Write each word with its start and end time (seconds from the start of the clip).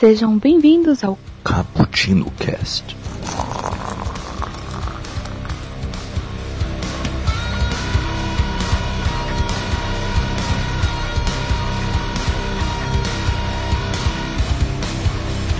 Sejam 0.00 0.38
bem-vindos 0.38 1.04
ao 1.04 1.18
Cappuccino 1.44 2.30
Cast. 2.38 2.96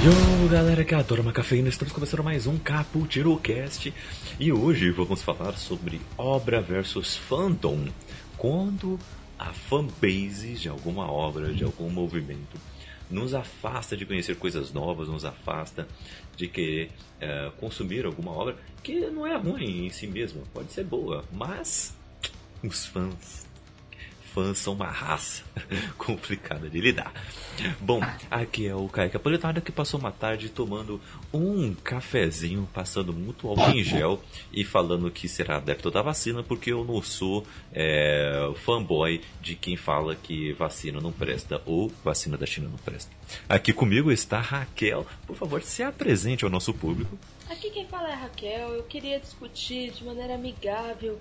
Yo, 0.03 0.49
galera 0.49 0.87
que 0.87 0.95
adora 0.95 1.21
uma 1.21 1.35
cafeína, 1.35 1.69
estamos 1.69 1.93
começando 1.93 2.25
mais 2.25 2.47
um 2.47 2.57
Cappuccino 2.57 3.39
Cast 3.39 3.93
e 4.39 4.51
hoje 4.51 4.91
vamos 4.91 5.21
falar 5.21 5.53
sobre 5.59 6.01
obra 6.17 6.63
versus 6.63 7.15
fandom. 7.15 7.89
Quando 8.39 8.99
a 9.39 9.53
fanbase 9.53 10.55
de 10.55 10.71
alguma 10.71 11.13
obra, 11.13 11.53
de 11.53 11.63
algum 11.63 11.91
movimento, 11.91 12.57
nos 13.11 13.35
afasta 13.35 13.97
de 13.97 14.07
conhecer 14.07 14.37
coisas 14.37 14.73
novas, 14.73 15.09
nos 15.09 15.25
afasta 15.25 15.87
de 16.37 16.49
querer 16.49 16.91
eh, 17.21 17.51
consumir 17.59 18.07
alguma 18.07 18.31
obra 18.31 18.57
que 18.83 19.11
não 19.11 19.27
é 19.27 19.37
ruim 19.37 19.87
em 19.87 19.91
si 19.91 20.07
mesma, 20.07 20.43
pode 20.53 20.73
ser 20.73 20.85
boa, 20.85 21.25
mas 21.33 21.95
os 22.63 22.87
fãs 22.87 23.50
fãs 24.33 24.59
são 24.59 24.75
uma 24.75 24.89
raça 24.89 25.43
complicada 25.99 26.69
de 26.69 26.81
lidar. 26.81 27.13
Bom, 27.81 28.01
aqui 28.31 28.67
é 28.67 28.75
o 28.75 28.89
Kaique 28.89 29.17
Apolitano 29.17 29.61
que 29.61 29.73
passou 29.73 30.01
uma 30.01 30.13
tarde 30.13 30.49
tomando 30.49 31.01
um 31.33 31.75
cafezinho, 31.75 32.69
passando 32.73 33.13
muito 33.13 33.49
álcool 33.49 33.71
em 33.71 33.83
gel 33.83 34.23
e 34.53 34.65
falando 34.65 35.11
que 35.11 35.29
será 35.29 35.57
adepto 35.57 35.91
da 35.91 36.03
vacina 36.03 36.43
porque 36.43 36.73
eu 36.73 36.85
não 36.85 37.03
sou 37.03 37.47
é, 37.73 38.51
fanboy 38.65 39.21
de 39.43 39.55
quem 39.55 39.77
fala 39.77 40.15
que 40.15 40.53
vacina 40.55 41.01
não 41.01 41.13
presta 41.13 41.61
ou 41.67 41.93
vacina 42.05 42.37
da 42.37 42.47
China 42.47 42.69
não 42.69 42.79
presta. 42.79 43.11
Aqui 43.49 43.73
comigo 43.73 44.11
está 44.11 44.41
Raquel. 44.41 45.07
Por 45.27 45.37
favor, 45.37 45.63
se 45.63 45.83
apresente 45.83 46.45
ao 46.45 46.51
nosso 46.51 46.73
público. 46.73 47.19
Aqui 47.49 47.71
quem 47.71 47.87
fala 47.87 48.11
é 48.11 48.15
Raquel. 48.15 48.75
Eu 48.75 48.85
queria 48.85 49.19
discutir 49.19 49.91
de 49.91 50.05
maneira 50.05 50.35
amigável 50.35 51.19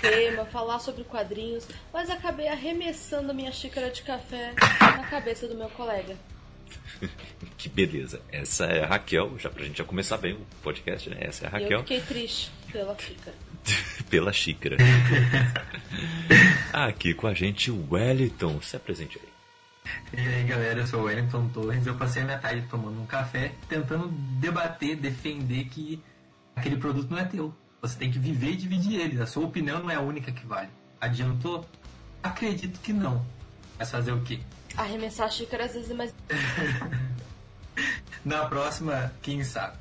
tema, 0.00 0.44
falar 0.46 0.78
sobre 0.78 1.04
quadrinhos, 1.04 1.66
mas 1.92 2.10
acabei 2.10 2.48
arremessando 2.48 3.30
a 3.30 3.34
minha 3.34 3.52
xícara 3.52 3.90
de 3.90 4.02
café 4.02 4.52
na 4.80 5.04
cabeça 5.04 5.46
do 5.48 5.54
meu 5.54 5.68
colega. 5.70 6.16
que 7.56 7.68
beleza. 7.68 8.20
Essa 8.30 8.66
é 8.66 8.84
a 8.84 8.86
Raquel, 8.86 9.38
já 9.38 9.48
pra 9.50 9.64
gente 9.64 9.78
já 9.78 9.84
começar 9.84 10.16
bem 10.18 10.34
o 10.34 10.40
podcast, 10.62 11.08
né? 11.10 11.16
Essa 11.20 11.46
é 11.46 11.48
a 11.48 11.50
E 11.50 11.54
eu 11.54 11.62
Raquel. 11.62 11.80
fiquei 11.80 12.00
triste 12.00 12.50
pela 12.72 12.96
xícara. 12.98 13.36
Pela 14.08 14.32
xícara. 14.32 14.76
Aqui 16.72 17.12
com 17.12 17.26
a 17.26 17.34
gente 17.34 17.70
o 17.70 17.86
Wellington. 17.90 18.60
Se 18.62 18.76
apresente 18.76 19.18
aí. 19.20 19.28
E 20.22 20.26
aí 20.26 20.44
galera, 20.44 20.80
eu 20.80 20.86
sou 20.86 21.00
o 21.00 21.04
Wellington 21.04 21.48
Torres. 21.48 21.86
Eu 21.86 21.94
passei 21.94 22.22
a 22.22 22.24
minha 22.24 22.38
tarde 22.38 22.64
tomando 22.70 22.98
um 23.00 23.04
café, 23.06 23.52
tentando 23.68 24.08
debater, 24.40 24.96
defender 24.96 25.64
que 25.66 26.02
aquele 26.56 26.76
produto 26.76 27.10
não 27.10 27.18
é 27.18 27.24
teu. 27.24 27.54
Você 27.80 27.98
tem 27.98 28.10
que 28.10 28.18
viver 28.18 28.50
e 28.50 28.56
dividir 28.56 29.00
ele. 29.00 29.22
A 29.22 29.26
sua 29.26 29.44
opinião 29.44 29.80
não 29.80 29.90
é 29.90 29.94
a 29.94 30.00
única 30.00 30.32
que 30.32 30.44
vale. 30.46 30.68
Adiantou? 31.00 31.64
Acredito 32.22 32.80
que 32.80 32.92
não. 32.92 33.24
Mas 33.78 33.90
fazer 33.90 34.12
o 34.12 34.20
quê? 34.22 34.40
Arremessar 34.76 35.26
a 35.26 35.30
xícara 35.30 35.64
às 35.64 35.74
vezes 35.74 35.90
é 35.90 35.94
mais. 35.94 36.14
Na 38.24 38.46
próxima, 38.46 39.12
quem 39.22 39.44
sabe? 39.44 39.76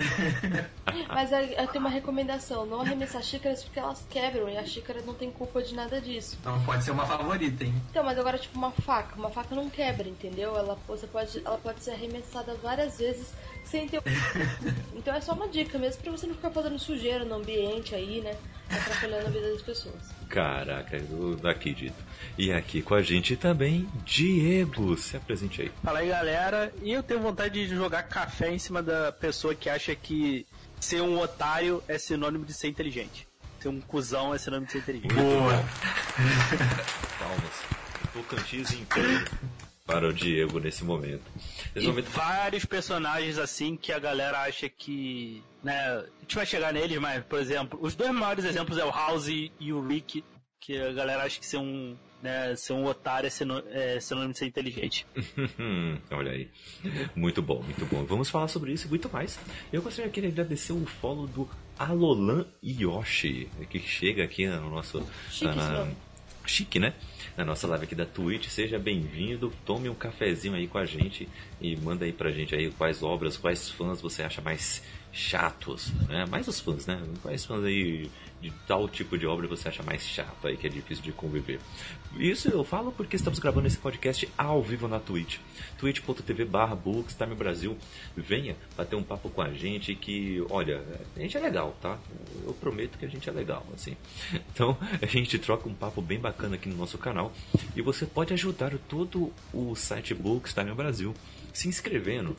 Mas 1.08 1.30
eu 1.32 1.66
tenho 1.68 1.84
uma 1.84 1.90
recomendação: 1.90 2.66
não 2.66 2.80
arremessar 2.80 3.22
xícaras 3.22 3.62
porque 3.62 3.78
elas 3.78 4.04
quebram 4.08 4.48
e 4.48 4.56
a 4.56 4.64
xícara 4.64 5.02
não 5.02 5.14
tem 5.14 5.30
culpa 5.30 5.62
de 5.62 5.74
nada 5.74 6.00
disso. 6.00 6.36
Então 6.40 6.62
pode 6.64 6.84
ser 6.84 6.90
uma 6.90 7.06
favorita, 7.06 7.64
hein? 7.64 7.74
Então, 7.90 8.04
mas 8.04 8.18
agora, 8.18 8.38
tipo, 8.38 8.56
uma 8.56 8.70
faca. 8.70 9.16
Uma 9.16 9.30
faca 9.30 9.54
não 9.54 9.68
quebra, 9.68 10.08
entendeu? 10.08 10.56
Ela, 10.56 10.78
você 10.86 11.06
pode, 11.06 11.42
ela 11.44 11.58
pode 11.58 11.82
ser 11.82 11.92
arremessada 11.92 12.54
várias 12.62 12.98
vezes 12.98 13.32
sem 13.64 13.88
ter. 13.88 14.00
Então 14.94 15.14
é 15.14 15.20
só 15.20 15.32
uma 15.32 15.48
dica 15.48 15.78
mesmo 15.78 16.02
pra 16.02 16.12
você 16.12 16.26
não 16.26 16.34
ficar 16.34 16.50
fazendo 16.50 16.78
sujeira 16.78 17.24
no 17.24 17.36
ambiente 17.36 17.94
aí, 17.94 18.20
né? 18.20 18.36
Atrapalhando 18.68 19.28
a 19.28 19.30
vida 19.30 19.52
das 19.52 19.62
pessoas. 19.62 20.19
Caraca, 20.30 20.96
eu 20.96 21.36
não 21.42 21.50
acredito. 21.50 21.96
E 22.38 22.52
aqui 22.52 22.80
com 22.80 22.94
a 22.94 23.02
gente 23.02 23.36
também, 23.36 23.86
Diego. 24.04 24.96
Se 24.96 25.16
apresente 25.16 25.62
aí. 25.62 25.72
Fala 25.82 25.98
aí 25.98 26.08
galera, 26.08 26.72
e 26.82 26.92
eu 26.92 27.02
tenho 27.02 27.20
vontade 27.20 27.66
de 27.66 27.74
jogar 27.74 28.04
café 28.04 28.52
em 28.52 28.58
cima 28.58 28.80
da 28.80 29.10
pessoa 29.10 29.54
que 29.54 29.68
acha 29.68 29.94
que 29.94 30.46
ser 30.80 31.02
um 31.02 31.18
otário 31.18 31.82
é 31.88 31.98
sinônimo 31.98 32.44
de 32.44 32.54
ser 32.54 32.68
inteligente. 32.68 33.26
Ser 33.58 33.68
um 33.68 33.80
cuzão 33.80 34.32
é 34.32 34.38
sinônimo 34.38 34.66
de 34.66 34.72
ser 34.72 34.78
inteligente. 34.78 35.14
Boa! 35.14 35.64
Palmas. 37.18 37.80
Tocantins 38.12 38.72
inteiro 38.72 39.24
para 39.84 40.08
o 40.08 40.12
Diego 40.12 40.60
nesse 40.60 40.84
momento. 40.84 41.24
Nesse 41.74 41.86
E 41.86 41.90
momento 41.90 42.10
vários 42.10 42.64
personagens 42.64 43.36
assim 43.36 43.76
que 43.76 43.92
a 43.92 43.98
galera 43.98 44.42
acha 44.42 44.68
que. 44.68 45.42
Né, 45.62 45.72
a 45.74 46.04
gente 46.22 46.34
vai 46.36 46.46
chegar 46.46 46.72
neles, 46.72 46.98
mas, 46.98 47.22
por 47.24 47.38
exemplo, 47.38 47.78
os 47.82 47.94
dois 47.94 48.10
maiores 48.12 48.44
exemplos 48.44 48.78
é 48.78 48.84
o 48.84 48.90
House 48.90 49.28
e 49.28 49.72
o 49.72 49.86
Rick, 49.86 50.24
que 50.60 50.76
a 50.80 50.92
galera 50.92 51.22
acha 51.24 51.38
que 51.38 51.46
ser 51.46 51.58
um. 51.58 51.96
Né, 52.22 52.54
ser 52.54 52.74
um 52.74 52.84
otário 52.84 53.26
é 53.72 53.94
é 53.96 53.98
sinônimo 54.00 54.32
de 54.34 54.38
ser 54.38 54.44
inteligente. 54.46 55.06
Olha 56.10 56.32
aí. 56.32 56.50
Muito 57.16 57.40
bom, 57.40 57.62
muito 57.62 57.86
bom. 57.86 58.04
Vamos 58.04 58.28
falar 58.28 58.46
sobre 58.48 58.72
isso 58.74 58.86
e 58.86 58.90
muito 58.90 59.08
mais. 59.10 59.38
Eu 59.72 59.80
gostaria 59.80 60.10
de 60.10 60.26
agradecer 60.26 60.72
o 60.74 60.84
follow 60.84 61.26
do 61.26 61.48
Alolan 61.78 62.44
Yoshi, 62.62 63.48
que 63.70 63.78
chega 63.78 64.22
aqui 64.22 64.46
no 64.46 64.68
nosso. 64.68 65.02
Chique 65.30 65.46
na- 65.56 65.70
nome. 65.78 65.96
Chique, 66.46 66.78
né? 66.78 66.92
Na 67.38 67.44
nossa 67.44 67.66
live 67.68 67.84
aqui 67.84 67.94
da 67.94 68.04
Twitch. 68.04 68.48
Seja 68.48 68.78
bem-vindo. 68.78 69.50
Tome 69.64 69.88
um 69.88 69.94
cafezinho 69.94 70.54
aí 70.54 70.66
com 70.66 70.76
a 70.78 70.84
gente 70.84 71.26
e 71.60 71.74
manda 71.76 72.04
aí 72.04 72.12
pra 72.12 72.30
gente 72.30 72.54
aí 72.54 72.70
quais 72.72 73.02
obras, 73.02 73.36
quais 73.38 73.70
fãs 73.70 74.00
você 74.00 74.22
acha 74.22 74.42
mais 74.42 74.82
chatos, 75.12 75.92
né? 76.08 76.24
Mais 76.26 76.46
os 76.46 76.60
fãs, 76.60 76.86
né? 76.86 77.02
Quais 77.22 77.44
fãs 77.44 77.64
aí 77.64 78.10
de 78.40 78.50
tal 78.66 78.88
tipo 78.88 79.18
de 79.18 79.26
obra 79.26 79.46
você 79.46 79.68
acha 79.68 79.82
mais 79.82 80.02
chato 80.02 80.46
aí, 80.46 80.56
que 80.56 80.66
é 80.66 80.70
difícil 80.70 81.04
de 81.04 81.12
conviver. 81.12 81.60
Isso 82.16 82.48
eu 82.48 82.64
falo 82.64 82.90
porque 82.90 83.16
estamos 83.16 83.38
gravando 83.38 83.66
esse 83.66 83.76
podcast 83.76 84.28
ao 84.36 84.62
vivo 84.62 84.88
na 84.88 84.98
Twitch. 84.98 85.38
twitch.tv 85.78 86.44
barra 86.46 86.74
Bookstime 86.74 87.34
Brasil. 87.34 87.76
Venha 88.16 88.56
bater 88.76 88.96
um 88.96 89.02
papo 89.02 89.28
com 89.28 89.42
a 89.42 89.52
gente 89.52 89.94
que, 89.94 90.44
olha, 90.48 90.82
a 91.16 91.20
gente 91.20 91.36
é 91.36 91.40
legal, 91.40 91.76
tá? 91.82 91.98
Eu 92.44 92.54
prometo 92.54 92.98
que 92.98 93.04
a 93.04 93.08
gente 93.08 93.28
é 93.28 93.32
legal, 93.32 93.66
assim. 93.74 93.96
Então, 94.52 94.76
a 95.00 95.06
gente 95.06 95.38
troca 95.38 95.68
um 95.68 95.74
papo 95.74 96.02
bem 96.02 96.18
bacana 96.18 96.56
aqui 96.56 96.68
no 96.68 96.76
nosso 96.76 96.98
canal 96.98 97.32
e 97.74 97.80
você 97.80 98.04
pode 98.04 98.32
ajudar 98.34 98.72
todo 98.88 99.32
o 99.54 99.74
site 99.74 100.12
Bookstime 100.12 100.74
Brasil 100.74 101.14
se 101.52 101.68
inscrevendo 101.68 102.36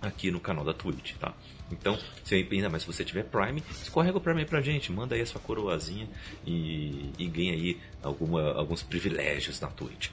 aqui 0.00 0.30
no 0.30 0.40
canal 0.40 0.64
da 0.64 0.72
Twitch, 0.72 1.14
tá? 1.16 1.34
Então, 1.70 1.98
se 2.24 2.34
ainda 2.34 2.68
mais 2.68 2.82
se 2.82 2.86
você 2.86 3.04
tiver 3.04 3.24
Prime, 3.24 3.62
escorrega 3.82 4.18
o 4.18 4.20
Prime 4.20 4.40
aí 4.40 4.46
pra 4.46 4.60
gente, 4.60 4.90
manda 4.92 5.14
aí 5.14 5.20
a 5.20 5.26
sua 5.26 5.40
coroazinha 5.40 6.08
e, 6.46 7.10
e 7.18 7.26
ganha 7.26 7.52
aí 7.52 7.78
alguma, 8.02 8.52
alguns 8.52 8.82
privilégios 8.82 9.60
na 9.60 9.68
Twitch. 9.68 10.10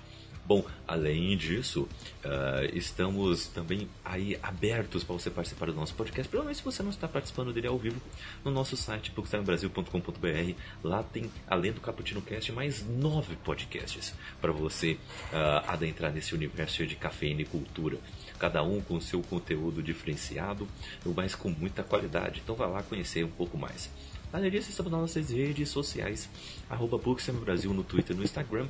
Bom, 0.48 0.64
além 0.88 1.36
disso, 1.36 1.90
ah, 2.24 2.62
estamos 2.74 3.48
também 3.48 3.90
aí 4.06 4.40
abertos 4.42 5.04
para 5.04 5.14
você 5.14 5.30
participar 5.30 5.66
do 5.66 5.74
nosso 5.74 5.94
podcast. 5.94 6.30
Provavelmente 6.30 6.60
se 6.60 6.64
você 6.64 6.82
não 6.82 6.90
está 6.90 7.06
participando 7.06 7.52
dele 7.52 7.68
ao 7.68 7.78
vivo, 7.78 8.02
no 8.46 8.52
nosso 8.52 8.78
site 8.78 9.12
bookstimebrasil.com.br. 9.12 10.54
Lá 10.82 11.04
tem, 11.04 11.30
além 11.50 11.74
do 11.74 11.82
Cappuccino 11.82 12.22
Cast, 12.22 12.50
mais 12.54 12.82
nove 12.88 13.36
podcasts 13.36 14.14
para 14.40 14.54
você 14.54 14.98
ah, 15.34 15.66
adentrar 15.68 16.14
nesse 16.14 16.34
universo 16.34 16.88
de 16.88 16.96
cafeína 16.96 17.42
e 17.42 17.46
cultura 17.46 17.98
cada 18.38 18.64
um 18.64 18.82
com 18.82 19.00
seu 19.02 19.22
conteúdo 19.22 19.82
diferenciado, 19.82 20.68
mas 21.06 21.36
com 21.36 21.50
muita 21.50 21.84
qualidade. 21.84 22.42
Então 22.44 22.56
vá 22.56 22.68
lá 22.68 22.84
conhecer 22.84 23.24
um 23.24 23.30
pouco 23.30 23.58
mais. 23.58 23.90
Além 24.32 24.52
disso, 24.52 24.70
estamos 24.70 24.92
nas 24.92 25.02
nossas 25.02 25.30
redes 25.30 25.70
sociais, 25.70 26.30
arroba 26.70 26.98
Bookstime 26.98 27.40
Brasil 27.40 27.74
no 27.74 27.84
Twitter 27.84 28.16
no 28.16 28.24
Instagram 28.24 28.68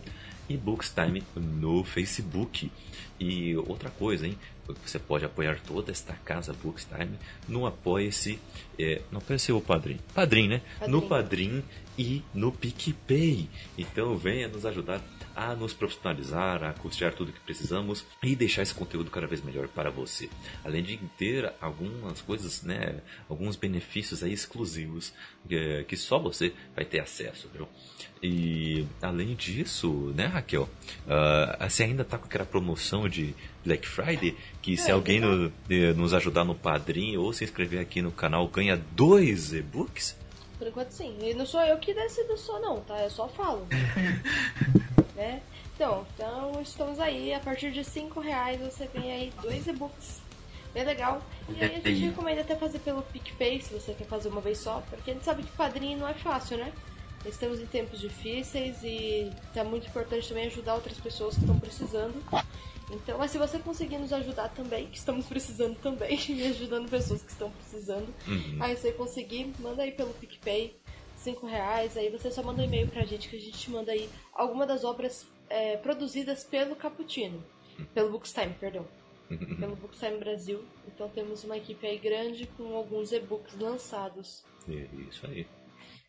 e 0.48 0.56
Bookstime 0.56 1.24
no 1.36 1.84
Facebook. 1.84 2.72
E 3.20 3.56
outra 3.56 3.90
coisa, 3.90 4.28
hein? 4.28 4.38
Você 4.86 5.00
pode 5.00 5.26
apoiar 5.26 5.60
toda 5.66 5.92
esta 5.92 6.14
casa 6.14 6.54
Bookstime 6.54 7.18
no 7.48 7.66
Apoia-se, 7.66 8.40
é, 8.78 9.02
no 9.12 9.18
Apoia-se 9.18 9.52
ou 9.52 9.60
Padrim? 9.60 9.98
Padrim, 10.14 10.48
né? 10.48 10.62
No 10.88 11.02
Padrim 11.02 11.64
e 11.98 12.22
no 12.34 12.52
PicPay. 12.52 13.50
Então 13.78 14.16
venha 14.18 14.48
nos 14.48 14.66
ajudar 14.66 15.02
a 15.38 15.54
nos 15.56 15.72
profissionalizar, 15.72 16.64
a 16.64 16.74
custear 16.74 17.14
tudo 17.14 17.32
que 17.32 17.40
precisamos 17.42 18.04
e 18.24 18.36
deixar 18.36 18.64
esse 18.64 18.74
conteúdo 18.74 19.12
cada 19.12 19.28
vez 19.28 19.44
melhor 19.44 19.68
para 19.68 19.92
você. 19.92 20.28
Além 20.66 20.82
de 20.82 20.98
ter 21.16 21.54
algumas 21.62 22.20
coisas, 22.22 22.64
né, 22.64 23.02
alguns 23.30 23.56
benefícios 23.56 24.24
aí 24.24 24.34
exclusivos 24.34 25.14
que, 25.48 25.84
que 25.88 25.96
só 25.96 26.18
você 26.18 26.52
vai 26.76 26.84
ter 26.86 27.00
acesso, 27.00 27.48
viu? 27.54 27.68
E 28.24 28.84
além 29.00 29.36
disso, 29.36 30.12
né, 30.16 30.26
Raquel, 30.26 30.68
ah, 31.08 31.68
você 31.70 31.84
ainda 31.84 32.04
tá 32.04 32.18
com 32.18 32.26
aquela 32.26 32.46
promoção 32.46 33.08
de 33.08 33.36
Black 33.64 33.88
Friday, 33.88 34.36
que 34.60 34.76
se 34.76 34.90
É, 34.90 34.94
alguém 34.94 35.20
no- 35.20 35.52
eh, 35.70 35.94
nos 35.94 36.16
ajudar 36.16 36.46
no 36.46 36.56
padrinho 36.56 37.22
ou 37.22 37.32
se 37.32 37.44
inscrever 37.44 37.80
aqui 37.80 38.02
no 38.02 38.12
canal 38.12 38.48
ganha 38.48 38.76
dois 38.94 39.54
e-books? 39.54 40.18
Por 40.58 40.66
enquanto 40.68 40.90
sim. 40.90 41.16
E 41.22 41.36
não 41.36 41.46
sou 41.46 41.62
eu 41.62 41.78
que 41.78 41.94
decido 41.94 42.36
só 42.38 42.60
não, 42.60 42.80
tá? 42.82 42.98
Eu 43.04 43.12
só 43.12 43.28
falo. 43.30 43.68
né? 45.18 45.42
Então, 45.76 46.08
então 46.14 46.62
estamos 46.62 47.00
aí. 47.00 47.34
A 47.34 47.40
partir 47.40 47.72
de 47.72 47.84
5 47.84 48.20
reais 48.22 48.62
você 48.62 48.88
tem 48.88 49.12
aí 49.12 49.32
dois 49.42 49.68
e-books. 49.68 50.22
Bem 50.74 50.86
legal. 50.86 51.22
E 51.50 51.62
aí 51.64 51.76
a 51.76 51.80
gente 51.82 52.06
recomenda 52.06 52.42
até 52.42 52.56
fazer 52.56 52.80
pelo 52.80 53.02
PicPay, 53.02 53.62
se 53.62 53.74
você 53.74 53.94
quer 53.94 54.06
fazer 54.08 54.30
uma 54.30 54.42
vez 54.42 54.60
só, 54.60 54.82
porque 54.82 55.12
a 55.12 55.14
gente 55.14 55.26
sabe 55.26 55.44
que 55.44 55.52
quadrinho 55.52 55.98
não 55.98 56.08
é 56.08 56.14
fácil, 56.14 56.58
né? 56.58 56.72
Estamos 57.26 57.60
em 57.60 57.66
tempos 57.66 58.00
difíceis 58.00 58.82
e 58.84 59.30
é 59.56 59.64
muito 59.64 59.88
importante 59.88 60.30
também 60.30 60.46
ajudar 60.46 60.76
outras 60.76 60.98
pessoas 61.00 61.36
que 61.36 61.42
estão 61.42 61.58
precisando. 61.58 62.24
Então, 62.90 63.18
mas 63.18 63.32
se 63.32 63.38
você 63.38 63.60
conseguir 63.60 63.98
nos 63.98 64.14
ajudar 64.14 64.50
também, 64.50 64.88
que 64.88 64.98
estamos 64.98 65.26
precisando 65.26 65.76
também, 65.80 66.18
e 66.30 66.46
ajudando 66.48 66.90
pessoas 66.90 67.22
que 67.24 67.32
estão 67.32 67.50
precisando, 67.52 68.14
Uhum. 68.28 68.58
aí 68.62 68.78
você 68.78 68.92
conseguir, 68.94 69.54
manda 69.60 69.84
aí 69.84 69.92
pelo 69.92 70.14
PicPay, 70.14 70.76
5 71.28 71.46
reais, 71.46 71.98
aí 71.98 72.10
você 72.10 72.32
só 72.32 72.42
manda 72.42 72.62
um 72.62 72.66
e-mail 72.66 72.88
pra 72.88 73.04
gente 73.04 73.28
que 73.28 73.36
a 73.36 73.40
gente 73.40 73.70
manda 73.70 73.92
aí 73.92 74.10
alguma 74.34 74.66
das 74.66 74.86
obras 74.86 75.28
é, 75.50 75.76
produzidas 75.76 76.46
pelo 76.46 76.74
Caputino. 76.74 77.44
Pelo 77.94 78.12
Bookstime, 78.12 78.54
perdão. 78.54 78.88
Pelo 79.60 79.76
Bookstime 79.76 80.18
Brasil. 80.20 80.64
Então 80.88 81.10
temos 81.10 81.44
uma 81.44 81.58
equipe 81.58 81.86
aí 81.86 81.98
grande 81.98 82.48
com 82.56 82.74
alguns 82.74 83.12
e-books 83.12 83.60
lançados. 83.60 84.46
É 84.70 84.88
Isso 85.10 85.28
aí. 85.28 85.46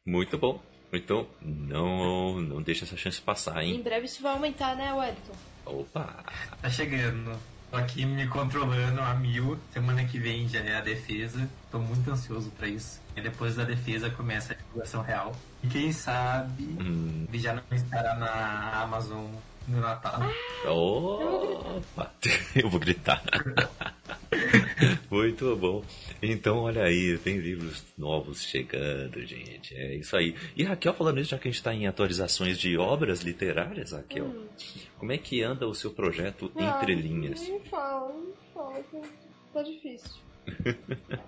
Muito 0.06 0.38
bom. 0.38 0.62
Então, 0.92 1.26
não, 1.42 2.40
não 2.40 2.62
deixa 2.62 2.84
essa 2.84 2.96
chance 2.96 3.20
passar, 3.20 3.62
Em 3.64 3.74
hein? 3.74 3.82
breve 3.82 4.06
isso 4.06 4.22
vai 4.22 4.32
aumentar, 4.32 4.76
né, 4.76 4.92
Wellington? 4.94 5.34
Opa! 5.66 6.24
Tá 6.62 6.70
chegando. 6.70 7.36
Tô 7.70 7.76
aqui 7.76 8.06
me 8.06 8.26
controlando 8.28 9.00
a 9.00 9.14
mil. 9.14 9.58
Semana 9.72 10.04
que 10.04 10.18
vem 10.18 10.48
já 10.48 10.60
é 10.60 10.76
a 10.76 10.80
defesa. 10.80 11.48
Tô 11.70 11.78
muito 11.78 12.10
ansioso 12.10 12.50
pra 12.52 12.66
isso. 12.66 13.00
E 13.14 13.20
depois 13.20 13.56
da 13.56 13.64
defesa 13.64 14.08
começa 14.08 14.54
a 14.54 14.56
divulgação 14.56 15.02
real. 15.02 15.34
E 15.62 15.66
quem 15.68 15.92
sabe 15.92 16.62
Hum, 16.80 17.26
ele 17.28 17.38
já 17.38 17.52
não 17.52 17.62
estará 17.72 18.14
na 18.14 18.82
Amazon 18.82 19.26
no 19.68 19.80
Natal. 19.80 20.22
Opa! 20.66 22.12
Eu 22.54 22.68
vou 22.68 22.80
gritar. 22.80 23.22
Muito 25.10 25.56
bom. 25.56 25.84
Então, 26.22 26.58
olha 26.58 26.82
aí, 26.84 27.18
tem 27.18 27.38
livros 27.38 27.84
novos 27.96 28.42
chegando, 28.42 29.24
gente. 29.24 29.74
É 29.74 29.94
isso 29.96 30.16
aí. 30.16 30.34
E 30.56 30.64
Raquel, 30.64 30.94
falando 30.94 31.20
isso, 31.20 31.30
já 31.30 31.38
que 31.38 31.48
a 31.48 31.50
gente 31.50 31.58
está 31.58 31.72
em 31.74 31.86
atualizações 31.86 32.58
de 32.58 32.76
obras 32.76 33.20
literárias, 33.22 33.92
Raquel, 33.92 34.32
como 34.98 35.12
é 35.12 35.18
que 35.18 35.42
anda 35.42 35.66
o 35.66 35.74
seu 35.74 35.90
projeto 35.90 36.50
Entre 36.56 36.92
Ah, 36.92 36.96
Linhas? 36.96 37.40
Nem 37.40 37.60
fala, 37.60 38.12
nem 38.12 38.32
fala, 38.54 38.82
tá 39.52 39.62
difícil. 39.62 40.10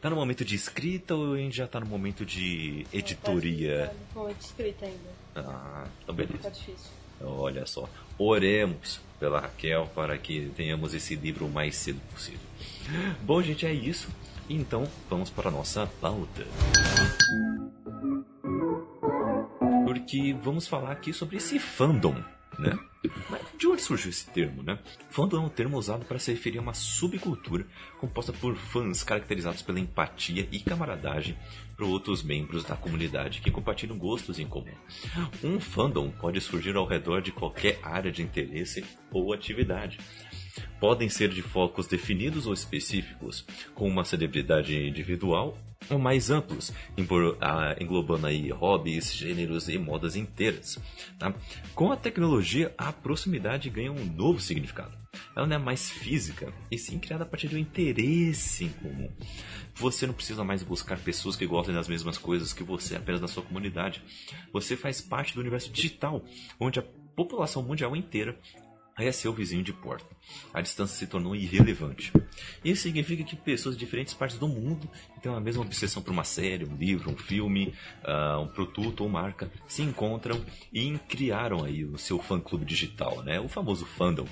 Tá 0.00 0.08
no 0.08 0.14
momento 0.14 0.44
de 0.44 0.54
escrita 0.54 1.12
ou 1.16 1.34
a 1.34 1.38
gente 1.38 1.56
já 1.56 1.66
tá 1.66 1.80
no 1.80 1.86
momento 1.86 2.24
de 2.24 2.86
editoria? 2.92 3.88
Tá 3.88 3.94
no 4.14 4.20
momento 4.22 4.38
de 4.38 4.44
escrita 4.44 4.86
ainda. 4.86 5.10
Ah, 5.34 5.88
então 6.00 6.14
beleza. 6.14 6.38
Tá 6.38 6.50
difícil. 6.50 6.92
Olha 7.20 7.66
só, 7.66 7.88
oremos 8.18 9.00
pela 9.18 9.40
Raquel 9.40 9.90
para 9.94 10.16
que 10.16 10.50
tenhamos 10.56 10.94
esse 10.94 11.16
livro 11.16 11.46
o 11.46 11.50
mais 11.50 11.76
cedo 11.76 12.00
possível. 12.12 12.40
Bom, 13.22 13.42
gente, 13.42 13.66
é 13.66 13.72
isso. 13.72 14.08
Então, 14.48 14.88
vamos 15.10 15.28
para 15.28 15.48
a 15.48 15.52
nossa 15.52 15.86
pauta. 16.00 16.46
Porque 19.84 20.34
vamos 20.42 20.66
falar 20.66 20.92
aqui 20.92 21.12
sobre 21.12 21.36
esse 21.36 21.58
fandom, 21.58 22.14
né? 22.58 22.78
Mas 23.30 23.42
de 23.58 23.66
onde 23.66 23.82
surgiu 23.82 24.10
esse 24.10 24.26
termo, 24.30 24.62
né? 24.62 24.78
Fandom 25.10 25.36
é 25.36 25.40
um 25.40 25.48
termo 25.48 25.76
usado 25.76 26.04
para 26.04 26.18
se 26.18 26.32
referir 26.32 26.58
a 26.58 26.62
uma 26.62 26.74
subcultura 26.74 27.66
composta 27.98 28.32
por 28.32 28.56
fãs 28.56 29.02
caracterizados 29.02 29.62
pela 29.62 29.80
empatia 29.80 30.48
e 30.50 30.60
camaradagem 30.60 31.36
por 31.78 31.86
outros 31.86 32.24
membros 32.24 32.64
da 32.64 32.74
comunidade 32.74 33.40
que 33.40 33.52
compartilham 33.52 33.96
gostos 33.96 34.40
em 34.40 34.46
comum. 34.46 34.74
Um 35.44 35.60
fandom 35.60 36.10
pode 36.10 36.40
surgir 36.40 36.74
ao 36.74 36.84
redor 36.84 37.22
de 37.22 37.30
qualquer 37.30 37.78
área 37.84 38.10
de 38.10 38.20
interesse 38.20 38.84
ou 39.12 39.32
atividade. 39.32 39.98
Podem 40.80 41.08
ser 41.08 41.28
de 41.28 41.40
focos 41.40 41.86
definidos 41.86 42.46
ou 42.46 42.52
específicos, 42.52 43.46
com 43.76 43.88
uma 43.88 44.04
celebridade 44.04 44.76
individual 44.76 45.56
ou 45.88 45.98
mais 46.00 46.30
amplos, 46.30 46.72
ah, 47.40 47.76
englobando 47.80 48.26
aí 48.26 48.50
hobbies, 48.50 49.14
gêneros 49.14 49.68
e 49.68 49.78
modas 49.78 50.16
inteiras. 50.16 50.80
tá? 51.16 51.32
Com 51.76 51.92
a 51.92 51.96
tecnologia, 51.96 52.74
a 52.76 52.92
proximidade 52.92 53.70
ganha 53.70 53.92
um 53.92 54.04
novo 54.04 54.40
significado. 54.40 55.07
Ela 55.34 55.46
não 55.46 55.56
é 55.56 55.58
mais 55.58 55.90
física, 55.90 56.52
e 56.70 56.78
sim 56.78 56.98
criada 56.98 57.24
a 57.24 57.26
partir 57.26 57.48
do 57.48 57.58
interesse 57.58 58.64
em 58.64 58.68
comum. 58.70 59.10
Você 59.74 60.06
não 60.06 60.14
precisa 60.14 60.44
mais 60.44 60.62
buscar 60.62 60.98
pessoas 60.98 61.36
que 61.36 61.46
gostem 61.46 61.74
das 61.74 61.88
mesmas 61.88 62.18
coisas 62.18 62.52
que 62.52 62.62
você 62.62 62.96
apenas 62.96 63.20
na 63.20 63.28
sua 63.28 63.42
comunidade. 63.42 64.02
Você 64.52 64.76
faz 64.76 65.00
parte 65.00 65.34
do 65.34 65.40
universo 65.40 65.70
digital, 65.70 66.24
onde 66.58 66.78
a 66.78 66.84
população 67.14 67.62
mundial 67.62 67.96
inteira 67.96 68.38
é 68.98 69.12
seu 69.12 69.32
vizinho 69.32 69.62
de 69.62 69.72
porta. 69.72 70.06
A 70.52 70.60
distância 70.60 70.96
se 70.96 71.06
tornou 71.06 71.34
irrelevante. 71.34 72.12
Isso 72.64 72.82
significa 72.82 73.24
que 73.24 73.36
pessoas 73.36 73.76
de 73.76 73.84
diferentes 73.84 74.14
partes 74.14 74.38
do 74.38 74.48
mundo 74.48 74.88
que 75.14 75.20
têm 75.20 75.32
a 75.32 75.40
mesma 75.40 75.62
obsessão 75.62 76.02
por 76.02 76.12
uma 76.12 76.24
série, 76.24 76.64
um 76.64 76.76
livro, 76.76 77.10
um 77.10 77.16
filme, 77.16 77.74
ah, 78.04 78.38
um 78.40 78.48
produto 78.48 79.02
ou 79.02 79.08
marca 79.08 79.50
se 79.66 79.82
encontram 79.82 80.44
e 80.72 80.98
criaram 81.08 81.64
aí 81.64 81.84
o 81.84 81.96
seu 81.98 82.18
fã-clube 82.18 82.64
digital, 82.64 83.22
né? 83.22 83.40
O 83.40 83.48
famoso 83.48 83.86
fandom. 83.86 84.26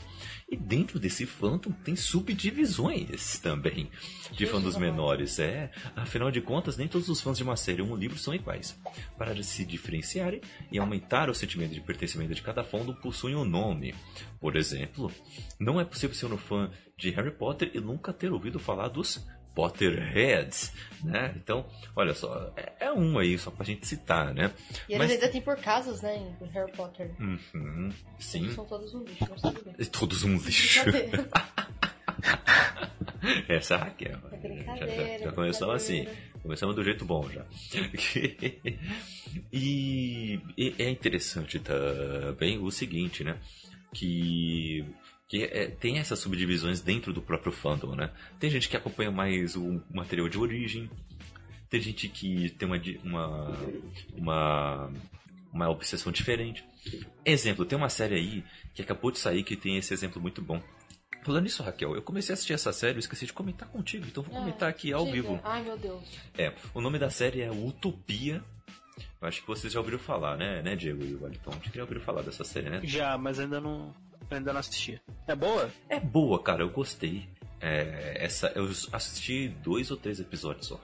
E 0.48 0.56
dentro 0.56 1.00
desse 1.00 1.26
fandom 1.26 1.72
tem 1.72 1.96
subdivisões 1.96 3.38
também 3.40 3.90
de 4.30 4.46
fãs 4.46 4.76
menores. 4.76 5.40
É, 5.40 5.72
afinal 5.96 6.30
de 6.30 6.40
contas, 6.40 6.76
nem 6.76 6.86
todos 6.86 7.08
os 7.08 7.20
fãs 7.20 7.36
de 7.36 7.42
uma 7.42 7.56
série 7.56 7.82
ou 7.82 7.88
um 7.88 7.96
livro 7.96 8.16
são 8.16 8.32
iguais. 8.32 8.78
Para 9.19 9.42
se 9.42 9.64
diferenciarem 9.64 10.40
e 10.70 10.78
aumentar 10.78 11.28
o 11.28 11.34
sentimento 11.34 11.72
de 11.72 11.80
pertencimento 11.80 12.32
de 12.32 12.42
cada 12.42 12.62
fandom, 12.62 12.94
possuem 12.94 13.34
um 13.34 13.44
nome. 13.44 13.92
Por 14.40 14.56
exemplo, 14.56 15.10
não 15.58 15.80
é 15.80 15.84
possível 15.84 16.14
ser 16.14 16.26
um 16.26 16.36
fã 16.38 16.70
de 16.96 17.10
Harry 17.10 17.30
Potter 17.30 17.70
e 17.74 17.80
nunca 17.80 18.12
ter 18.12 18.30
ouvido 18.32 18.58
falar 18.58 18.88
dos 18.88 19.26
Potterheads, 19.54 20.72
né? 21.02 21.32
Então, 21.36 21.64
olha 21.96 22.12
só, 22.12 22.52
é, 22.56 22.72
é 22.86 22.92
um 22.92 23.18
aí 23.18 23.38
só 23.38 23.50
pra 23.50 23.64
gente 23.64 23.86
citar, 23.86 24.34
né? 24.34 24.52
E 24.86 24.92
eles 24.92 24.98
Mas- 24.98 25.10
ainda 25.12 25.28
têm 25.30 25.40
por 25.40 25.56
casas, 25.56 26.02
né, 26.02 26.14
em 26.40 26.46
Harry 26.48 26.70
Potter. 26.72 27.10
Uhum, 27.18 27.90
sim. 28.18 28.42
Eles 28.44 28.54
são 28.54 28.66
todos 28.66 28.92
um 28.94 29.02
lixo, 29.02 29.24
tudo 29.40 29.64
bem. 29.64 29.86
Todos 29.86 30.24
um 30.24 30.36
lixo. 30.36 30.80
Essa 33.48 33.74
é 33.74 33.76
a 33.76 33.80
Raquel. 33.84 34.18
É 34.32 34.76
Já, 34.76 34.86
já, 34.86 35.18
já 35.24 35.32
começamos 35.32 35.74
assim. 35.74 36.06
Começamos 36.42 36.76
do 36.76 36.84
jeito 36.84 37.04
bom 37.04 37.28
já. 37.30 37.44
e, 39.52 40.38
e 40.56 40.74
é 40.78 40.88
interessante 40.90 41.58
também 41.58 42.58
o 42.58 42.70
seguinte, 42.70 43.24
né? 43.24 43.36
Que, 43.92 44.84
que 45.28 45.44
é- 45.44 45.68
tem 45.68 45.98
essas 45.98 46.18
subdivisões 46.18 46.80
dentro 46.80 47.12
do 47.12 47.22
próprio 47.22 47.52
fandom, 47.52 47.94
né? 47.94 48.10
Tem 48.38 48.50
gente 48.50 48.69
que 48.69 48.76
acompanha 48.76 49.10
mais 49.10 49.56
o 49.56 49.82
material 49.90 50.28
de 50.28 50.38
origem. 50.38 50.90
Tem 51.70 51.81
gente 51.81 52.08
que 52.08 52.50
tem 52.50 52.69
uma, 52.69 52.81
uma, 53.05 53.58
uma, 54.16 54.93
uma 55.52 55.69
obsessão 55.70 56.12
diferente. 56.12 56.64
Exemplo, 57.24 57.64
tem 57.64 57.76
uma 57.76 57.88
série 57.88 58.14
aí 58.14 58.44
que 58.74 58.82
acabou 58.82 59.10
de 59.10 59.19
sair 59.19 59.43
que 59.43 59.56
tem 59.56 59.76
esse 59.76 59.93
exemplo 59.93 60.20
muito 60.22 60.40
bom. 60.40 60.62
Falando 61.24 61.43
nisso, 61.43 61.64
Raquel, 61.64 61.96
eu 61.96 62.02
comecei 62.02 62.32
a 62.32 62.34
assistir 62.34 62.52
essa 62.52 62.72
série 62.72 62.98
e 62.98 63.00
esqueci 63.00 63.26
de 63.26 63.32
comentar 63.32 63.69
contigo, 63.69 64.06
então 64.06 64.22
vou 64.22 64.32
Ah, 64.36 64.38
comentar 64.40 64.69
aqui 64.69 64.93
ao 64.93 65.05
diga. 65.06 65.16
vivo. 65.16 65.40
Ai, 65.43 65.60
meu 65.64 65.76
Deus. 65.76 66.05
É, 66.38 66.52
o 66.72 66.81
nome 66.81 67.00
da 67.00 67.10
série 67.10 67.40
é 67.40 67.50
Utopia. 67.50 68.44
Eu 69.20 69.29
acho 69.29 69.41
que 69.41 69.46
vocês 69.46 69.72
já 69.72 69.79
ouviram 69.81 69.98
falar, 69.98 70.36
né, 70.36 70.62
né 70.62 70.76
Diego 70.76 71.03
e 71.03 71.15
Wellington? 71.15 71.50
Acho 71.50 71.70
que 71.70 71.76
já 71.76 71.82
ouviram 71.82 72.00
falar 72.00 72.22
dessa 72.22 72.44
série, 72.44 72.70
né? 72.70 72.81
Já, 72.84 73.17
mas 73.19 73.38
ainda 73.38 73.60
não, 73.60 73.94
ainda 74.31 74.53
não 74.53 74.60
assisti. 74.60 75.00
É 75.26 75.34
boa? 75.34 75.70
É 75.88 76.00
boa, 76.00 76.43
cara, 76.43 76.62
eu 76.62 76.70
gostei. 76.70 77.29
É, 77.60 78.17
essa, 78.20 78.48
eu 78.55 78.70
assisti 78.93 79.48
dois 79.48 79.91
ou 79.91 79.96
três 79.96 80.20
episódios 80.20 80.67
só. 80.67 80.81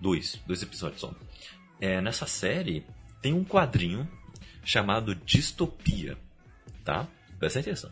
Dois, 0.00 0.40
dois 0.46 0.62
episódios 0.62 1.00
só. 1.00 1.14
É, 1.80 2.00
nessa 2.00 2.26
série 2.26 2.86
tem 3.20 3.32
um 3.32 3.44
quadrinho 3.44 4.08
chamado 4.64 5.14
Distopia, 5.14 6.16
tá? 6.84 7.06
Presta 7.38 7.60
atenção. 7.60 7.90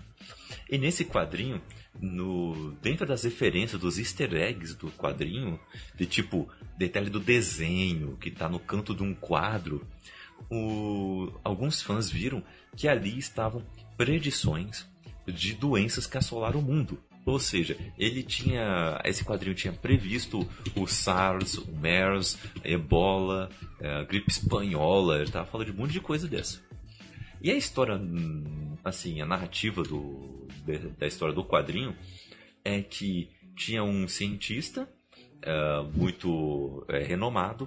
E 0.69 0.79
nesse 0.79 1.05
quadrinho, 1.05 1.61
no 1.99 2.73
dentro 2.83 3.07
das 3.07 3.23
referências 3.25 3.81
dos 3.81 3.99
easter 3.99 4.33
eggs 4.35 4.75
do 4.75 4.91
quadrinho, 4.93 5.59
de 5.97 6.07
tipo 6.07 6.49
detalhe 6.79 7.11
do 7.11 7.21
desenho 7.21 8.17
que 8.17 8.31
tá 8.31 8.49
no 8.49 8.59
canto 8.59 8.95
de 8.95 9.03
um 9.03 9.15
quadro, 9.15 9.87
o- 10.51 11.33
alguns 11.45 11.83
fãs 11.83 12.11
viram 12.11 12.43
que 12.77 12.89
ali 12.89 13.19
estavam 13.19 13.63
predições 13.97 14.87
de 15.27 15.53
doenças 15.55 16.07
que 16.07 16.17
assolaram 16.19 16.61
o 16.61 16.63
mundo. 16.63 16.99
Ou 17.27 17.39
seja, 17.39 17.77
ele 17.99 18.23
tinha. 18.23 18.99
Esse 19.05 19.23
quadrinho 19.23 19.55
tinha 19.55 19.73
previsto 19.75 20.49
o 20.75 20.87
SARS, 20.87 21.59
o 21.59 21.71
MERS, 21.77 22.39
a 22.65 22.69
Ebola, 22.69 23.51
a 23.79 24.05
gripe 24.05 24.31
espanhola, 24.31 25.21
ele 25.21 25.31
tava 25.31 25.47
falando 25.47 25.67
de 25.67 25.73
um 25.73 25.77
monte 25.77 25.93
de 25.93 26.01
coisa 26.01 26.27
dessa. 26.27 26.61
E 27.43 27.51
a 27.51 27.55
história, 27.55 27.95
hum, 27.97 28.75
assim, 28.83 29.21
a 29.21 29.27
narrativa 29.27 29.83
do, 29.83 30.40
da 30.79 31.07
história 31.07 31.35
do 31.35 31.45
quadrinho 31.45 31.97
é 32.65 32.83
que 32.83 33.31
tinha 33.57 33.83
um 33.83 34.09
cientista 34.09 34.89
eh, 35.43 35.83
muito 35.95 36.85
eh, 36.89 36.99
renomado 36.99 37.67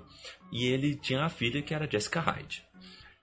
e 0.52 0.66
ele 0.66 0.96
tinha 0.96 1.24
a 1.24 1.30
filha 1.30 1.62
que 1.62 1.74
era 1.74 1.90
Jessica 1.90 2.20
Hyde. 2.20 2.64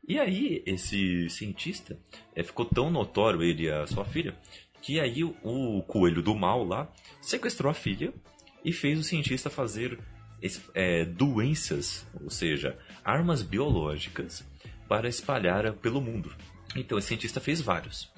E 0.06 0.18
aí, 0.18 0.60
esse 0.66 1.28
cientista 1.30 1.96
é, 2.34 2.42
ficou 2.42 2.64
tão 2.64 2.90
notório, 2.90 3.44
ele 3.44 3.64
e 3.64 3.70
a 3.70 3.86
sua 3.86 4.04
filha, 4.04 4.34
que 4.82 4.98
aí 4.98 5.22
o, 5.22 5.82
coelho 5.82 6.20
do 6.20 6.34
mal 6.34 6.64
lá 6.64 6.92
sequestrou 7.20 7.70
a 7.70 7.74
filha 7.74 8.12
e 8.64 8.72
fez 8.72 8.98
o 8.98 9.04
cientista 9.04 9.48
fazer 9.48 10.00
doenças, 11.16 12.06
ou 12.20 12.30
seja, 12.30 12.76
armas 13.04 13.42
biológicas 13.42 14.44
para 14.88 15.08
espalhar 15.08 15.72
pelo 15.74 16.00
mundo. 16.00 16.34
Então 16.74 16.98
esse 16.98 17.08
cientista 17.08 17.38
fez 17.38 17.60
vários. 17.60 18.10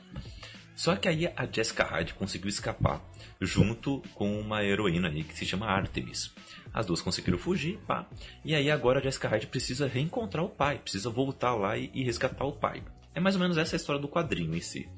Só 0.74 0.96
que 0.96 1.08
aí 1.08 1.26
a 1.36 1.46
Jessica 1.50 1.84
Hyde 1.84 2.14
conseguiu 2.14 2.48
escapar 2.48 3.02
junto 3.40 4.02
com 4.14 4.40
uma 4.40 4.64
heroína 4.64 5.08
aí 5.08 5.22
que 5.22 5.36
se 5.36 5.44
chama 5.44 5.66
Artemis. 5.66 6.32
As 6.72 6.86
duas 6.86 7.02
conseguiram 7.02 7.38
fugir, 7.38 7.78
pá. 7.86 8.08
E 8.44 8.54
aí 8.54 8.70
agora 8.70 8.98
a 8.98 9.02
Jessica 9.02 9.28
Hyde 9.28 9.46
precisa 9.46 9.86
reencontrar 9.86 10.44
o 10.44 10.48
pai, 10.48 10.78
precisa 10.78 11.10
voltar 11.10 11.54
lá 11.54 11.76
e, 11.76 11.90
e 11.92 12.02
resgatar 12.02 12.44
o 12.44 12.52
pai. 12.52 12.82
É 13.14 13.20
mais 13.20 13.34
ou 13.34 13.40
menos 13.40 13.58
essa 13.58 13.76
a 13.76 13.78
história 13.78 14.00
do 14.00 14.08
quadrinho 14.08 14.54
em 14.54 14.60
si. 14.60 14.88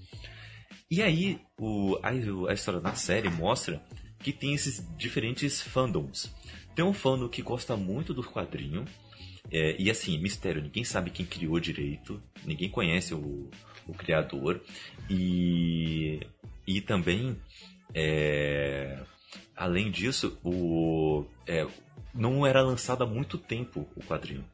E 0.91 1.03
aí 1.03 1.41
o, 1.59 1.99
a, 2.03 2.11
a 2.51 2.55
história 2.55 2.81
da 2.81 2.95
série 2.95 3.29
mostra 3.29 3.83
que 4.21 4.33
tem 4.33 4.55
esses 4.55 4.87
diferentes 4.97 5.61
fandoms. 5.61 6.33
Tem 6.75 6.85
um 6.85 6.93
fandom 6.93 7.29
que 7.29 7.43
gosta 7.43 7.77
muito 7.77 8.15
do 8.15 8.23
quadrinho, 8.23 8.85
é, 9.51 9.77
e 9.79 9.91
assim, 9.91 10.19
mistério, 10.19 10.63
ninguém 10.63 10.85
sabe 10.85 11.11
quem 11.11 11.27
criou 11.27 11.61
direito, 11.61 12.23
ninguém 12.45 12.71
conhece 12.71 13.15
o, 13.15 13.51
o 13.87 13.93
criador, 13.93 14.61
e, 15.09 16.21
e 16.67 16.81
também, 16.81 17.37
é, 17.95 18.99
além 19.57 19.91
disso, 19.91 20.39
o, 20.45 21.25
é, 21.47 21.67
não 22.15 22.47
era 22.47 22.63
lançado 22.63 23.05
há 23.05 23.07
muito 23.07 23.39
tempo 23.39 23.87
o 23.97 24.01
quadrinho. 24.01 24.45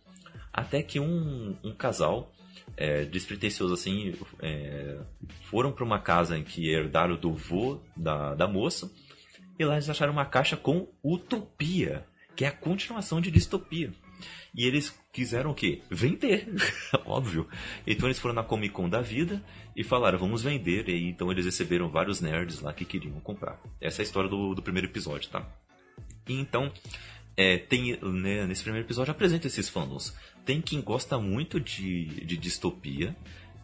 Até 0.52 0.82
que 0.82 0.98
um, 0.98 1.56
um 1.62 1.72
casal 1.72 2.32
é, 2.76 3.04
despretensioso 3.04 3.74
assim 3.74 4.14
é, 4.40 4.98
foram 5.42 5.72
para 5.72 5.84
uma 5.84 6.00
casa 6.00 6.36
em 6.36 6.42
que 6.42 6.68
herdaram 6.68 7.16
do 7.16 7.32
vô 7.32 7.80
da, 7.96 8.34
da 8.34 8.48
moça 8.48 8.90
e 9.58 9.64
lá 9.64 9.74
eles 9.74 9.90
acharam 9.90 10.12
uma 10.12 10.24
caixa 10.24 10.56
com 10.56 10.88
Utopia, 11.04 12.06
que 12.34 12.46
é 12.46 12.48
a 12.48 12.52
continuação 12.52 13.20
de 13.20 13.30
Distopia. 13.30 13.92
E 14.54 14.66
eles 14.66 14.96
quiseram 15.12 15.50
o 15.50 15.54
quê? 15.54 15.82
Vender, 15.90 16.48
óbvio. 17.04 17.48
Então 17.86 18.08
eles 18.08 18.18
foram 18.18 18.34
na 18.34 18.42
Comic 18.42 18.74
Con 18.74 18.88
da 18.88 19.00
vida 19.00 19.42
e 19.76 19.82
falaram, 19.84 20.18
vamos 20.18 20.42
vender. 20.42 20.88
E 20.88 21.08
então 21.08 21.30
eles 21.30 21.44
receberam 21.44 21.88
vários 21.88 22.20
nerds 22.20 22.60
lá 22.60 22.72
que 22.72 22.84
queriam 22.84 23.18
comprar. 23.20 23.60
Essa 23.80 24.00
é 24.00 24.02
a 24.02 24.06
história 24.06 24.28
do, 24.28 24.54
do 24.54 24.62
primeiro 24.62 24.88
episódio, 24.88 25.30
tá? 25.30 25.46
E 26.28 26.34
então, 26.34 26.72
é, 27.36 27.58
tem, 27.58 27.98
né, 28.02 28.46
nesse 28.46 28.62
primeiro 28.62 28.86
episódio 28.86 29.10
apresenta 29.10 29.46
esses 29.46 29.68
fandoms. 29.68 30.16
Tem 30.44 30.60
quem 30.60 30.80
gosta 30.80 31.18
muito 31.18 31.60
de, 31.60 32.04
de 32.24 32.36
distopia 32.36 33.16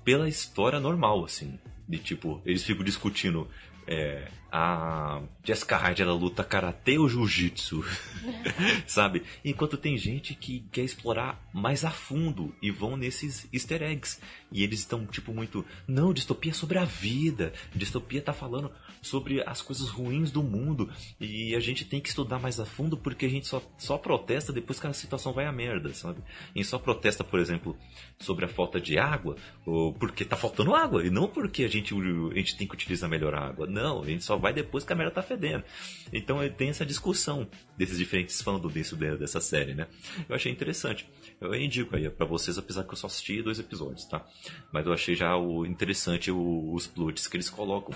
pela 0.05 0.29
história 0.29 0.81
normal, 0.81 1.25
assim. 1.25 1.59
De 1.89 1.99
tipo, 1.99 2.41
eles 2.45 2.63
ficam 2.63 2.85
discutindo 2.85 3.49
é, 3.87 4.29
a 4.51 5.21
Jessica 5.45 5.77
Hyde 5.77 6.03
ela 6.03 6.13
luta 6.13 6.43
karatê 6.43 6.99
ou 6.99 7.09
jiu-jitsu, 7.09 7.85
sabe? 8.87 9.23
Enquanto 9.45 9.77
tem 9.77 9.99
gente 9.99 10.35
que 10.35 10.61
quer 10.73 10.83
explorar 10.83 11.47
mais 11.53 11.85
a 11.85 11.91
fundo 11.91 12.55
e 12.63 12.71
vão 12.71 12.97
nesses 12.97 13.49
easter 13.53 13.83
eggs. 13.83 14.21
E 14.51 14.63
eles 14.63 14.81
estão 14.81 15.05
tipo 15.07 15.33
muito, 15.33 15.65
não, 15.87 16.13
distopia 16.13 16.53
é 16.53 16.55
sobre 16.55 16.79
a 16.79 16.85
vida. 16.85 17.53
Distopia 17.75 18.23
tá 18.23 18.33
falando 18.33 18.73
sobre 19.07 19.43
as 19.47 19.63
coisas 19.63 19.89
ruins 19.89 20.31
do 20.31 20.43
mundo 20.43 20.91
e 21.21 21.55
a 21.55 21.61
gente 21.61 21.85
tem 21.85 22.01
que 22.01 22.09
estudar 22.09 22.39
mais 22.39 22.61
a 22.61 22.67
fundo 22.67 22.97
porque 22.97 23.27
a 23.27 23.29
gente 23.29 23.47
só, 23.47 23.63
só 23.79 23.97
protesta 23.97 24.53
depois 24.53 24.79
que 24.79 24.87
a 24.87 24.93
situação 24.93 25.33
vai 25.33 25.47
à 25.47 25.53
merda, 25.53 25.93
sabe? 25.95 26.21
A 26.55 26.59
gente 26.59 26.69
só 26.69 26.79
protesta, 26.79 27.25
por 27.25 27.41
exemplo, 27.41 27.77
sobre 28.19 28.45
a 28.45 28.49
falta 28.49 28.81
de 28.81 28.99
água 28.99 29.37
ou 29.65 29.93
porque 29.93 30.25
tá 30.25 30.37
faltando 30.37 30.75
água 30.75 31.05
e 31.05 31.11
não 31.11 31.29
porque 31.29 31.65
a 31.65 31.69
gente, 31.69 31.95
a 31.95 32.35
gente 32.35 32.57
tem 32.57 32.67
que 32.67 32.75
utilizar 32.75 33.09
melhor 33.09 33.35
a 33.35 33.47
água. 33.47 33.67
Não, 33.67 34.03
a 34.03 34.07
gente 34.07 34.25
só 34.25 34.37
vai 34.37 34.53
depois 34.53 34.85
que 34.85 34.93
a 34.93 34.97
merda 34.97 35.15
tá 35.15 35.23
fedendo. 35.23 35.65
Então 36.13 36.39
tem 36.51 36.69
essa 36.69 36.85
discussão 36.85 37.49
desses 37.77 37.99
diferentes 37.99 38.43
desse, 38.73 38.95
dessa 38.95 39.41
série, 39.41 39.75
né? 39.75 39.87
Eu 40.29 40.35
achei 40.35 40.51
interessante. 40.51 41.09
Eu 41.41 41.55
indico 41.55 41.95
aí 41.95 42.09
para 42.09 42.27
vocês, 42.27 42.59
apesar 42.59 42.85
que 42.85 42.93
eu 42.93 42.97
só 42.97 43.07
assisti 43.07 43.43
dois 43.43 43.59
episódios, 43.59 44.05
tá? 44.07 44.25
Mas 44.73 44.87
eu 44.87 44.93
achei 44.93 45.15
já 45.15 45.37
o 45.37 45.67
interessante 45.67 46.31
os 46.31 46.87
plots 46.87 47.27
que 47.27 47.37
eles 47.37 47.51
colocam. 47.51 47.95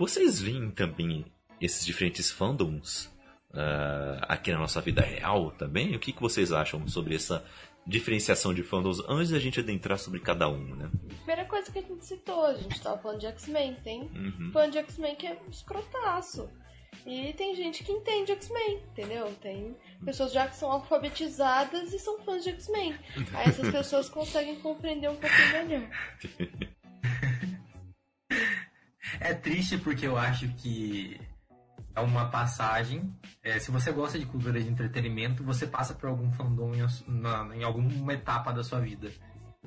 Vocês 0.00 0.40
veem 0.40 0.70
também 0.70 1.26
esses 1.60 1.84
diferentes 1.84 2.30
fandoms 2.30 3.04
uh, 3.50 4.16
aqui 4.22 4.50
na 4.50 4.56
nossa 4.56 4.80
vida 4.80 5.02
real 5.02 5.50
também? 5.50 5.94
O 5.94 5.98
que, 5.98 6.10
que 6.10 6.22
vocês 6.22 6.52
acham 6.52 6.88
sobre 6.88 7.14
essa 7.14 7.44
diferenciação 7.86 8.54
de 8.54 8.62
fandoms 8.62 8.98
antes 9.06 9.30
da 9.30 9.38
gente 9.38 9.60
adentrar 9.60 9.98
sobre 9.98 10.18
cada 10.18 10.48
um, 10.48 10.74
né? 10.74 10.90
Primeira 11.18 11.44
coisa 11.44 11.70
que 11.70 11.80
a 11.80 11.82
gente 11.82 12.02
citou, 12.02 12.46
a 12.46 12.54
gente 12.54 12.80
tava 12.80 12.96
falando 12.96 13.20
de 13.20 13.26
X-Men, 13.26 13.74
tem 13.84 14.00
uhum. 14.04 14.50
fã 14.54 14.70
de 14.70 14.78
X-Men 14.78 15.16
que 15.16 15.26
é 15.26 15.38
escrotaço. 15.50 16.48
E 17.04 17.34
tem 17.34 17.54
gente 17.54 17.84
que 17.84 17.92
entende 17.92 18.32
X-Men, 18.32 18.82
entendeu? 18.92 19.26
Tem 19.42 19.76
pessoas 20.02 20.32
já 20.32 20.48
que 20.48 20.56
são 20.56 20.72
alfabetizadas 20.72 21.92
e 21.92 21.98
são 21.98 22.18
fãs 22.20 22.42
de 22.42 22.48
X-Men. 22.48 22.94
Aí 23.34 23.50
essas 23.50 23.68
pessoas 23.70 24.08
conseguem 24.08 24.58
compreender 24.60 25.10
um 25.10 25.16
pouquinho 25.16 25.52
melhor. 25.52 25.90
É 29.18 29.34
triste 29.34 29.78
porque 29.78 30.06
eu 30.06 30.16
acho 30.16 30.48
que 30.54 31.20
é 31.94 32.00
uma 32.00 32.28
passagem. 32.28 33.12
É, 33.42 33.58
se 33.58 33.70
você 33.70 33.90
gosta 33.92 34.18
de 34.18 34.26
cultura 34.26 34.60
de 34.60 34.68
entretenimento, 34.68 35.42
você 35.42 35.66
passa 35.66 35.94
por 35.94 36.08
algum 36.08 36.30
fandom 36.32 36.72
em, 36.74 36.86
na, 37.08 37.56
em 37.56 37.64
alguma 37.64 38.12
etapa 38.12 38.52
da 38.52 38.62
sua 38.62 38.80
vida. 38.80 39.10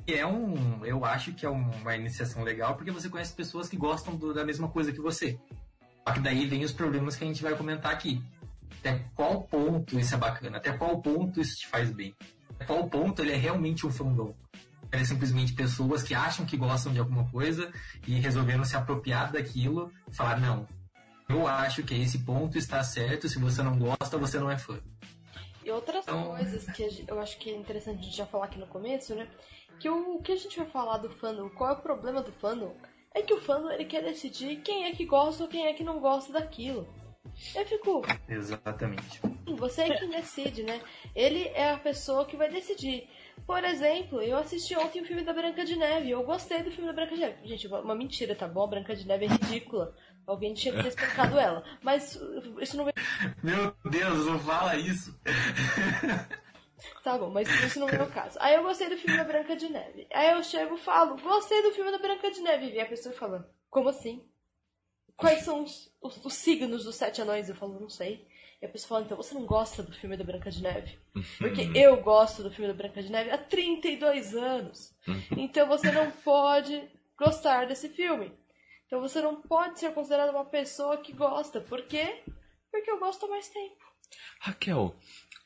E 0.07 0.13
é 0.13 0.25
um. 0.25 0.85
Eu 0.85 1.05
acho 1.05 1.33
que 1.33 1.45
é 1.45 1.49
uma 1.49 1.95
iniciação 1.95 2.43
legal 2.43 2.75
porque 2.75 2.91
você 2.91 3.09
conhece 3.09 3.33
pessoas 3.33 3.69
que 3.69 3.77
gostam 3.77 4.15
do, 4.15 4.33
da 4.33 4.45
mesma 4.45 4.67
coisa 4.67 4.91
que 4.91 5.01
você. 5.01 5.39
Só 6.07 6.13
que 6.13 6.19
daí 6.19 6.45
vem 6.45 6.63
os 6.63 6.73
problemas 6.73 7.15
que 7.15 7.23
a 7.23 7.27
gente 7.27 7.41
vai 7.41 7.55
comentar 7.55 7.91
aqui. 7.91 8.21
Até 8.79 9.05
qual 9.15 9.43
ponto 9.43 9.97
isso 9.97 10.13
é 10.13 10.17
bacana? 10.17 10.57
Até 10.57 10.73
qual 10.73 11.01
ponto 11.01 11.39
isso 11.39 11.57
te 11.57 11.67
faz 11.67 11.89
bem? 11.91 12.13
Até 12.55 12.65
qual 12.65 12.89
ponto 12.89 13.21
ele 13.21 13.31
é 13.31 13.37
realmente 13.37 13.87
um 13.87 13.91
fandom? 13.91 14.35
É 14.93 15.03
simplesmente 15.03 15.53
pessoas 15.53 16.03
que 16.03 16.13
acham 16.13 16.45
que 16.45 16.55
gostam 16.55 16.93
de 16.93 16.99
alguma 16.99 17.27
coisa 17.31 17.73
e 18.07 18.19
resolveram 18.19 18.63
se 18.63 18.75
apropriar 18.77 19.31
daquilo 19.31 19.91
e 20.07 20.15
falar, 20.15 20.39
não, 20.39 20.67
eu 21.27 21.47
acho 21.47 21.81
que 21.81 21.95
esse 21.95 22.19
ponto 22.19 22.59
está 22.59 22.83
certo, 22.83 23.27
se 23.27 23.39
você 23.39 23.63
não 23.63 23.75
gosta, 23.75 24.19
você 24.19 24.37
não 24.37 24.51
é 24.51 24.57
fã. 24.57 24.79
E 25.65 25.71
outras 25.71 26.03
então... 26.03 26.35
coisas 26.35 26.65
que 26.67 27.05
eu 27.07 27.19
acho 27.19 27.39
que 27.39 27.49
é 27.49 27.55
interessante 27.55 28.01
a 28.01 28.03
gente 28.03 28.15
já 28.15 28.27
falar 28.27 28.45
aqui 28.45 28.59
no 28.59 28.67
começo, 28.67 29.15
né? 29.15 29.27
Que 29.79 29.89
o, 29.89 30.17
o 30.17 30.21
que 30.21 30.31
a 30.31 30.35
gente 30.35 30.57
vai 30.57 30.69
falar 30.69 30.97
do 30.97 31.09
fandom, 31.09 31.49
qual 31.49 31.71
é 31.71 31.73
o 31.73 31.81
problema 31.81 32.21
do 32.21 32.31
fandom? 32.33 32.75
É 33.15 33.23
que 33.23 33.33
o 33.33 33.41
fandom 33.41 33.71
ele 33.71 33.85
quer 33.85 34.03
decidir 34.03 34.57
quem 34.57 34.85
é 34.85 34.91
que 34.91 35.05
gosta 35.05 35.41
ou 35.41 35.49
quem 35.49 35.65
é 35.65 35.73
que 35.73 35.83
não 35.83 35.99
gosta 35.99 36.31
daquilo. 36.31 36.87
Eu 37.55 37.65
fico. 37.65 38.01
Exatamente. 38.27 39.21
Você 39.57 39.81
é 39.83 39.97
quem 39.97 40.09
decide, 40.09 40.61
né? 40.61 40.79
Ele 41.15 41.47
é 41.49 41.71
a 41.71 41.79
pessoa 41.79 42.25
que 42.25 42.37
vai 42.37 42.51
decidir. 42.51 43.09
Por 43.45 43.63
exemplo, 43.63 44.21
eu 44.21 44.37
assisti 44.37 44.75
ontem 44.75 45.01
o 45.01 45.05
filme 45.05 45.23
da 45.23 45.33
Branca 45.33 45.65
de 45.65 45.75
Neve. 45.75 46.09
Eu 46.09 46.23
gostei 46.23 46.63
do 46.63 46.71
filme 46.71 46.87
da 46.87 46.93
Branca 46.93 47.15
de 47.15 47.21
Neve. 47.21 47.47
Gente, 47.47 47.67
uma 47.67 47.95
mentira, 47.95 48.35
tá 48.35 48.47
bom? 48.47 48.63
A 48.63 48.67
Branca 48.67 48.95
de 48.95 49.05
Neve 49.05 49.25
é 49.25 49.27
ridícula. 49.27 49.95
Alguém 50.25 50.53
tinha 50.53 50.73
que 50.73 50.81
ter 50.81 50.89
espancado 50.89 51.37
ela. 51.37 51.63
Mas 51.81 52.19
isso 52.61 52.77
não 52.77 52.85
veio. 52.85 52.95
Meu 53.43 53.75
Deus, 53.89 54.25
não 54.25 54.39
fala 54.39 54.75
isso. 54.77 55.19
Tá 57.03 57.17
bom, 57.17 57.29
mas 57.29 57.47
isso 57.63 57.79
não 57.79 57.89
é 57.89 58.01
o 58.01 58.11
caso. 58.11 58.37
Aí 58.39 58.55
eu 58.55 58.63
gostei 58.63 58.89
do 58.89 58.97
filme 58.97 59.17
da 59.17 59.23
Branca 59.23 59.55
de 59.55 59.69
Neve. 59.69 60.07
Aí 60.13 60.31
eu 60.31 60.43
chego 60.43 60.75
e 60.75 60.79
falo, 60.79 61.17
gostei 61.17 61.61
do 61.61 61.71
filme 61.71 61.91
da 61.91 61.97
Branca 61.97 62.31
de 62.31 62.41
Neve. 62.41 62.71
E 62.71 62.79
a 62.79 62.85
pessoa 62.85 63.13
falando, 63.15 63.45
como 63.69 63.89
assim? 63.89 64.25
Quais 65.15 65.43
são 65.43 65.63
os, 65.63 65.93
os, 66.01 66.25
os, 66.25 66.33
signos 66.33 66.83
dos 66.83 66.95
sete 66.95 67.21
anões? 67.21 67.47
Eu 67.47 67.55
falo, 67.55 67.79
não 67.79 67.89
sei. 67.89 68.27
E 68.63 68.65
a 68.65 68.69
pessoa 68.69 68.87
fala, 68.87 69.03
então 69.03 69.17
você 69.17 69.33
não 69.33 69.45
gosta 69.45 69.83
do 69.83 69.91
filme 69.91 70.15
da 70.15 70.23
Branca 70.23 70.49
de 70.49 70.63
Neve? 70.63 70.97
Porque 71.37 71.69
eu 71.75 72.01
gosto 72.01 72.41
do 72.41 72.49
filme 72.49 72.71
da 72.71 72.73
Branca 72.73 73.03
de 73.03 73.11
Neve 73.11 73.29
há 73.29 73.37
32 73.37 74.33
anos. 74.35 74.95
Então 75.35 75.67
você 75.67 75.91
não 75.91 76.09
pode 76.09 76.81
gostar 77.17 77.67
desse 77.67 77.89
filme. 77.89 78.31
Então 78.87 79.01
você 79.01 79.21
não 79.21 79.41
pode 79.41 79.79
ser 79.79 79.93
considerado 79.93 80.29
uma 80.29 80.45
pessoa 80.45 80.95
que 80.95 81.11
gosta. 81.11 81.59
Por 81.59 81.81
quê? 81.87 82.23
Porque 82.71 82.89
eu 82.89 82.99
gosto 82.99 83.25
há 83.25 83.29
mais 83.29 83.49
tempo. 83.49 83.83
Raquel, 84.39 84.95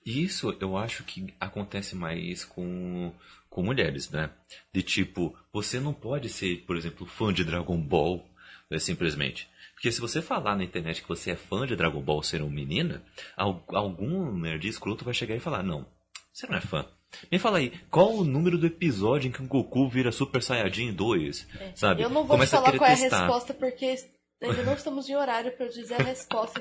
isso 0.06 0.56
eu 0.62 0.78
acho 0.78 1.04
que 1.04 1.34
acontece 1.40 1.96
mais 1.96 2.46
com, 2.46 3.12
com 3.50 3.64
mulheres, 3.64 4.12
né? 4.12 4.30
De 4.72 4.84
tipo, 4.84 5.36
você 5.52 5.80
não 5.80 5.92
pode 5.92 6.30
ser, 6.30 6.58
por 6.68 6.78
exemplo, 6.78 7.08
fã 7.08 7.34
de 7.34 7.44
Dragon 7.44 7.82
Ball, 7.82 8.30
né, 8.70 8.78
simplesmente. 8.78 9.50
Porque 9.78 9.92
se 9.92 10.02
você 10.02 10.24
falar 10.24 10.56
na 10.56 10.64
internet 10.64 11.04
que 11.04 11.08
você 11.08 11.32
é 11.32 11.36
fã 11.36 11.68
de 11.68 11.76
Dragon 11.76 12.02
Ball 12.02 12.24
ser 12.24 12.42
uma 12.42 12.50
menina, 12.50 13.04
algum 13.38 14.32
nerd 14.36 14.68
escroto 14.68 15.06
vai 15.06 15.14
chegar 15.14 15.36
e 15.36 15.40
falar, 15.40 15.62
não, 15.62 15.86
você 16.34 16.48
não 16.48 16.58
é 16.58 16.62
fã. 16.62 16.84
Me 17.32 17.38
fala 17.38 17.60
aí, 17.60 17.72
qual 17.92 18.12
o 18.12 18.24
número 18.24 18.58
do 18.58 18.66
episódio 18.66 19.30
em 19.30 19.32
que 19.32 19.40
o 19.40 19.48
Goku 19.48 19.88
vira 19.88 20.12
Super 20.12 20.42
Saiyajin 20.42 20.94
2? 20.94 21.48
É. 21.60 21.76
Sabe? 21.76 22.02
Eu 22.02 22.10
não 22.10 22.24
vou 22.24 22.38
Começa 22.38 22.58
te 22.58 22.60
falar 22.60 22.76
qual 22.76 22.90
é 22.90 22.94
a 22.94 22.96
resposta 22.96 23.54
porque 23.54 23.96
Ainda 24.42 24.64
não 24.64 24.74
estamos 24.74 25.08
em 25.08 25.16
horário 25.16 25.52
para 25.52 25.68
eu 25.68 25.72
dizer 25.72 26.02
a 26.02 26.04
resposta. 26.04 26.60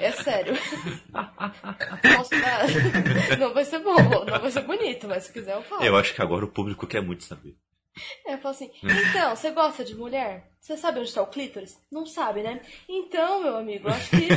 É 0.00 0.12
sério. 0.12 0.54
Posso 2.16 2.30
dar? 2.30 3.38
Não 3.38 3.52
vai 3.52 3.64
ser 3.64 3.80
bom, 3.80 3.96
não 3.96 4.40
vai 4.40 4.50
ser 4.50 4.62
bonito, 4.62 5.08
mas 5.08 5.24
se 5.24 5.32
quiser 5.32 5.56
eu 5.56 5.62
falo. 5.62 5.82
Eu 5.82 5.96
acho 5.96 6.14
que 6.14 6.22
agora 6.22 6.44
o 6.44 6.50
público 6.50 6.86
quer 6.86 7.02
muito 7.02 7.24
saber. 7.24 7.56
É, 8.26 8.34
eu 8.34 8.38
falo 8.38 8.54
assim, 8.54 8.70
então, 8.82 9.34
você 9.34 9.50
gosta 9.50 9.84
de 9.84 9.94
mulher? 9.94 10.50
Você 10.60 10.76
sabe 10.76 10.98
onde 10.98 11.08
está 11.08 11.22
o 11.22 11.26
clítoris? 11.28 11.78
Não 11.90 12.04
sabe, 12.04 12.42
né? 12.42 12.60
Então, 12.88 13.42
meu 13.42 13.56
amigo, 13.56 13.88
acho 13.88 14.10
que, 14.10 14.28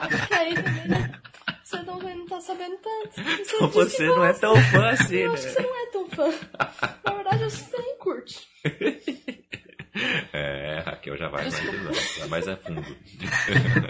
acho 0.00 0.28
que 0.28 0.34
aí 0.34 0.54
também 0.54 0.88
né, 0.88 1.20
você 1.62 1.82
não, 1.82 1.98
não 1.98 2.26
tá 2.26 2.40
sabendo 2.40 2.76
tanto. 2.78 3.22
Você, 3.22 3.56
Então 3.56 3.68
você 3.68 4.06
não 4.06 4.24
é 4.24 4.32
tão 4.32 4.56
fã 4.56 4.88
assim, 4.90 5.16
Eu 5.16 5.28
né? 5.28 5.34
acho 5.34 5.46
que 5.46 5.52
você 5.52 5.62
não 5.62 5.76
é 5.76 5.86
tão 5.86 6.08
fã. 6.10 6.32
Na 7.04 7.12
verdade, 7.14 7.40
eu 7.42 7.46
acho 7.46 7.56
que 7.64 7.70
você 7.70 7.78
nem 7.78 7.98
curte. 7.98 8.48
É, 10.32 10.82
Raquel 10.84 11.16
já 11.16 11.28
vai 11.28 11.48
mais, 11.50 12.18
vai 12.18 12.28
mais 12.28 12.48
a 12.48 12.56
fundo. 12.56 12.96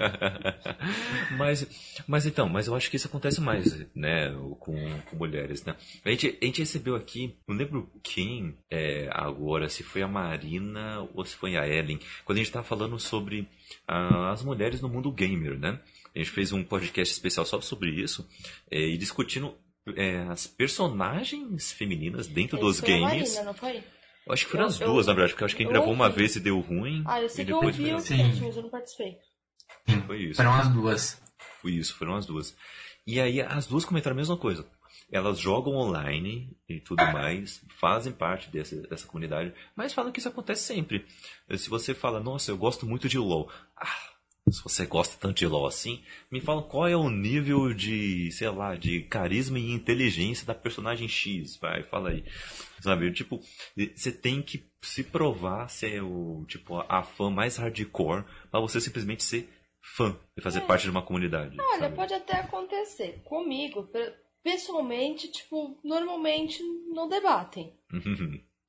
mas, 1.38 1.66
mas 2.06 2.26
então, 2.26 2.48
mas 2.48 2.66
eu 2.66 2.74
acho 2.74 2.90
que 2.90 2.96
isso 2.96 3.06
acontece 3.06 3.40
mais, 3.40 3.78
né, 3.94 4.30
com, 4.58 4.76
com 5.02 5.16
mulheres, 5.16 5.64
né? 5.64 5.74
A 6.04 6.10
gente, 6.10 6.38
a 6.40 6.44
gente 6.44 6.60
recebeu 6.60 6.94
aqui, 6.94 7.36
não 7.48 7.56
lembro 7.56 7.90
quem 8.02 8.56
é, 8.70 9.08
agora, 9.10 9.68
se 9.68 9.82
foi 9.82 10.02
a 10.02 10.08
Marina 10.08 11.08
ou 11.14 11.24
se 11.24 11.34
foi 11.34 11.56
a 11.56 11.66
Ellen, 11.66 11.98
quando 12.24 12.38
a 12.38 12.42
gente 12.42 12.52
tava 12.52 12.64
falando 12.64 12.98
sobre 12.98 13.48
ah, 13.86 14.30
as 14.30 14.42
mulheres 14.42 14.80
no 14.80 14.88
mundo 14.88 15.10
gamer, 15.10 15.58
né? 15.58 15.80
A 16.14 16.18
gente 16.18 16.30
fez 16.30 16.52
um 16.52 16.62
podcast 16.62 17.12
especial 17.12 17.44
só 17.44 17.60
sobre 17.60 17.90
isso, 17.90 18.28
é, 18.70 18.78
e 18.78 18.96
discutindo 18.96 19.56
é, 19.96 20.18
as 20.30 20.46
personagens 20.46 21.72
femininas 21.72 22.26
dentro 22.26 22.58
dos 22.58 22.76
Isso 22.76 22.86
foi 22.86 22.94
a 22.94 22.98
games. 22.98 23.34
Marina, 23.34 23.44
não 23.44 23.54
foi? 23.54 23.82
Eu 24.26 24.32
acho 24.32 24.44
que 24.46 24.50
foram 24.50 24.64
Eu- 24.64 24.68
as 24.68 24.80
eu- 24.80 24.86
duas, 24.88 25.06
na 25.06 25.12
verdade, 25.12 25.32
porque 25.32 25.42
eu 25.42 25.46
acho 25.46 25.54
que 25.54 25.58
quem 25.62 25.66
eu 25.66 25.72
gravou 25.72 25.92
uma 25.92 26.06
ouvi. 26.06 26.16
vez 26.16 26.36
e 26.36 26.40
deu 26.40 26.58
ruim. 26.60 27.02
Ah, 27.06 27.20
eu 27.20 27.28
sei 27.28 27.44
que 27.44 27.52
eu 27.52 27.56
depois 27.56 27.76
ouvi 27.78 27.90
o 27.92 27.98
veio. 27.98 28.00
Sim. 28.00 28.16
cast, 28.16 28.42
mas 28.42 28.56
eu 28.56 28.62
não 28.62 28.70
participei. 28.70 29.18
Foi 30.06 30.18
isso. 30.22 30.36
Foram 30.36 30.54
as 30.54 30.68
duas. 30.68 31.22
Foi 31.60 31.72
isso, 31.72 31.94
foram 31.96 32.14
as 32.16 32.26
duas. 32.26 32.56
E 33.06 33.20
aí 33.20 33.40
as 33.40 33.66
duas 33.66 33.84
comentaram 33.84 34.14
a 34.14 34.16
mesma 34.16 34.36
coisa. 34.36 34.66
Elas 35.12 35.38
jogam 35.38 35.74
online 35.74 36.56
e 36.68 36.80
tudo 36.80 37.04
mais, 37.12 37.62
fazem 37.78 38.12
parte 38.12 38.48
dessa, 38.50 38.74
dessa 38.88 39.06
comunidade, 39.06 39.52
mas 39.76 39.92
falam 39.92 40.10
que 40.10 40.18
isso 40.18 40.28
acontece 40.28 40.62
sempre. 40.64 41.04
Se 41.56 41.68
você 41.68 41.92
fala, 41.94 42.18
nossa, 42.20 42.50
eu 42.50 42.56
gosto 42.56 42.86
muito 42.86 43.08
de 43.08 43.18
LoL. 43.18 43.50
Ah, 43.76 43.86
se 44.50 44.62
você 44.62 44.84
gosta 44.86 45.16
tanto 45.18 45.38
de 45.38 45.46
LoL 45.46 45.66
assim, 45.66 46.02
me 46.30 46.40
fala 46.40 46.62
qual 46.62 46.86
é 46.86 46.96
o 46.96 47.08
nível 47.08 47.72
de, 47.72 48.30
sei 48.32 48.48
lá, 48.50 48.74
de 48.74 49.00
carisma 49.02 49.58
e 49.58 49.70
inteligência 49.72 50.46
da 50.46 50.54
personagem 50.54 51.08
X. 51.08 51.56
Vai, 51.56 51.82
fala 51.84 52.10
aí. 52.10 52.24
Sabe, 52.80 53.10
tipo, 53.12 53.40
você 53.96 54.12
tem 54.12 54.42
que 54.42 54.64
se 54.82 55.02
provar 55.02 55.68
ser 55.68 56.02
o, 56.02 56.44
tipo, 56.46 56.84
a 56.88 57.02
fã 57.02 57.30
mais 57.30 57.56
hardcore 57.56 58.24
pra 58.50 58.60
você 58.60 58.80
simplesmente 58.80 59.22
ser 59.24 59.48
fã 59.96 60.14
e 60.36 60.42
fazer 60.42 60.60
parte 60.62 60.82
de 60.82 60.90
uma 60.90 61.02
comunidade. 61.02 61.56
Olha, 61.58 61.78
sabe? 61.80 61.96
pode 61.96 62.12
até 62.14 62.34
acontecer. 62.40 63.22
Comigo, 63.24 63.84
pe- 63.84 64.12
pessoalmente, 64.42 65.28
tipo, 65.32 65.78
normalmente 65.82 66.62
não 66.92 67.08
debatem. 67.08 67.72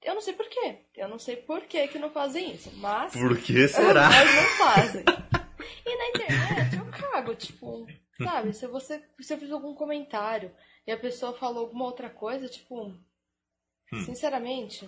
Eu 0.02 0.14
não 0.14 0.22
sei 0.22 0.34
porquê. 0.34 0.78
Eu 0.96 1.08
não 1.10 1.18
sei 1.20 1.36
por 1.36 1.62
que 1.64 1.88
que 1.90 1.98
não 2.00 2.12
fazem 2.12 2.54
isso, 2.54 2.72
mas... 2.78 3.12
Por 3.12 3.38
que 3.38 3.68
será? 3.68 4.08
Mas 4.10 4.36
não 4.36 4.44
fazem. 4.58 5.04
Na 6.06 6.10
internet 6.10 6.78
eu 6.78 6.86
cago, 6.92 7.36
tipo, 7.36 7.88
sabe? 8.18 8.54
Se 8.54 8.68
você 8.68 9.04
se 9.20 9.34
eu 9.34 9.38
fiz 9.38 9.52
algum 9.52 9.74
comentário 9.74 10.56
e 10.86 10.92
a 10.92 10.98
pessoa 10.98 11.34
falou 11.34 11.64
alguma 11.64 11.86
outra 11.86 12.10
coisa, 12.10 12.48
tipo, 12.48 12.94
sinceramente, 14.06 14.88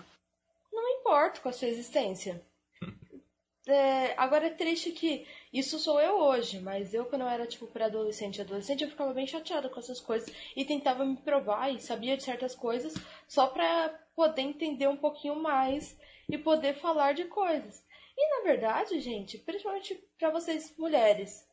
não 0.71 0.83
me 0.83 0.99
importo 0.99 1.41
com 1.41 1.49
a 1.49 1.53
sua 1.53 1.67
existência. 1.67 2.41
É, 3.69 4.13
agora 4.15 4.47
é 4.47 4.51
triste 4.51 4.91
que 4.91 5.27
isso 5.51 5.77
sou 5.77 5.99
eu 5.99 6.21
hoje, 6.21 6.57
mas 6.61 6.93
eu 6.93 7.03
quando 7.03 7.23
eu 7.23 7.27
era 7.27 7.45
tipo 7.45 7.67
pré-adolescente 7.67 8.37
e 8.37 8.41
adolescente 8.41 8.81
eu 8.81 8.89
ficava 8.89 9.13
bem 9.13 9.27
chateada 9.27 9.67
com 9.67 9.77
essas 9.77 9.99
coisas 9.99 10.33
e 10.55 10.63
tentava 10.63 11.03
me 11.03 11.17
provar 11.17 11.69
e 11.69 11.81
sabia 11.81 12.15
de 12.15 12.23
certas 12.23 12.55
coisas 12.55 12.93
só 13.27 13.47
pra 13.47 13.89
poder 14.15 14.43
entender 14.43 14.87
um 14.87 14.95
pouquinho 14.95 15.35
mais 15.35 15.99
e 16.29 16.37
poder 16.37 16.75
falar 16.75 17.13
de 17.13 17.25
coisas. 17.25 17.83
E 18.17 18.29
na 18.37 18.43
verdade, 18.43 18.99
gente, 18.99 19.37
principalmente 19.37 19.93
pra 20.17 20.31
vocês 20.31 20.73
mulheres, 20.77 21.47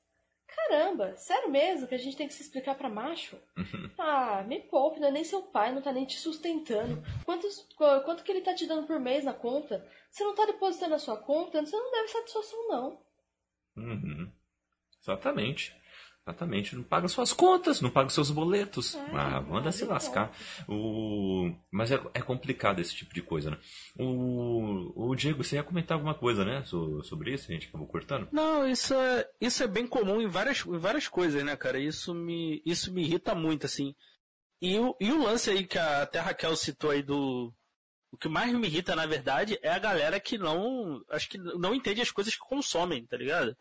caramba, 0.46 1.14
sério 1.16 1.50
mesmo 1.50 1.86
que 1.86 1.94
a 1.94 1.98
gente 1.98 2.16
tem 2.16 2.26
que 2.26 2.34
se 2.34 2.42
explicar 2.42 2.74
pra 2.76 2.88
macho? 2.88 3.38
Ah, 3.96 4.42
me 4.42 4.60
poupe, 4.60 4.98
não 4.98 5.06
é 5.06 5.10
nem 5.12 5.22
seu 5.22 5.40
pai, 5.42 5.72
não 5.72 5.80
tá 5.80 5.92
nem 5.92 6.04
te 6.04 6.18
sustentando. 6.18 7.00
Quantos, 7.24 7.60
qu- 7.76 8.00
quanto 8.04 8.24
que 8.24 8.32
ele 8.32 8.40
tá 8.40 8.52
te 8.52 8.66
dando 8.66 8.88
por 8.88 8.98
mês 8.98 9.22
na 9.24 9.32
conta? 9.32 9.88
Você 10.10 10.24
não 10.24 10.34
tá 10.34 10.44
depositando 10.46 10.90
na 10.90 10.98
sua 10.98 11.16
conta, 11.16 11.64
você 11.64 11.76
não 11.76 11.92
deve 11.92 12.08
satisfação, 12.08 12.68
não. 12.68 13.00
Uhum. 13.76 14.32
Exatamente. 15.00 15.80
Exatamente. 16.26 16.74
Não 16.74 16.82
paga 16.82 17.06
suas 17.06 17.34
contas, 17.34 17.82
não 17.82 17.90
paga 17.90 18.08
seus 18.08 18.30
boletos. 18.30 18.94
É, 18.94 19.00
ah, 19.12 19.40
manda 19.42 19.68
é, 19.68 19.72
se 19.72 19.82
então. 19.84 19.92
lascar. 19.92 20.32
O... 20.66 21.54
Mas 21.70 21.92
é, 21.92 22.00
é 22.14 22.22
complicado 22.22 22.80
esse 22.80 22.94
tipo 22.94 23.12
de 23.12 23.20
coisa, 23.20 23.50
né? 23.50 23.58
O... 23.98 25.10
o 25.10 25.14
Diego, 25.14 25.44
você 25.44 25.56
ia 25.56 25.62
comentar 25.62 25.96
alguma 25.96 26.14
coisa, 26.14 26.44
né? 26.44 26.64
so- 26.64 27.02
Sobre 27.02 27.34
isso, 27.34 27.50
a 27.50 27.54
gente 27.54 27.68
acabou 27.68 27.86
cortando. 27.86 28.28
Não, 28.32 28.66
isso 28.66 28.94
é, 28.94 29.28
isso 29.38 29.62
é 29.62 29.66
bem 29.66 29.86
comum 29.86 30.20
em 30.20 30.26
várias, 30.26 30.64
em 30.64 30.78
várias 30.78 31.08
coisas, 31.08 31.44
né, 31.44 31.56
cara? 31.56 31.78
Isso 31.78 32.14
me, 32.14 32.62
isso 32.64 32.92
me 32.92 33.02
irrita 33.02 33.34
muito, 33.34 33.66
assim. 33.66 33.94
E 34.62 34.78
o, 34.78 34.96
e 34.98 35.12
o 35.12 35.22
lance 35.22 35.50
aí 35.50 35.66
que 35.66 35.76
a 35.78 36.02
até 36.02 36.18
a 36.18 36.22
Raquel 36.22 36.56
citou 36.56 36.90
aí 36.90 37.02
do. 37.02 37.52
O 38.10 38.16
que 38.16 38.28
mais 38.28 38.50
me 38.54 38.66
irrita, 38.66 38.94
na 38.96 39.04
verdade, 39.04 39.58
é 39.60 39.70
a 39.70 39.78
galera 39.78 40.18
que 40.18 40.38
não. 40.38 41.02
Acho 41.10 41.28
que 41.28 41.36
não 41.36 41.74
entende 41.74 42.00
as 42.00 42.10
coisas 42.10 42.34
que 42.34 42.40
consomem, 42.48 43.04
tá 43.06 43.16
ligado? 43.16 43.54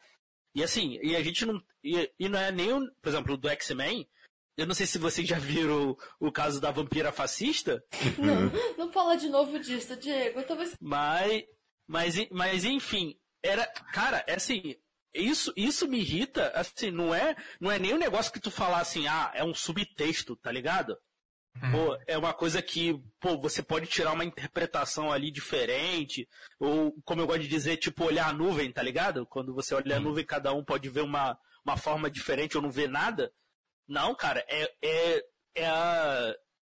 E 0.56 0.64
assim, 0.64 1.00
e 1.02 1.16
a 1.16 1.24
gente 1.24 1.46
não. 1.46 1.62
E, 1.84 2.12
e 2.20 2.30
não 2.30 2.40
é 2.40 2.52
nem, 2.52 2.70
por 3.02 3.10
exemplo, 3.10 3.38
do 3.38 3.50
X-Men. 3.50 4.08
Eu 4.56 4.68
não 4.68 4.76
sei 4.76 4.86
se 4.86 5.00
vocês 5.00 5.28
já 5.28 5.40
viram 5.40 5.92
o, 6.20 6.28
o 6.28 6.32
caso 6.32 6.62
da 6.62 6.70
vampira 6.70 7.12
fascista, 7.12 7.84
Não, 8.20 8.86
não 8.86 8.92
fala 8.92 9.16
de 9.16 9.28
novo 9.28 9.60
disso, 9.60 9.96
Diego. 9.96 10.40
Mas, 10.80 11.44
mas, 11.88 12.30
mas 12.30 12.64
enfim, 12.64 13.18
era, 13.42 13.66
cara, 13.92 14.24
é 14.28 14.36
assim, 14.36 14.76
isso, 15.14 15.52
isso 15.56 15.88
me 15.88 16.00
irrita, 16.00 16.50
assim, 16.50 16.92
não 16.92 17.14
é, 17.14 17.36
não 17.60 17.72
é 17.72 17.80
nem 17.80 17.94
um 17.94 18.00
negócio 18.00 18.32
que 18.32 18.40
tu 18.40 18.52
falar 18.52 18.80
assim, 18.80 19.08
ah, 19.08 19.32
é 19.34 19.44
um 19.44 19.54
subtexto, 19.54 20.36
tá 20.36 20.52
ligado? 20.52 20.96
Pô, 21.72 21.98
é 22.08 22.18
uma 22.18 22.34
coisa 22.34 22.62
que, 22.62 23.00
pô, 23.20 23.38
você 23.40 23.62
pode 23.62 23.86
tirar 23.86 24.12
uma 24.14 24.26
interpretação 24.26 25.12
ali 25.12 25.32
diferente, 25.32 26.28
ou, 26.60 26.92
como 27.06 27.22
eu 27.22 27.28
gosto 27.28 27.42
de 27.42 27.48
dizer, 27.48 27.78
tipo, 27.78 28.04
olhar 28.04 28.28
a 28.28 28.34
nuvem, 28.34 28.72
tá 28.72 28.82
ligado? 28.82 29.26
Quando 29.28 29.54
você 29.54 29.76
olha 29.76 29.98
a 29.98 30.00
nuvem, 30.00 30.26
cada 30.26 30.52
um 30.52 30.64
pode 30.64 30.90
ver 30.90 31.02
uma, 31.02 31.38
uma 31.64 31.78
forma 31.78 32.10
diferente 32.10 32.58
ou 32.58 32.64
não 32.64 32.72
ver 32.72 32.90
nada. 32.90 33.32
Não, 33.88 34.16
cara, 34.16 34.44
é, 34.48 34.72
é, 34.82 35.24
é 35.56 35.66
a, 35.68 36.36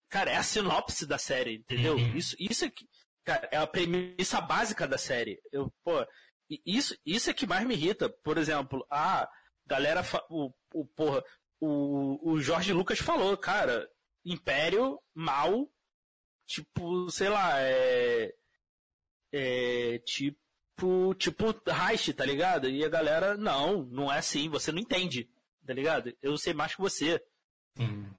cara, 0.10 0.32
é 0.32 0.36
a 0.36 0.44
sinopse 0.44 1.06
da 1.06 1.18
série, 1.18 1.56
entendeu? 1.56 1.96
Uhum. 1.96 2.16
Isso, 2.16 2.36
isso 2.38 2.66
é 2.66 2.70
que, 2.70 2.86
cara, 3.24 3.48
é 3.52 3.58
a 3.58 3.68
premissa 3.68 4.42
básica 4.42 4.88
da 4.88 4.98
série. 4.98 5.40
Eu, 5.52 5.74
pô, 5.84 6.06
isso, 6.66 6.96
isso 7.06 7.30
é 7.30 7.34
que 7.34 7.48
mais 7.48 7.66
me 7.66 7.76
irrita. 7.76 8.10
Por 8.10 8.38
exemplo, 8.38 8.86
a 8.92 9.28
galera, 9.66 10.04
o, 10.30 10.52
o, 10.74 10.86
porra, 10.86 11.24
o, 11.60 12.34
o 12.34 12.42
Jorge 12.42 12.74
Lucas 12.74 13.00
falou, 13.00 13.38
cara, 13.38 13.88
Império, 14.26 15.00
mal, 15.14 15.70
tipo, 16.48 17.10
sei 17.12 17.30
lá, 17.30 17.60
é, 17.60 18.34
é 19.32 20.00
tipo, 20.00 21.14
tipo 21.16 21.46
Reich, 21.68 22.14
tá 22.14 22.26
ligado? 22.26 22.70
E 22.70 22.84
a 22.84 22.90
galera, 22.90 23.38
não, 23.38 23.84
não 23.84 24.12
é 24.12 24.18
assim, 24.18 24.50
você 24.50 24.72
não 24.72 24.80
entende, 24.80 25.30
tá 25.66 25.74
ligado? 25.74 26.16
Eu 26.22 26.38
sei 26.38 26.54
mais 26.54 26.74
que 26.74 26.82
você. 26.82 27.24
Sim. 27.78 28.10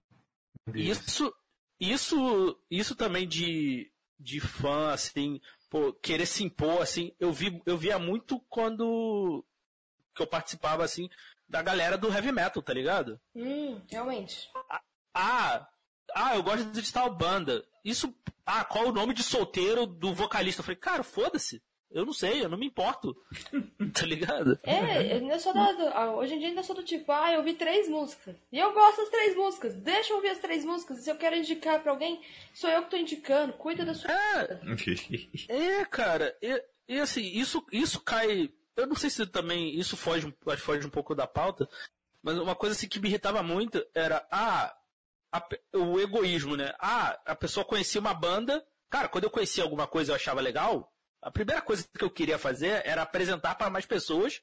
Isso, 0.75 1.35
isso, 1.81 2.61
isso 2.71 2.95
também 2.95 3.27
de, 3.27 3.92
de 4.19 4.40
fã, 4.40 4.92
assim, 4.92 5.40
pô, 5.71 5.92
querer 5.92 6.27
se 6.27 6.45
impor, 6.45 6.83
assim, 6.83 7.14
eu 7.19 7.33
vi, 7.33 7.62
eu 7.66 7.77
via 7.77 7.99
muito 7.99 8.40
quando 8.49 9.45
que 10.14 10.23
eu 10.23 10.27
participava, 10.27 10.83
assim, 10.83 11.09
da 11.49 11.62
galera 11.62 11.99
do 11.99 12.09
heavy 12.09 12.33
metal, 12.33 12.62
tá 12.62 12.73
ligado? 12.73 13.21
Hum, 13.35 13.81
realmente. 13.88 14.51
Ah, 15.14 15.69
ah, 16.16 16.35
eu 16.37 16.42
gosto 16.42 16.64
de 16.70 16.92
tal 16.92 17.14
banda. 17.14 17.64
Isso, 17.85 18.12
ah, 18.44 18.64
qual 18.64 18.87
o 18.88 18.92
nome 18.92 19.14
de 19.14 19.22
solteiro 19.22 19.87
do 19.87 20.12
vocalista? 20.14 20.61
Eu 20.61 20.64
falei, 20.64 20.76
cara, 20.79 21.02
foda-se. 21.02 21.62
Eu 21.88 22.05
não 22.05 22.12
sei, 22.12 22.42
eu 22.44 22.48
não 22.48 22.59
me 22.59 22.66
importo. 22.66 23.16
tá 23.94 24.05
ligado? 24.05 24.59
É, 24.64 25.12
eu 25.12 25.16
ainda 25.18 25.38
sou 25.38 25.55
da, 25.55 25.70
do- 25.72 25.88
ah, 25.88 26.16
hoje 26.16 26.35
em 26.35 26.38
dia 26.40 26.48
ainda 26.48 26.62
sou 26.62 26.74
do 26.74 26.83
tipo, 26.83 27.11
ah, 27.12 27.31
eu 27.33 27.38
ouvi 27.38 27.55
três 27.55 27.88
músicas. 27.88 28.35
E 28.50 28.59
eu 28.59 28.72
gosto 28.72 28.96
das 29.02 29.09
três 29.09 29.37
músicas. 29.37 29.74
Deixa 29.76 30.12
eu 30.12 30.16
ouvir 30.16 30.31
as 30.31 30.38
três 30.38 30.64
músicas. 30.64 30.98
Se 30.98 31.11
eu 31.11 31.16
quero 31.16 31.37
indicar 31.37 31.81
pra 31.81 31.92
alguém, 31.92 32.20
sou 32.52 32.68
eu 32.68 32.83
que 32.83 32.90
tô 32.90 32.96
indicando. 32.96 33.52
Cuida 33.52 33.85
da 33.85 33.94
sua. 33.94 34.11
É, 34.11 34.59
É, 35.48 35.85
cara, 35.85 36.37
e, 36.42 36.62
e 36.88 36.98
assim, 36.98 37.22
isso, 37.22 37.64
isso 37.70 38.00
cai. 38.00 38.50
Eu 38.76 38.87
não 38.88 38.96
sei 38.96 39.09
se 39.09 39.24
também 39.26 39.79
isso 39.79 39.96
foge, 39.96 40.26
um- 40.26 40.57
foge 40.57 40.87
um 40.87 40.90
pouco 40.90 41.14
da 41.14 41.26
pauta, 41.26 41.68
mas 42.22 42.37
uma 42.37 42.55
coisa 42.57 42.74
assim 42.74 42.88
que 42.88 42.98
me 42.98 43.09
irritava 43.09 43.42
muito 43.44 43.83
era 43.94 44.26
ah, 44.31 44.76
a 45.37 45.79
o 45.79 46.01
egoísmo, 46.01 46.57
né? 46.57 46.72
Ah, 46.81 47.18
a 47.27 47.35
pessoa 47.35 47.64
conhecia 47.64 48.01
uma 48.01 48.14
banda. 48.14 48.64
Cara, 48.90 49.09
quando 49.09 49.25
eu 49.25 49.31
conhecia 49.31 49.64
alguma 49.64 49.87
coisa 49.87 50.12
eu 50.12 50.16
achava 50.16 50.40
legal, 50.40 50.92
A 51.22 51.31
primeira 51.31 51.61
coisa 51.61 51.87
que 51.96 52.05
eu 52.05 52.11
queria 52.11 52.38
fazer 52.38 52.83
era 52.87 53.03
apresentar 53.03 53.55
para 53.57 53.70
mais 53.70 53.85
pessoas 53.87 54.40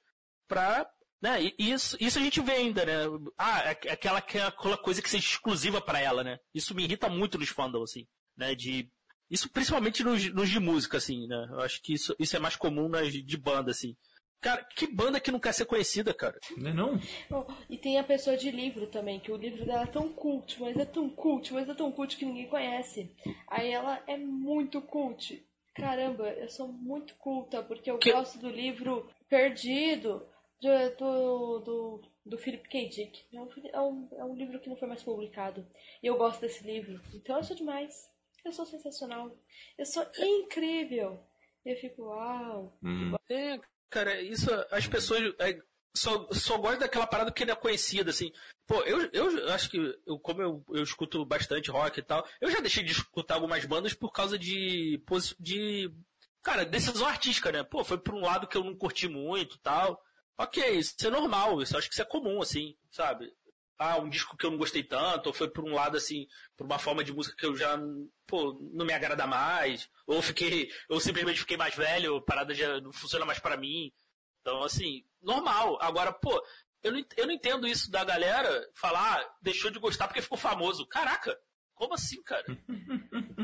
para 0.48 0.90
né? 1.24 1.42
E 1.42 1.72
isso, 1.72 1.96
isso 2.02 2.20
a 2.20 2.22
gente 2.22 2.42
vê 2.42 2.52
ainda, 2.52 2.86
né? 2.86 2.94
Ah, 3.38 3.62
é 3.62 3.92
aquela, 3.94 4.20
aquela 4.20 4.78
coisa 4.78 5.02
que 5.02 5.10
seja 5.10 5.26
exclusiva 5.26 5.80
para 5.80 5.98
ela, 6.02 6.22
né? 6.22 6.38
Isso 6.54 6.76
me 6.76 6.84
irrita 6.84 7.08
muito 7.08 7.38
nos 7.40 7.48
fandom, 7.48 7.82
assim, 7.82 8.06
né? 8.36 8.54
De, 8.54 8.92
isso 9.30 9.50
principalmente 9.50 10.04
nos, 10.04 10.34
nos 10.34 10.50
de 10.50 10.60
música, 10.60 10.98
assim, 10.98 11.26
né? 11.26 11.48
Eu 11.50 11.62
acho 11.62 11.82
que 11.82 11.94
isso, 11.94 12.14
isso 12.20 12.36
é 12.36 12.40
mais 12.42 12.58
comum 12.58 12.90
nas 12.90 13.14
de 13.14 13.38
banda, 13.38 13.72
assim. 13.72 13.96
Cara, 14.44 14.62
que 14.76 14.86
banda 14.86 15.22
que 15.22 15.32
não 15.32 15.40
quer 15.40 15.54
ser 15.54 15.66
conhecida, 15.66 16.14
cara? 16.14 16.38
Não 16.58 16.70
é 16.70 16.74
não? 16.74 17.00
Oh, 17.32 17.46
e 17.70 17.78
tem 17.78 17.98
a 17.98 18.04
pessoa 18.04 18.36
de 18.36 18.52
livro 18.52 18.88
também, 18.88 19.18
que 19.18 19.32
o 19.32 19.38
livro 19.38 19.66
dela 19.66 19.84
é 19.84 19.88
tão 19.88 20.12
cult, 20.12 20.62
mas 20.62 20.76
é 20.76 20.84
tão 20.84 21.10
cult, 21.10 21.54
mas 21.54 21.70
é 21.70 21.74
tão 21.74 21.90
cult 21.94 22.18
que 22.18 22.26
ninguém 22.26 22.50
conhece. 22.50 23.10
Aí 23.48 23.72
ela 23.72 24.04
é 24.06 24.18
muito 24.18 24.82
cult. 24.82 25.42
Caramba, 25.74 26.28
eu 26.32 26.50
sou 26.50 26.68
muito 26.68 27.16
culta, 27.16 27.64
porque 27.64 27.90
eu 27.90 27.98
que... 27.98 28.12
gosto 28.12 28.38
do 28.38 28.50
livro 28.50 29.10
Perdido, 29.30 30.28
do, 30.62 30.96
do, 30.98 31.60
do, 31.60 32.02
do 32.26 32.38
Philip 32.38 32.68
K. 32.68 32.90
Dick. 32.90 33.26
É 33.34 33.40
um, 33.40 33.50
é, 33.72 33.82
um, 33.82 34.10
é 34.18 34.26
um 34.26 34.36
livro 34.36 34.60
que 34.60 34.70
não 34.70 34.76
foi 34.76 34.90
mais 34.90 35.02
publicado. 35.02 35.66
E 36.04 36.08
eu 36.08 36.18
gosto 36.18 36.42
desse 36.42 36.66
livro. 36.66 37.02
Então 37.14 37.38
eu 37.38 37.44
sou 37.46 37.56
demais. 37.56 38.10
Eu 38.44 38.52
sou 38.52 38.66
sensacional. 38.66 39.32
Eu 39.78 39.86
sou 39.86 40.06
incrível. 40.20 41.18
Eu 41.66 41.78
fico, 41.78 42.04
uau. 42.04 42.78
Hum. 42.84 43.16
É, 43.30 43.58
cara, 43.94 44.20
isso 44.22 44.50
as 44.72 44.88
pessoas 44.88 45.34
é, 45.40 45.60
só, 45.96 46.28
só 46.32 46.58
gostam 46.58 46.80
daquela 46.80 47.06
parada 47.06 47.32
que 47.32 47.44
ele 47.44 47.52
é 47.52 47.56
conhecida, 47.56 48.10
assim. 48.10 48.32
Pô, 48.66 48.82
eu, 48.82 49.10
eu 49.14 49.54
acho 49.54 49.70
que, 49.70 49.78
eu, 50.08 50.18
como 50.20 50.42
eu, 50.42 50.66
eu 50.70 50.84
escuto 50.84 51.24
bastante 51.24 51.70
rock 51.70 52.00
e 52.00 52.04
tal, 52.04 52.28
eu 52.42 52.50
já 52.50 52.60
deixei 52.60 52.84
de 52.84 52.92
escutar 52.92 53.36
algumas 53.36 53.64
bandas 53.66 53.94
por 53.94 54.12
causa 54.12 54.38
de. 54.38 55.02
de 55.40 55.92
cara, 56.42 56.66
decisão 56.66 57.06
artística, 57.06 57.52
né? 57.52 57.64
Pô, 57.64 57.84
foi 57.84 57.98
por 57.98 58.16
um 58.16 58.22
lado 58.22 58.48
que 58.48 58.58
eu 58.58 58.64
não 58.64 58.76
curti 58.76 59.08
muito 59.08 59.60
tal. 59.60 60.02
Ok, 60.36 60.68
isso 60.80 60.96
é 61.06 61.12
normal, 61.12 61.62
isso 61.62 61.78
acho 61.78 61.88
que 61.88 61.94
isso 61.94 62.02
é 62.02 62.06
comum, 62.06 62.42
assim, 62.42 62.76
sabe? 62.90 63.32
Ah, 63.84 63.98
um 63.98 64.10
disco 64.10 64.38
que 64.38 64.46
eu 64.46 64.52
não 64.52 64.58
gostei 64.58 64.84
tanto, 64.84 65.28
ou 65.28 65.34
foi 65.34 65.50
por 65.50 65.66
um 65.66 65.74
lado, 65.74 65.98
assim, 65.98 66.26
por 66.56 66.66
uma 66.66 66.80
forma 66.80 67.04
de 67.04 67.12
música 67.12 67.36
que 67.36 67.46
eu 67.46 67.56
já, 67.56 67.78
pô, 68.26 68.58
não 68.74 68.86
me 68.86 68.94
agrada 68.94 69.28
mais, 69.28 69.90
ou 70.08 70.22
fiquei, 70.22 70.72
ou 70.90 71.00
simplesmente 71.00 71.42
fiquei 71.42 71.58
mais 71.58 71.76
velho, 71.76 72.16
a 72.16 72.22
parada 72.22 72.54
já 72.54 72.80
não 72.80 72.94
funciona 72.94 73.26
mais 73.26 73.40
para 73.40 73.58
mim. 73.58 73.92
Então, 74.42 74.64
assim, 74.64 75.04
normal. 75.22 75.78
Agora, 75.82 76.14
pô, 76.14 76.42
eu 76.82 76.92
não, 76.92 77.06
eu 77.18 77.28
não 77.28 77.34
entendo 77.34 77.68
isso 77.68 77.92
da 77.92 78.04
galera 78.04 78.50
falar, 78.74 79.20
ah, 79.20 79.36
deixou 79.42 79.70
de 79.70 79.80
gostar 79.80 80.08
porque 80.08 80.22
ficou 80.22 80.38
famoso. 80.38 80.88
Caraca, 80.88 81.38
como 81.76 81.94
assim, 81.94 82.22
cara? 82.24 82.46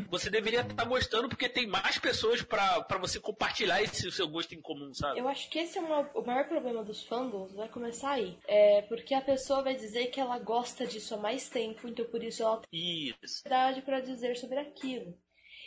Você 0.10 0.30
deveria 0.30 0.62
estar 0.62 0.86
gostando 0.86 1.30
porque 1.30 1.50
tem 1.50 1.68
mais 1.68 1.98
pessoas 1.98 2.42
para 2.42 2.98
você 3.00 3.20
compartilhar 3.20 3.82
esse 3.82 4.12
seu 4.12 4.28
gosto 4.28 4.54
em 4.54 4.62
comum, 4.62 4.94
sabe? 4.94 5.20
Eu 5.20 5.28
acho 5.28 5.50
que 5.50 5.60
esse 5.60 5.78
é 5.78 5.82
uma, 5.82 6.10
o 6.14 6.26
maior 6.26 6.48
problema 6.48 6.84
dos 6.84 7.04
fandoms, 7.04 7.54
vai 7.54 7.70
começar 7.70 8.12
aí. 8.12 8.38
É 8.48 8.82
porque 8.84 9.14
a 9.14 9.22
pessoa 9.22 9.64
vai 9.64 9.76
dizer 9.76 10.08
que 10.08 10.20
ela 10.20 10.40
gosta 10.40 10.86
disso 10.86 11.14
há 11.16 11.18
mais 11.18 11.50
tempo, 11.50 11.88
então 11.88 12.06
por 12.06 12.24
isso 12.24 12.44
ela 12.44 12.62
tem 12.70 13.16
verdade 13.44 13.82
para 13.82 14.00
dizer 14.00 14.36
sobre 14.38 14.60
aquilo. 14.60 15.18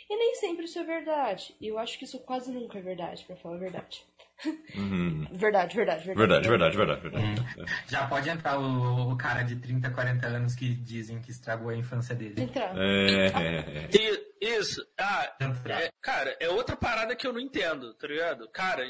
E 0.09 0.15
nem 0.15 0.35
sempre 0.35 0.65
isso 0.65 0.79
é 0.79 0.83
verdade. 0.83 1.55
E 1.59 1.67
eu 1.67 1.77
acho 1.77 1.97
que 1.97 2.03
isso 2.03 2.19
quase 2.19 2.51
nunca 2.51 2.77
é 2.77 2.81
verdade, 2.81 3.23
para 3.25 3.37
falar 3.37 3.55
a 3.55 3.59
verdade. 3.59 4.05
Uhum. 4.75 5.27
Verdade, 5.31 5.75
verdade, 5.75 6.05
verdade. 6.05 6.47
Verdade, 6.47 6.49
verdade, 6.49 6.77
verdade. 6.77 7.01
verdade. 7.01 7.41
Hum. 7.41 7.65
Já 7.87 8.07
pode 8.07 8.29
entrar 8.29 8.59
o, 8.59 9.11
o, 9.11 9.15
cara 9.15 9.43
de 9.43 9.55
30, 9.55 9.89
40 9.89 10.27
anos 10.27 10.55
que 10.55 10.73
dizem 10.73 11.19
que 11.19 11.31
estragou 11.31 11.69
a 11.69 11.75
infância 11.75 12.15
dele. 12.15 12.41
Entrar. 12.41 12.75
É, 12.77 13.27
é, 13.27 13.57
é. 13.85 13.89
Isso. 14.41 14.85
Ah, 14.99 15.31
é, 15.65 15.89
cara, 16.01 16.35
é 16.39 16.49
outra 16.49 16.75
parada 16.75 17.15
que 17.15 17.25
eu 17.25 17.33
não 17.33 17.39
entendo, 17.39 17.93
tá 17.93 18.07
ligado? 18.07 18.49
Cara, 18.49 18.83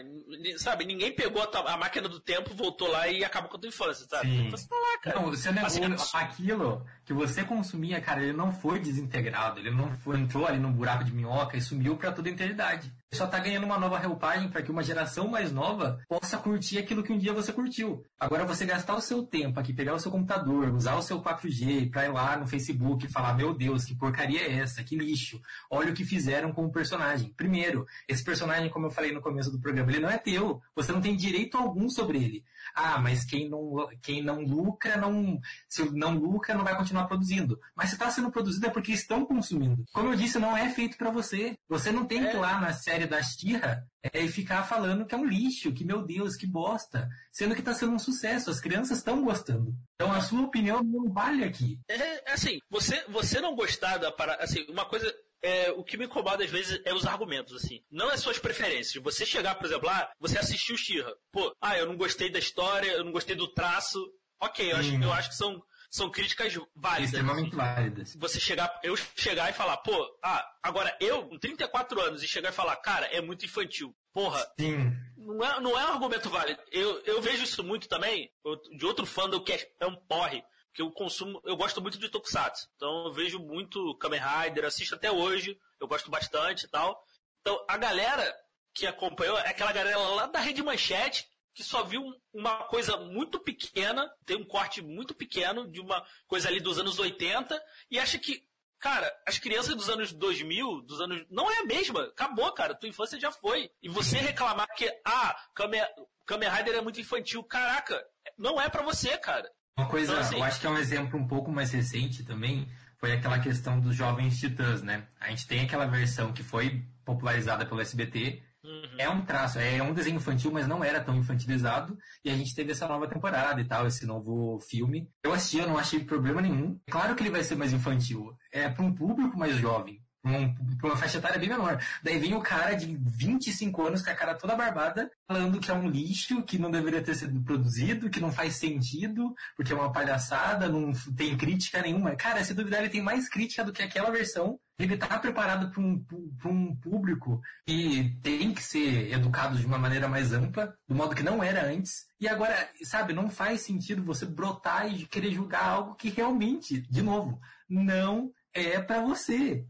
sabe, 0.58 0.86
ninguém 0.86 1.15
pegou 1.15 1.41
a, 1.41 1.73
a, 1.73 1.77
máquina 1.77 2.10
do 2.10 2.19
tempo, 2.19 2.56
voltou 2.56 2.88
lá 2.88 3.08
e 3.08 3.23
acabou 3.23 3.49
com 3.49 3.58
a 3.58 3.60
tua 3.60 3.69
infância, 3.69 4.06
sabe? 4.10 4.29
Sim. 4.29 4.49
Você 4.49 4.67
tá 4.67 4.75
lá, 4.75 4.97
cara. 4.99 5.19
Não, 5.19 5.29
você 5.29 5.51
negou 5.51 5.67
assim, 5.67 6.17
aquilo 6.17 6.86
que 7.06 7.13
você 7.13 7.43
consumia, 7.43 8.01
cara, 8.01 8.23
ele 8.23 8.34
não 8.34 8.51
foi 8.51 8.79
desintegrado, 8.79 9.60
ele 9.60 9.71
não 9.71 9.91
foi, 9.97 10.19
entrou 10.19 10.45
ali 10.45 10.58
num 10.58 10.71
buraco 10.71 11.03
de 11.03 11.13
minhoca 11.13 11.58
e 11.58 11.62
sumiu 11.62 11.97
pra 11.97 12.12
toda 12.12 12.29
a 12.29 12.32
eternidade. 12.32 12.88
Ele 13.12 13.19
só 13.19 13.27
tá 13.27 13.38
ganhando 13.38 13.65
uma 13.65 13.77
nova 13.77 13.99
roupagem 13.99 14.49
para 14.49 14.63
que 14.63 14.71
uma 14.71 14.84
geração 14.84 15.27
mais 15.27 15.51
nova 15.51 15.99
possa 16.08 16.38
curtir 16.38 16.79
aquilo 16.79 17.03
que 17.03 17.13
um 17.13 17.17
dia 17.17 17.34
você 17.34 17.53
curtiu. 17.53 18.03
Agora 18.19 18.45
você 18.45 18.65
gastar 18.65 18.95
o 18.95 19.01
seu 19.01 19.23
tempo 19.23 19.60
aqui, 19.60 19.73
pegar 19.73 19.93
o 19.93 19.99
seu 19.99 20.12
computador, 20.12 20.69
usar 20.73 20.95
o 20.95 21.01
seu 21.01 21.21
4G 21.21 21.91
pra 21.91 22.06
ir 22.06 22.12
lá 22.12 22.38
no 22.38 22.47
Facebook 22.47 23.06
e 23.06 23.12
falar, 23.12 23.36
meu 23.36 23.53
Deus, 23.53 23.86
que 23.86 23.95
porcaria 23.95 24.41
é 24.41 24.60
essa? 24.60 24.84
Que 24.84 24.97
lixo 24.97 25.33
olha 25.69 25.91
o 25.91 25.93
que 25.93 26.06
fizeram 26.06 26.52
com 26.52 26.65
o 26.65 26.72
personagem. 26.72 27.34
Primeiro, 27.36 27.86
esse 28.08 28.24
personagem, 28.24 28.69
como 28.69 28.88
eu 28.88 28.91
falei 28.91 29.12
no 29.12 29.22
começo 29.22 29.52
do 29.52 29.60
programa, 29.60 29.91
ele 29.91 30.00
não 30.00 30.10
é 30.10 30.17
teu. 30.17 30.62
Você 30.76 30.91
não 30.91 31.02
tem 31.02 31.15
direito 31.15 31.58
algum 31.58 31.89
sobre 31.89 32.17
ele. 32.17 32.43
Ah, 32.76 32.99
mas 32.99 33.23
quem 33.23 33.49
não, 33.49 33.88
quem 34.02 34.23
não 34.23 34.41
lucra, 34.41 34.97
não, 34.97 35.39
se 35.67 35.84
não 35.91 36.17
lucra, 36.17 36.56
não 36.56 36.63
vai 36.63 36.76
continuar 36.76 37.06
produzindo. 37.06 37.60
Mas 37.76 37.89
se 37.89 37.95
está 37.95 38.10
sendo 38.10 38.32
produzido 38.32 38.67
é 38.67 38.69
porque 38.69 38.91
estão 38.91 39.26
consumindo. 39.26 39.86
Como 39.93 40.10
eu 40.10 40.15
disse, 40.15 40.39
não 40.39 40.56
é 40.56 40.69
feito 40.69 40.97
para 40.97 41.12
você. 41.12 41.58
Você 41.67 41.91
não 41.91 42.06
tem 42.06 42.23
que 42.23 42.36
ir 42.36 42.39
lá 42.39 42.60
na 42.60 42.73
série 42.73 43.06
da 43.06 43.21
Xirra 43.21 43.88
é, 44.02 44.21
e 44.23 44.28
ficar 44.28 44.63
falando 44.63 45.06
que 45.06 45.15
é 45.15 45.17
um 45.17 45.26
lixo, 45.26 45.71
que 45.73 45.86
meu 45.86 46.04
Deus, 46.04 46.36
que 46.36 46.45
bosta. 46.45 47.10
Sendo 47.32 47.54
que 47.54 47.62
está 47.62 47.73
sendo 47.73 47.93
um 47.93 47.99
sucesso, 47.99 48.49
as 48.49 48.60
crianças 48.60 48.97
estão 48.97 49.23
gostando. 49.23 49.73
Então 49.95 50.12
a 50.12 50.21
sua 50.21 50.41
opinião 50.41 50.84
não 50.84 51.12
vale 51.12 51.43
aqui. 51.43 51.80
É, 51.88 52.30
é 52.30 52.34
assim, 52.34 52.60
você, 52.69 53.04
você 53.08 53.39
não 53.39 53.56
gostar 53.56 53.97
da 53.97 54.12
parada, 54.12 54.43
assim, 54.43 54.65
uma 54.69 54.86
coisa 54.86 55.13
é, 55.43 55.71
o 55.71 55.84
que 55.84 55.97
me 55.97 56.06
incomoda 56.06 56.43
às 56.43 56.49
vezes 56.49 56.82
é 56.86 56.93
os 56.93 57.06
argumentos, 57.06 57.53
assim. 57.53 57.84
Não 57.91 58.10
é 58.10 58.15
suas 58.15 58.39
preferências. 58.39 59.03
Você 59.03 59.25
chegar, 59.25 59.56
por 59.56 59.65
exemplo, 59.65 59.89
ah, 59.89 60.10
você 60.17 60.39
assistiu 60.39 60.77
Xirra. 60.77 61.13
Pô, 61.32 61.53
ah, 61.62 61.77
eu 61.77 61.86
não 61.86 61.97
gostei 61.97 62.29
da 62.29 62.39
história, 62.39 62.91
eu 62.91 63.03
não 63.03 63.12
gostei 63.12 63.36
do 63.36 63.53
traço. 63.53 63.99
Ok, 64.39 64.71
eu, 64.71 64.77
acho, 64.77 64.95
eu 64.95 65.13
acho 65.13 65.29
que 65.29 65.36
são, 65.36 65.62
são 65.91 66.10
críticas 66.10 66.53
válidas. 66.75 67.13
Extremamente 67.13 67.56
válidas. 67.56 68.15
Você 68.15 68.39
chegar, 68.39 68.79
eu 68.84 68.95
chegar 69.15 69.49
e 69.49 69.53
falar, 69.53 69.77
pô, 69.77 70.17
ah, 70.23 70.45
agora 70.62 70.95
eu, 70.99 71.27
com 71.27 71.38
34 71.38 72.01
anos, 72.01 72.23
e 72.23 72.27
chegar 72.27 72.49
e 72.49 72.56
falar, 72.56 72.75
cara, 72.77 73.06
é 73.08 73.21
muito 73.21 73.45
infantil. 73.45 73.93
Porra. 74.13 74.45
Sim. 74.60 74.95
Não 75.17 75.43
é, 75.43 75.60
não 75.60 75.79
é 75.79 75.86
um 75.86 75.93
argumento 75.93 76.29
válido. 76.29 76.62
Eu, 76.71 77.01
eu 77.06 77.21
vejo 77.21 77.43
isso 77.43 77.63
muito 77.63 77.88
também, 77.89 78.32
de 78.77 78.86
outro 78.86 79.06
fandom 79.06 79.41
que 79.41 79.53
é, 79.53 79.71
é 79.82 79.88
um 79.88 79.95
porre 79.95 80.43
que 80.73 80.81
eu 80.81 80.91
consumo, 80.91 81.41
eu 81.45 81.55
gosto 81.55 81.81
muito 81.81 81.97
de 81.97 82.09
Tokusatsu. 82.09 82.67
Então 82.75 83.05
eu 83.05 83.13
vejo 83.13 83.39
muito 83.39 83.95
Kamen 83.97 84.19
Rider, 84.19 84.65
assisto 84.65 84.95
até 84.95 85.12
hoje, 85.12 85.57
eu 85.79 85.88
gosto 85.88 86.09
bastante 86.09 86.65
e 86.65 86.67
tal. 86.67 87.01
Então 87.41 87.63
a 87.67 87.77
galera 87.77 88.36
que 88.73 88.88
acompanhou 88.88 89.38
é 89.38 89.49
aquela 89.49 89.71
galera 89.71 89.97
lá 89.97 90.25
da 90.27 90.39
Rede 90.39 90.63
Manchete 90.63 91.27
que 91.53 91.63
só 91.63 91.83
viu 91.83 92.03
uma 92.33 92.63
coisa 92.63 92.97
muito 92.97 93.39
pequena, 93.39 94.12
tem 94.25 94.36
um 94.36 94.43
corte 94.43 94.81
muito 94.81 95.13
pequeno 95.13 95.69
de 95.69 95.79
uma 95.79 96.03
coisa 96.27 96.47
ali 96.47 96.59
dos 96.59 96.79
anos 96.79 96.97
80 96.97 97.62
e 97.91 97.99
acha 97.99 98.17
que, 98.17 98.43
cara, 98.79 99.12
as 99.27 99.38
crianças 99.38 99.75
dos 99.75 99.89
anos 99.89 100.12
2000, 100.12 100.81
dos 100.81 100.99
anos 100.99 101.23
não 101.29 101.49
é 101.51 101.59
a 101.59 101.65
mesma, 101.65 102.05
acabou, 102.05 102.51
cara, 102.53 102.73
tua 102.73 102.89
infância 102.89 103.19
já 103.19 103.31
foi. 103.31 103.71
E 103.81 103.88
você 103.88 104.17
reclamar 104.17 104.67
que 104.75 104.89
ah, 105.05 105.36
Kamen, 105.53 106.49
Rider 106.49 106.75
é 106.75 106.81
muito 106.81 106.99
infantil, 106.99 107.43
caraca, 107.43 108.03
não 108.38 108.59
é 108.59 108.67
para 108.67 108.81
você, 108.81 109.15
cara. 109.17 109.49
Uma 109.77 109.88
coisa, 109.88 110.12
então, 110.12 110.23
assim, 110.23 110.36
eu 110.36 110.43
acho 110.43 110.59
que 110.59 110.67
é 110.67 110.69
um 110.69 110.77
exemplo 110.77 111.19
um 111.19 111.27
pouco 111.27 111.51
mais 111.51 111.71
recente 111.71 112.23
também, 112.23 112.67
foi 112.97 113.12
aquela 113.12 113.39
questão 113.39 113.79
dos 113.79 113.95
jovens 113.95 114.39
titãs, 114.39 114.81
né? 114.81 115.07
A 115.19 115.29
gente 115.29 115.47
tem 115.47 115.62
aquela 115.62 115.86
versão 115.86 116.31
que 116.31 116.43
foi 116.43 116.86
popularizada 117.03 117.65
pelo 117.65 117.81
SBT. 117.81 118.41
Uhum. 118.63 118.95
É 118.97 119.09
um 119.09 119.25
traço, 119.25 119.59
é 119.59 119.83
um 119.83 119.93
desenho 119.93 120.17
infantil, 120.17 120.51
mas 120.51 120.67
não 120.67 120.83
era 120.83 121.01
tão 121.01 121.15
infantilizado. 121.17 121.97
E 122.23 122.29
a 122.29 122.36
gente 122.36 122.55
teve 122.55 122.71
essa 122.71 122.88
nova 122.88 123.07
temporada 123.07 123.59
e 123.59 123.65
tal, 123.65 123.88
esse 123.88 124.05
novo 124.05 124.59
filme. 124.62 125.09
Eu 125.23 125.33
assisti, 125.33 125.57
eu 125.57 125.67
não 125.67 125.77
achei 125.77 126.03
problema 126.03 126.41
nenhum. 126.41 126.79
Claro 126.89 127.15
que 127.15 127.23
ele 127.23 127.29
vai 127.29 127.43
ser 127.43 127.55
mais 127.55 127.73
infantil. 127.73 128.31
É 128.51 128.69
para 128.69 128.86
um 128.86 128.93
público 128.93 129.38
mais 129.38 129.57
jovem 129.57 130.03
um, 130.25 130.55
uma 130.81 130.95
faixa 130.95 131.17
etária 131.17 131.39
bem 131.39 131.49
menor. 131.49 131.81
Daí 132.01 132.17
vem 132.17 132.33
o 132.33 132.41
cara 132.41 132.73
de 132.73 132.95
25 132.95 133.88
anos 133.88 134.01
com 134.01 134.09
a 134.09 134.15
cara 134.15 134.36
toda 134.36 134.55
barbada, 134.55 135.12
falando 135.27 135.59
que 135.59 135.69
é 135.69 135.73
um 135.73 135.89
lixo, 135.89 136.43
que 136.43 136.57
não 136.57 136.71
deveria 136.71 137.01
ter 137.01 137.15
sido 137.15 137.41
produzido, 137.41 138.09
que 138.09 138.21
não 138.21 138.31
faz 138.31 138.55
sentido, 138.55 139.33
porque 139.55 139.73
é 139.73 139.75
uma 139.75 139.91
palhaçada, 139.91 140.69
não 140.69 140.93
tem 141.15 141.36
crítica 141.36 141.81
nenhuma. 141.81 142.15
Cara, 142.15 142.43
se 142.43 142.53
duvidar, 142.53 142.79
ele 142.79 142.89
tem 142.89 143.01
mais 143.01 143.27
crítica 143.27 143.63
do 143.63 143.73
que 143.73 143.81
aquela 143.81 144.12
versão. 144.12 144.59
Ele 144.79 144.97
tá 144.97 145.19
preparado 145.19 145.69
para 145.69 145.81
um, 145.81 146.03
um 146.45 146.75
público 146.75 147.39
que 147.65 148.17
tem 148.23 148.53
que 148.53 148.63
ser 148.63 149.12
educado 149.12 149.57
de 149.57 149.65
uma 149.65 149.77
maneira 149.77 150.07
mais 150.07 150.33
ampla, 150.33 150.75
do 150.88 150.95
modo 150.95 151.15
que 151.15 151.21
não 151.21 151.43
era 151.43 151.67
antes. 151.67 152.07
E 152.19 152.27
agora, 152.27 152.69
sabe, 152.83 153.13
não 153.13 153.29
faz 153.29 153.62
sentido 153.62 154.03
você 154.03 154.25
brotar 154.25 154.91
e 154.91 155.05
querer 155.05 155.31
julgar 155.31 155.63
algo 155.63 155.95
que 155.95 156.09
realmente, 156.09 156.81
de 156.81 157.03
novo, 157.03 157.39
não 157.69 158.31
é 158.53 158.79
para 158.79 159.01
você. 159.01 159.65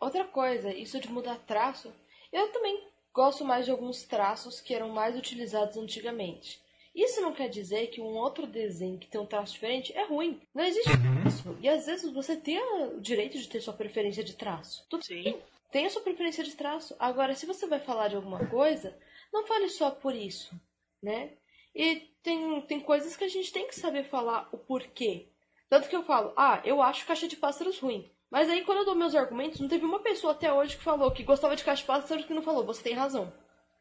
Outra 0.00 0.24
coisa, 0.24 0.72
isso 0.72 1.00
de 1.00 1.10
mudar 1.10 1.36
traço, 1.46 1.92
eu 2.32 2.52
também 2.52 2.86
gosto 3.12 3.44
mais 3.44 3.64
de 3.64 3.70
alguns 3.70 4.04
traços 4.04 4.60
que 4.60 4.74
eram 4.74 4.90
mais 4.90 5.16
utilizados 5.16 5.76
antigamente. 5.76 6.60
Isso 6.94 7.20
não 7.20 7.32
quer 7.32 7.48
dizer 7.48 7.88
que 7.88 8.00
um 8.00 8.16
outro 8.16 8.46
desenho 8.46 8.98
que 8.98 9.06
tem 9.06 9.20
um 9.20 9.26
traço 9.26 9.52
diferente 9.52 9.92
é 9.92 10.04
ruim. 10.04 10.40
Não 10.54 10.64
existe 10.64 10.90
uhum. 10.90 11.28
isso. 11.28 11.58
E 11.60 11.68
às 11.68 11.84
vezes 11.84 12.10
você 12.10 12.36
tem 12.36 12.58
o 12.58 13.00
direito 13.00 13.38
de 13.38 13.48
ter 13.48 13.60
sua 13.60 13.74
preferência 13.74 14.24
de 14.24 14.34
traço. 14.34 14.86
Tudo 14.88 15.04
Sim. 15.04 15.38
Tem 15.70 15.84
a 15.84 15.90
sua 15.90 16.00
preferência 16.00 16.42
de 16.42 16.54
traço. 16.54 16.96
Agora, 16.98 17.34
se 17.34 17.44
você 17.44 17.66
vai 17.66 17.78
falar 17.78 18.08
de 18.08 18.16
alguma 18.16 18.46
coisa, 18.46 18.96
não 19.30 19.46
fale 19.46 19.68
só 19.68 19.90
por 19.90 20.14
isso, 20.14 20.58
né? 21.02 21.32
E 21.74 21.96
tem, 22.22 22.62
tem 22.62 22.80
coisas 22.80 23.14
que 23.14 23.24
a 23.24 23.28
gente 23.28 23.52
tem 23.52 23.68
que 23.68 23.78
saber 23.78 24.04
falar 24.04 24.48
o 24.50 24.56
porquê. 24.56 25.28
Tanto 25.68 25.88
que 25.88 25.96
eu 25.96 26.02
falo, 26.02 26.32
ah, 26.34 26.62
eu 26.64 26.80
acho 26.80 27.06
Caixa 27.06 27.28
de 27.28 27.36
Pássaros 27.36 27.78
ruim. 27.78 28.10
Mas 28.30 28.48
aí 28.48 28.64
quando 28.64 28.78
eu 28.78 28.84
dou 28.84 28.94
meus 28.94 29.14
argumentos, 29.14 29.60
não 29.60 29.68
teve 29.68 29.84
uma 29.84 30.00
pessoa 30.00 30.32
até 30.32 30.52
hoje 30.52 30.76
que 30.76 30.82
falou 30.82 31.10
que 31.10 31.22
gostava 31.22 31.56
de 31.56 31.64
Caixa 31.64 31.82
de 31.82 31.86
Pássaros 31.86 32.24
que 32.24 32.34
não 32.34 32.42
falou, 32.42 32.64
você 32.64 32.82
tem 32.82 32.94
razão. 32.94 33.32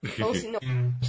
Falou 0.17 0.33
assim, 0.33 0.51
não, 0.51 0.59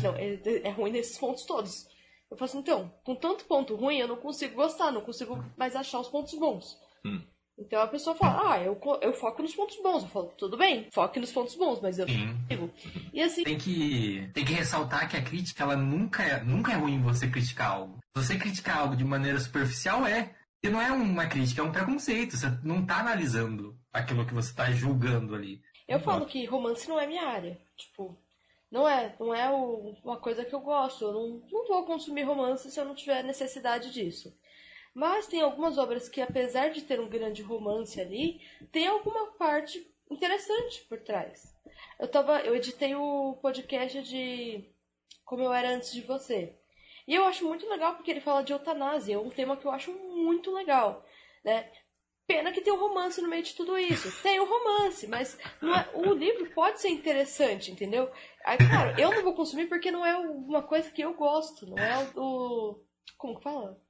não 0.03 0.17
é, 0.17 0.69
é 0.69 0.71
ruim 0.71 0.91
nesses 0.91 1.19
pontos 1.19 1.45
todos. 1.45 1.87
Eu 2.31 2.37
falo 2.37 2.49
assim, 2.49 2.59
então, 2.59 2.93
com 3.05 3.15
tanto 3.15 3.45
ponto 3.45 3.77
ruim, 3.77 3.99
eu 3.99 4.09
não 4.09 4.17
consigo 4.17 4.55
gostar, 4.55 4.91
não 4.91 5.03
consigo 5.03 5.45
mais 5.57 5.77
achar 5.77 6.01
os 6.01 6.09
pontos 6.09 6.33
bons. 6.39 6.79
Hum. 7.05 7.21
Então 7.59 7.81
a 7.81 7.87
pessoa 7.87 8.15
fala, 8.15 8.53
ah, 8.53 8.63
eu, 8.63 8.79
eu 9.01 9.15
foco 9.15 9.43
nos 9.43 9.55
pontos 9.55 9.81
bons. 9.83 10.03
Eu 10.03 10.09
falo, 10.11 10.27
tudo 10.37 10.59
bem, 10.59 10.89
foque 10.93 11.19
nos 11.19 11.33
pontos 11.33 11.55
bons, 11.57 11.81
mas 11.81 11.99
eu 11.99 12.05
digo. 12.05 12.71
E 13.15 13.23
assim, 13.23 13.45
Tem 13.45 13.57
que, 13.57 14.29
tem 14.35 14.45
que 14.45 14.53
ressaltar 14.53 15.09
que 15.09 15.17
a 15.17 15.23
crítica, 15.23 15.63
ela 15.63 15.77
nunca 15.77 16.23
é, 16.23 16.43
nunca 16.45 16.73
é 16.73 16.77
ruim 16.77 17.01
você 17.01 17.29
criticar 17.29 17.71
algo. 17.73 17.99
Você 18.15 18.37
criticar 18.37 18.79
algo 18.79 18.97
de 18.97 19.05
maneira 19.05 19.41
superficial 19.41 20.07
é. 20.07 20.36
E 20.63 20.69
não 20.69 20.81
é 20.81 20.91
uma 20.91 21.27
crítica, 21.27 21.61
é 21.61 21.65
um 21.65 21.73
preconceito. 21.73 22.37
Você 22.37 22.47
não 22.65 22.85
tá 22.85 23.01
analisando 23.01 23.79
aquilo 23.93 24.27
que 24.27 24.35
você 24.35 24.55
tá 24.55 24.71
julgando 24.71 25.35
ali. 25.35 25.61
eu 25.87 26.01
falo 26.01 26.27
que 26.27 26.45
romance 26.45 26.89
não 26.89 26.99
é 26.99 27.07
minha 27.07 27.25
área. 27.27 27.61
Tipo, 27.77 28.19
não 28.71 28.89
é, 28.89 29.15
não 29.21 29.33
é 29.35 29.49
o- 29.51 29.95
uma 30.03 30.19
coisa 30.19 30.45
que 30.45 30.55
eu 30.55 30.61
gosto. 30.61 31.05
Eu 31.05 31.13
não, 31.13 31.29
não 31.51 31.67
vou 31.69 31.85
consumir 31.85 32.23
romance 32.25 32.71
se 32.71 32.81
eu 32.81 32.85
não 32.85 32.95
tiver 32.95 33.23
necessidade 33.23 33.93
disso. 33.93 34.37
Mas 34.95 35.27
tem 35.27 35.43
algumas 35.43 35.77
obras 35.79 36.09
que, 36.09 36.21
apesar 36.23 36.71
de 36.71 36.81
ter 36.83 36.99
um 36.99 37.09
grande 37.09 37.43
romance 37.43 38.01
ali, 38.01 38.41
tem 38.73 38.87
alguma 38.89 39.27
parte 39.33 39.87
interessante 40.11 40.85
por 40.89 40.99
trás. 41.01 41.55
Eu 42.01 42.09
tava, 42.09 42.41
eu 42.41 42.57
editei 42.57 42.95
o 42.95 43.35
podcast 43.43 44.03
de 44.03 44.65
Como 45.25 45.43
Eu 45.43 45.53
Era 45.53 45.71
Antes 45.75 45.93
de 45.93 46.01
Você. 46.01 46.55
E 47.07 47.15
eu 47.15 47.25
acho 47.25 47.45
muito 47.47 47.69
legal 47.69 47.95
porque 47.95 48.11
ele 48.11 48.21
fala 48.21 48.43
de 48.43 48.53
eutanásia, 48.53 49.15
é 49.15 49.19
um 49.19 49.31
tema 49.31 49.57
que 49.57 49.65
eu 49.65 49.71
acho 49.71 49.93
muito 49.93 50.51
legal, 50.53 51.05
né? 51.45 51.71
Pena 52.27 52.51
que 52.51 52.61
tem 52.61 52.73
um 52.73 52.81
romance 52.81 53.21
no 53.23 53.29
meio 53.29 53.45
de 53.45 53.55
tudo 53.55 53.79
isso. 53.79 54.11
Tem 54.21 54.41
o 54.41 54.45
romance, 54.45 55.07
mas 55.07 55.39
é- 55.63 55.97
o 55.97 56.13
livro 56.13 56.51
pode 56.55 56.81
ser 56.81 56.89
interessante, 56.89 57.71
entendeu? 57.71 58.11
Aí, 58.45 58.59
claro, 58.59 58.99
eu 59.01 59.15
não 59.15 59.23
vou 59.23 59.35
consumir 59.35 59.69
porque 59.69 59.93
não 59.93 60.05
é 60.05 60.17
uma 60.19 60.61
coisa 60.61 60.91
que 60.91 61.03
eu 61.03 61.15
gosto, 61.15 61.65
não 61.69 61.79
é 61.79 61.97
o. 62.17 62.21
o- 62.21 62.85
Como 63.17 63.37
que 63.39 63.45
fala? 63.45 63.81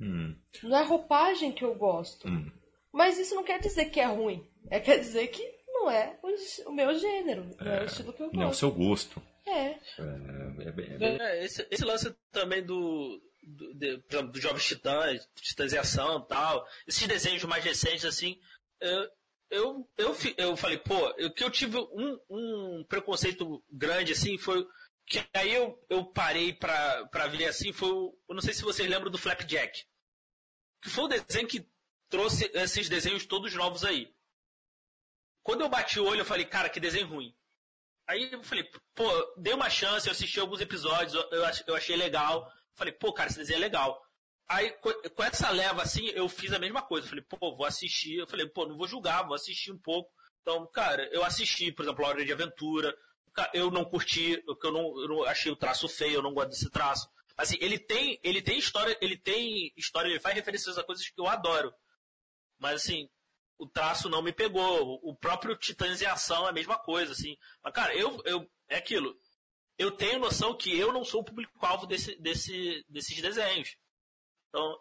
Hum, 0.00 0.36
Não 0.64 0.76
é 0.76 0.80
a 0.80 0.84
roupagem 0.84 1.52
que 1.52 1.64
eu 1.64 1.76
gosto. 1.76 2.26
hum. 2.26 2.50
Mas 2.92 3.16
isso 3.16 3.36
não 3.36 3.44
quer 3.44 3.60
dizer 3.60 3.86
que 3.86 4.00
é 4.00 4.06
ruim. 4.06 4.44
É 4.68 4.80
quer 4.80 4.98
dizer 4.98 5.28
que 5.28 5.42
não 5.68 5.88
é 5.88 6.18
o, 6.20 6.70
o 6.70 6.72
meu 6.72 6.92
gênero, 6.98 7.44
não 7.60 7.72
é 7.72 7.82
o 7.82 7.84
estilo 7.84 8.12
que 8.12 8.22
eu 8.24 8.30
Não, 8.32 8.42
o 8.42 8.46
gosto. 8.46 8.58
seu 8.58 8.70
gosto. 8.72 9.22
É. 9.46 9.70
É, 9.70 10.68
é 10.68 10.72
bem- 10.72 10.86
é 10.94 10.98
bem- 10.98 11.20
É, 11.20 11.44
esse, 11.44 11.66
esse 11.70 11.84
lance 11.84 12.14
também 12.32 12.64
do, 12.64 13.20
do, 13.42 13.74
de- 13.74 13.98
por 13.98 14.14
exemplo, 14.14 14.32
dos 14.32 14.42
Jovens 14.42 14.64
Titãs, 14.64 15.28
Titãziação 15.36 16.18
e 16.20 16.26
tal, 16.28 16.66
esses 16.86 17.06
desenhos 17.06 17.44
mais 17.44 17.62
recentes, 17.64 18.04
assim, 18.04 18.40
eu, 18.80 19.10
eu, 19.50 19.90
eu, 19.98 20.14
fi- 20.14 20.34
eu 20.38 20.56
falei, 20.56 20.78
pô, 20.78 21.08
o 21.10 21.30
que 21.30 21.44
eu 21.44 21.50
tive 21.50 21.76
um, 21.78 22.18
um 22.30 22.84
preconceito 22.88 23.62
grande, 23.70 24.12
assim, 24.12 24.38
foi 24.38 24.66
que 25.06 25.22
aí 25.34 25.52
eu, 25.52 25.78
eu 25.90 26.04
parei 26.06 26.54
pra, 26.54 27.06
pra 27.08 27.26
ver, 27.26 27.44
assim, 27.46 27.72
foi 27.72 27.90
o, 27.90 28.18
eu 28.28 28.34
não 28.34 28.40
sei 28.42 28.54
se 28.54 28.62
vocês 28.62 28.88
lembram 28.88 29.10
do 29.10 29.18
Flapjack, 29.18 29.84
que 30.82 30.88
foi 30.88 31.04
o 31.04 31.08
desenho 31.08 31.46
que 31.46 31.68
trouxe 32.08 32.50
esses 32.54 32.88
desenhos 32.88 33.26
todos 33.26 33.54
novos 33.54 33.84
aí. 33.84 34.10
Quando 35.42 35.60
eu 35.60 35.68
bati 35.68 36.00
o 36.00 36.06
olho, 36.06 36.20
eu 36.22 36.24
falei, 36.24 36.46
cara, 36.46 36.70
que 36.70 36.80
desenho 36.80 37.06
ruim. 37.06 37.34
Aí 38.06 38.30
eu 38.32 38.42
falei, 38.44 38.68
pô, 38.94 39.34
dei 39.38 39.54
uma 39.54 39.70
chance, 39.70 40.06
eu 40.06 40.12
assisti 40.12 40.38
alguns 40.38 40.60
episódios, 40.60 41.14
eu, 41.14 41.22
eu 41.30 41.44
ach- 41.44 41.64
eu 41.66 41.74
achei 41.74 41.96
legal. 41.96 42.50
Falei, 42.74 42.92
pô, 42.92 43.12
cara, 43.12 43.28
esse 43.30 43.38
desenho 43.38 43.56
é 43.56 43.60
legal. 43.60 44.00
Aí, 44.48 44.70
co- 44.72 45.10
com 45.10 45.22
essa 45.24 45.48
leva, 45.50 45.82
assim, 45.82 46.06
eu 46.08 46.28
fiz 46.28 46.52
a 46.52 46.58
mesma 46.58 46.82
coisa. 46.82 47.08
Falei, 47.08 47.24
pô, 47.24 47.56
vou 47.56 47.64
assistir. 47.64 48.16
Eu 48.18 48.26
falei, 48.26 48.46
pô, 48.46 48.66
não 48.66 48.76
vou 48.76 48.86
julgar, 48.86 49.22
vou 49.24 49.34
assistir 49.34 49.72
um 49.72 49.78
pouco. 49.78 50.10
Então, 50.42 50.66
cara, 50.70 51.08
eu 51.12 51.24
assisti, 51.24 51.72
por 51.72 51.82
exemplo, 51.84 52.04
a 52.04 52.08
Hora 52.08 52.24
de 52.24 52.32
Aventura. 52.32 52.94
Eu 53.52 53.70
não 53.70 53.84
curti, 53.84 54.40
eu 54.46 54.72
não, 54.72 55.00
eu 55.00 55.08
não 55.08 55.24
achei 55.24 55.50
o 55.50 55.56
traço 55.56 55.88
feio, 55.88 56.16
eu 56.16 56.22
não 56.22 56.34
gosto 56.34 56.50
desse 56.50 56.70
traço. 56.70 57.08
Assim, 57.36 57.56
ele 57.60 57.78
tem, 57.78 58.20
ele 58.22 58.40
tem 58.40 58.58
história, 58.58 58.96
ele 59.00 59.16
tem 59.16 59.72
história, 59.76 60.08
ele 60.08 60.20
faz 60.20 60.34
referências 60.36 60.78
a 60.78 60.84
coisas 60.84 61.08
que 61.08 61.20
eu 61.20 61.26
adoro. 61.26 61.74
Mas 62.58 62.82
assim, 62.82 63.08
o 63.58 63.66
traço 63.66 64.08
não 64.08 64.22
me 64.22 64.32
pegou. 64.32 65.00
O 65.02 65.14
próprio 65.14 65.56
Titãs 65.56 66.00
em 66.02 66.06
Ação 66.06 66.46
é 66.46 66.50
a 66.50 66.52
mesma 66.52 66.78
coisa, 66.78 67.12
assim. 67.12 67.36
Mas, 67.62 67.72
cara, 67.72 67.94
eu, 67.94 68.20
eu 68.24 68.50
é 68.68 68.76
aquilo. 68.76 69.16
Eu 69.78 69.90
tenho 69.90 70.20
noção 70.20 70.56
que 70.56 70.76
eu 70.78 70.92
não 70.92 71.04
sou 71.04 71.20
o 71.20 71.24
público-alvo 71.24 71.86
desse, 71.86 72.14
desse, 72.20 72.84
desses 72.88 73.20
desenhos. 73.20 73.76
Então, 74.48 74.78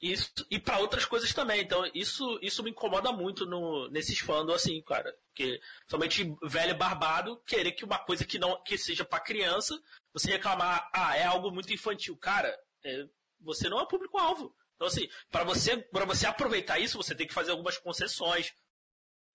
isso, 0.00 0.30
e 0.50 0.58
para 0.58 0.78
outras 0.78 1.04
coisas 1.04 1.32
também. 1.32 1.62
Então, 1.62 1.84
isso, 1.94 2.38
isso 2.42 2.62
me 2.62 2.70
incomoda 2.70 3.10
muito 3.12 3.46
no, 3.46 3.88
nesses 3.88 4.18
fãs, 4.18 4.48
assim, 4.50 4.80
cara. 4.82 5.12
Porque, 5.28 5.60
somente 5.88 6.36
velho 6.42 6.76
barbado, 6.76 7.40
querer 7.46 7.72
que 7.72 7.84
uma 7.84 7.98
coisa 7.98 8.24
que 8.24 8.38
não 8.38 8.62
que 8.62 8.76
seja 8.76 9.04
para 9.04 9.20
criança, 9.20 9.80
você 10.12 10.32
reclamar, 10.32 10.88
ah, 10.92 11.16
é 11.16 11.24
algo 11.24 11.50
muito 11.50 11.72
infantil. 11.72 12.16
Cara, 12.16 12.56
é, 12.84 13.06
você 13.40 13.68
não 13.68 13.80
é 13.80 13.86
público-alvo. 13.86 14.54
Então, 14.76 14.86
assim, 14.88 15.08
para 15.30 15.42
você, 15.44 15.88
você 16.06 16.26
aproveitar 16.26 16.78
isso, 16.78 16.96
você 16.98 17.14
tem 17.14 17.26
que 17.26 17.34
fazer 17.34 17.50
algumas 17.50 17.78
concessões. 17.78 18.52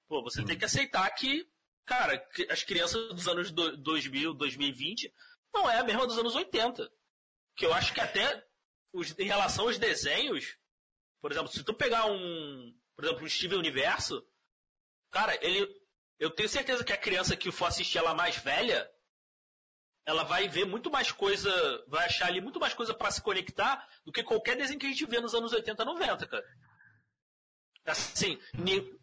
Pô, 0.08 0.22
você 0.24 0.44
tem 0.46 0.58
que 0.58 0.66
aceitar 0.66 1.10
que, 1.12 1.50
cara, 1.86 2.18
que 2.18 2.44
as 2.52 2.64
crianças 2.64 3.10
dos 3.10 3.28
anos 3.28 3.52
do- 3.52 3.76
2000, 3.78 4.34
2020 4.34 5.14
não 5.54 5.70
é 5.70 5.80
a 5.80 5.84
mesma 5.84 6.06
dos 6.08 6.18
anos 6.18 6.36
80. 6.36 6.90
Que 7.56 7.66
eu 7.66 7.74
acho 7.74 7.94
que 7.94 8.00
até 8.00 8.46
os- 8.94 9.18
em 9.18 9.26
relação 9.26 9.66
aos 9.66 9.78
desenhos, 9.80 10.58
por 11.22 11.32
exemplo, 11.32 11.52
se 11.52 11.64
tu 11.64 11.74
pegar 11.74 12.06
um, 12.06 12.78
por 12.96 13.06
exemplo, 13.06 13.24
um 13.26 13.30
Steven 13.30 13.58
Universo, 13.58 14.26
cara, 15.10 15.38
ele, 15.44 15.68
eu 16.20 16.30
tenho 16.30 16.50
certeza 16.50 16.84
que 16.84 16.94
a 16.94 16.98
criança 16.98 17.36
que 17.36 17.52
for 17.52 17.66
assistir 17.66 17.98
ela 17.98 18.14
mais 18.14 18.38
velha, 18.38 18.90
ela 20.06 20.24
vai 20.24 20.48
ver 20.48 20.66
muito 20.66 20.90
mais 20.92 21.12
coisa, 21.12 21.52
vai 21.88 22.06
achar 22.06 22.28
ali 22.28 22.42
muito 22.42 22.60
mais 22.60 22.74
coisa 22.74 22.94
pra 22.94 23.12
se 23.12 23.22
conectar 23.22 23.88
do 24.06 24.12
que 24.12 24.24
qualquer 24.24 24.56
desenho 24.58 24.80
que 24.80 24.86
a 24.88 24.90
gente 24.90 25.06
vê 25.06 25.20
nos 25.20 25.34
anos 25.36 25.54
80, 25.54 25.86
90, 25.86 26.28
cara. 26.28 26.44
Assim, 27.86 28.38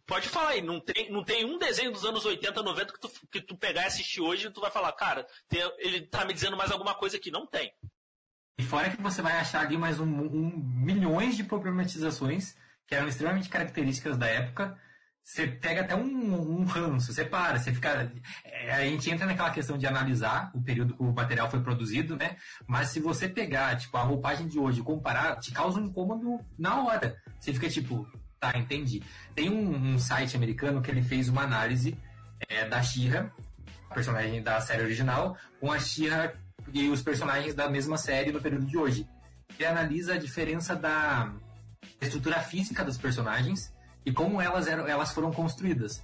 pode 0.07 0.29
falar 0.29 0.51
aí, 0.51 0.63
não 0.63 0.81
tem, 0.81 1.11
não 1.11 1.25
tem 1.25 1.45
um 1.45 1.59
desenho 1.59 1.91
dos 1.93 2.05
anos 2.05 2.25
80, 2.25 2.63
90 2.63 2.93
que 2.93 3.01
tu, 3.01 3.11
que 3.31 3.41
tu 3.41 3.57
pegar 3.57 3.83
e 3.83 3.87
assistir 3.87 4.21
hoje 4.21 4.47
e 4.47 4.51
tu 4.51 4.61
vai 4.61 4.71
falar, 4.71 4.93
cara, 4.93 5.27
tem- 5.49 5.61
ele 5.79 6.03
tá 6.07 6.25
me 6.25 6.33
dizendo 6.33 6.57
mais 6.57 6.71
alguma 6.71 6.95
coisa 6.95 7.17
aqui. 7.17 7.31
Não 7.31 7.45
tem. 7.47 7.73
E 8.57 8.63
fora 8.63 8.91
que 8.91 9.01
você 9.03 9.21
vai 9.21 9.33
achar 9.33 9.65
ali 9.67 9.77
mais 9.77 9.99
um, 9.99 10.05
um- 10.05 10.57
milhões 10.85 11.37
de 11.37 11.43
problematizações 11.45 12.55
que 12.87 12.95
eram 12.95 13.09
extremamente 13.09 13.49
características 13.49 14.17
da 14.17 14.27
época. 14.27 14.81
Você 15.29 15.47
pega 15.47 15.83
até 15.83 15.95
um, 15.95 16.61
um 16.61 16.65
ranço, 16.65 17.13
você 17.13 17.23
para, 17.23 17.59
você 17.59 17.71
fica. 17.71 18.11
é, 18.47 18.73
a 18.73 18.81
gente 18.87 19.11
entra 19.11 19.27
naquela 19.27 19.51
questão 19.51 19.77
de 19.77 19.87
analisar 19.87 20.51
o 20.55 20.63
período 20.63 20.95
que 20.95 21.03
o 21.03 21.13
material 21.13 21.51
foi 21.51 21.61
produzido, 21.61 22.17
né? 22.17 22.39
Mas 22.67 22.89
se 22.89 22.99
você 22.99 23.29
pegar, 23.29 23.77
tipo, 23.77 23.95
a 23.99 24.03
roupagem 24.03 24.49
de 24.49 24.59
hoje 24.59 24.81
e 24.81 24.83
comparar, 24.83 25.37
te 25.37 25.53
causa 25.53 25.79
um 25.79 25.85
incômodo 25.85 26.41
na 26.59 26.83
hora. 26.83 27.15
Você 27.39 27.53
fica 27.53 27.69
tipo, 27.69 28.11
tá, 28.41 28.57
entendi. 28.57 29.03
Tem 29.35 29.51
um, 29.51 29.93
um 29.93 29.99
site 29.99 30.35
americano 30.35 30.81
que 30.81 30.91
ele 30.91 31.03
fez 31.03 31.29
uma 31.29 31.43
análise 31.43 31.95
é, 32.49 32.67
da 32.67 32.83
Shira, 32.83 33.31
a 33.91 33.95
personagem 33.95 34.43
da 34.43 34.59
série 34.63 34.83
original, 34.83 35.37
com 35.61 35.71
a 35.71 35.79
Shira 35.79 36.41
e 36.73 36.89
os 36.89 37.03
personagens 37.03 37.55
da 37.55 37.69
mesma 37.69 37.99
série 37.99 38.33
no 38.33 38.41
período 38.41 38.65
de 38.65 38.79
hoje. 38.79 39.07
Ele 39.59 39.67
analisa 39.67 40.15
a 40.15 40.19
diferença 40.19 40.75
da 40.75 41.35
estrutura 42.01 42.41
física 42.41 42.83
dos 42.83 42.97
personagens 42.97 43.77
e 44.09 44.13
como 44.13 44.41
elas, 44.41 44.67
eram, 44.67 44.87
elas 44.87 45.13
foram 45.13 45.31
construídas. 45.31 46.03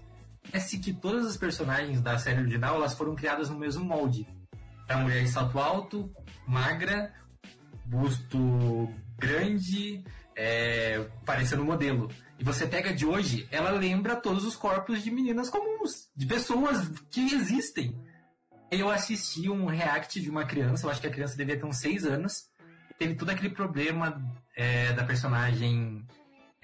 Parece 0.50 0.78
que 0.78 0.92
todas 0.92 1.24
as 1.24 1.38
personagens 1.38 2.02
da 2.02 2.18
série 2.18 2.40
original 2.40 2.74
elas 2.74 2.92
foram 2.92 3.14
criadas 3.14 3.48
no 3.48 3.58
mesmo 3.58 3.82
molde. 3.82 4.28
A 4.86 4.98
mulher 4.98 5.22
de 5.22 5.30
salto 5.30 5.58
alto, 5.58 6.14
magra, 6.46 7.14
busto 7.86 8.92
grande, 9.16 10.04
é, 10.36 11.08
parecendo 11.24 11.64
modelo. 11.64 12.10
E 12.38 12.44
você 12.44 12.66
pega 12.66 12.92
de 12.92 13.06
hoje, 13.06 13.48
ela 13.50 13.70
lembra 13.70 14.16
todos 14.16 14.44
os 14.44 14.54
corpos 14.54 15.02
de 15.02 15.10
meninas 15.10 15.48
comuns, 15.48 16.10
de 16.14 16.26
pessoas 16.26 16.86
que 17.10 17.22
existem. 17.34 17.98
Eu 18.70 18.90
assisti 18.90 19.48
um 19.48 19.64
react 19.64 20.20
de 20.20 20.28
uma 20.28 20.44
criança, 20.44 20.84
eu 20.84 20.90
acho 20.90 21.00
que 21.00 21.06
a 21.06 21.10
criança 21.10 21.38
devia 21.38 21.58
ter 21.58 21.64
uns 21.64 21.78
6 21.78 22.04
anos. 22.04 22.50
Teve 22.98 23.14
todo 23.14 23.30
aquele 23.30 23.54
problema 23.54 24.22
é, 24.54 24.92
da 24.92 25.04
personagem 25.04 26.06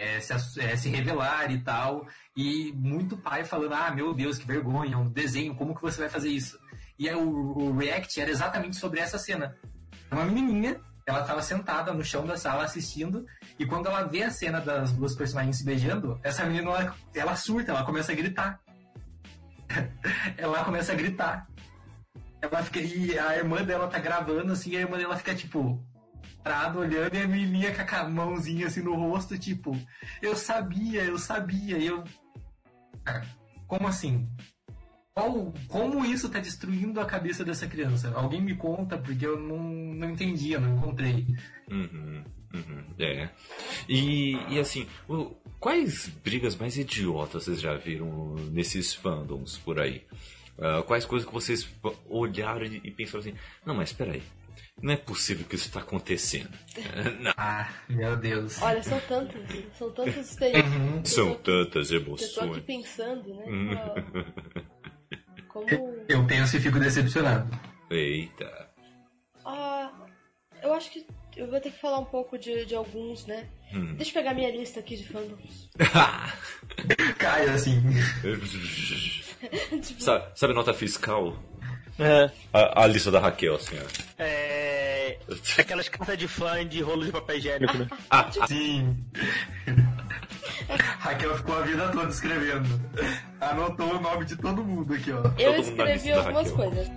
é, 0.00 0.18
se, 0.18 0.60
é, 0.60 0.76
se 0.76 0.88
revelar 0.88 1.52
e 1.52 1.60
tal. 1.60 2.06
E 2.34 2.72
muito 2.72 3.18
pai 3.18 3.44
falando, 3.44 3.74
ah, 3.74 3.90
meu 3.90 4.14
Deus, 4.14 4.38
que 4.38 4.46
vergonha, 4.46 4.96
um 4.96 5.10
desenho, 5.10 5.54
como 5.54 5.74
que 5.74 5.82
você 5.82 6.00
vai 6.00 6.08
fazer 6.08 6.30
isso? 6.30 6.58
E 6.98 7.08
aí, 7.08 7.14
o, 7.14 7.28
o 7.28 7.76
react 7.76 8.18
era 8.18 8.30
exatamente 8.30 8.76
sobre 8.76 8.98
essa 8.98 9.18
cena. 9.18 9.56
Uma 10.10 10.24
menininha, 10.24 10.80
ela 11.06 11.20
estava 11.20 11.42
sentada 11.42 11.92
no 11.92 12.02
chão 12.02 12.26
da 12.26 12.36
sala 12.36 12.64
assistindo, 12.64 13.26
e 13.58 13.66
quando 13.66 13.88
ela 13.88 14.04
vê 14.04 14.22
a 14.22 14.30
cena 14.30 14.60
das 14.60 14.92
duas 14.92 15.14
personagens 15.14 15.58
se 15.58 15.64
beijando, 15.64 16.18
essa 16.22 16.44
menina, 16.44 16.70
ela, 16.70 16.96
ela 17.14 17.36
surta, 17.36 17.72
ela 17.72 17.84
começa 17.84 18.12
a 18.12 18.14
gritar. 18.14 18.58
ela 20.36 20.64
começa 20.64 20.92
a 20.92 20.96
gritar. 20.96 21.46
Ela 22.40 22.62
fica, 22.62 22.80
e 22.80 23.18
a 23.18 23.36
irmã 23.36 23.62
dela 23.62 23.86
tá 23.86 23.98
gravando, 23.98 24.52
assim, 24.52 24.70
e 24.70 24.76
a 24.78 24.80
irmã 24.80 24.96
dela 24.96 25.16
fica, 25.16 25.34
tipo, 25.34 25.84
olhando, 26.44 27.14
e 27.14 27.18
a 27.22 27.28
menininha 27.28 27.72
com 27.74 27.96
a 27.96 28.08
mãozinha, 28.08 28.66
assim, 28.66 28.82
no 28.82 28.94
rosto, 28.94 29.38
tipo, 29.38 29.76
eu 30.22 30.34
sabia, 30.36 31.02
eu 31.04 31.18
sabia, 31.18 31.78
eu... 31.78 32.02
Cara, 33.04 33.26
Como 33.66 33.86
assim? 33.86 34.28
Qual, 35.14 35.52
como 35.68 36.04
isso 36.04 36.28
tá 36.30 36.38
destruindo 36.38 37.00
a 37.00 37.04
cabeça 37.04 37.44
dessa 37.44 37.66
criança? 37.66 38.12
Alguém 38.14 38.40
me 38.40 38.54
conta, 38.54 38.96
porque 38.96 39.26
eu 39.26 39.38
não, 39.38 39.58
não 39.94 40.10
entendi, 40.10 40.52
eu 40.52 40.60
não 40.60 40.76
encontrei. 40.76 41.26
Uhum, 41.70 42.24
uhum, 42.54 42.84
é. 42.98 43.28
E, 43.88 44.36
e 44.48 44.58
assim, 44.58 44.86
o- 45.08 45.34
quais 45.58 46.08
brigas 46.24 46.56
mais 46.56 46.78
idiotas 46.78 47.44
vocês 47.44 47.60
já 47.60 47.76
viram 47.76 48.34
nesses 48.52 48.94
fandoms 48.94 49.58
por 49.58 49.80
aí? 49.80 50.06
Ah, 50.58 50.82
quais 50.86 51.04
coisas 51.04 51.26
que 51.26 51.34
vocês 51.34 51.68
olharam 52.08 52.64
e 52.66 52.80
e 52.84 52.90
pensaram 52.90 53.20
assim, 53.20 53.34
não, 53.66 53.74
mas 53.74 53.92
peraí, 53.92 54.22
não 54.82 54.92
é 54.92 54.96
possível 54.96 55.46
que 55.46 55.54
isso 55.56 55.66
está 55.68 55.80
acontecendo. 55.80 56.56
não, 57.20 57.32
Ah, 57.36 57.68
meu 57.88 58.16
Deus. 58.16 58.60
Olha, 58.62 58.82
são 58.82 59.00
tantos, 59.00 59.40
são 59.76 59.90
tantos 59.92 60.16
experiências. 60.30 60.74
Uhum. 60.74 61.04
são 61.04 61.34
tantas 61.34 61.90
Eu 61.90 62.04
tô 62.04 62.14
aqui 62.14 62.24
emoções. 62.24 62.64
pensando, 62.64 63.34
né? 63.34 63.44
Hum. 63.46 63.70
Como. 65.48 65.66
Eu 66.08 66.26
penso 66.26 66.56
e 66.56 66.60
fico 66.60 66.78
decepcionado. 66.78 67.50
Eita. 67.90 68.70
Ah, 69.44 69.90
eu 70.62 70.72
acho 70.72 70.90
que 70.90 71.06
eu 71.36 71.48
vou 71.50 71.60
ter 71.60 71.70
que 71.70 71.80
falar 71.80 71.98
um 71.98 72.04
pouco 72.04 72.38
de, 72.38 72.64
de 72.66 72.74
alguns, 72.74 73.26
né? 73.26 73.48
Hum. 73.72 73.94
Deixa 73.96 74.10
eu 74.10 74.14
pegar 74.14 74.34
minha 74.34 74.50
lista 74.50 74.80
aqui 74.80 74.96
de 74.96 75.06
fandoms. 75.08 75.68
Cai 77.18 77.48
assim. 77.48 77.80
Tipo, 79.82 80.02
sabe, 80.02 80.38
sabe 80.38 80.54
nota 80.54 80.74
fiscal? 80.74 81.36
É, 82.00 82.30
A, 82.52 82.84
a 82.84 82.86
lista 82.86 83.10
da 83.10 83.20
Raquel, 83.20 83.56
assim, 83.56 83.76
ó. 83.78 83.84
é, 84.18 85.18
aquelas 85.58 85.88
cartas 85.88 86.16
de 86.16 86.26
fã 86.26 86.66
de 86.66 86.80
rolo 86.80 87.04
de 87.04 87.12
papel 87.12 87.36
higiênico, 87.36 87.76
né? 87.76 87.86
Sim. 88.48 88.96
Raquel 91.00 91.36
ficou 91.36 91.58
a 91.58 91.62
vida 91.62 91.88
toda 91.90 92.08
escrevendo. 92.08 92.80
Anotou 93.40 93.96
o 93.96 94.00
nome 94.00 94.24
de 94.24 94.36
todo 94.36 94.64
mundo 94.64 94.94
aqui, 94.94 95.12
ó. 95.12 95.16
eu 95.38 95.54
todo 95.56 95.60
escrevi 95.68 96.12
algumas 96.12 96.50
coisas. 96.52 96.88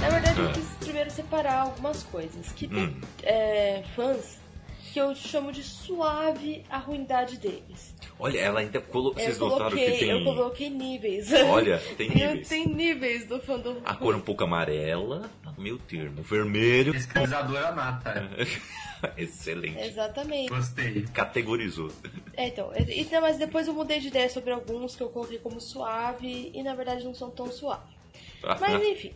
Na 0.00 0.08
verdade, 0.08 0.40
eu 0.40 0.48
Ah. 0.48 0.52
quis 0.52 0.64
primeiro 0.80 1.10
separar 1.10 1.60
algumas 1.60 2.02
coisas. 2.04 2.50
Que 2.52 2.66
tem 2.66 2.78
Hum. 2.86 3.00
é, 3.22 3.82
fãs 3.94 4.38
que 4.92 4.98
eu 5.00 5.14
chamo 5.14 5.52
de 5.52 5.62
suave 5.62 6.64
a 6.68 6.78
ruindade 6.78 7.38
deles. 7.38 7.94
Olha, 8.18 8.38
ela 8.38 8.60
ainda 8.60 8.80
colocou. 8.80 9.22
Vocês 9.22 9.38
eu, 9.38 9.46
notaram 9.48 9.70
coloquei, 9.70 9.92
que 9.92 9.98
tem. 9.98 10.10
eu 10.10 10.24
coloquei 10.24 10.70
níveis. 10.70 11.32
Olha, 11.32 11.78
tem 11.96 12.08
Eu- 12.08 12.28
níveis. 12.30 12.48
Tem 12.48 12.66
níveis 12.66 13.26
do 13.26 13.40
fandom. 13.40 13.80
A 13.84 13.94
cor 13.94 14.14
um 14.14 14.20
pouco 14.20 14.44
amarela, 14.44 15.30
no 15.56 15.62
meio 15.62 15.78
termo. 15.78 16.22
Vermelho. 16.22 16.92
Pesquisadora 16.92 17.72
nata. 17.72 18.28
Excelente. 19.16 19.78
Exatamente. 19.78 20.50
Gostei. 20.50 21.02
Categorizou. 21.14 21.90
É, 22.36 22.48
então, 22.48 22.70
e- 22.76 23.04
não, 23.10 23.20
mas 23.22 23.38
depois 23.38 23.66
eu 23.66 23.72
mudei 23.72 24.00
de 24.00 24.08
ideia 24.08 24.28
sobre 24.28 24.52
alguns 24.52 24.94
que 24.94 25.02
eu 25.02 25.08
coloquei 25.08 25.38
como 25.38 25.60
suave 25.60 26.50
e 26.52 26.62
na 26.62 26.74
verdade 26.74 27.04
não 27.04 27.14
são 27.14 27.30
tão 27.30 27.50
suaves. 27.50 27.88
Mas 28.60 28.82
enfim, 28.82 29.12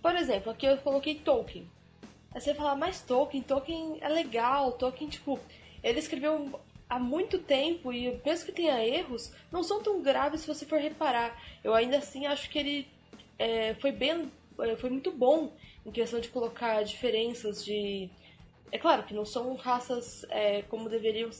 por 0.00 0.14
exemplo, 0.14 0.50
aqui 0.52 0.64
eu 0.66 0.76
coloquei 0.78 1.16
Tolkien. 1.16 1.68
Aí 2.34 2.40
você 2.40 2.54
fala, 2.54 2.74
mas 2.74 3.00
Tolkien, 3.00 3.42
Tolkien 3.42 3.98
é 4.00 4.08
legal, 4.08 4.72
Tolkien, 4.72 5.08
tipo, 5.08 5.38
ele 5.82 6.00
escreveu 6.00 6.58
há 6.90 6.98
muito 6.98 7.38
tempo 7.38 7.92
e 7.92 8.20
mesmo 8.24 8.46
que 8.46 8.52
tenha 8.52 8.84
erros, 8.84 9.32
não 9.52 9.62
são 9.62 9.82
tão 9.82 10.02
graves 10.02 10.40
se 10.40 10.48
você 10.48 10.66
for 10.66 10.80
reparar. 10.80 11.40
Eu 11.62 11.74
ainda 11.74 11.98
assim 11.98 12.26
acho 12.26 12.50
que 12.50 12.58
ele 12.58 12.88
é, 13.38 13.74
foi 13.74 13.92
bem, 13.92 14.30
é, 14.58 14.76
foi 14.76 14.90
muito 14.90 15.12
bom 15.12 15.52
em 15.86 15.90
questão 15.92 16.20
de 16.20 16.28
colocar 16.28 16.82
diferenças 16.82 17.64
de 17.64 18.10
é 18.72 18.78
claro 18.78 19.04
que 19.04 19.14
não 19.14 19.24
são 19.24 19.54
raças 19.54 20.26
é, 20.30 20.62
como 20.62 20.88
deveriam 20.88 21.30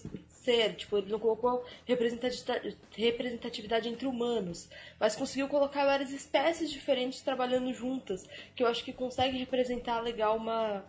ser, 0.45 0.75
tipo, 0.75 0.99
ele 0.99 1.11
não 1.11 1.19
colocou 1.19 1.65
representati- 1.87 2.77
representatividade 2.97 3.89
entre 3.89 4.07
humanos, 4.07 4.69
mas 5.01 5.17
conseguiu 5.17 5.49
colocar 5.49 5.85
várias 5.85 6.13
espécies 6.13 6.71
diferentes 6.71 7.23
trabalhando 7.23 7.73
juntas, 7.73 8.29
que 8.55 8.63
eu 8.63 8.67
acho 8.67 8.85
que 8.85 8.93
consegue 8.93 9.39
representar 9.39 10.01
legal 10.01 10.37
uma, 10.37 10.85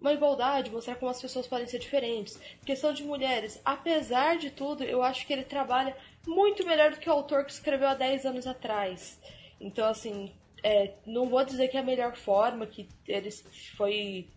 uma 0.00 0.12
igualdade, 0.12 0.70
mostrar 0.70 0.94
como 0.94 1.10
as 1.10 1.20
pessoas 1.20 1.46
podem 1.46 1.66
ser 1.66 1.80
diferentes. 1.80 2.38
Questão 2.64 2.92
de 2.92 3.02
mulheres, 3.02 3.60
apesar 3.64 4.38
de 4.38 4.50
tudo, 4.50 4.84
eu 4.84 5.02
acho 5.02 5.26
que 5.26 5.32
ele 5.32 5.44
trabalha 5.44 5.96
muito 6.26 6.64
melhor 6.64 6.92
do 6.92 6.98
que 6.98 7.10
o 7.10 7.12
autor 7.12 7.44
que 7.44 7.52
escreveu 7.52 7.88
há 7.88 7.94
10 7.94 8.24
anos 8.24 8.46
atrás. 8.46 9.20
Então, 9.60 9.88
assim, 9.88 10.32
é, 10.62 10.92
não 11.04 11.28
vou 11.28 11.44
dizer 11.44 11.68
que 11.68 11.76
é 11.76 11.80
a 11.80 11.84
melhor 11.84 12.16
forma, 12.16 12.66
que 12.66 12.88
ele 13.06 13.30
foi 13.76 14.28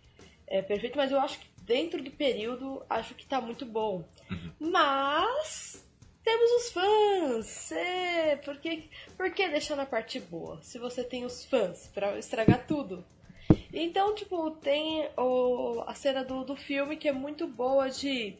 é, 0.47 0.61
perfeito, 0.61 0.97
mas 0.97 1.11
eu 1.11 1.19
acho 1.19 1.39
que 1.39 1.49
dentro 1.69 2.01
do 2.01 2.09
período, 2.09 2.81
acho 2.89 3.13
que 3.13 3.27
tá 3.27 3.39
muito 3.39 3.63
bom. 3.63 4.03
Mas 4.59 5.85
temos 6.23 6.51
os 6.51 6.71
fãs. 6.71 7.71
É, 7.71 8.35
por, 8.37 8.57
que, 8.57 8.89
por 9.17 9.31
que 9.31 9.47
deixar 9.47 9.75
na 9.75 9.85
parte 9.85 10.19
boa? 10.19 10.59
Se 10.61 10.77
você 10.77 11.03
tem 11.03 11.25
os 11.25 11.45
fãs 11.45 11.87
pra 11.93 12.17
estragar 12.17 12.65
tudo. 12.67 13.03
Então, 13.73 14.13
tipo, 14.15 14.51
tem 14.51 15.09
o, 15.17 15.83
a 15.85 15.93
cena 15.93 16.23
do, 16.23 16.43
do 16.43 16.55
filme 16.55 16.97
que 16.97 17.07
é 17.07 17.11
muito 17.11 17.47
boa 17.47 17.89
de. 17.89 18.35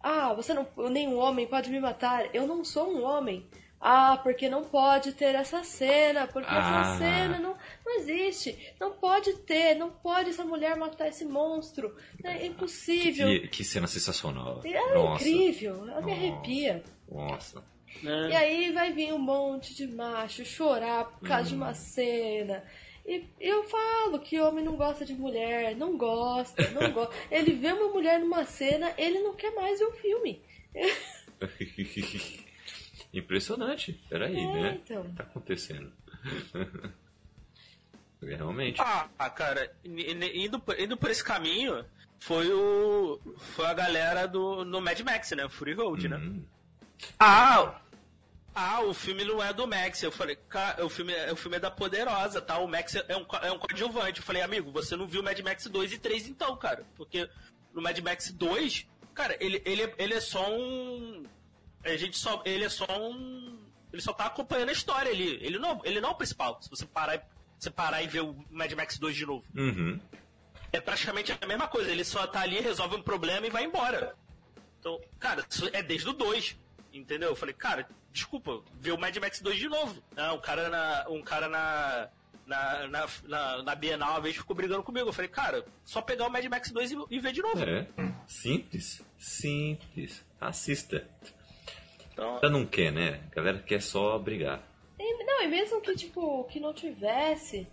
Ah, 0.00 0.32
você 0.34 0.52
não. 0.52 0.66
Nenhum 0.90 1.18
homem 1.18 1.46
pode 1.46 1.70
me 1.70 1.80
matar. 1.80 2.34
Eu 2.34 2.46
não 2.46 2.64
sou 2.64 2.88
um 2.92 3.04
homem. 3.04 3.46
Ah, 3.84 4.16
porque 4.22 4.48
não 4.48 4.62
pode 4.62 5.12
ter 5.12 5.34
essa 5.34 5.64
cena, 5.64 6.28
porque 6.28 6.48
Ah. 6.48 6.82
essa 6.82 6.98
cena 6.98 7.38
não, 7.40 7.56
não 7.84 7.96
existe. 7.96 8.56
Não 8.78 8.92
pode 8.92 9.32
ter, 9.38 9.74
não 9.74 9.90
pode 9.90 10.30
essa 10.30 10.44
mulher 10.44 10.76
matar 10.76 11.08
esse 11.08 11.24
monstro. 11.24 11.92
É 12.22 12.46
impossível. 12.46 13.26
Que, 13.26 13.48
que 13.48 13.64
cena 13.64 13.88
sensacional. 13.88 14.60
É 14.64 14.94
Nossa. 14.94 15.28
incrível, 15.28 15.88
ela 15.88 16.00
me 16.00 16.12
arrepia. 16.12 16.84
Nossa. 17.10 17.64
É. 18.04 18.28
E 18.30 18.36
aí 18.36 18.70
vai 18.70 18.92
vir 18.92 19.12
um 19.12 19.18
monte 19.18 19.74
de 19.74 19.88
macho 19.88 20.44
chorar 20.44 21.06
por 21.06 21.28
causa 21.28 21.48
de 21.48 21.56
uma 21.56 21.74
cena. 21.74 22.62
E 23.04 23.24
eu 23.40 23.64
falo 23.64 24.20
que 24.20 24.38
homem 24.40 24.64
não 24.64 24.76
gosta 24.76 25.04
de 25.04 25.12
mulher, 25.12 25.74
não 25.74 25.96
gosta, 25.96 26.70
não 26.70 26.92
gosta. 26.92 27.12
Ele 27.32 27.52
vê 27.54 27.72
uma 27.72 27.88
mulher 27.92 28.20
numa 28.20 28.44
cena, 28.44 28.94
ele 28.96 29.18
não 29.18 29.34
quer 29.34 29.52
mais 29.56 29.80
ver 29.80 29.86
o 29.86 29.92
filme. 29.92 30.40
Impressionante. 33.12 33.92
Peraí, 34.08 34.36
É, 34.36 34.52
né? 34.62 34.80
então. 34.82 35.02
O 35.02 35.04
que 35.04 35.12
tá 35.16 35.22
acontecendo? 35.24 35.92
Realmente. 38.22 38.80
Ah, 38.80 39.08
cara, 39.30 39.72
i- 39.84 40.12
i- 40.12 40.44
indo, 40.46 40.60
por- 40.60 40.78
indo 40.78 40.96
por 40.96 41.10
esse 41.10 41.24
caminho, 41.24 41.84
foi 42.20 42.52
o. 42.52 43.20
Foi 43.56 43.66
a 43.66 43.74
galera 43.74 44.28
do 44.28 44.64
no 44.64 44.80
Mad 44.80 44.98
Max, 45.00 45.32
né? 45.32 45.48
Fury 45.48 45.72
Road, 45.74 46.08
né? 46.08 46.16
Hum. 46.18 46.44
Ah! 47.18 47.80
Ah, 48.54 48.80
o 48.82 48.94
filme 48.94 49.24
não 49.24 49.42
é 49.42 49.52
do 49.52 49.66
Max. 49.66 50.02
Eu 50.02 50.12
falei, 50.12 50.36
cara, 50.48 50.84
o 50.84 50.88
filme, 50.88 51.12
é- 51.12 51.32
o 51.32 51.36
filme 51.36 51.56
é 51.56 51.60
da 51.60 51.70
Poderosa, 51.70 52.40
tá? 52.40 52.58
O 52.58 52.68
Max 52.68 52.94
é 52.94 53.16
um, 53.16 53.26
é 53.42 53.50
um 53.50 53.58
coadjuvante. 53.58 54.20
Eu 54.20 54.24
falei, 54.26 54.42
amigo, 54.42 54.70
você 54.70 54.94
não 54.94 55.06
viu 55.06 55.22
Mad 55.22 55.38
Max 55.40 55.66
2 55.66 55.92
e 55.92 55.98
3 55.98 56.28
então, 56.28 56.56
cara. 56.56 56.84
Porque 56.94 57.28
no 57.74 57.82
Mad 57.82 57.98
Max 58.00 58.30
2, 58.30 58.86
cara, 59.14 59.36
ele, 59.40 59.60
ele, 59.64 59.82
é- 59.82 59.94
ele 59.98 60.14
é 60.14 60.20
só 60.20 60.48
um. 60.48 61.24
A 61.84 61.96
gente 61.96 62.16
só. 62.18 62.42
Ele 62.44 62.64
é 62.64 62.68
só 62.68 62.86
um. 63.00 63.58
Ele 63.92 64.00
só 64.02 64.12
tá 64.12 64.26
acompanhando 64.26 64.70
a 64.70 64.72
história 64.72 65.10
ali. 65.10 65.38
Ele 65.44 65.58
não, 65.58 65.80
ele 65.84 66.00
não 66.00 66.10
é 66.10 66.12
o 66.12 66.16
principal. 66.16 66.60
Se 66.62 66.70
você 66.70 66.86
parar, 66.86 67.16
e- 67.16 67.22
você 67.58 67.70
parar 67.70 68.02
e 68.02 68.06
ver 68.06 68.20
o 68.22 68.34
Mad 68.50 68.72
Max 68.72 68.98
2 68.98 69.14
de 69.16 69.26
novo. 69.26 69.44
Uhum. 69.54 70.00
É 70.72 70.80
praticamente 70.80 71.36
a 71.38 71.46
mesma 71.46 71.68
coisa. 71.68 71.90
Ele 71.90 72.04
só 72.04 72.26
tá 72.26 72.40
ali, 72.40 72.58
resolve 72.60 72.96
um 72.96 73.02
problema 73.02 73.46
e 73.46 73.50
vai 73.50 73.64
embora. 73.64 74.14
Então, 74.80 74.98
cara, 75.18 75.44
isso 75.48 75.68
é 75.72 75.82
desde 75.82 76.08
o 76.08 76.12
2. 76.12 76.56
Entendeu? 76.92 77.30
Eu 77.30 77.36
falei, 77.36 77.54
cara, 77.54 77.88
desculpa, 78.12 78.62
ver 78.80 78.92
o 78.92 78.98
Mad 78.98 79.16
Max 79.18 79.40
2 79.40 79.58
de 79.58 79.68
novo. 79.68 80.02
Ah, 80.16 80.32
um 80.32 80.40
cara 80.40 80.68
na. 80.68 81.06
Um 81.08 81.22
cara 81.22 81.48
na. 81.48 82.08
Na, 82.44 82.88
na, 82.88 83.06
na, 83.22 83.62
na 83.62 83.74
Bienal 83.76 84.10
uma 84.10 84.20
vez 84.20 84.34
ficou 84.36 84.56
brigando 84.56 84.82
comigo. 84.82 85.08
Eu 85.08 85.12
falei, 85.12 85.28
cara, 85.28 85.64
só 85.84 86.02
pegar 86.02 86.26
o 86.26 86.30
Mad 86.30 86.44
Max 86.46 86.70
2 86.72 86.90
e, 86.90 86.96
e 87.10 87.20
ver 87.20 87.32
de 87.32 87.40
novo. 87.40 87.62
É. 87.62 87.86
Simples. 88.26 89.00
Simples. 89.16 90.24
Assista. 90.40 91.08
Então, 92.22 92.38
Ela 92.42 92.52
não 92.52 92.66
quer, 92.66 92.92
né? 92.92 93.20
A 93.30 93.34
galera 93.34 93.58
quer 93.58 93.82
só 93.82 94.18
brigar. 94.18 94.62
E, 94.98 95.24
não, 95.24 95.42
e 95.42 95.48
mesmo 95.48 95.80
que, 95.80 95.94
tipo, 95.96 96.44
que 96.44 96.60
não 96.60 96.72
tivesse. 96.72 97.66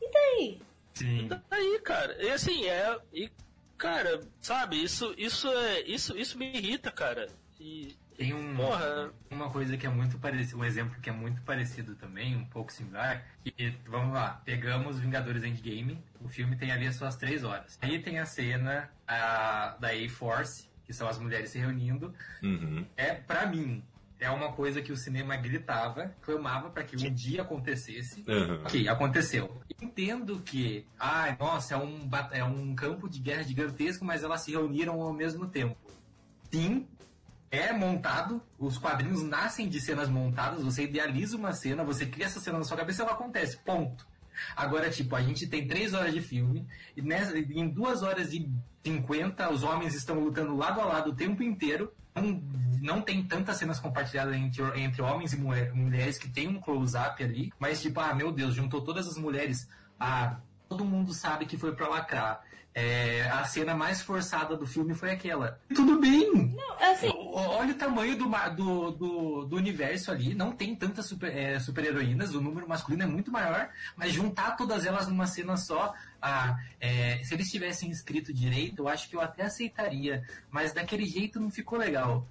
E 0.00 0.10
daí? 0.10 0.60
Sim. 0.94 1.28
tá 1.28 1.42
aí, 1.50 1.80
cara. 1.80 2.16
E 2.22 2.30
assim, 2.30 2.66
é. 2.66 2.98
E, 3.12 3.30
cara, 3.76 4.20
sabe, 4.40 4.82
isso, 4.82 5.14
isso 5.18 5.48
é. 5.48 5.82
Isso, 5.82 6.16
isso 6.16 6.38
me 6.38 6.56
irrita, 6.56 6.90
cara. 6.90 7.28
E. 7.60 7.94
Tem 8.16 8.32
um, 8.32 8.54
Porra. 8.54 9.12
uma 9.28 9.50
coisa 9.50 9.76
que 9.76 9.84
é 9.84 9.88
muito 9.88 10.16
parecido, 10.18 10.60
um 10.60 10.64
exemplo 10.64 11.00
que 11.00 11.10
é 11.10 11.12
muito 11.12 11.42
parecido 11.42 11.96
também, 11.96 12.36
um 12.36 12.44
pouco 12.44 12.72
similar. 12.72 13.26
E 13.44 13.70
vamos 13.88 14.14
lá, 14.14 14.40
pegamos 14.44 15.00
Vingadores 15.00 15.42
Endgame, 15.42 15.98
o 16.20 16.28
filme 16.28 16.54
tem 16.54 16.70
ali 16.70 16.86
as 16.86 16.94
suas 16.94 17.16
três 17.16 17.42
horas. 17.42 17.76
Aí 17.82 17.98
tem 17.98 18.20
a 18.20 18.24
cena 18.24 18.88
a, 19.04 19.76
da 19.80 19.88
A-Force 19.88 20.68
que 20.84 20.92
são 20.92 21.08
as 21.08 21.18
mulheres 21.18 21.50
se 21.50 21.58
reunindo, 21.58 22.12
Uhum. 22.42 22.84
é, 22.96 23.14
pra 23.14 23.46
mim, 23.46 23.82
é 24.20 24.30
uma 24.30 24.52
coisa 24.52 24.80
que 24.80 24.92
o 24.92 24.96
cinema 24.96 25.36
gritava, 25.36 26.14
clamava 26.22 26.70
para 26.70 26.84
que 26.84 26.96
um 26.96 27.12
dia 27.12 27.42
acontecesse. 27.42 28.24
Uhum. 28.28 28.62
Ok, 28.62 28.88
aconteceu. 28.88 29.60
Entendo 29.80 30.40
que, 30.40 30.86
ah, 30.98 31.36
nossa, 31.38 31.74
é 31.74 31.76
um, 31.76 32.08
é 32.30 32.44
um 32.44 32.74
campo 32.74 33.08
de 33.08 33.18
guerra 33.20 33.42
gigantesco, 33.42 34.04
mas 34.04 34.22
elas 34.22 34.40
se 34.42 34.52
reuniram 34.52 35.00
ao 35.00 35.12
mesmo 35.12 35.46
tempo. 35.46 35.76
Sim, 36.50 36.86
é 37.50 37.72
montado, 37.72 38.40
os 38.58 38.78
quadrinhos 38.78 39.22
nascem 39.22 39.68
de 39.68 39.80
cenas 39.80 40.08
montadas, 40.08 40.62
você 40.62 40.84
idealiza 40.84 41.36
uma 41.36 41.52
cena, 41.52 41.84
você 41.84 42.06
cria 42.06 42.26
essa 42.26 42.40
cena 42.40 42.58
na 42.58 42.64
sua 42.64 42.76
cabeça 42.76 43.02
e 43.02 43.04
ela 43.04 43.14
acontece, 43.14 43.56
ponto. 43.58 44.06
Agora, 44.56 44.90
tipo, 44.90 45.14
a 45.16 45.22
gente 45.22 45.46
tem 45.46 45.66
três 45.66 45.94
horas 45.94 46.12
de 46.12 46.20
filme, 46.20 46.66
e 46.96 47.02
nessa, 47.02 47.38
em 47.38 47.68
duas 47.68 48.02
horas 48.02 48.32
e 48.32 48.50
cinquenta, 48.84 49.50
os 49.50 49.62
homens 49.62 49.94
estão 49.94 50.18
lutando 50.20 50.56
lado 50.56 50.80
a 50.80 50.84
lado 50.84 51.10
o 51.10 51.14
tempo 51.14 51.42
inteiro. 51.42 51.92
Não, 52.14 52.42
não 52.80 53.02
tem 53.02 53.24
tantas 53.24 53.56
cenas 53.56 53.80
compartilhadas 53.80 54.34
entre, 54.36 54.62
entre 54.80 55.02
homens 55.02 55.32
e 55.32 55.36
mulher- 55.36 55.72
mulheres 55.74 56.16
que 56.16 56.28
tem 56.28 56.46
um 56.46 56.60
close-up 56.60 57.22
ali, 57.22 57.52
mas 57.58 57.82
tipo, 57.82 57.98
ah, 57.98 58.14
meu 58.14 58.30
Deus, 58.30 58.54
juntou 58.54 58.82
todas 58.82 59.08
as 59.08 59.16
mulheres. 59.16 59.68
Ah, 59.98 60.38
todo 60.68 60.84
mundo 60.84 61.12
sabe 61.12 61.44
que 61.46 61.56
foi 61.56 61.74
pra 61.74 61.88
lacrar. 61.88 62.40
É, 62.74 63.22
a 63.30 63.44
cena 63.44 63.72
mais 63.74 64.02
forçada 64.02 64.56
do 64.56 64.66
filme 64.66 64.94
foi 64.94 65.12
aquela. 65.12 65.60
Tudo 65.74 66.00
bem! 66.00 66.52
Não, 66.56 66.78
é 66.80 66.90
assim, 66.90 67.08
O- 67.08 67.34
Olha 67.36 67.72
o 67.72 67.76
tamanho 67.78 68.16
do, 68.18 68.26
do, 68.56 68.90
do, 68.90 69.44
do 69.46 69.56
universo 69.56 70.10
ali. 70.10 70.34
Não 70.34 70.50
tem 70.50 70.74
tantas 70.74 71.06
super, 71.06 71.34
é, 71.34 71.60
super-heroínas. 71.60 72.34
O 72.34 72.40
número 72.40 72.68
masculino 72.68 73.04
é 73.04 73.06
muito 73.06 73.30
maior. 73.30 73.68
Mas 73.96 74.12
juntar 74.12 74.56
todas 74.56 74.84
elas 74.84 75.06
numa 75.06 75.26
cena 75.26 75.56
só. 75.56 75.94
Ah, 76.20 76.58
é, 76.80 77.20
se 77.22 77.32
eles 77.34 77.48
tivessem 77.50 77.90
escrito 77.90 78.32
direito, 78.32 78.80
eu 78.82 78.88
acho 78.88 79.08
que 79.08 79.14
eu 79.14 79.20
até 79.20 79.44
aceitaria. 79.44 80.26
Mas 80.50 80.72
daquele 80.72 81.06
jeito 81.06 81.38
não 81.38 81.50
ficou 81.50 81.78
legal. 81.78 82.26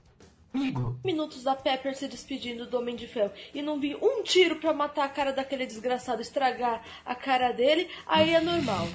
Amigo, 0.53 0.99
minutos 1.03 1.43
da 1.43 1.55
Pepper 1.55 1.95
se 1.95 2.07
despedindo 2.07 2.67
do 2.67 2.77
Homem 2.77 2.95
de 2.95 3.07
Ferro. 3.07 3.31
E 3.53 3.61
não 3.61 3.79
vi 3.79 3.95
um 3.95 4.21
tiro 4.21 4.57
pra 4.57 4.71
matar 4.71 5.05
a 5.05 5.09
cara 5.09 5.33
daquele 5.33 5.65
desgraçado, 5.65 6.21
estragar 6.21 6.83
a 7.03 7.15
cara 7.15 7.51
dele, 7.51 7.89
aí 8.05 8.35
é 8.35 8.39
normal. 8.39 8.87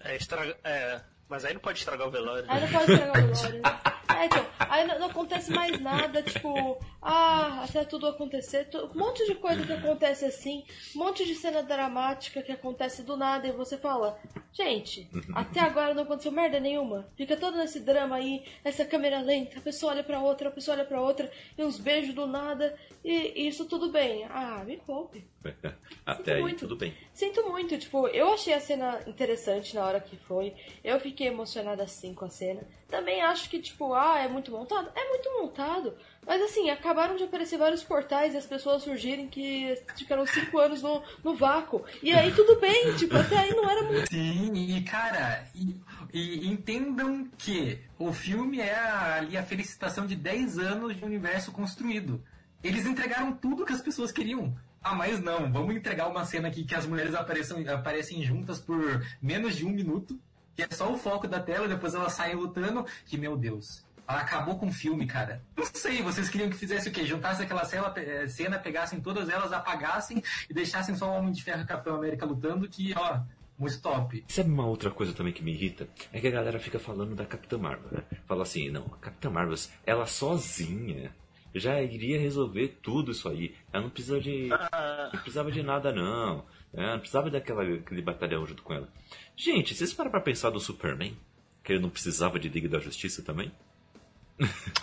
É, 0.00 0.16
estraga, 0.16 0.56
é, 0.64 1.00
mas 1.28 1.44
aí 1.44 1.54
não 1.54 1.60
pode 1.60 1.78
estragar 1.78 2.06
o 2.06 2.10
velório. 2.10 2.44
Aí 2.48 2.60
não 2.60 2.68
pode 2.68 2.92
estragar 2.92 3.24
o 3.24 3.34
velório, 3.34 3.62
né? 3.62 3.94
É, 4.16 4.26
então, 4.26 4.46
aí 4.58 4.86
não, 4.86 4.98
não 4.98 5.06
acontece 5.06 5.50
mais 5.50 5.80
nada, 5.80 6.22
tipo, 6.22 6.78
ah, 7.02 7.64
até 7.64 7.84
tudo 7.84 8.06
acontecer, 8.06 8.68
um 8.74 8.98
monte 8.98 9.26
de 9.26 9.34
coisa 9.34 9.64
que 9.64 9.72
acontece 9.72 10.24
assim, 10.24 10.64
um 10.94 10.98
monte 10.98 11.24
de 11.24 11.34
cena 11.34 11.62
dramática 11.62 12.42
que 12.42 12.52
acontece 12.52 13.02
do 13.02 13.16
nada 13.16 13.46
e 13.46 13.52
você 13.52 13.76
fala, 13.76 14.18
gente, 14.52 15.08
até 15.34 15.60
agora 15.60 15.94
não 15.94 16.04
aconteceu 16.04 16.30
merda 16.30 16.60
nenhuma. 16.60 17.08
Fica 17.16 17.36
todo 17.36 17.56
nesse 17.56 17.80
drama 17.80 18.16
aí, 18.16 18.44
essa 18.62 18.84
câmera 18.84 19.20
lenta, 19.20 19.58
a 19.58 19.62
pessoa 19.62 19.92
olha 19.92 20.04
pra 20.04 20.20
outra, 20.20 20.48
a 20.48 20.52
pessoa 20.52 20.76
olha 20.76 20.86
pra 20.86 21.00
outra, 21.00 21.30
e 21.56 21.64
uns 21.64 21.78
beijos 21.78 22.14
do 22.14 22.26
nada, 22.26 22.76
e, 23.04 23.42
e 23.42 23.48
isso 23.48 23.64
tudo 23.64 23.90
bem. 23.90 24.24
Ah, 24.30 24.62
me 24.64 24.76
poupe. 24.76 25.26
Até 26.06 26.34
aí, 26.34 26.40
muito. 26.40 26.60
tudo 26.60 26.76
bem. 26.76 26.94
Sinto 27.12 27.42
muito, 27.48 27.76
tipo, 27.78 28.08
eu 28.08 28.32
achei 28.32 28.54
a 28.54 28.60
cena 28.60 29.00
interessante 29.06 29.74
na 29.74 29.84
hora 29.84 30.00
que 30.00 30.16
foi. 30.16 30.54
Eu 30.82 30.98
fiquei 31.00 31.13
emocionada 31.22 31.82
assim 31.84 32.12
com 32.14 32.24
a 32.24 32.28
cena. 32.30 32.62
Também 32.88 33.22
acho 33.22 33.48
que, 33.48 33.60
tipo, 33.60 33.94
ah, 33.94 34.18
é 34.18 34.28
muito 34.28 34.50
montado? 34.50 34.90
É 34.94 35.08
muito 35.08 35.30
montado. 35.40 35.94
Mas 36.26 36.42
assim, 36.42 36.70
acabaram 36.70 37.16
de 37.16 37.24
aparecer 37.24 37.58
vários 37.58 37.84
portais 37.84 38.34
e 38.34 38.36
as 38.36 38.46
pessoas 38.46 38.82
surgirem 38.82 39.28
que 39.28 39.74
ficaram 39.96 40.26
cinco 40.26 40.58
anos 40.58 40.82
no, 40.82 41.02
no 41.22 41.34
vácuo. 41.34 41.84
E 42.02 42.12
aí 42.12 42.32
tudo 42.32 42.58
bem, 42.58 42.96
tipo, 42.96 43.16
até 43.16 43.36
aí 43.38 43.50
não 43.50 43.68
era 43.68 43.82
muito. 43.82 44.08
Sim, 44.10 44.52
e 44.54 44.82
cara, 44.82 45.44
e, 45.54 45.80
e 46.12 46.48
entendam 46.48 47.28
que 47.38 47.78
o 47.98 48.12
filme 48.12 48.60
é 48.60 48.74
ali 48.74 49.36
a 49.36 49.42
felicitação 49.42 50.06
de 50.06 50.16
10 50.16 50.58
anos 50.58 50.96
de 50.96 51.04
universo 51.04 51.52
construído. 51.52 52.22
Eles 52.62 52.86
entregaram 52.86 53.32
tudo 53.32 53.66
que 53.66 53.72
as 53.72 53.82
pessoas 53.82 54.10
queriam. 54.10 54.56
Ah, 54.84 54.94
mas 54.94 55.18
não, 55.18 55.50
vamos 55.50 55.74
entregar 55.74 56.08
uma 56.08 56.26
cena 56.26 56.48
aqui 56.48 56.62
que 56.62 56.74
as 56.74 56.86
mulheres 56.86 57.14
apareçam, 57.14 57.58
aparecem 57.70 58.22
juntas 58.22 58.60
por 58.60 59.02
menos 59.20 59.56
de 59.56 59.64
um 59.64 59.70
minuto, 59.70 60.20
que 60.54 60.62
é 60.62 60.68
só 60.70 60.92
o 60.92 60.96
foco 60.96 61.26
da 61.26 61.40
tela, 61.40 61.68
depois 61.68 61.94
elas 61.94 62.12
saem 62.12 62.34
lutando, 62.34 62.86
que 63.06 63.16
meu 63.16 63.36
Deus. 63.36 63.84
Ela 64.06 64.20
acabou 64.20 64.58
com 64.58 64.68
o 64.68 64.72
filme, 64.72 65.06
cara. 65.06 65.42
Não 65.56 65.64
sei, 65.64 66.02
vocês 66.02 66.28
queriam 66.28 66.50
que 66.50 66.56
fizesse 66.56 66.88
o 66.88 66.92
quê? 66.92 67.06
Juntasse 67.06 67.42
aquela 67.42 67.64
cena, 67.64 67.92
eh, 67.96 68.26
cena 68.28 68.58
pegassem 68.58 69.00
todas 69.00 69.30
elas, 69.30 69.52
apagassem 69.52 70.22
e 70.48 70.52
deixassem 70.52 70.94
só 70.94 71.10
o 71.10 71.14
Homem 71.14 71.32
de 71.32 71.42
Ferro 71.42 71.60
e 71.60 71.64
o 71.64 71.66
Capitão 71.66 71.96
América 71.96 72.26
lutando, 72.26 72.68
que, 72.68 72.92
ó, 72.96 73.20
muito 73.58 73.80
top. 73.80 74.22
Sabe 74.28 74.50
uma 74.50 74.66
outra 74.66 74.90
coisa 74.90 75.14
também 75.14 75.32
que 75.32 75.42
me 75.42 75.52
irrita? 75.52 75.88
É 76.12 76.20
que 76.20 76.28
a 76.28 76.30
galera 76.30 76.58
fica 76.58 76.78
falando 76.78 77.14
da 77.14 77.24
Capitã 77.24 77.56
Marvel, 77.56 77.90
né? 77.90 78.02
Fala 78.26 78.42
assim, 78.42 78.68
não, 78.68 78.84
a 78.86 78.96
Capitã 78.98 79.30
Marvel, 79.30 79.56
ela 79.86 80.06
sozinha 80.06 81.10
já 81.54 81.80
iria 81.80 82.18
resolver 82.18 82.78
tudo 82.82 83.12
isso 83.12 83.28
aí. 83.28 83.54
Ela 83.72 83.84
não 83.84 83.90
precisava 83.90 84.20
de. 84.20 84.48
Não 84.48 85.20
precisava 85.20 85.52
de 85.52 85.62
nada, 85.62 85.92
não. 85.92 86.44
Né? 86.74 86.92
Não 86.92 86.98
precisava 86.98 87.30
daquela, 87.30 87.62
aquele 87.62 88.02
batalhão 88.02 88.46
junto 88.46 88.62
com 88.62 88.74
ela. 88.74 88.88
Gente, 89.36 89.74
vocês 89.74 89.92
param 89.94 90.10
pra 90.10 90.20
pensar 90.20 90.50
do 90.50 90.60
Superman? 90.60 91.16
Que 91.62 91.72
ele 91.72 91.80
não 91.82 91.88
precisava 91.90 92.38
de 92.38 92.48
Liga 92.48 92.68
da 92.68 92.78
Justiça 92.78 93.22
também? 93.22 93.50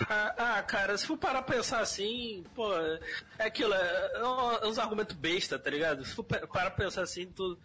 Ah, 0.10 0.34
ah, 0.58 0.64
cara, 0.64 0.98
se 0.98 1.06
for 1.06 1.18
parar 1.18 1.42
pra 1.42 1.56
pensar 1.58 1.80
assim, 1.82 2.44
pô, 2.56 2.74
é 3.38 3.46
aquilo, 3.46 3.74
é, 3.74 4.12
é 4.16 4.20
é 4.64 4.68
uns 4.68 4.80
argumentos 4.80 5.16
besta, 5.16 5.60
tá 5.60 5.70
ligado? 5.70 6.06
Se 6.06 6.16
for 6.16 6.24
pa- 6.24 6.48
parar 6.48 6.72
pra 6.72 6.86
pensar 6.86 7.02
assim, 7.02 7.26
tu, 7.28 7.58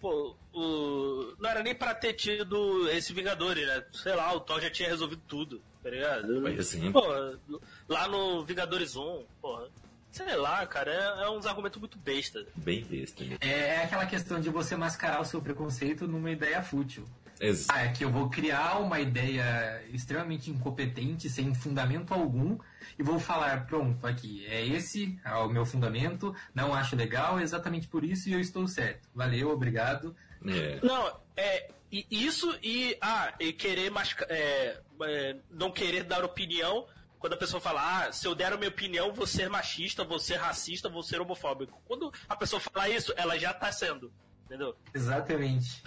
pô, 0.00 0.34
o, 0.54 1.34
não 1.38 1.50
era 1.50 1.62
nem 1.62 1.74
pra 1.74 1.94
ter 1.94 2.14
tido 2.14 2.88
esse 2.90 3.12
Vingadores, 3.12 3.66
né? 3.66 3.84
Sei 3.92 4.14
lá, 4.14 4.32
o 4.34 4.40
Thor 4.40 4.60
já 4.62 4.70
tinha 4.70 4.88
resolvido 4.88 5.20
tudo, 5.28 5.60
tá 5.82 5.90
ligado? 5.90 6.26
Por 6.40 6.50
exemplo. 6.50 7.02
Pô, 7.02 7.60
lá 7.86 8.08
no 8.08 8.42
Vingadores 8.44 8.96
1, 8.96 9.24
porra, 9.40 9.68
sei 10.16 10.36
lá, 10.36 10.66
cara, 10.66 10.90
é, 10.92 11.24
é 11.24 11.30
uns 11.30 11.46
argumentos 11.46 11.78
muito 11.78 11.98
besta. 11.98 12.44
Bem 12.56 12.84
besta, 12.84 13.24
né? 13.24 13.36
É 13.40 13.82
aquela 13.82 14.06
questão 14.06 14.40
de 14.40 14.48
você 14.50 14.74
mascarar 14.76 15.20
o 15.20 15.24
seu 15.24 15.40
preconceito 15.42 16.06
numa 16.08 16.30
ideia 16.30 16.62
fútil. 16.62 17.04
Ex- 17.38 17.66
Ah, 17.68 17.84
é 17.84 17.88
que 17.92 18.02
eu 18.02 18.10
vou 18.10 18.30
criar 18.30 18.78
uma 18.78 18.98
ideia 18.98 19.82
extremamente 19.92 20.50
incompetente, 20.50 21.28
sem 21.28 21.54
fundamento 21.54 22.14
algum, 22.14 22.58
e 22.98 23.02
vou 23.02 23.20
falar, 23.20 23.66
pronto, 23.66 24.06
aqui, 24.06 24.46
é 24.46 24.64
esse 24.66 25.18
é 25.22 25.34
o 25.34 25.48
meu 25.48 25.66
fundamento, 25.66 26.34
não 26.54 26.72
acho 26.72 26.96
legal, 26.96 27.38
é 27.38 27.42
exatamente 27.42 27.88
por 27.88 28.02
isso 28.04 28.30
e 28.30 28.32
eu 28.32 28.40
estou 28.40 28.66
certo. 28.66 29.06
Valeu, 29.14 29.50
obrigado. 29.50 30.16
é. 30.46 30.78
Não, 30.82 31.20
é 31.36 31.68
isso 32.10 32.58
e 32.62 32.96
ah, 33.02 33.34
e 33.38 33.52
querer 33.52 33.90
masca- 33.90 34.26
é, 34.30 34.80
é, 35.02 35.36
não 35.50 35.70
querer 35.70 36.04
dar 36.04 36.24
opinião 36.24 36.86
quando 37.26 37.32
a 37.32 37.38
pessoa 37.38 37.60
fala, 37.60 38.06
ah, 38.06 38.12
se 38.12 38.24
eu 38.24 38.36
der 38.36 38.52
a 38.52 38.56
minha 38.56 38.68
opinião, 38.68 39.12
vou 39.12 39.26
ser 39.26 39.50
machista, 39.50 40.04
vou 40.04 40.16
ser 40.16 40.36
racista, 40.36 40.88
vou 40.88 41.02
ser 41.02 41.20
homofóbico. 41.20 41.82
Quando 41.84 42.12
a 42.28 42.36
pessoa 42.36 42.60
fala 42.60 42.88
isso, 42.88 43.12
ela 43.16 43.36
já 43.36 43.52
tá 43.52 43.72
sendo, 43.72 44.12
entendeu? 44.44 44.76
Exatamente. 44.94 45.82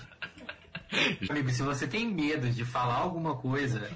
Amigo, 1.29 1.49
se 1.49 1.63
você 1.63 1.87
tem 1.87 2.05
medo 2.05 2.49
de 2.49 2.65
falar 2.65 2.95
alguma 2.95 3.37
coisa, 3.37 3.89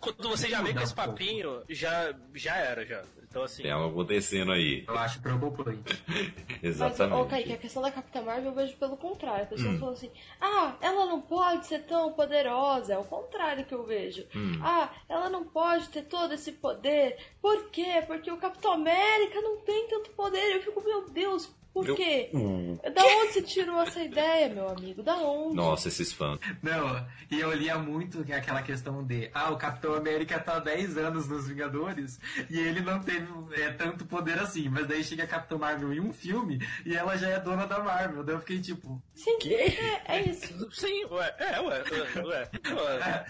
Quando 0.00 0.30
você 0.30 0.48
já 0.48 0.62
vem 0.62 0.72
com 0.72 0.80
esse 0.80 0.94
papinho, 0.94 1.62
já 1.68 2.14
já 2.34 2.56
era 2.56 2.86
já. 2.86 3.04
Então 3.30 3.44
assim, 3.44 3.62
Tem 3.62 3.70
algo 3.70 3.88
acontecendo 3.90 4.50
aí. 4.50 4.84
eu 4.88 4.98
acho 4.98 5.20
preocupante. 5.22 6.02
Mas, 6.08 6.62
ô 6.62 6.66
Exatamente. 6.66 7.28
Kaique, 7.30 7.52
a 7.52 7.58
questão 7.58 7.80
da 7.80 7.92
Capitã 7.92 8.22
Marvel 8.22 8.50
eu 8.50 8.54
vejo 8.56 8.76
pelo 8.76 8.96
contrário. 8.96 9.44
A 9.44 9.46
pessoa 9.46 9.70
Hum. 9.72 9.78
fala 9.78 9.92
assim, 9.92 10.10
ah, 10.40 10.74
ela 10.80 11.06
não 11.06 11.20
pode 11.20 11.66
ser 11.68 11.84
tão 11.84 12.12
poderosa. 12.12 12.94
É 12.94 12.98
o 12.98 13.04
contrário 13.04 13.64
que 13.64 13.72
eu 13.72 13.84
vejo. 13.86 14.26
Hum. 14.34 14.58
Ah, 14.60 14.90
ela 15.08 15.30
não 15.30 15.44
pode 15.44 15.88
ter 15.90 16.02
todo 16.02 16.34
esse 16.34 16.50
poder. 16.50 17.16
Por 17.40 17.70
quê? 17.70 18.02
Porque 18.04 18.32
o 18.32 18.36
Capitão 18.36 18.72
América 18.72 19.40
não 19.40 19.58
tem 19.58 19.86
tanto 19.86 20.10
poder. 20.10 20.56
Eu 20.56 20.62
fico, 20.62 20.82
meu 20.82 21.08
Deus, 21.08 21.54
por 21.80 21.88
Eu- 21.90 21.96
quê? 21.96 22.30
Hum. 22.34 22.78
Da 22.94 23.02
onde 23.04 23.32
você 23.32 23.42
tirou 23.42 23.80
essa 23.80 24.00
ideia, 24.02 24.48
meu 24.48 24.68
amigo? 24.68 25.02
Da 25.02 25.16
onde? 25.16 25.56
Nossa, 25.56 25.88
esses 25.88 26.12
fãs. 26.12 26.38
Não, 26.62 27.06
e 27.30 27.40
eu 27.40 27.52
lia 27.52 27.78
muito 27.78 28.24
é 28.28 28.34
aquela 28.36 28.62
questão 28.62 29.02
de, 29.04 29.30
ah, 29.34 29.50
o 29.50 29.56
Capitão 29.56 29.94
América 29.94 30.38
tá 30.38 30.56
há 30.56 30.60
10 30.60 30.96
anos 30.98 31.28
nos 31.28 31.48
Vingadores 31.48 32.20
e 32.48 32.58
ele 32.58 32.80
não 32.80 33.00
teve 33.00 33.26
é, 33.52 33.70
tanto 33.72 34.04
poder 34.04 34.38
assim, 34.38 34.68
mas 34.68 34.86
daí 34.86 35.02
chega 35.02 35.24
a 35.24 35.26
Capitã 35.26 35.56
Marvel 35.58 35.92
em 35.92 36.00
um 36.00 36.12
filme 36.12 36.58
e 36.84 36.94
ela 36.94 37.16
já 37.16 37.28
é 37.28 37.40
dona 37.40 37.66
da 37.66 37.78
Marvel. 37.80 38.22
Daí 38.22 38.34
eu 38.34 38.40
fiquei 38.40 38.60
tipo, 38.60 39.00
Sim, 39.14 39.38
é, 39.52 40.16
é 40.16 40.22
isso. 40.28 40.68
sim, 40.72 41.04
ué, 41.06 41.34
é, 41.38 41.60
ué, 41.60 41.82
ué, 41.90 42.24
ué, 42.24 42.50
ué. 42.74 43.26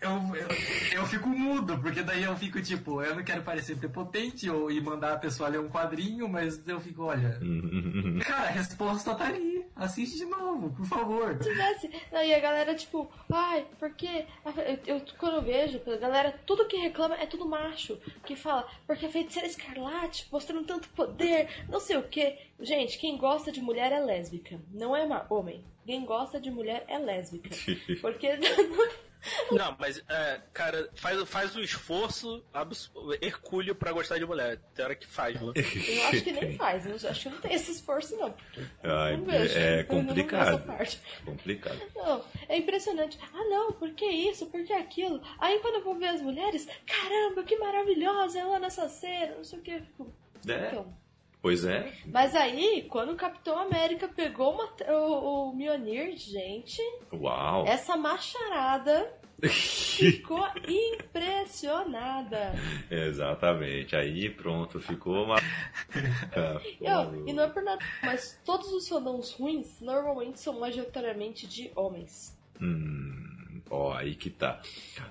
Eu, 0.00 0.10
eu, 0.36 0.48
eu 1.00 1.06
fico 1.06 1.28
mudo, 1.28 1.76
porque 1.78 2.02
daí 2.02 2.22
eu 2.22 2.36
fico 2.36 2.60
tipo, 2.62 3.02
eu 3.02 3.16
não 3.16 3.24
quero 3.24 3.42
parecer 3.42 3.76
prepotente 3.76 4.48
ou 4.48 4.70
e 4.70 4.80
mandar 4.80 5.12
a 5.14 5.18
pessoa 5.18 5.48
ler 5.48 5.58
um 5.60 5.68
quadrinho, 5.68 6.28
mas 6.28 6.60
eu 6.68 6.78
fico, 6.80 6.87
olha, 6.96 7.38
cara, 8.24 8.48
a 8.48 8.52
resposta 8.52 9.14
tá 9.14 9.26
ali, 9.26 9.64
assiste 9.76 10.16
de 10.18 10.24
novo, 10.24 10.70
por 10.70 10.86
favor. 10.86 11.38
tivesse. 11.38 11.90
Não, 12.12 12.22
e 12.22 12.34
a 12.34 12.40
galera, 12.40 12.74
tipo, 12.74 13.10
ai, 13.32 13.66
porque. 13.78 14.24
Eu, 14.86 14.96
eu- 14.96 15.02
quando 15.18 15.36
eu 15.36 15.42
vejo, 15.42 15.80
a 15.86 15.96
galera, 15.96 16.38
tudo 16.46 16.66
que 16.66 16.76
reclama 16.76 17.14
é 17.16 17.26
tudo 17.26 17.48
macho. 17.48 17.98
Que 18.24 18.34
fala, 18.36 18.66
porque 18.86 19.06
a 19.06 19.10
feiticeira 19.10 19.46
escarlate, 19.48 20.26
mostrando 20.30 20.64
tanto 20.66 20.88
poder, 20.90 21.48
não 21.68 21.80
sei 21.80 21.96
o 21.96 22.02
que. 22.02 22.36
Gente, 22.60 22.98
quem 22.98 23.16
gosta 23.16 23.52
de 23.52 23.60
mulher 23.60 23.92
é 23.92 24.00
lésbica, 24.00 24.60
não 24.72 24.94
é 24.96 25.06
homem. 25.30 25.64
Quem 25.86 26.04
gosta 26.04 26.38
de 26.40 26.50
mulher 26.50 26.84
é 26.88 26.98
lésbica. 26.98 27.48
Porque. 28.02 28.28
Não, 29.50 29.76
mas, 29.78 30.02
é, 30.08 30.40
cara, 30.52 30.88
faz, 30.94 31.28
faz 31.28 31.56
o 31.56 31.60
esforço 31.60 32.44
hercúleo 33.20 33.74
pra 33.74 33.92
gostar 33.92 34.18
de 34.18 34.24
mulher. 34.26 34.58
Tem 34.74 34.84
hora 34.84 34.94
que 34.94 35.06
faz, 35.06 35.40
mano. 35.40 35.52
Eu 35.56 36.06
acho 36.08 36.22
que 36.22 36.32
nem 36.32 36.56
faz, 36.56 36.86
eu 36.86 37.10
acho 37.10 37.22
que 37.22 37.28
não 37.28 37.40
tem 37.40 37.52
esse 37.54 37.72
esforço, 37.72 38.16
não. 38.16 38.34
Ai, 38.82 39.16
não 39.16 39.24
vejo. 39.24 39.58
é 39.58 39.80
Eu 39.80 39.86
não 39.86 39.86
vejo 39.86 39.86
complicado. 39.88 40.48
essa 40.48 40.58
parte. 40.58 41.00
Complicado. 41.24 41.80
Não, 41.94 42.24
é 42.48 42.56
impressionante. 42.56 43.18
Ah, 43.34 43.44
não, 43.50 43.72
por 43.72 43.90
que 43.92 44.06
isso? 44.06 44.46
Por 44.46 44.64
que 44.64 44.72
aquilo? 44.72 45.20
Aí 45.38 45.58
quando 45.60 45.76
eu 45.76 45.84
vou 45.84 45.96
ver 45.96 46.08
as 46.08 46.20
mulheres, 46.22 46.68
caramba, 46.86 47.42
que 47.42 47.56
maravilhosa 47.56 48.38
ela 48.38 48.58
nessa 48.58 48.88
cena, 48.88 49.34
não 49.36 49.44
sei 49.44 49.58
o 49.58 49.62
que. 49.62 49.70
Eu 49.72 49.82
fico, 49.82 50.14
É, 50.48 50.66
Então, 50.68 50.96
pois 51.42 51.64
é. 51.64 51.92
Mas 52.06 52.34
aí, 52.34 52.86
quando 52.88 53.12
o 53.12 53.16
Capitão 53.16 53.58
América 53.58 54.08
pegou 54.08 54.54
uma- 54.54 54.68
o, 54.94 55.50
o 55.50 55.54
Mjolnir, 55.56 56.16
gente, 56.16 56.80
Uau. 57.12 57.66
essa 57.66 57.96
macharada 57.96 59.12
ficou 59.48 60.44
impressionada. 60.68 62.54
Exatamente. 62.90 63.94
Aí 63.96 64.30
pronto, 64.30 64.80
ficou 64.80 65.24
uma. 65.24 65.36
Eu, 66.80 67.26
e 67.26 67.32
não 67.32 67.44
é 67.44 67.48
por 67.48 67.62
nada, 67.62 67.84
mas 68.02 68.40
todos 68.44 68.72
os 68.72 68.88
fandoms 68.88 69.32
ruins 69.32 69.80
normalmente 69.80 70.40
são 70.40 70.58
majoritariamente 70.58 71.46
de 71.46 71.70
homens. 71.76 72.36
Hum, 72.60 73.60
ó, 73.70 73.92
aí 73.92 74.14
que 74.14 74.30
tá. 74.30 74.60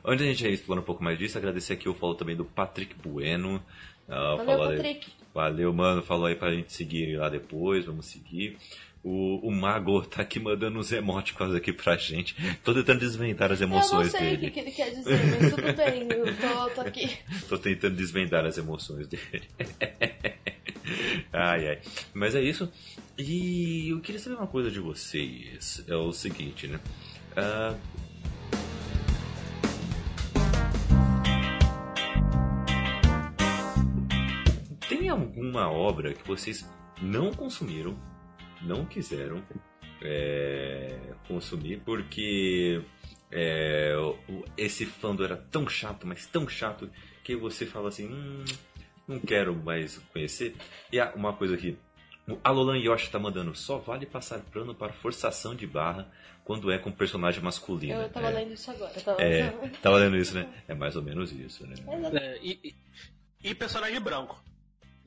Antes 0.04 0.26
da 0.26 0.32
gente 0.34 0.48
explorar 0.50 0.82
um 0.82 0.86
pouco 0.86 1.04
mais 1.04 1.18
disso, 1.18 1.38
agradecer 1.38 1.74
aqui 1.74 1.88
o 1.88 1.94
follow 1.94 2.16
também 2.16 2.36
do 2.36 2.46
Patrick 2.46 2.96
Bueno. 2.96 3.64
Ah, 4.10 4.36
Valeu, 4.36 4.58
Patrick. 4.70 5.12
Valeu, 5.38 5.72
mano. 5.72 6.02
Falou 6.02 6.26
aí 6.26 6.34
pra 6.34 6.52
gente 6.52 6.74
seguir 6.74 7.16
lá 7.16 7.30
depois. 7.30 7.86
Vamos 7.86 8.08
seguir. 8.08 8.58
O, 9.04 9.48
o 9.48 9.52
Mago 9.52 10.02
tá 10.02 10.24
aqui 10.24 10.40
mandando 10.40 10.80
uns 10.80 10.92
emoticons 10.92 11.54
aqui 11.54 11.72
pra 11.72 11.96
gente. 11.96 12.36
Tô 12.64 12.74
tentando 12.74 13.02
desvendar 13.02 13.52
as 13.52 13.62
Eu 13.62 13.68
não 13.68 13.76
emoções 13.76 14.10
sei 14.10 14.20
o 14.34 14.40
que, 14.40 14.50
dele. 14.50 14.60
ele 14.62 14.72
quer 14.72 14.90
dizer, 14.90 15.20
mas 15.40 15.54
tudo 15.54 15.74
bem, 15.74 16.08
eu 16.10 16.26
tô, 16.36 16.70
tô 16.74 16.82
aqui. 16.82 17.16
Tô 17.48 17.56
tentando 17.60 17.96
desvendar 17.96 18.48
as 18.48 18.58
emoções 18.58 19.06
dele. 19.08 19.44
ai, 21.32 21.68
ai. 21.70 21.80
Mas 22.16 22.34
é 22.34 22.42
isso. 22.42 22.68
E 23.16 23.90
eu 23.90 24.00
queria 24.00 24.20
saber 24.20 24.38
uma 24.38 24.48
coisa 24.48 24.72
de 24.72 24.80
vocês. 24.80 25.86
É 25.88 25.96
o 25.96 26.12
seguinte, 26.12 26.68
né? 26.68 26.80
Ah, 27.36 27.76
Tem 35.08 35.14
alguma 35.14 35.72
obra 35.72 36.14
que 36.14 36.28
vocês 36.28 36.70
não 37.02 37.32
consumiram, 37.32 37.98
não 38.62 38.84
quiseram 38.84 39.42
é, 40.02 41.00
consumir, 41.26 41.80
porque 41.86 42.84
é, 43.32 43.94
esse 44.58 44.86
fandom 44.86 45.24
era 45.24 45.38
tão 45.38 45.66
chato, 45.66 46.06
mas 46.06 46.26
tão 46.26 46.46
chato, 46.46 46.92
que 47.24 47.38
você 47.38 47.66
fala 47.66 47.88
assim, 47.88 48.10
hum, 48.10 48.44
não 49.08 49.18
quero 49.18 49.56
mais 49.56 49.98
conhecer. 50.12 50.58
E 50.92 51.00
há 51.00 51.14
uma 51.16 51.32
coisa 51.32 51.56
aqui, 51.56 51.78
o 52.28 52.38
Alolan 52.44 52.78
Yoshi 52.78 53.10
tá 53.10 53.18
mandando, 53.18 53.56
só 53.56 53.78
vale 53.78 54.06
passar 54.06 54.42
plano 54.42 54.76
para 54.76 54.92
forçação 54.92 55.56
de 55.56 55.66
barra 55.66 56.12
quando 56.44 56.70
é 56.70 56.78
com 56.78 56.92
personagem 56.92 57.42
masculino. 57.42 57.94
Eu 57.94 58.10
tava 58.10 58.28
é, 58.28 58.32
lendo 58.32 58.52
isso 58.52 58.70
agora. 58.70 58.92
eu 58.94 59.02
Tava... 59.02 59.22
é, 59.22 59.52
tava 59.82 59.96
lendo 60.00 60.18
isso, 60.18 60.36
né? 60.36 60.50
É 60.68 60.76
mais 60.76 60.98
ou 60.98 61.02
menos 61.02 61.32
isso, 61.32 61.66
né? 61.66 61.76
Exato. 61.76 62.18
É, 62.18 62.40
e, 62.42 62.60
e, 62.62 63.52
e 63.52 63.56
personagem 63.56 64.02
branco. 64.02 64.46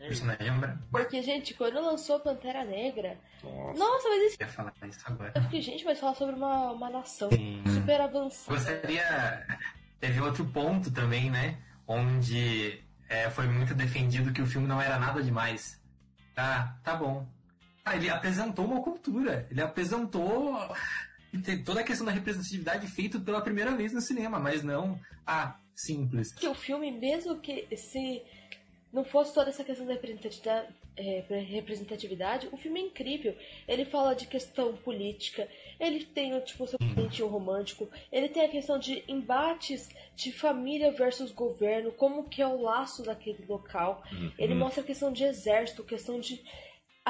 Né? 0.00 0.08
Personagem 0.08 0.58
branco. 0.58 0.82
Porque, 0.90 1.22
gente, 1.22 1.52
quando 1.54 1.74
lançou 1.74 2.18
Pantera 2.20 2.64
Negra, 2.64 3.18
Nossa. 3.44 3.78
nossa, 3.78 4.08
mas 4.08 4.22
isso. 4.22 4.36
Eu 4.40 4.46
ia 4.46 4.52
falar 4.52 4.72
isso 4.88 5.00
agora. 5.04 5.32
Eu 5.34 5.42
fiquei, 5.42 5.60
gente, 5.60 5.84
vai 5.84 5.94
falar 5.94 6.14
sobre 6.14 6.34
uma, 6.34 6.72
uma 6.72 6.90
nação 6.90 7.28
Sim. 7.30 7.62
super 7.66 8.00
avançada. 8.00 8.56
Gostaria. 8.56 9.46
Teve 10.00 10.20
outro 10.22 10.46
ponto 10.46 10.90
também, 10.90 11.30
né? 11.30 11.58
Onde 11.86 12.82
é, 13.08 13.28
foi 13.28 13.46
muito 13.46 13.74
defendido 13.74 14.32
que 14.32 14.40
o 14.40 14.46
filme 14.46 14.66
não 14.66 14.80
era 14.80 14.98
nada 14.98 15.22
demais. 15.22 15.78
Tá, 16.34 16.78
tá 16.82 16.96
bom. 16.96 17.28
Ah, 17.84 17.94
ele 17.94 18.08
apresentou 18.08 18.64
uma 18.64 18.82
cultura. 18.82 19.46
Ele 19.50 19.60
apresentou 19.60 20.56
toda 21.64 21.80
a 21.80 21.84
questão 21.84 22.06
da 22.06 22.12
representatividade 22.12 22.86
feita 22.86 23.20
pela 23.20 23.42
primeira 23.42 23.76
vez 23.76 23.92
no 23.92 24.00
cinema, 24.00 24.40
mas 24.40 24.62
não 24.62 24.98
ah, 25.26 25.56
simples. 25.76 26.32
que 26.32 26.48
o 26.48 26.54
filme, 26.54 26.90
mesmo 26.90 27.38
que 27.40 27.68
se 27.76 28.22
não 28.92 29.04
fosse 29.04 29.32
toda 29.32 29.50
essa 29.50 29.64
questão 29.64 29.86
da 29.86 29.92
representatividade, 29.92 30.68
é, 30.96 31.22
representatividade, 31.48 32.48
o 32.52 32.56
filme 32.56 32.80
é 32.80 32.84
incrível. 32.84 33.34
Ele 33.66 33.84
fala 33.84 34.14
de 34.14 34.26
questão 34.26 34.76
política, 34.76 35.48
ele 35.78 36.04
tem 36.04 36.34
o 36.34 36.40
tipo 36.40 36.66
seu 36.66 36.78
sentido 36.94 37.28
romântico, 37.28 37.88
ele 38.10 38.28
tem 38.28 38.44
a 38.44 38.48
questão 38.48 38.78
de 38.78 39.04
embates 39.08 39.88
de 40.14 40.32
família 40.32 40.90
versus 40.90 41.30
governo, 41.30 41.92
como 41.92 42.28
que 42.28 42.42
é 42.42 42.46
o 42.46 42.60
laço 42.60 43.02
daquele 43.02 43.44
local. 43.48 44.02
Ele 44.38 44.54
mostra 44.54 44.82
a 44.82 44.86
questão 44.86 45.12
de 45.12 45.24
exército, 45.24 45.84
questão 45.84 46.20
de 46.20 46.42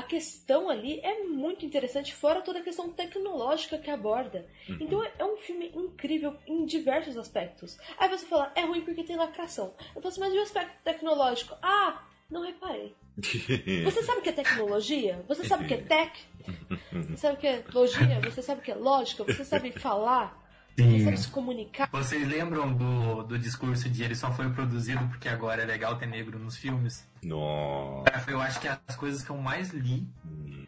a 0.00 0.02
questão 0.02 0.70
ali 0.70 0.98
é 1.00 1.24
muito 1.24 1.64
interessante, 1.64 2.14
fora 2.14 2.40
toda 2.40 2.58
a 2.58 2.62
questão 2.62 2.90
tecnológica 2.90 3.78
que 3.78 3.90
aborda. 3.90 4.46
Então 4.80 5.04
é 5.04 5.24
um 5.24 5.36
filme 5.36 5.70
incrível 5.74 6.36
em 6.46 6.64
diversos 6.64 7.18
aspectos. 7.18 7.78
Aí 7.98 8.08
você 8.08 8.24
fala, 8.24 8.50
é 8.54 8.62
ruim 8.62 8.80
porque 8.80 9.04
tem 9.04 9.16
lacração. 9.16 9.74
Eu 9.94 10.00
falo 10.00 10.08
assim, 10.08 10.20
mas 10.20 10.34
e 10.34 10.38
o 10.38 10.42
aspecto 10.42 10.72
tecnológico? 10.82 11.54
Ah, 11.62 12.02
não 12.30 12.42
reparei. 12.42 12.96
Você 13.84 14.02
sabe 14.02 14.20
o 14.20 14.22
que 14.22 14.30
é 14.30 14.32
tecnologia? 14.32 15.22
Você 15.28 15.44
sabe 15.44 15.64
o 15.64 15.68
que 15.68 15.74
é 15.74 15.82
tech? 15.82 16.26
Você 17.10 17.16
sabe 17.18 17.34
o 17.34 17.38
que 17.38 17.46
é 17.46 17.64
logia? 17.74 18.20
Você 18.24 18.42
sabe 18.42 18.60
o 18.60 18.64
que 18.64 18.70
é 18.70 18.74
lógica? 18.74 19.24
Você 19.24 19.44
sabe 19.44 19.70
falar? 19.72 20.40
Você 20.82 21.04
sabe 21.04 21.16
se 21.18 21.28
comunicar? 21.28 21.88
Vocês 21.92 22.26
lembram 22.28 22.72
do, 22.72 23.22
do 23.24 23.38
discurso 23.38 23.88
de 23.88 24.02
ele 24.02 24.14
só 24.14 24.32
foi 24.32 24.50
produzido 24.50 25.04
porque 25.08 25.28
agora 25.28 25.62
é 25.62 25.64
legal 25.66 25.96
ter 25.96 26.06
negro 26.06 26.38
nos 26.38 26.56
filmes? 26.56 27.06
Nossa. 27.22 28.18
Foi, 28.20 28.32
Eu 28.34 28.40
acho 28.40 28.60
que 28.60 28.68
as 28.68 28.96
coisas 28.96 29.22
que 29.22 29.30
eu 29.30 29.36
mais 29.36 29.70
li 29.70 30.06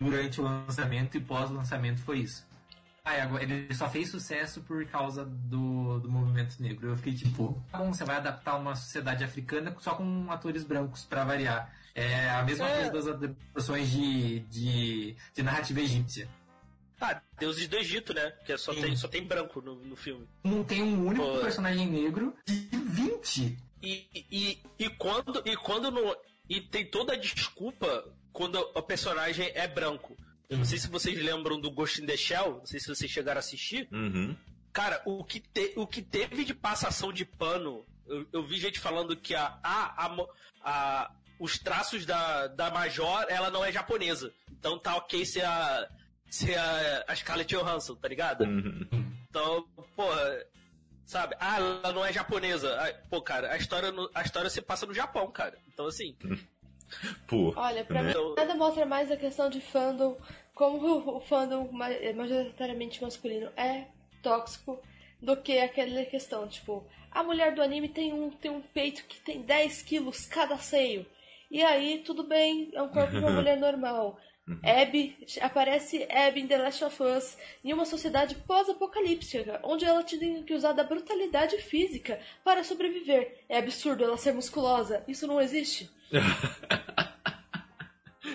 durante 0.01 0.41
o 0.41 0.45
lançamento 0.45 1.17
e 1.17 1.21
pós-lançamento 1.21 2.01
foi 2.01 2.21
isso. 2.21 2.47
Ah, 3.05 3.17
e 3.17 3.21
agora 3.21 3.43
ele 3.43 3.75
só 3.75 3.89
fez 3.89 4.11
sucesso 4.11 4.61
por 4.61 4.85
causa 4.87 5.25
do, 5.25 5.99
do 5.99 6.09
movimento 6.11 6.63
negro. 6.63 6.89
Eu 6.91 6.97
fiquei 6.97 7.15
tipo, 7.15 7.61
tá 7.71 7.79
bom, 7.79 7.93
você 7.93 8.05
vai 8.05 8.17
adaptar 8.17 8.57
uma 8.57 8.77
sociedade 8.77 9.25
africana 9.25 9.75
só 9.81 9.95
com 9.95 10.31
atores 10.31 10.63
brancos 10.63 11.05
pra 11.05 11.25
variar. 11.25 11.69
É 11.95 12.31
a 12.31 12.43
mesma 12.45 12.69
É. 12.69 12.75
coisa 12.89 12.93
das 12.93 13.07
adaptações 13.09 13.91
de, 13.91 14.41
de, 14.41 15.17
de 15.35 15.43
narrativa 15.43 15.81
egípcia. 15.81 16.29
Ah, 17.03 17.21
Deuses 17.39 17.67
do 17.69 17.77
Egito, 17.77 18.15
né? 18.15 18.31
Que 18.47 18.57
só 18.57 18.73
Sim. 18.73 18.81
tem, 18.83 18.97
só 18.97 19.09
tem 19.09 19.25
branco 19.25 19.61
no, 19.61 19.75
no 19.75 19.97
filme. 19.97 20.29
Não 20.45 20.63
tem 20.63 20.83
um 20.83 21.07
único 21.07 21.25
Pô. 21.25 21.41
personagem 21.41 21.87
negro 21.89 22.35
de 22.47 22.55
20. 22.73 23.59
E, 23.83 24.07
e, 24.31 24.59
e 24.79 24.89
quando 24.91 25.43
e 25.45 25.57
quando 25.57 25.91
no 25.91 26.17
e 26.49 26.61
tem 26.61 26.87
toda 26.87 27.15
a 27.15 27.17
desculpa 27.17 28.05
quando 28.33 28.57
o 28.57 28.83
personagem 28.83 29.51
é 29.55 29.67
branco. 29.67 30.17
Eu 30.49 30.59
não 30.59 30.65
sei 30.65 30.79
se 30.79 30.87
vocês 30.89 31.19
lembram 31.21 31.59
do 31.61 31.71
Ghost 31.71 32.01
in 32.03 32.07
the 32.07 32.17
Shell, 32.17 32.59
não 32.59 32.67
sei 32.67 32.79
se 32.79 32.87
vocês 32.87 33.11
chegaram 33.11 33.39
a 33.39 33.41
assistir. 33.41 33.89
Uhum. 33.91 34.37
Cara, 34.73 35.03
o 35.05 35.25
que, 35.25 35.41
te- 35.41 35.73
o 35.77 35.87
que 35.87 36.01
teve 36.03 36.45
de 36.45 36.55
passação 36.55 37.13
de 37.13 37.25
pano, 37.25 37.85
eu, 38.07 38.27
eu 38.33 38.43
vi 38.47 38.59
gente 38.59 38.79
falando 38.79 39.17
que 39.17 39.35
a, 39.35 39.59
a, 39.63 40.07
a 40.07 40.27
a- 40.63 41.11
os 41.41 41.59
traços 41.59 42.07
da, 42.07 42.47
da 42.49 42.71
Major, 42.71 43.25
ela 43.29 43.51
não 43.51 43.65
é 43.65 43.73
japonesa. 43.73 44.33
Então 44.53 44.79
tá 44.79 44.95
ok 44.97 45.25
ser 45.27 45.45
a, 45.45 45.89
ser 46.35 46.57
a, 46.59 47.05
a 47.09 47.15
Scarlett 47.15 47.55
Johansson, 47.55 47.95
tá 47.97 48.09
ligado? 48.09 48.45
Uhum. 48.45 48.89
Então, 49.29 49.67
porra, 49.97 50.45
sabe? 51.05 51.35
Ah, 51.39 51.57
ela 51.57 51.93
não 51.93 52.05
é 52.05 52.13
japonesa. 52.13 52.75
Ah, 52.81 52.93
Pô, 53.11 53.21
cara, 53.21 53.53
a 53.53 53.57
história, 53.57 53.91
no- 53.93 54.11
a 54.15 54.23
história 54.23 54.49
se 54.51 54.61
passa 54.63 54.87
no 54.87 54.95
Japão, 54.95 55.31
cara. 55.31 55.59
Então, 55.73 55.87
assim, 55.87 56.17
Pô. 57.27 57.53
Olha, 57.57 57.85
pra 57.85 58.03
né? 58.03 58.13
mim 58.15 58.35
nada 58.37 58.55
mostra 58.55 58.85
mais 58.85 59.11
a 59.11 59.17
questão 59.17 59.49
de 59.49 59.61
fandom, 59.61 60.17
como 60.55 61.17
o- 61.17 61.21
fandom 61.21 61.69
ma- 61.73 61.91
é 61.91 62.13
majoritariamente 62.13 63.03
masculino 63.03 63.51
é 63.57 63.87
tóxico, 64.23 64.81
do 65.21 65.37
que 65.37 65.59
aquela 65.59 66.05
questão, 66.05 66.47
tipo, 66.49 66.85
a 67.11 67.23
mulher 67.23 67.55
do 67.55 67.63
anime 67.63 67.89
tem 67.89 68.13
um, 68.13 68.31
tem 68.31 68.51
um 68.51 68.61
peito 68.61 69.05
que 69.05 69.21
tem 69.21 69.41
10 69.43 69.83
quilos 69.83 70.27
cada 70.27 70.57
seio. 70.59 71.07
E 71.51 71.63
aí, 71.63 72.03
tudo 72.05 72.25
bem, 72.25 72.71
é 72.75 72.83
um 72.83 72.89
corpo 72.89 73.13
de 73.13 73.19
uma 73.19 73.31
mulher 73.31 73.57
normal. 73.59 74.19
Abby, 74.63 75.17
aparece 75.41 76.07
Abby 76.11 76.41
em 76.41 76.47
The 76.47 76.59
Last 76.59 76.85
of 76.85 77.03
Us 77.03 77.37
em 77.63 77.73
uma 77.73 77.85
sociedade 77.85 78.35
pós-apocalíptica, 78.47 79.61
onde 79.63 79.85
ela 79.85 80.03
tem 80.03 80.43
que 80.43 80.55
usar 80.55 80.73
da 80.73 80.83
brutalidade 80.83 81.57
física 81.59 82.21
para 82.45 82.65
sobreviver. 82.65 83.45
É 83.49 83.59
absurdo 83.59 84.03
ela 84.03 84.17
ser 84.17 84.33
musculosa. 84.33 85.05
Isso 85.07 85.27
não 85.27 85.41
existe. 85.41 85.89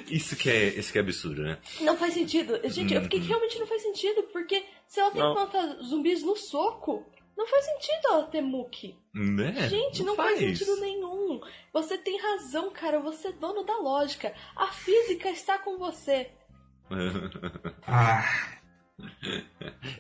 Isso 0.10 0.38
que 0.38 0.50
é, 0.50 0.68
isso 0.70 0.92
que 0.92 0.98
é 0.98 1.02
absurdo, 1.02 1.42
né? 1.42 1.58
Não 1.82 1.98
faz 1.98 2.14
sentido. 2.14 2.60
Gente, 2.70 2.94
eu 2.94 3.02
fiquei 3.02 3.20
que 3.20 3.28
realmente 3.28 3.60
não 3.60 3.68
faz 3.68 3.82
sentido, 3.82 4.24
porque 4.32 4.64
se 4.88 5.00
ela 5.00 5.12
tem 5.12 5.22
Não. 5.22 5.34
que 5.34 5.42
matar 5.42 5.68
zumbis 5.84 6.24
no 6.24 6.36
soco, 6.36 7.06
não 7.38 7.48
faz 7.48 7.66
sentido 7.66 8.08
ela 8.10 8.24
ter 8.28 8.42
muque. 8.42 8.98
Né? 9.14 9.68
Gente, 9.70 10.04
não, 10.04 10.16
faz. 10.16 10.40
sentido 10.40 10.76
nenhum. 10.82 11.40
Você 11.72 11.98
tem 11.98 12.20
razão, 12.20 12.72
cara. 12.72 13.00
Você 13.00 13.30
é 13.30 13.32
dono 13.34 13.64
da 13.64 13.78
lógica. 13.78 14.34
A 14.56 14.68
física 14.68 15.30
está 15.30 15.58
com 15.60 15.78
você. 15.78 16.32
Ah, 17.86 18.24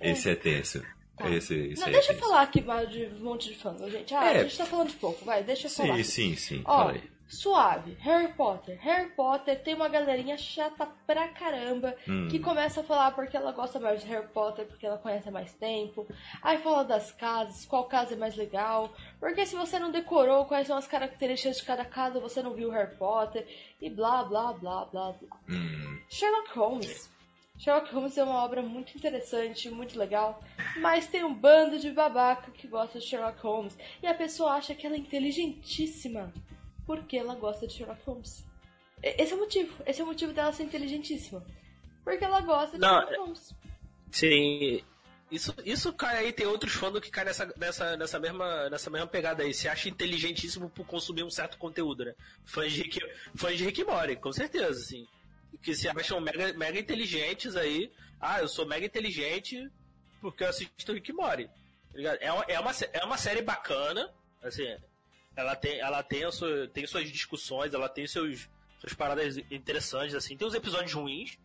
Esse 0.01 0.29
é 0.31 0.35
tenso. 0.35 0.81
Tá. 1.17 1.29
Esse, 1.29 1.55
esse 1.55 1.79
Não, 1.81 1.87
aí 1.87 1.93
deixa 1.93 2.11
é 2.11 2.15
eu 2.15 2.17
tenso. 2.19 2.29
falar 2.29 2.41
aqui 2.43 2.61
de 2.61 3.05
um 3.15 3.19
monte 3.23 3.49
de 3.49 3.55
fãs, 3.55 3.79
gente. 3.91 4.13
Ah, 4.13 4.25
É. 4.33 4.39
a 4.39 4.43
gente 4.43 4.57
tá 4.57 4.65
falando 4.65 4.89
de 4.89 4.95
pouco, 4.95 5.25
vai, 5.25 5.43
deixa 5.43 5.67
eu 5.67 5.71
falar. 5.71 5.95
Sim, 5.97 6.03
sim, 6.03 6.35
sim. 6.35 6.61
Ó, 6.65 6.77
Fala 6.77 6.91
aí. 6.93 7.03
Suave. 7.27 7.95
Harry 7.99 8.33
Potter. 8.33 8.77
Harry 8.81 9.09
Potter 9.11 9.61
tem 9.61 9.73
uma 9.75 9.89
galerinha 9.89 10.37
chata 10.37 10.87
pra 11.05 11.27
caramba 11.29 11.95
Hum. 12.07 12.27
que 12.29 12.39
começa 12.39 12.81
a 12.81 12.83
falar 12.83 13.11
porque 13.11 13.35
ela 13.35 13.51
gosta 13.51 13.79
mais 13.79 14.01
de 14.01 14.07
Harry 14.07 14.27
Potter, 14.29 14.65
porque 14.65 14.85
ela 14.85 14.97
conhece 14.97 15.27
há 15.29 15.31
mais 15.31 15.53
tempo. 15.53 16.07
Aí 16.41 16.57
fala 16.59 16.83
das 16.83 17.11
casas, 17.11 17.65
qual 17.65 17.85
casa 17.85 18.13
é 18.13 18.17
mais 18.17 18.35
legal. 18.35 18.93
Porque 19.19 19.45
se 19.45 19.55
você 19.55 19.77
não 19.79 19.91
decorou 19.91 20.45
quais 20.45 20.67
são 20.67 20.77
as 20.77 20.87
características 20.87 21.57
de 21.57 21.63
cada 21.63 21.85
casa, 21.85 22.19
você 22.19 22.41
não 22.41 22.53
viu 22.53 22.69
Harry 22.71 22.95
Potter. 22.95 23.47
E 23.81 23.89
blá, 23.89 24.23
blá, 24.23 24.53
blá, 24.53 24.85
blá, 24.85 25.11
blá. 25.13 25.37
Hum. 25.49 25.99
Sherlock 26.09 26.57
Holmes. 26.57 27.15
Sherlock 27.57 27.91
Holmes 27.93 28.15
é 28.17 28.23
uma 28.23 28.43
obra 28.43 28.61
muito 28.61 28.95
interessante, 28.95 29.67
muito 29.71 29.97
legal, 29.97 30.39
mas 30.79 31.07
tem 31.07 31.23
um 31.23 31.33
bando 31.33 31.79
de 31.79 31.89
babaca 31.89 32.51
que 32.51 32.67
gosta 32.67 32.99
de 32.99 33.05
Sherlock 33.05 33.39
Holmes 33.41 33.75
e 34.01 34.05
a 34.05 34.13
pessoa 34.13 34.51
acha 34.51 34.75
que 34.75 34.85
ela 34.85 34.95
é 34.95 34.99
inteligentíssima 34.99 36.31
porque 36.87 37.17
ela 37.17 37.35
gosta 37.35 37.67
de 37.67 37.73
Sherlock 37.73 38.01
Holmes. 38.05 38.47
Esse 39.03 39.33
é 39.33 39.35
o 39.35 39.39
motivo, 39.39 39.83
esse 39.85 40.01
é 40.01 40.03
o 40.03 40.07
motivo 40.07 40.33
dela 40.33 40.51
ser 40.51 40.63
inteligentíssima. 40.63 41.45
Porque 42.03 42.23
ela 42.23 42.41
gosta 42.41 42.77
de 42.77 42.81
Não, 42.81 43.01
Sherlock 43.01 43.17
Holmes. 43.17 43.55
Sim. 44.09 44.81
Isso, 45.29 45.53
isso 45.65 45.91
cai 45.91 46.17
aí, 46.19 46.31
tem 46.31 46.47
outros 46.47 46.73
fãs 46.73 46.97
que 47.01 47.11
caem 47.11 47.27
nessa, 47.27 47.53
nessa, 47.57 47.97
nessa, 47.97 48.19
mesma, 48.19 48.69
nessa 48.69 48.89
mesma 48.89 49.07
pegada 49.07 49.43
aí. 49.43 49.53
Se 49.53 49.67
acha 49.67 49.89
inteligentíssimo 49.89 50.69
por 50.69 50.87
consumir 50.87 51.23
um 51.23 51.29
certo 51.29 51.57
conteúdo, 51.57 52.05
né? 52.05 52.15
Fãs 52.45 52.71
de 52.71 52.83
Rick, 52.83 52.99
fãs 53.35 53.57
de 53.57 53.65
Rick 53.65 53.83
Morty, 53.83 54.15
com 54.15 54.31
certeza, 54.31 54.69
assim. 54.69 55.05
Que 55.61 55.75
se 55.75 55.89
acham 55.89 56.21
mega, 56.21 56.53
mega 56.53 56.79
inteligentes 56.79 57.57
aí. 57.57 57.91
Ah, 58.21 58.39
eu 58.39 58.47
sou 58.47 58.65
mega 58.65 58.85
inteligente 58.85 59.69
porque 60.21 60.45
eu 60.45 60.47
assisto 60.47 60.93
Rick 60.93 61.11
Morty. 61.11 61.47
tá? 61.47 62.17
É, 62.21 62.31
uma, 62.31 62.45
é, 62.47 62.59
uma, 62.59 62.71
é 62.93 63.03
uma 63.03 63.17
série 63.17 63.41
bacana, 63.41 64.09
assim. 64.41 64.77
Ela 65.37 65.55
tem, 65.55 65.79
ela 65.79 66.03
tem, 66.03 66.25
a 66.25 66.31
sua, 66.31 66.67
tem 66.67 66.85
suas 66.85 67.09
discussões, 67.11 67.73
ela 67.73 67.87
tem 67.87 68.05
seus, 68.07 68.49
suas 68.81 68.93
paradas 68.93 69.37
interessantes, 69.51 70.15
assim. 70.15 70.35
Tem 70.35 70.47
os 70.47 70.55
episódios 70.55 70.91
ruins 70.93 71.37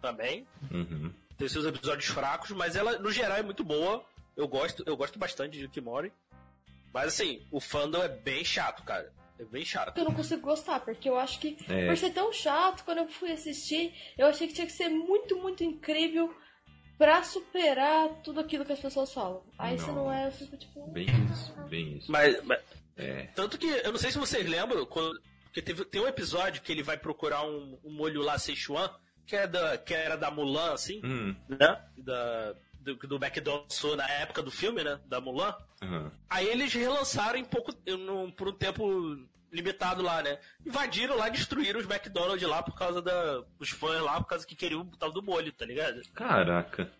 também, 0.00 0.46
Uhum. 0.70 1.12
tem 1.36 1.48
seus 1.48 1.66
episódios 1.66 2.06
fracos, 2.06 2.52
mas 2.52 2.76
ela, 2.76 2.96
no 2.98 3.10
geral, 3.10 3.36
é 3.36 3.42
muito 3.42 3.64
boa. 3.64 4.04
Eu 4.36 4.46
gosto, 4.48 4.82
eu 4.86 4.96
gosto 4.96 5.18
bastante 5.18 5.66
de 5.66 5.80
Morty. 5.80 6.12
Mas 6.92 7.08
assim, 7.08 7.42
o 7.50 7.58
fandom 7.60 8.02
é 8.02 8.08
bem 8.08 8.44
chato, 8.44 8.84
cara. 8.84 9.12
É 9.36 9.44
bem 9.44 9.64
chato. 9.64 9.98
Eu 9.98 10.04
não 10.04 10.14
consigo 10.14 10.42
gostar, 10.42 10.78
porque 10.78 11.08
eu 11.08 11.18
acho 11.18 11.40
que 11.40 11.56
É. 11.68 11.86
por 11.88 11.96
ser 11.96 12.10
tão 12.10 12.32
chato, 12.32 12.84
quando 12.84 12.98
eu 12.98 13.08
fui 13.08 13.32
assistir, 13.32 13.92
eu 14.16 14.28
achei 14.28 14.46
que 14.46 14.54
tinha 14.54 14.66
que 14.66 14.72
ser 14.72 14.88
muito, 14.88 15.36
muito 15.38 15.64
incrível 15.64 16.32
pra 16.96 17.24
superar 17.24 18.08
tudo 18.22 18.38
aquilo 18.38 18.64
que 18.64 18.72
as 18.72 18.78
pessoas 18.78 19.12
falam. 19.12 19.42
Aí 19.58 19.76
Não. 19.78 19.94
não 19.94 20.12
é, 20.12 20.28
eu 20.28 20.30
fico 20.32 20.56
tipo. 20.56 20.86
Bem 20.92 21.06
isso, 21.32 21.52
bem 21.68 21.96
isso. 21.96 22.12
Mas, 22.12 22.40
mas- 22.44 22.60
É. 22.96 23.24
tanto 23.34 23.58
que 23.58 23.66
eu 23.66 23.90
não 23.92 23.98
sei 23.98 24.10
se 24.12 24.18
vocês 24.18 24.48
lembram, 24.48 24.84
quando, 24.86 25.20
porque 25.44 25.60
teve, 25.62 25.84
tem 25.84 26.00
um 26.00 26.06
episódio 26.08 26.62
que 26.62 26.70
ele 26.72 26.82
vai 26.82 26.96
procurar 26.96 27.44
um, 27.44 27.78
um 27.84 27.92
molho 27.92 28.22
lá 28.22 28.38
Sichuan, 28.38 28.90
que, 29.26 29.34
é 29.36 29.46
da, 29.46 29.76
que 29.78 29.92
era 29.94 30.16
da 30.16 30.30
Mulan, 30.30 30.72
assim, 30.74 31.00
Hum. 31.04 31.34
né? 31.48 31.82
Da, 31.96 32.54
do, 32.80 32.94
do 32.96 33.16
McDonald's 33.16 33.82
na 33.96 34.08
época 34.10 34.42
do 34.42 34.50
filme, 34.50 34.84
né? 34.84 35.00
Da 35.06 35.20
Mulan. 35.20 35.54
Uhum. 35.82 36.10
Aí 36.28 36.46
eles 36.46 36.72
relançaram 36.74 37.38
em 37.38 37.44
pouco, 37.44 37.72
num- 37.86 38.30
por 38.30 38.48
um 38.48 38.52
tempo 38.52 39.16
limitado 39.50 40.02
lá, 40.02 40.22
né? 40.22 40.38
Invadiram 40.66 41.16
lá, 41.16 41.28
destruíram 41.28 41.80
os 41.80 41.86
McDonald's 41.88 42.46
lá 42.48 42.62
por 42.62 42.74
causa 42.76 43.00
da, 43.00 43.40
dos 43.58 43.70
fãs 43.70 44.02
lá, 44.02 44.20
por 44.20 44.28
causa 44.28 44.46
que 44.46 44.54
queriam 44.56 44.80
o 44.82 44.96
tal 44.96 45.10
do 45.12 45.22
molho, 45.22 45.52
tá 45.52 45.64
ligado? 45.64 46.02
Caraca. 46.12 46.90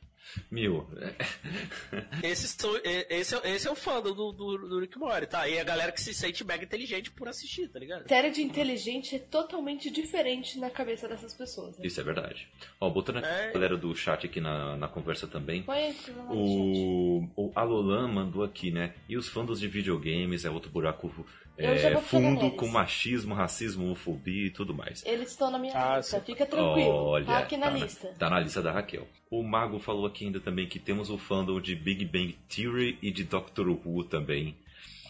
É- 2.22 2.28
Esse, 2.30 2.48
são, 2.48 2.76
é- 2.78 3.06
esse, 3.18 3.34
é, 3.36 3.50
esse 3.54 3.68
é 3.68 3.70
o 3.70 3.74
fã 3.74 4.00
do, 4.00 4.14
do, 4.14 4.32
do 4.32 4.80
Rick 4.80 4.98
Mori, 4.98 5.26
tá? 5.26 5.48
E 5.48 5.58
a 5.58 5.64
galera 5.64 5.92
que 5.92 6.00
se 6.00 6.12
sente 6.14 6.44
mega 6.44 6.64
inteligente 6.64 7.10
por 7.10 7.28
assistir, 7.28 7.68
tá 7.68 7.78
ligado? 7.78 8.08
Série 8.08 8.30
de 8.30 8.42
inteligente 8.42 9.16
é 9.16 9.18
totalmente 9.18 9.90
diferente 9.90 10.58
na 10.58 10.70
cabeça 10.70 11.08
dessas 11.08 11.34
pessoas. 11.34 11.76
Né? 11.78 11.86
isso 11.86 12.00
é 12.00 12.04
verdade. 12.04 12.48
Ó, 12.80 12.88
botando 12.90 13.18
a 13.24 13.26
É. 13.28 13.52
galera 13.52 13.76
do 13.76 13.94
chat 13.94 14.26
aqui 14.26 14.40
na, 14.40 14.76
na 14.76 14.88
conversa 14.88 15.26
também. 15.26 15.62
Chat. 15.64 16.10
O, 16.30 17.28
o 17.36 17.52
Alolan 17.54 18.08
mandou 18.08 18.42
aqui, 18.42 18.70
né? 18.70 18.94
E 19.08 19.16
os 19.16 19.28
fandos 19.28 19.60
de 19.60 19.68
videogames 19.68 20.44
é 20.44 20.50
outro 20.50 20.70
buraco 20.70 21.12
é, 21.56 21.96
fundo 21.98 22.50
com 22.52 22.66
machismo, 22.68 23.34
racismo, 23.34 23.84
homofobia 23.84 24.46
e 24.46 24.50
tudo 24.50 24.74
mais. 24.74 25.04
Eles 25.06 25.30
estão 25.30 25.50
na 25.50 25.58
minha 25.58 25.72
Ah, 25.74 25.98
lista, 25.98 26.18
sim. 26.18 26.24
fica 26.26 26.44
tranquilo. 26.46 26.94
Olha, 26.94 27.24
tá 27.26 27.38
aqui 27.38 27.56
na 27.56 27.66
tá, 27.70 27.72
lista. 27.72 28.14
tá 28.18 28.30
na 28.30 28.40
lista 28.40 28.60
da 28.62 28.72
Raquel. 28.72 29.06
O 29.30 29.42
Mago 29.42 29.78
falou 29.78 30.06
aqui 30.06 30.24
ainda 30.26 30.40
também 30.40 30.66
que 30.68 30.78
temos 30.78 31.10
o 31.10 31.18
fandom 31.18 31.60
de 31.60 31.74
Big 31.74 32.04
Bang 32.04 32.32
Theory 32.48 32.98
e 33.02 33.10
de 33.10 33.24
Doctor 33.24 33.68
Who 33.68 34.04
também. 34.04 34.56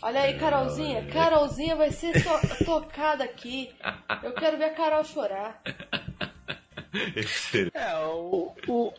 Olha 0.03 0.20
aí, 0.20 0.38
Carolzinha. 0.38 1.07
Carolzinha 1.07 1.76
vai 1.76 1.90
ser 1.90 2.12
to- 2.22 2.49
tocada 2.64 3.24
aqui. 3.24 3.70
Eu 4.22 4.32
quero 4.34 4.59
ver 4.59 4.64
a 4.64 4.74
Carol 4.74 5.05
chorar. 5.05 5.62
É, 7.74 7.97
o, 8.07 8.55
o, 8.68 8.92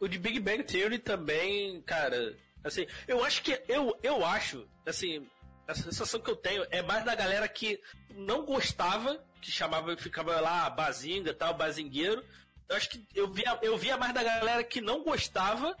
o 0.00 0.08
de 0.08 0.18
Big 0.18 0.40
Bang 0.40 0.62
Theory 0.62 0.98
também, 0.98 1.80
cara, 1.82 2.34
assim, 2.62 2.86
eu 3.06 3.22
acho 3.22 3.42
que, 3.42 3.60
eu, 3.68 3.94
eu 4.02 4.24
acho, 4.24 4.66
assim, 4.86 5.26
a 5.66 5.74
sensação 5.74 6.20
que 6.20 6.30
eu 6.30 6.36
tenho 6.36 6.64
é 6.70 6.82
mais 6.82 7.04
da 7.04 7.14
galera 7.14 7.48
que 7.48 7.80
não 8.10 8.44
gostava, 8.44 9.22
que 9.40 9.50
chamava, 9.50 9.96
ficava 9.96 10.40
lá, 10.40 10.68
bazinga 10.70 11.30
e 11.30 11.34
tal, 11.34 11.54
bazingueiro. 11.54 12.24
Eu 12.68 12.76
acho 12.76 12.88
que 12.88 13.06
eu 13.14 13.30
via, 13.30 13.58
eu 13.62 13.76
via 13.76 13.96
mais 13.96 14.12
da 14.14 14.22
galera 14.22 14.64
que 14.64 14.80
não 14.80 15.02
gostava 15.02 15.76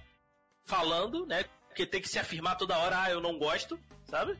falando, 0.64 1.26
né, 1.26 1.44
porque 1.68 1.86
tem 1.86 2.00
que 2.00 2.08
se 2.08 2.18
afirmar 2.18 2.56
toda 2.56 2.78
hora, 2.78 3.02
ah, 3.02 3.10
eu 3.10 3.20
não 3.20 3.38
gosto, 3.38 3.78
sabe? 4.08 4.38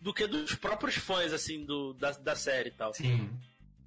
Do 0.00 0.14
que 0.14 0.26
dos 0.26 0.54
próprios 0.54 0.96
fãs, 0.96 1.32
assim, 1.32 1.64
do, 1.64 1.92
da, 1.94 2.12
da 2.12 2.36
série 2.36 2.68
e 2.68 2.72
tal. 2.72 2.94
Sim. 2.94 3.30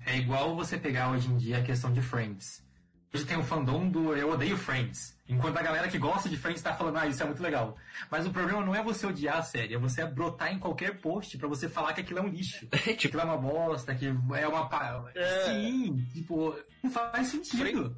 É 0.05 0.17
igual 0.17 0.55
você 0.55 0.77
pegar 0.77 1.11
hoje 1.11 1.27
em 1.27 1.37
dia 1.37 1.59
a 1.59 1.63
questão 1.63 1.91
de 1.91 2.01
Friends. 2.01 2.63
Hoje 3.13 3.25
tem 3.25 3.37
o 3.37 3.43
fandom 3.43 3.87
do 3.89 4.15
eu 4.15 4.31
odeio 4.31 4.57
Friends. 4.57 5.15
Enquanto 5.29 5.57
a 5.57 5.61
galera 5.61 5.87
que 5.87 5.99
gosta 5.99 6.27
de 6.27 6.35
Friends 6.35 6.63
tá 6.63 6.73
falando, 6.73 6.97
ah, 6.97 7.07
isso 7.07 7.21
é 7.21 7.25
muito 7.25 7.43
legal. 7.43 7.77
Mas 8.09 8.25
o 8.25 8.31
problema 8.31 8.65
não 8.65 8.73
é 8.73 8.81
você 8.81 9.05
odiar 9.05 9.37
a 9.37 9.43
série, 9.43 9.75
é 9.75 9.77
você 9.77 10.03
brotar 10.05 10.51
em 10.51 10.57
qualquer 10.59 10.99
post 10.99 11.37
pra 11.37 11.47
você 11.47 11.69
falar 11.69 11.93
que 11.93 12.01
aquilo 12.01 12.19
é 12.19 12.21
um 12.23 12.27
lixo. 12.27 12.67
Que 12.67 12.89
aquilo 13.07 13.21
é 13.21 13.23
uma 13.25 13.37
bosta, 13.37 13.93
que 13.93 14.07
é 14.07 14.47
uma. 14.47 15.11
É. 15.13 15.45
Sim, 15.45 16.03
tipo, 16.11 16.57
não 16.81 16.89
faz 16.89 17.27
sentido. 17.27 17.95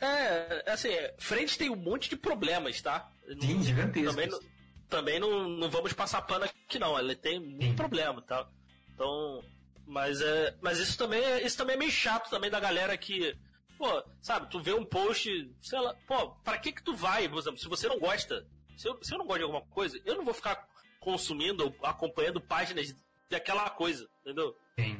É, 0.00 0.64
assim, 0.72 0.90
frente 1.18 1.56
tem 1.56 1.70
um 1.70 1.76
monte 1.76 2.10
de 2.10 2.16
problemas, 2.16 2.82
tá? 2.82 3.08
Sim, 3.40 3.62
gigantescos. 3.62 4.10
Também, 4.12 4.28
não- 4.28 4.40
também 4.88 5.20
não, 5.20 5.48
não 5.48 5.70
vamos 5.70 5.92
passar 5.92 6.20
pano 6.22 6.44
aqui, 6.44 6.80
não. 6.80 6.98
Ele 6.98 7.14
tem 7.14 7.38
muito 7.38 7.64
Sim. 7.66 7.74
problema, 7.76 8.20
tá? 8.20 8.44
Então, 8.92 9.40
mas 9.86 10.20
é, 10.20 10.56
mas 10.60 10.78
isso 10.80 10.98
também, 10.98 11.22
é- 11.22 11.46
isso 11.46 11.56
também 11.56 11.76
é 11.76 11.78
meio 11.78 11.92
chato 11.92 12.28
também 12.28 12.50
da 12.50 12.58
galera 12.58 12.96
que, 12.98 13.34
pô, 13.82 14.04
sabe? 14.20 14.48
Tu 14.48 14.60
vê 14.60 14.72
um 14.72 14.84
post, 14.84 15.28
sei 15.60 15.80
lá, 15.80 15.92
pô, 16.06 16.28
pra 16.44 16.56
que 16.56 16.70
que 16.70 16.84
tu 16.84 16.94
vai, 16.94 17.28
por 17.28 17.38
exemplo, 17.38 17.58
se 17.58 17.68
você 17.68 17.88
não 17.88 17.98
gosta, 17.98 18.46
se 18.76 18.86
eu, 18.88 18.96
se 19.02 19.12
eu 19.12 19.18
não 19.18 19.26
gosto 19.26 19.38
de 19.38 19.42
alguma 19.44 19.62
coisa, 19.62 20.00
eu 20.04 20.14
não 20.14 20.24
vou 20.24 20.32
ficar 20.32 20.68
consumindo, 21.00 21.64
ou 21.64 21.86
acompanhando 21.86 22.40
páginas 22.40 22.94
daquela 23.28 23.68
coisa, 23.70 24.08
entendeu? 24.20 24.56
Sim. 24.78 24.96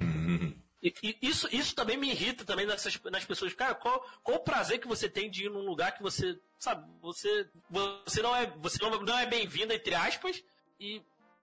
E, 0.82 0.92
e 1.00 1.16
isso, 1.22 1.48
isso 1.54 1.76
também 1.76 1.96
me 1.96 2.10
irrita 2.10 2.44
também 2.44 2.66
nessas, 2.66 3.00
nas 3.04 3.24
pessoas. 3.24 3.54
Cara, 3.54 3.72
qual, 3.76 4.04
qual 4.24 4.38
o 4.38 4.42
prazer 4.42 4.80
que 4.80 4.88
você 4.88 5.08
tem 5.08 5.30
de 5.30 5.44
ir 5.44 5.48
num 5.48 5.64
lugar 5.64 5.94
que 5.94 6.02
você, 6.02 6.36
sabe, 6.58 6.84
você, 7.00 7.48
você 7.70 8.20
não 8.20 8.34
é, 8.34 8.46
você 8.58 8.82
não, 8.82 9.00
não 9.00 9.16
é 9.16 9.26
bem-vindo, 9.26 9.72
entre 9.72 9.94
aspas, 9.94 10.42
e, 10.80 11.00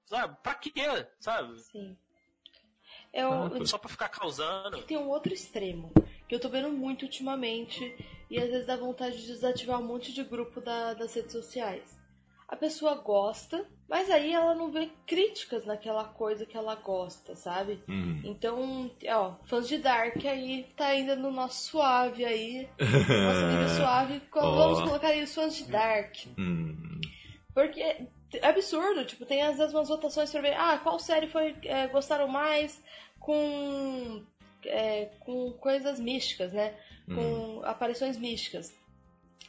sabe, 0.08 0.36
pra 0.44 0.56
quê, 0.56 1.08
sabe? 1.22 1.58
Sim. 1.58 1.98
Eu, 3.14 3.32
Ah, 3.32 3.66
Só 3.66 3.78
pra 3.78 3.90
ficar 3.90 4.10
causando. 4.10 4.84
tem 4.84 4.98
um 4.98 5.08
outro 5.08 5.34
extremo 5.34 5.94
que 6.30 6.36
eu 6.36 6.40
tô 6.40 6.48
vendo 6.48 6.70
muito 6.70 7.04
ultimamente 7.04 7.94
e 8.30 8.40
às 8.40 8.50
vezes 8.50 8.68
dá 8.68 8.78
vontade 8.78 9.18
de 9.20 9.28
desativar 9.28 9.80
um 9.82 9.86
monte 9.86 10.14
de 10.14 10.24
grupo 10.24 10.62
da- 10.62 10.94
das 10.94 11.14
redes 11.14 11.32
sociais. 11.34 11.98
A 12.48 12.56
pessoa 12.56 12.96
gosta, 12.96 13.64
mas 13.88 14.10
aí 14.10 14.32
ela 14.34 14.56
não 14.56 14.72
vê 14.72 14.90
críticas 15.06 15.66
naquela 15.66 16.04
coisa 16.04 16.46
que 16.48 16.58
ela 16.58 16.74
gosta, 16.76 17.36
sabe? 17.36 17.80
Hum. 17.88 18.22
Então, 18.24 18.90
ó, 19.08 19.34
fãs 19.46 19.68
de 19.68 19.78
Dark 19.78 20.24
aí, 20.26 20.66
tá 20.76 20.88
ainda 20.88 21.16
no 21.16 21.32
nosso 21.32 21.68
suave 21.70 22.26
aí. 22.26 22.68
Nosso 22.80 23.46
nível 23.48 23.70
suave. 23.70 24.22
Ó. 24.34 24.52
Vamos 24.56 24.82
colocar 24.82 25.10
aí 25.10 25.22
os 25.24 25.34
fãs 25.34 25.56
de 25.58 25.66
Dark. 25.66 26.16
Hum. 26.40 27.00
Porque 27.54 27.82
é 27.82 28.08
absurdo, 28.48 29.06
tipo, 29.06 29.26
tem 29.26 29.42
às 29.44 29.58
vezes 29.58 29.74
umas 29.74 29.90
votações 29.90 30.32
pra 30.32 30.42
ver, 30.42 30.54
ah, 30.56 30.80
qual 30.82 30.98
série 31.00 31.28
foi 31.28 31.56
é, 31.64 31.88
gostaram 31.88 32.28
mais 32.28 32.82
com, 33.20 34.24
é, 34.66 35.10
com 35.20 35.52
coisas 35.54 36.00
místicas, 36.00 36.54
né? 36.54 36.74
Com 37.08 37.62
aparições 37.64 38.18
místicas. 38.18 38.72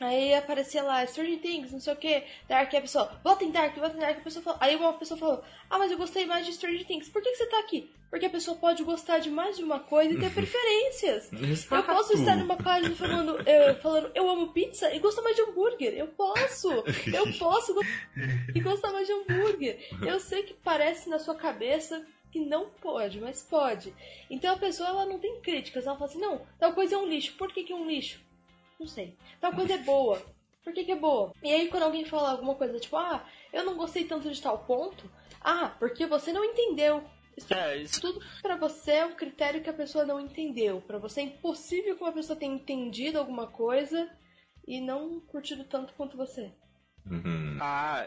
Aí 0.00 0.32
aparecia 0.32 0.82
lá, 0.82 1.06
Stranger 1.06 1.38
Things, 1.40 1.72
não 1.72 1.78
sei 1.78 1.92
o 1.92 1.96
que, 1.96 2.24
Dark, 2.48 2.72
e 2.72 2.76
a 2.78 2.80
pessoa, 2.80 3.20
volta 3.22 3.44
em 3.44 3.50
Dark, 3.50 3.76
volta 3.76 3.98
em 3.98 4.00
Dark, 4.00 4.18
a 4.18 4.22
pessoa 4.22 4.42
falou, 4.42 4.58
aí 4.62 4.74
uma 4.74 4.94
pessoa 4.94 5.20
falou, 5.20 5.44
ah, 5.68 5.78
mas 5.78 5.92
eu 5.92 5.98
gostei 5.98 6.24
mais 6.24 6.46
de 6.46 6.54
Stranger 6.54 6.86
Things, 6.86 7.10
por 7.10 7.20
que, 7.20 7.30
que 7.30 7.36
você 7.36 7.46
tá 7.46 7.58
aqui? 7.58 7.92
Porque 8.08 8.24
a 8.24 8.30
pessoa 8.30 8.56
pode 8.56 8.82
gostar 8.82 9.18
de 9.18 9.30
mais 9.30 9.58
de 9.58 9.62
uma 9.62 9.78
coisa 9.78 10.14
e 10.14 10.18
ter 10.18 10.32
preferências. 10.34 11.30
Eu 11.70 11.82
posso 11.84 12.14
estar 12.14 12.34
numa 12.34 12.56
página 12.56 12.94
falando, 12.96 13.46
eu, 13.46 13.74
falando, 13.76 14.10
eu 14.14 14.28
amo 14.28 14.52
pizza 14.52 14.92
e 14.92 14.98
gostar 14.98 15.20
mais 15.20 15.36
de 15.36 15.42
hambúrguer. 15.42 15.92
Eu 15.92 16.08
posso! 16.08 16.72
Eu 16.72 17.32
posso 17.38 17.78
e 18.54 18.60
gostar 18.60 18.90
mais 18.92 19.06
de 19.06 19.12
hambúrguer. 19.12 19.78
Eu 20.02 20.18
sei 20.18 20.42
que 20.42 20.54
parece 20.54 21.08
na 21.10 21.18
sua 21.18 21.36
cabeça 21.36 22.04
que 22.30 22.40
não 22.40 22.70
pode, 22.70 23.20
mas 23.20 23.42
pode. 23.42 23.94
Então 24.28 24.54
a 24.54 24.58
pessoa 24.58 24.88
ela 24.88 25.06
não 25.06 25.18
tem 25.18 25.40
críticas, 25.40 25.86
ela 25.86 25.96
fala 25.96 26.10
assim, 26.10 26.20
não, 26.20 26.46
tal 26.58 26.72
coisa 26.72 26.94
é 26.94 26.98
um 26.98 27.06
lixo. 27.06 27.36
Por 27.36 27.52
que, 27.52 27.64
que 27.64 27.72
é 27.72 27.76
um 27.76 27.86
lixo? 27.88 28.20
Não 28.78 28.86
sei. 28.86 29.16
Tal 29.40 29.52
coisa 29.52 29.74
é 29.74 29.78
boa. 29.78 30.22
Por 30.62 30.72
que, 30.72 30.84
que 30.84 30.92
é 30.92 30.96
boa? 30.96 31.32
E 31.42 31.52
aí 31.52 31.68
quando 31.68 31.84
alguém 31.84 32.04
fala 32.04 32.30
alguma 32.32 32.54
coisa 32.54 32.78
tipo, 32.78 32.96
ah, 32.96 33.26
eu 33.52 33.64
não 33.64 33.76
gostei 33.76 34.04
tanto 34.04 34.30
de 34.30 34.40
tal 34.40 34.58
ponto, 34.64 35.10
ah, 35.40 35.74
porque 35.78 36.06
você 36.06 36.32
não 36.32 36.44
entendeu. 36.44 37.02
Isso 37.36 37.54
É, 37.54 37.76
isso. 37.76 38.00
tudo 38.00 38.20
pra 38.42 38.56
você 38.56 38.92
é 38.92 39.06
um 39.06 39.14
critério 39.14 39.62
que 39.62 39.70
a 39.70 39.74
pessoa 39.74 40.04
não 40.04 40.20
entendeu. 40.20 40.80
Pra 40.82 40.98
você 40.98 41.20
é 41.20 41.24
impossível 41.24 41.96
que 41.96 42.02
uma 42.02 42.12
pessoa 42.12 42.38
tenha 42.38 42.54
entendido 42.54 43.18
alguma 43.18 43.46
coisa 43.46 44.10
e 44.66 44.80
não 44.80 45.20
curtido 45.20 45.64
tanto 45.64 45.94
quanto 45.94 46.16
você. 46.16 46.52
Uhum. 47.08 47.56
Ah, 47.60 48.04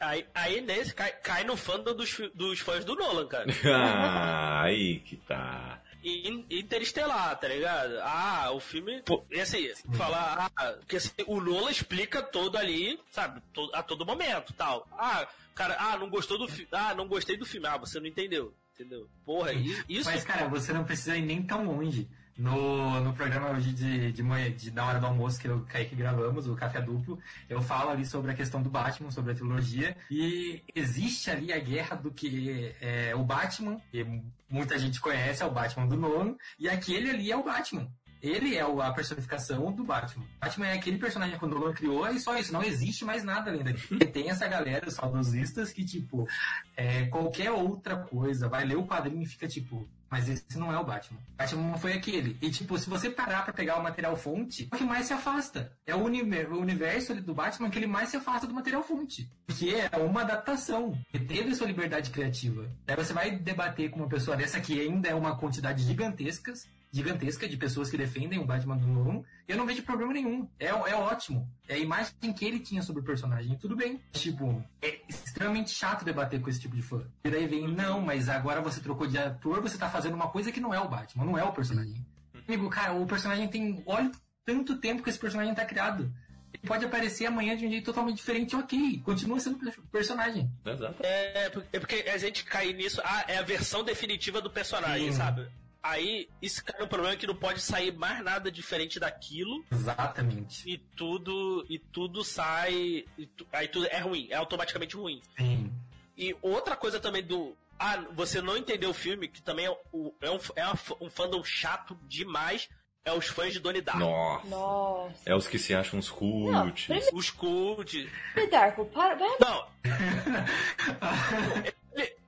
aí, 0.00 0.26
aí 0.34 0.60
nesse 0.60 0.94
cai, 0.94 1.12
cai 1.12 1.44
no 1.44 1.56
fandom 1.56 1.94
dos, 1.94 2.16
dos 2.34 2.60
fãs 2.60 2.84
do 2.84 2.94
Nolan, 2.94 3.26
cara. 3.26 3.46
Ah, 3.64 4.62
aí 4.62 5.00
que 5.00 5.16
tá. 5.16 5.80
In- 6.04 6.44
Interestelar, 6.50 7.38
tá 7.40 7.48
ligado? 7.48 7.98
Ah, 8.02 8.50
o 8.52 8.60
filme. 8.60 9.02
Pô, 9.02 9.24
e 9.30 9.40
assim, 9.40 9.70
falar. 9.94 10.50
Ah, 10.56 10.72
porque 10.72 10.96
assim, 10.96 11.10
o 11.26 11.40
Nolan 11.40 11.70
explica 11.70 12.22
todo 12.22 12.56
ali, 12.58 13.00
sabe? 13.10 13.40
a 13.72 13.82
todo 13.82 14.04
momento 14.04 14.52
tal. 14.52 14.86
Ah, 14.92 15.26
cara, 15.54 15.76
ah, 15.78 15.96
não 15.96 16.10
gostou 16.10 16.38
do 16.38 16.46
filme. 16.46 16.68
Ah, 16.72 16.94
não 16.94 17.08
gostei 17.08 17.36
do 17.38 17.46
filme. 17.46 17.66
Ah, 17.66 17.78
você 17.78 17.98
não 17.98 18.06
entendeu. 18.06 18.54
Entendeu? 18.74 19.08
Porra, 19.24 19.52
isso. 19.88 20.10
Mas, 20.10 20.24
cara, 20.24 20.48
você 20.48 20.72
não 20.72 20.84
precisa 20.84 21.16
ir 21.16 21.22
nem 21.22 21.42
tão 21.42 21.64
longe. 21.64 22.08
No, 22.36 23.00
no 23.00 23.12
programa 23.12 23.50
hoje 23.50 23.72
de, 23.72 24.10
de 24.10 24.22
manhã, 24.22 24.50
de, 24.50 24.70
da 24.70 24.84
hora 24.84 24.98
do 24.98 25.06
almoço 25.06 25.38
que 25.38 25.46
eu 25.46 25.58
e 25.58 25.60
o 25.60 25.64
Kaique 25.64 25.94
gravamos, 25.94 26.48
o 26.48 26.56
Café 26.56 26.80
Duplo, 26.80 27.18
eu 27.48 27.62
falo 27.62 27.90
ali 27.90 28.04
sobre 28.04 28.32
a 28.32 28.34
questão 28.34 28.60
do 28.60 28.68
Batman, 28.68 29.12
sobre 29.12 29.30
a 29.30 29.34
trilogia, 29.34 29.96
e 30.10 30.60
existe 30.74 31.30
ali 31.30 31.52
a 31.52 31.60
guerra 31.60 31.94
do 31.94 32.10
que 32.10 32.74
é 32.80 33.14
o 33.14 33.22
Batman, 33.22 33.80
que 33.92 34.04
muita 34.50 34.76
gente 34.78 35.00
conhece, 35.00 35.44
é 35.44 35.46
o 35.46 35.50
Batman 35.52 35.86
do 35.86 35.96
Nolan, 35.96 36.34
e 36.58 36.68
aquele 36.68 37.10
ali 37.10 37.30
é 37.30 37.36
o 37.36 37.44
Batman. 37.44 37.88
Ele 38.20 38.56
é 38.56 38.62
a 38.62 38.90
personificação 38.90 39.70
do 39.70 39.84
Batman. 39.84 40.24
Batman 40.40 40.68
é 40.68 40.72
aquele 40.72 40.96
personagem 40.96 41.38
que 41.38 41.44
o 41.44 41.48
Nolan 41.48 41.74
criou 41.74 42.08
e 42.08 42.18
só 42.18 42.36
isso, 42.38 42.54
não 42.54 42.62
existe 42.62 43.04
mais 43.04 43.22
nada 43.22 43.50
além. 43.50 43.76
E 43.90 44.06
tem 44.06 44.30
essa 44.30 44.48
galera, 44.48 44.88
os 44.88 44.94
saudosistas, 44.94 45.72
que 45.72 45.84
tipo, 45.84 46.26
é, 46.74 47.04
qualquer 47.06 47.50
outra 47.50 47.96
coisa, 47.96 48.48
vai 48.48 48.64
ler 48.64 48.78
o 48.78 48.86
quadrinho 48.86 49.22
e 49.22 49.26
fica 49.26 49.46
tipo, 49.46 49.86
mas 50.14 50.28
esse 50.28 50.56
não 50.56 50.72
é 50.72 50.78
o 50.78 50.84
Batman. 50.84 51.18
Batman 51.36 51.76
foi 51.76 51.92
aquele. 51.94 52.38
E 52.40 52.48
tipo, 52.48 52.78
se 52.78 52.88
você 52.88 53.10
parar 53.10 53.42
pra 53.42 53.52
pegar 53.52 53.78
o 53.78 53.82
material 53.82 54.16
fonte, 54.16 54.68
é 54.70 54.74
o 54.74 54.78
que 54.78 54.84
mais 54.84 55.06
se 55.06 55.12
afasta. 55.12 55.72
É 55.84 55.92
o, 55.92 56.04
uni- 56.04 56.22
o 56.22 56.60
universo 56.60 57.12
do 57.16 57.34
Batman 57.34 57.68
que 57.68 57.78
ele 57.80 57.88
mais 57.88 58.10
se 58.10 58.16
afasta 58.16 58.46
do 58.46 58.54
material 58.54 58.84
fonte. 58.84 59.28
Que 59.48 59.74
é 59.74 59.90
uma 59.98 60.20
adaptação. 60.20 60.96
Que 61.10 61.18
teve 61.18 61.52
sua 61.56 61.66
liberdade 61.66 62.10
criativa. 62.10 62.70
Daí 62.86 62.94
você 62.96 63.12
vai 63.12 63.32
debater 63.32 63.90
com 63.90 63.96
uma 63.98 64.08
pessoa 64.08 64.36
dessa 64.36 64.60
que 64.60 64.80
ainda 64.80 65.08
é 65.08 65.14
uma 65.16 65.36
quantidade 65.36 65.82
gigantescas. 65.82 66.68
Gigantesca 66.94 67.48
de 67.48 67.56
pessoas 67.56 67.90
que 67.90 67.96
defendem 67.96 68.38
o 68.38 68.44
Batman 68.44 68.76
do 68.76 68.86
Nolan, 68.86 69.22
e 69.48 69.50
eu 69.52 69.56
não 69.56 69.66
vejo 69.66 69.82
problema 69.82 70.12
nenhum. 70.12 70.48
É, 70.60 70.66
é 70.68 70.94
ótimo. 70.94 71.50
É 71.66 71.74
a 71.74 71.78
imagem 71.78 72.14
que 72.32 72.44
ele 72.44 72.60
tinha 72.60 72.82
sobre 72.82 73.02
o 73.02 73.04
personagem, 73.04 73.56
tudo 73.58 73.74
bem. 73.74 74.00
Tipo, 74.12 74.64
é 74.80 75.00
extremamente 75.08 75.70
chato 75.70 76.04
debater 76.04 76.40
com 76.40 76.48
esse 76.48 76.60
tipo 76.60 76.76
de 76.76 76.82
fã. 76.82 77.04
E 77.24 77.30
daí 77.30 77.48
vem, 77.48 77.66
não, 77.66 78.00
mas 78.00 78.28
agora 78.28 78.60
você 78.60 78.80
trocou 78.80 79.08
de 79.08 79.18
ator, 79.18 79.60
você 79.60 79.76
tá 79.76 79.88
fazendo 79.90 80.14
uma 80.14 80.28
coisa 80.28 80.52
que 80.52 80.60
não 80.60 80.72
é 80.72 80.78
o 80.78 80.88
Batman, 80.88 81.24
não 81.24 81.36
é 81.36 81.42
o 81.42 81.52
personagem. 81.52 82.06
Amigo, 82.46 82.70
cara, 82.70 82.92
o 82.94 83.06
personagem 83.06 83.48
tem. 83.48 83.82
Olha 83.86 84.12
tanto 84.44 84.76
tempo 84.78 85.02
que 85.02 85.08
esse 85.10 85.18
personagem 85.18 85.52
tá 85.54 85.64
criado. 85.64 86.12
Ele 86.52 86.62
pode 86.68 86.84
aparecer 86.84 87.26
amanhã 87.26 87.56
de 87.56 87.66
um 87.66 87.70
jeito 87.70 87.86
totalmente 87.86 88.18
diferente, 88.18 88.54
ok. 88.54 89.00
Continua 89.04 89.40
sendo 89.40 89.58
per- 89.58 89.80
personagem. 89.90 90.48
Exato. 90.64 90.96
É, 91.02 91.50
é 91.72 91.80
porque 91.80 92.04
a 92.08 92.16
gente 92.18 92.44
cai 92.44 92.72
nisso. 92.72 93.00
Ah, 93.04 93.24
é 93.26 93.38
a 93.38 93.42
versão 93.42 93.82
definitiva 93.82 94.40
do 94.40 94.48
personagem, 94.50 95.10
Sim. 95.10 95.18
sabe? 95.18 95.48
Aí, 95.86 96.30
isso 96.40 96.64
cai 96.64 96.80
no 96.80 96.88
problema 96.88 97.14
que 97.14 97.26
não 97.26 97.34
pode 97.34 97.60
sair 97.60 97.92
mais 97.92 98.24
nada 98.24 98.50
diferente 98.50 98.98
daquilo. 98.98 99.62
Exatamente. 99.70 100.66
E 100.66 100.78
tudo. 100.78 101.66
E 101.68 101.78
tudo 101.78 102.24
sai. 102.24 103.04
e 103.18 103.26
tu- 103.36 103.46
aí 103.52 103.68
tudo 103.68 103.86
é 103.88 103.98
ruim, 103.98 104.26
é 104.30 104.34
automaticamente 104.36 104.96
ruim. 104.96 105.20
Sim. 105.36 105.70
E 106.16 106.34
outra 106.40 106.74
coisa 106.74 106.98
também 106.98 107.22
do. 107.22 107.54
Ah, 107.78 107.98
você 108.12 108.40
não 108.40 108.56
entendeu 108.56 108.88
o 108.90 108.94
filme, 108.94 109.28
que 109.28 109.42
também 109.42 109.66
é, 109.66 109.70
o- 109.92 110.14
é 110.22 110.30
um, 110.30 110.38
é 110.56 110.64
um 111.02 111.10
fandom 111.10 111.44
chato 111.44 111.94
demais, 112.08 112.66
é 113.04 113.12
os 113.12 113.26
fãs 113.26 113.52
de 113.52 113.60
Donnie 113.60 113.82
Darko. 113.82 114.00
Nossa. 114.00 114.46
Nossa. 114.48 115.14
É 115.26 115.34
os 115.36 115.46
que 115.46 115.58
se 115.58 115.74
acham 115.74 115.98
uns 115.98 116.08
Não, 116.08 116.16
cult. 116.16 116.86
primeiro, 116.86 117.14
Os 117.16 117.28
cult. 117.30 118.10
Darko, 118.50 118.86
para, 118.86 119.16
Não. 119.38 119.68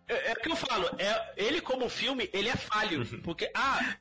É, 0.09 0.31
é 0.31 0.33
o 0.33 0.37
que 0.37 0.51
eu 0.51 0.57
falo, 0.57 0.89
é, 0.99 1.33
ele 1.37 1.61
como 1.61 1.89
filme, 1.89 2.31
ele 2.33 2.49
é 2.49 2.57
falho. 2.57 3.05
Porque, 3.23 3.51
ah, 3.55 3.97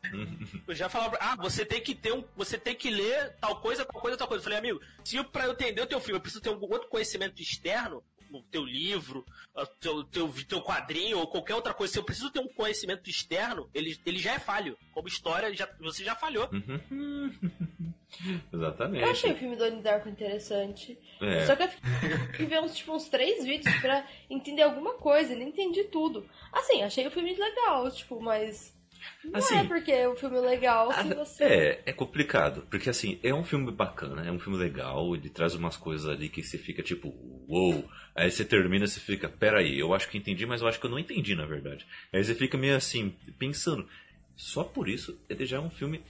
eu 0.67 0.75
já 0.75 0.87
falava, 0.87 1.17
ah, 1.19 1.35
você 1.35 1.65
tem 1.65 1.81
que 1.81 1.95
ter 1.95 2.13
um. 2.13 2.23
Você 2.35 2.57
tem 2.57 2.75
que 2.75 2.89
ler 2.89 3.35
tal 3.41 3.59
coisa, 3.59 3.83
tal 3.83 3.99
coisa, 3.99 4.17
tal 4.17 4.27
coisa. 4.27 4.41
Eu 4.41 4.43
falei, 4.43 4.59
amigo, 4.59 4.81
se 5.03 5.15
eu, 5.17 5.25
pra 5.25 5.45
eu 5.45 5.53
entender 5.53 5.81
o 5.81 5.87
teu 5.87 5.99
filme, 5.99 6.17
eu 6.17 6.21
preciso 6.21 6.43
ter 6.43 6.51
um 6.51 6.61
outro 6.61 6.87
conhecimento 6.89 7.41
externo, 7.41 8.03
o 8.39 8.43
teu 8.43 8.63
livro, 8.63 9.25
o 9.53 9.65
teu, 9.65 10.03
teu, 10.03 10.33
teu 10.47 10.61
quadrinho 10.61 11.19
ou 11.19 11.27
qualquer 11.27 11.55
outra 11.55 11.73
coisa, 11.73 11.93
se 11.93 11.99
eu 11.99 12.03
preciso 12.03 12.31
ter 12.31 12.39
um 12.39 12.47
conhecimento 12.47 13.09
externo, 13.09 13.69
ele, 13.73 13.97
ele 14.05 14.19
já 14.19 14.33
é 14.33 14.39
falho. 14.39 14.77
Como 14.93 15.07
história, 15.07 15.53
já, 15.53 15.67
você 15.79 16.03
já 16.03 16.15
falhou. 16.15 16.49
Uhum. 16.51 17.31
Eu 18.23 18.29
achei 18.29 18.51
o 18.51 18.57
Exatamente. 18.57 19.33
filme 19.39 19.55
do 19.55 19.65
Donnie 19.65 19.81
Darko 19.81 20.07
interessante. 20.07 20.97
É. 21.21 21.45
Só 21.45 21.55
que 21.55 21.63
eu 21.63 21.67
fiquei 21.67 22.45
ver 22.47 22.61
uns, 22.61 22.75
tipo, 22.75 22.93
uns 22.93 23.09
três 23.09 23.43
vídeos 23.43 23.75
pra 23.81 24.07
entender 24.29 24.61
alguma 24.61 24.93
coisa. 24.93 25.33
e 25.33 25.35
Não 25.35 25.47
entendi 25.47 25.83
tudo. 25.85 26.25
Assim, 26.53 26.81
achei 26.81 27.05
o 27.05 27.11
filme 27.11 27.35
legal, 27.35 27.91
tipo, 27.91 28.21
mas. 28.21 28.74
Não 29.23 29.39
Assim, 29.39 29.57
é 29.57 29.63
porque 29.63 29.91
é 29.91 30.07
um 30.07 30.15
filme 30.15 30.39
legal 30.39 30.91
você. 31.15 31.43
É, 31.43 31.83
é 31.87 31.93
complicado, 31.93 32.65
porque 32.69 32.89
assim, 32.89 33.19
é 33.23 33.33
um 33.33 33.43
filme 33.43 33.71
bacana, 33.71 34.25
é 34.25 34.31
um 34.31 34.39
filme 34.39 34.57
legal, 34.57 35.15
ele 35.15 35.29
traz 35.29 35.55
umas 35.55 35.77
coisas 35.77 36.07
ali 36.07 36.29
que 36.29 36.43
você 36.43 36.57
fica 36.57 36.83
tipo, 36.83 37.09
uou, 37.47 37.89
aí 38.15 38.29
você 38.29 38.45
termina 38.45 38.85
e 38.85 38.87
você 38.87 38.99
fica, 38.99 39.27
peraí, 39.27 39.77
eu 39.79 39.93
acho 39.93 40.09
que 40.09 40.17
entendi, 40.17 40.45
mas 40.45 40.61
eu 40.61 40.67
acho 40.67 40.79
que 40.79 40.85
eu 40.85 40.91
não 40.91 40.99
entendi, 40.99 41.35
na 41.35 41.45
verdade. 41.45 41.85
Aí 42.13 42.23
você 42.23 42.35
fica 42.35 42.57
meio 42.57 42.75
assim, 42.75 43.15
pensando, 43.39 43.87
só 44.35 44.63
por 44.63 44.87
isso 44.87 45.19
ele 45.29 45.45
já 45.45 45.57
é 45.57 45.59
um 45.61 45.69
filme 45.69 46.01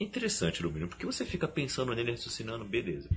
interessante, 0.00 0.62
no 0.62 0.70
mínimo, 0.70 0.88
porque 0.88 1.06
você 1.06 1.24
fica 1.24 1.46
pensando 1.46 1.94
nele, 1.94 2.10
raciocinando, 2.10 2.64
beleza. 2.64 3.08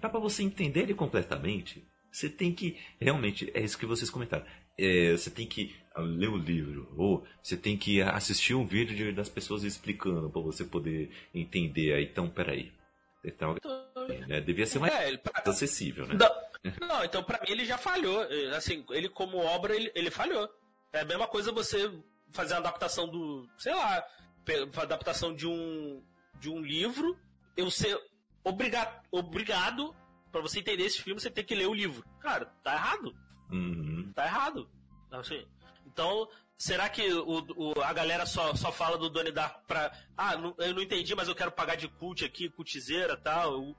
Mas 0.00 0.10
pra 0.10 0.20
você 0.20 0.42
entender 0.42 0.80
ele 0.80 0.94
completamente, 0.94 1.86
você 2.10 2.28
tem 2.28 2.52
que, 2.52 2.78
realmente, 3.00 3.50
é 3.54 3.60
isso 3.60 3.78
que 3.78 3.86
vocês 3.86 4.10
comentaram, 4.10 4.46
é, 4.78 5.12
você 5.12 5.30
tem 5.30 5.46
que 5.46 5.74
ler 5.96 6.28
o 6.28 6.36
livro, 6.36 6.92
ou 6.96 7.26
você 7.42 7.56
tem 7.56 7.76
que 7.76 8.02
assistir 8.02 8.54
um 8.54 8.66
vídeo 8.66 8.94
de- 8.94 9.12
das 9.12 9.28
pessoas 9.30 9.62
explicando 9.64 10.28
pra 10.30 10.42
você 10.42 10.64
poder 10.64 11.10
entender. 11.34 11.94
Aí, 11.94 12.04
então, 12.04 12.28
peraí. 12.28 12.72
Então, 13.24 13.56
né, 14.28 14.40
devia 14.40 14.66
ser 14.66 14.78
mais 14.78 14.92
É, 14.94 15.16
pra- 15.16 15.32
acessível, 15.50 16.06
né? 16.06 16.14
Não, 16.14 16.86
não, 16.88 17.04
então 17.04 17.22
pra 17.24 17.40
mim 17.40 17.50
ele 17.50 17.64
já 17.64 17.78
falhou. 17.78 18.22
Eh, 18.24 18.54
Assim, 18.54 18.84
ele 18.90 19.08
como 19.08 19.38
obra, 19.38 19.74
ele, 19.74 19.90
ele 19.94 20.10
falhou. 20.10 20.48
É 20.92 21.00
a 21.00 21.04
mesma 21.04 21.26
coisa 21.26 21.50
você 21.50 21.90
fazer 22.32 22.54
a 22.54 22.58
adaptação 22.58 23.08
do, 23.08 23.48
sei 23.58 23.74
lá, 23.74 24.04
adaptação 24.76 25.34
de 25.34 25.46
um 25.46 26.02
de 26.38 26.50
um 26.50 26.60
livro, 26.60 27.18
eu 27.56 27.70
ser 27.70 27.98
obriga, 28.44 29.00
obrigado 29.10 29.94
pra 30.30 30.42
você 30.42 30.58
entender 30.60 30.84
esse 30.84 31.00
filme, 31.00 31.18
você 31.20 31.30
tem 31.30 31.42
que 31.44 31.54
ler 31.54 31.66
o 31.66 31.72
livro. 31.74 32.04
Cara, 32.20 32.44
tá 32.62 32.74
errado. 32.74 33.14
Uhum. 33.50 34.12
Tá 34.14 34.24
errado. 34.26 34.68
Assim, 35.10 35.46
então, 35.86 36.28
será 36.58 36.88
que 36.88 37.12
o, 37.12 37.46
o- 37.56 37.82
a 37.82 37.92
galera 37.92 38.26
só, 38.26 38.54
só 38.54 38.72
fala 38.72 38.98
do 38.98 39.08
Donnie 39.08 39.32
Darko 39.32 39.60
pra. 39.66 39.92
Ah, 40.16 40.36
não- 40.36 40.54
eu 40.58 40.74
não 40.74 40.82
entendi, 40.82 41.14
mas 41.14 41.28
eu 41.28 41.34
quero 41.34 41.52
pagar 41.52 41.76
de 41.76 41.88
cult 41.88 42.24
aqui, 42.24 42.48
cultizeira 42.48 43.14
e 43.14 43.16
tal. 43.22 43.60
O, 43.60 43.76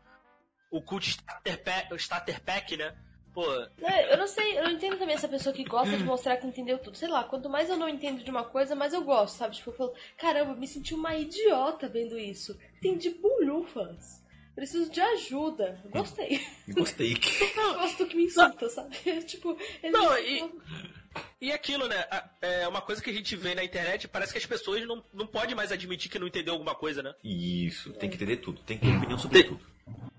o 0.71 0.81
cult 0.81 1.07
starter 1.09 1.63
pack, 1.63 1.93
starter 1.95 2.41
pack, 2.43 2.77
né? 2.77 2.95
Pô, 3.33 3.45
É, 3.83 4.11
eu 4.13 4.17
não 4.17 4.25
sei, 4.27 4.57
eu 4.57 4.63
não 4.63 4.71
entendo 4.71 4.97
também 4.97 5.13
essa 5.13 5.27
pessoa 5.27 5.53
que 5.53 5.63
gosta 5.63 5.95
de 5.95 6.03
mostrar 6.03 6.37
que 6.37 6.47
entendeu 6.47 6.79
tudo. 6.79 6.97
Sei 6.97 7.07
lá, 7.07 7.23
quanto 7.23 7.47
mais 7.47 7.69
eu 7.69 7.77
não 7.77 7.87
entendo 7.87 8.23
de 8.23 8.31
uma 8.31 8.43
coisa, 8.43 8.73
mais 8.73 8.93
eu 8.93 9.03
gosto, 9.03 9.35
sabe? 9.35 9.55
Tipo, 9.55 9.69
eu 9.69 9.75
falo, 9.75 9.93
caramba, 10.17 10.55
me 10.55 10.65
senti 10.67 10.95
uma 10.95 11.15
idiota 11.15 11.87
vendo 11.87 12.17
isso. 12.17 12.57
Entendi 12.77 13.11
bulhufas. 13.11 14.25
Preciso 14.57 14.89
de 14.89 14.99
ajuda. 14.99 15.79
Gostei. 15.91 16.41
Gostei. 16.69 17.13
Gosto 17.53 18.07
que 18.07 18.15
me 18.15 18.23
insulta, 18.23 18.67
sabe? 18.71 18.97
tipo, 19.21 19.55
ele 19.83 19.93
Não, 19.93 20.17
e-. 20.17 20.51
E 21.39 21.51
aquilo, 21.51 21.87
né? 21.87 22.03
É 22.41 22.67
uma 22.67 22.81
coisa 22.81 22.99
que 22.99 23.11
a 23.11 23.13
gente 23.13 23.35
vê 23.35 23.53
na 23.53 23.63
internet, 23.63 24.07
parece 24.07 24.31
que 24.31 24.39
as 24.39 24.45
pessoas 24.47 24.83
não, 24.87 25.03
não 25.13 25.27
podem 25.27 25.53
mais 25.53 25.71
admitir 25.71 26.09
que 26.09 26.17
não 26.17 26.25
entendeu 26.25 26.53
alguma 26.53 26.73
coisa, 26.73 27.03
né? 27.03 27.13
Isso, 27.23 27.93
tem 27.93 28.09
que 28.09 28.15
entender 28.15 28.37
tudo, 28.37 28.59
tem 28.63 28.79
que 28.79 28.87
ter 28.87 28.97
opinião 28.97 29.19
sobre 29.19 29.43
tudo. 29.43 29.61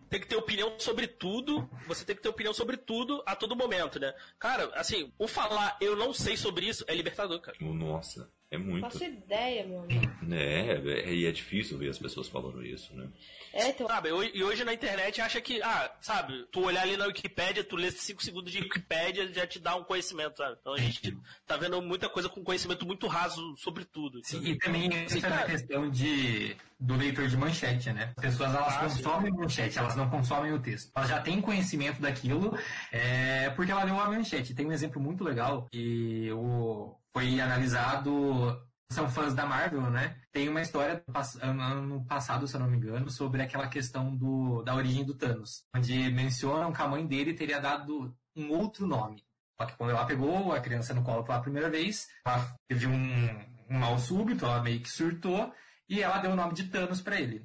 tem 0.08 0.20
que 0.20 0.26
ter 0.28 0.36
opinião 0.36 0.78
sobre 0.78 1.08
tudo, 1.08 1.68
você 1.88 2.04
tem 2.04 2.14
que 2.14 2.22
ter 2.22 2.28
opinião 2.28 2.54
sobre 2.54 2.76
tudo 2.76 3.20
a 3.26 3.34
todo 3.34 3.56
momento, 3.56 3.98
né? 3.98 4.14
Cara, 4.38 4.70
assim, 4.74 5.12
o 5.18 5.26
falar 5.26 5.76
eu 5.80 5.96
não 5.96 6.14
sei 6.14 6.36
sobre 6.36 6.68
isso 6.68 6.84
é 6.86 6.94
libertador, 6.94 7.40
cara. 7.40 7.58
Nossa, 7.60 8.30
é 8.50 8.56
muito. 8.56 8.80
Faço 8.80 9.04
ideia, 9.04 9.66
meu 9.66 9.80
amigo. 9.80 10.10
É, 10.32 10.70
é, 10.72 11.14
e 11.14 11.26
é 11.26 11.32
difícil 11.32 11.76
ver 11.76 11.90
as 11.90 11.98
pessoas 11.98 12.28
falando 12.28 12.64
isso, 12.64 12.94
né? 12.94 13.08
É, 13.52 13.68
então. 13.68 13.86
Sabe, 13.86 14.08
e 14.32 14.42
hoje 14.42 14.64
na 14.64 14.72
internet 14.72 15.20
acha 15.20 15.40
que, 15.40 15.60
ah, 15.62 15.90
sabe, 16.00 16.46
tu 16.50 16.64
olhar 16.64 16.82
ali 16.82 16.96
na 16.96 17.06
Wikipédia, 17.06 17.62
tu 17.62 17.76
lê 17.76 17.90
5 17.90 18.22
segundos 18.22 18.50
de 18.50 18.60
Wikipédia 18.60 19.30
já 19.32 19.46
te 19.46 19.58
dá 19.58 19.76
um 19.76 19.84
conhecimento, 19.84 20.38
sabe? 20.38 20.56
Então 20.60 20.72
a 20.72 20.78
gente 20.78 21.16
tá 21.46 21.56
vendo 21.56 21.80
muita 21.82 22.08
coisa 22.08 22.28
com 22.28 22.42
conhecimento 22.42 22.86
muito 22.86 23.06
raso 23.06 23.54
sobre 23.56 23.84
tudo. 23.84 24.20
Sim, 24.24 24.42
e 24.44 24.56
também 24.58 24.90
Sim, 25.08 25.18
entra 25.18 25.30
na 25.30 25.42
questão 25.44 25.90
de, 25.90 26.56
do 26.80 26.96
leitor 26.96 27.28
de 27.28 27.36
manchete, 27.36 27.92
né? 27.92 28.12
As 28.16 28.24
pessoas 28.24 28.54
elas 28.54 28.76
Ah, 28.76 28.88
sim. 28.88 29.02
consomem 29.02 29.32
manchete, 29.32 29.78
elas 29.78 29.96
não 29.96 30.08
consomem 30.08 30.52
o 30.52 30.58
texto. 30.58 30.90
Elas 30.94 31.08
já 31.10 31.20
têm 31.20 31.40
conhecimento 31.40 32.00
daquilo 32.00 32.56
é, 32.90 33.50
porque 33.50 33.72
ela 33.72 33.84
leu 33.84 33.98
a 34.00 34.06
manchete. 34.10 34.54
Tem 34.54 34.66
um 34.66 34.72
exemplo 34.72 35.00
muito 35.00 35.22
legal 35.22 35.66
que 35.70 36.30
o, 36.32 36.94
foi 37.18 37.40
analisado. 37.40 38.62
São 38.90 39.08
fãs 39.08 39.34
da 39.34 39.44
Marvel, 39.44 39.90
né? 39.90 40.18
Tem 40.32 40.48
uma 40.48 40.62
história 40.62 41.04
ano 41.30 42.06
passado, 42.06 42.46
se 42.46 42.54
eu 42.54 42.60
não 42.60 42.70
me 42.70 42.76
engano, 42.76 43.10
sobre 43.10 43.42
aquela 43.42 43.66
questão 43.68 44.16
do, 44.16 44.62
da 44.62 44.74
origem 44.74 45.04
do 45.04 45.14
Thanos, 45.14 45.64
onde 45.74 46.10
mencionam 46.10 46.72
que 46.72 46.80
a 46.80 46.88
mãe 46.88 47.06
dele 47.06 47.34
teria 47.34 47.60
dado 47.60 48.16
um 48.34 48.50
outro 48.50 48.86
nome. 48.86 49.22
Só 49.60 49.66
que 49.66 49.76
quando 49.76 49.90
ela 49.90 50.06
pegou 50.06 50.52
a 50.52 50.60
criança 50.60 50.94
no 50.94 51.02
colo 51.02 51.24
pela 51.24 51.42
primeira 51.42 51.68
vez, 51.68 52.06
ela 52.24 52.54
teve 52.66 52.86
um, 52.86 53.28
um 53.68 53.78
mal 53.78 53.98
súbito, 53.98 54.46
ela 54.46 54.62
meio 54.62 54.80
que 54.80 54.88
surtou, 54.88 55.52
e 55.88 56.00
ela 56.00 56.18
deu 56.18 56.30
o 56.30 56.36
nome 56.36 56.54
de 56.54 56.68
Thanos 56.68 57.02
para 57.02 57.20
ele. 57.20 57.44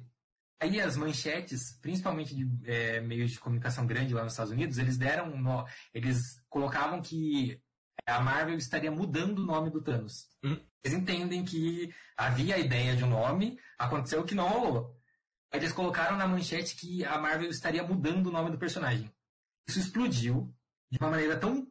Aí 0.62 0.80
as 0.80 0.96
manchetes, 0.96 1.78
principalmente 1.82 2.34
de 2.34 2.48
é, 2.64 3.00
meios 3.00 3.32
de 3.32 3.40
comunicação 3.40 3.86
grande 3.86 4.14
lá 4.14 4.22
nos 4.22 4.32
Estados 4.32 4.52
Unidos, 4.52 4.78
eles 4.78 4.96
deram 4.96 5.34
um 5.34 5.38
nó, 5.38 5.66
eles 5.92 6.40
colocavam 6.48 7.02
que 7.02 7.60
a 8.06 8.20
Marvel 8.20 8.56
estaria 8.56 8.90
mudando 8.90 9.38
o 9.38 9.46
nome 9.46 9.70
do 9.70 9.82
Thanos. 9.82 10.28
Hum. 10.44 10.60
Eles 10.82 10.98
entendem 10.98 11.44
que 11.44 11.94
havia 12.16 12.56
a 12.56 12.58
ideia 12.58 12.94
de 12.94 13.04
um 13.04 13.08
nome, 13.08 13.58
aconteceu 13.78 14.24
que 14.24 14.34
não 14.34 14.48
rolou. 14.48 15.00
Aí 15.50 15.60
Eles 15.60 15.72
colocaram 15.72 16.16
na 16.16 16.26
manchete 16.26 16.76
que 16.76 17.04
a 17.04 17.18
Marvel 17.18 17.48
estaria 17.48 17.82
mudando 17.82 18.26
o 18.26 18.32
nome 18.32 18.50
do 18.50 18.58
personagem. 18.58 19.10
Isso 19.66 19.78
explodiu 19.78 20.54
de 20.90 20.98
uma 20.98 21.10
maneira 21.10 21.38
tão 21.38 21.66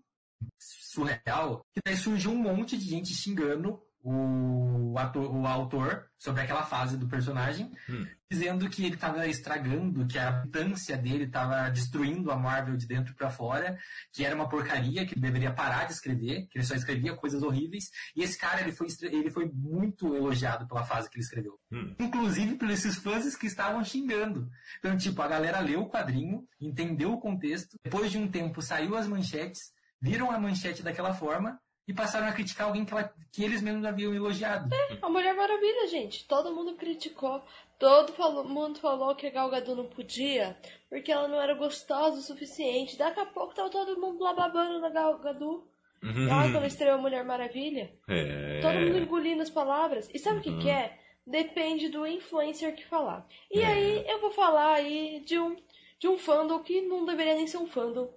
surreal 0.57 1.65
que 1.71 1.81
daí 1.85 1.95
surgiu 1.95 2.31
um 2.31 2.41
monte 2.41 2.77
de 2.77 2.85
gente 2.85 3.13
xingando 3.13 3.81
o, 4.03 4.97
ator, 4.97 5.33
o 5.33 5.47
autor 5.47 6.05
sobre 6.17 6.41
aquela 6.41 6.63
fase 6.63 6.97
do 6.97 7.07
personagem, 7.07 7.71
Hum. 7.89 8.05
dizendo 8.29 8.69
que 8.69 8.85
ele 8.85 8.95
estava 8.95 9.25
estragando, 9.27 10.05
que 10.05 10.19
a 10.19 10.41
militância 10.41 10.97
dele 10.97 11.23
estava 11.23 11.69
destruindo 11.69 12.29
a 12.29 12.35
Marvel 12.35 12.75
de 12.75 12.85
dentro 12.85 13.15
para 13.15 13.29
fora, 13.29 13.77
que 14.11 14.25
era 14.25 14.35
uma 14.35 14.49
porcaria, 14.49 15.05
que 15.05 15.13
ele 15.13 15.21
deveria 15.21 15.53
parar 15.53 15.85
de 15.85 15.93
escrever, 15.93 16.47
que 16.49 16.57
ele 16.57 16.65
só 16.65 16.75
escrevia 16.75 17.15
coisas 17.15 17.41
horríveis. 17.41 17.85
E 18.15 18.23
esse 18.23 18.37
cara 18.37 18.61
ele 18.61 18.73
foi, 18.73 18.87
ele 19.03 19.29
foi 19.29 19.49
muito 19.53 20.13
elogiado 20.15 20.67
pela 20.67 20.83
fase 20.83 21.09
que 21.09 21.17
ele 21.17 21.23
escreveu. 21.23 21.57
Hum. 21.71 21.95
Inclusive 21.99 22.57
esses 22.71 22.97
fãs 22.97 23.35
que 23.35 23.47
estavam 23.47 23.83
xingando. 23.83 24.49
Então, 24.79 24.97
tipo, 24.97 25.21
a 25.21 25.27
galera 25.27 25.59
leu 25.59 25.81
o 25.81 25.89
quadrinho, 25.89 26.43
entendeu 26.59 27.13
o 27.13 27.19
contexto, 27.19 27.77
depois 27.83 28.11
de 28.11 28.17
um 28.17 28.27
tempo 28.27 28.61
saiu 28.61 28.97
as 28.97 29.07
manchetes, 29.07 29.71
viram 30.01 30.29
a 30.29 30.39
manchete 30.39 30.83
daquela 30.83 31.13
forma 31.13 31.57
e 31.87 31.93
passaram 31.93 32.27
a 32.27 32.31
criticar 32.31 32.67
alguém 32.67 32.85
que, 32.85 32.93
ela- 32.93 33.13
que 33.31 33.43
eles 33.43 33.61
mesmos 33.61 33.85
haviam 33.85 34.13
elogiado. 34.13 34.69
A 35.01 35.09
Mulher 35.09 35.33
Maravilha, 35.35 35.87
gente. 35.87 36.25
Todo 36.27 36.53
mundo 36.53 36.75
criticou. 36.75 37.41
Todo 37.77 38.13
falo- 38.13 38.45
mundo 38.45 38.79
falou 38.79 39.13
que 39.15 39.27
a 39.27 39.29
Gal 39.29 39.49
Gadot 39.49 39.75
não 39.75 39.87
podia, 39.87 40.57
porque 40.89 41.11
ela 41.11 41.27
não 41.27 41.41
era 41.41 41.53
gostosa 41.53 42.19
o 42.19 42.21
suficiente. 42.21 42.97
Daqui 42.97 43.19
a 43.19 43.25
pouco 43.25 43.53
tava 43.53 43.69
todo 43.69 43.99
mundo 43.99 44.23
lá 44.23 44.33
babando 44.33 44.79
na 44.79 44.89
Gal 44.89 45.19
Gadot. 45.19 45.63
Lá 46.01 46.51
quando 46.51 46.65
estreou 46.65 46.95
a 46.95 47.01
Mulher 47.01 47.23
Maravilha. 47.23 47.93
É. 48.09 48.59
Todo 48.61 48.75
mundo 48.75 48.97
engolindo 48.99 49.41
as 49.41 49.49
palavras. 49.49 50.09
E 50.13 50.19
sabe 50.19 50.39
o 50.39 50.41
que, 50.41 50.49
Uhum. 50.49 50.59
que 50.59 50.69
é? 50.69 50.97
Depende 51.25 51.87
do 51.87 52.05
influencer 52.05 52.75
que 52.75 52.85
falar. 52.85 53.25
E 53.49 53.59
É. 53.61 53.65
aí 53.65 54.05
eu 54.09 54.19
vou 54.19 54.31
falar 54.31 54.73
aí 54.73 55.21
de 55.25 55.39
um, 55.39 55.55
de 55.99 56.07
um 56.09 56.17
fandom 56.17 56.59
que 56.59 56.81
não 56.81 57.05
deveria 57.05 57.35
nem 57.35 57.47
ser 57.47 57.57
um 57.57 57.65
fandom. 57.67 58.13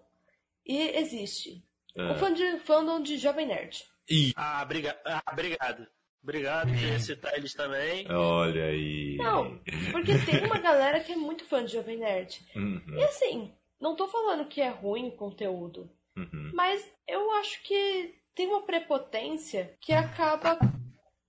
E 0.65 0.77
existe. 0.99 1.63
É. 1.97 2.11
O 2.13 2.15
fã 2.17 2.33
de, 2.33 2.59
fandom 2.61 3.01
de 3.03 3.17
Jovem 3.19 3.47
Nerd. 3.47 3.85
Ih, 4.09 4.33
Ah, 4.37 4.65
briga... 4.65 4.99
ah 5.05 5.23
obrigado. 5.33 5.87
Obrigado, 6.23 6.73
queria 6.73 6.99
citar 6.99 7.35
eles 7.37 7.55
também. 7.55 8.11
olha 8.11 8.65
aí. 8.65 9.17
Não, 9.17 9.61
porque 9.93 10.19
tem 10.27 10.45
uma 10.45 10.59
galera 10.59 10.99
que 10.99 11.13
é 11.13 11.17
muito 11.17 11.45
fã 11.45 11.65
de 11.65 11.73
Jovem 11.73 11.99
Nerd. 11.99 12.41
Uhum, 12.57 12.83
E 12.99 13.05
assim, 13.05 13.55
não 13.81 13.95
tô 13.95 14.09
falando 14.09 14.49
que 14.49 14.61
é 14.61 14.69
ruim 14.69 15.07
o 15.09 15.13
conteúdo, 15.17 15.89
uhum. 16.17 16.51
mas 16.53 16.85
eu 17.07 17.31
acho 17.33 17.63
que 17.63 18.13
tem 18.35 18.49
uma 18.49 18.63
prepotência 18.67 19.77
que 19.81 19.93
acaba 19.93 20.59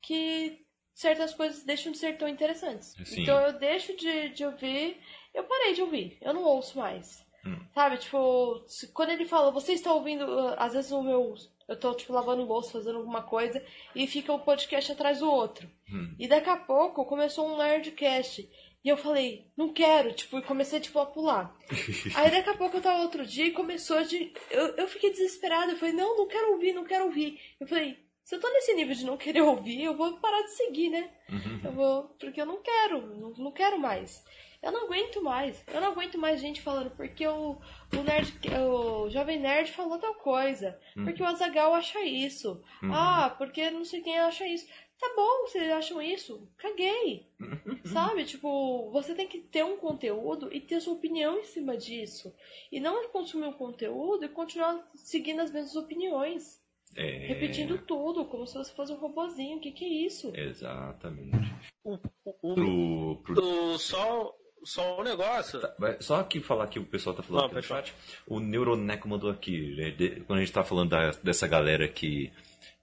que 0.02 0.66
certas 0.96 1.34
coisas 1.34 1.64
deixam 1.64 1.92
de 1.92 2.00
ser 2.00 2.18
tão 2.18 2.28
interessantes. 2.28 2.96
Sim. 3.06 3.22
Então 3.22 3.40
eu 3.46 3.54
deixo 3.60 3.96
de, 3.96 4.30
de 4.30 4.46
ouvir, 4.46 5.00
eu 5.32 5.44
parei 5.44 5.74
de 5.74 5.82
ouvir, 5.84 6.18
eu 6.22 6.34
não 6.34 6.44
ouço 6.44 6.76
mais. 6.78 7.24
Hum. 7.48 7.60
Sabe, 7.74 7.98
tipo, 7.98 8.66
quando 8.94 9.12
ele 9.12 9.26
fala, 9.26 9.52
você 9.52 9.74
está 9.74 9.94
ouvindo, 9.94 10.26
às 10.58 10.74
vezes 10.74 10.92
o 10.92 11.02
meu. 11.02 11.34
Eu 11.68 11.78
tô, 11.78 11.94
tipo, 11.94 12.14
lavando 12.14 12.44
louça, 12.44 12.74
fazendo 12.74 12.98
alguma 12.98 13.22
coisa, 13.22 13.64
e 13.94 14.08
fica 14.08 14.32
um 14.34 14.40
podcast 14.40 14.92
atrás 14.92 15.20
do 15.20 15.30
outro. 15.30 15.70
Hum. 15.92 16.16
E 16.18 16.28
daqui 16.28 16.50
a 16.50 16.58
pouco 16.58 17.06
começou 17.06 17.48
um 17.48 17.58
Nerdcast. 17.58 18.50
E 18.84 18.90
eu 18.90 18.96
falei, 18.96 19.52
não 19.58 19.74
quero, 19.74 20.14
tipo, 20.14 20.38
e 20.38 20.42
comecei, 20.42 20.80
tipo, 20.80 20.98
a 21.00 21.06
pular. 21.06 21.54
Aí 22.16 22.32
daqui 22.32 22.50
a 22.50 22.58
pouco 22.58 22.78
eu 22.78 22.82
tava 22.82 23.02
outro 23.02 23.26
dia 23.26 23.46
e 23.46 23.52
começou 23.52 24.02
de. 24.04 24.32
Eu, 24.50 24.68
eu 24.78 24.88
fiquei 24.88 25.12
desesperada. 25.12 25.74
Eu 25.74 25.78
falei, 25.78 25.94
não, 25.94 26.18
não 26.18 26.28
quero 26.28 26.54
ouvir, 26.54 26.74
não 26.74 26.86
quero 26.86 27.06
ouvir. 27.06 27.40
Eu 27.60 27.68
falei, 27.68 27.98
se 28.24 28.36
eu 28.36 28.40
tô 28.40 28.50
nesse 28.50 28.74
nível 28.74 28.96
de 28.96 29.06
não 29.06 29.18
querer 29.18 29.42
ouvir, 29.42 29.84
eu 29.84 29.96
vou 29.96 30.18
parar 30.20 30.42
de 30.42 30.52
seguir, 30.52 30.90
né? 30.90 31.10
Uhum. 31.30 31.62
Eu 31.64 31.72
vou. 31.72 32.04
Porque 32.20 32.40
eu 32.40 32.46
não 32.46 32.62
quero, 32.62 33.16
não, 33.16 33.30
não 33.32 33.52
quero 33.52 33.80
mais. 33.80 34.24
Eu 34.68 34.72
não 34.74 34.86
aguento 34.86 35.22
mais. 35.24 35.64
Eu 35.74 35.80
não 35.82 35.92
aguento 35.92 36.18
mais 36.18 36.42
gente 36.42 36.62
falando 36.62 36.92
porque 36.92 37.26
o, 37.26 37.52
o 37.98 38.04
nerd, 38.04 38.34
o 38.70 39.10
jovem 39.10 39.40
nerd 39.40 39.72
falou 39.72 39.98
tal 39.98 40.14
coisa. 40.16 40.78
Porque 40.94 41.24
o 41.24 41.26
Azagal 41.26 41.74
acha 41.74 42.02
isso. 42.04 42.62
Uhum. 42.84 42.94
Ah, 42.94 43.34
porque 43.38 43.72
não 43.72 43.86
sei 43.86 44.02
quem 44.02 44.20
acha 44.20 44.46
isso. 44.46 44.68
Tá 45.00 45.14
bom, 45.16 45.46
vocês 45.48 45.72
acham 45.72 46.02
isso? 46.02 46.50
Caguei. 46.58 47.28
Sabe? 47.94 48.26
Tipo, 48.26 48.90
você 48.92 49.14
tem 49.16 49.28
que 49.28 49.40
ter 49.40 49.64
um 49.64 49.78
conteúdo 49.78 50.52
e 50.54 50.60
ter 50.60 50.82
sua 50.82 50.94
opinião 50.96 51.38
em 51.40 51.44
cima 51.46 51.78
disso. 51.78 52.34
E 52.72 52.80
não 52.80 53.08
consumir 53.10 53.46
um 53.46 53.54
conteúdo 53.54 54.26
e 54.26 54.30
continuar 54.30 54.86
seguindo 54.96 55.40
as 55.42 55.52
mesmas 55.52 55.76
opiniões. 55.76 56.62
É, 56.96 57.28
Repetindo 57.28 57.78
tudo, 57.86 58.26
como 58.26 58.48
se 58.48 58.56
você 58.56 58.74
fosse 58.74 58.92
um 58.92 58.98
robozinho. 58.98 59.58
O 59.58 59.62
que, 59.62 59.72
que 59.72 59.86
é 59.86 60.06
isso? 60.08 60.32
Exatamente. 60.36 61.38
O, 61.84 61.94
o, 62.42 62.56
Pro, 62.56 63.22
pro... 63.24 63.44
o- 63.74 63.78
só, 63.78 64.34
só 64.64 65.00
um 65.00 65.04
negócio. 65.04 65.60
Vai, 65.80 65.98
Só 66.02 66.20
aqui 66.20 66.40
falar 66.42 66.68
que 66.68 66.80
o 66.80 66.86
pessoal 66.86 67.16
tá 67.16 67.24
falando 67.24 67.42
Não, 67.42 67.46
aqui 67.48 67.56
no 67.56 67.64
chat. 67.64 67.94
O 68.26 68.40
Neuroneco 68.40 69.08
mandou 69.08 69.30
aqui, 69.30 69.76
né, 69.76 69.92
quando 70.26 70.40
a 70.40 70.42
gente 70.42 70.54
tá 70.54 70.64
falando 70.64 70.90
da- 70.90 71.12
dessa 71.24 71.48
galera 71.48 71.88
que 71.88 72.32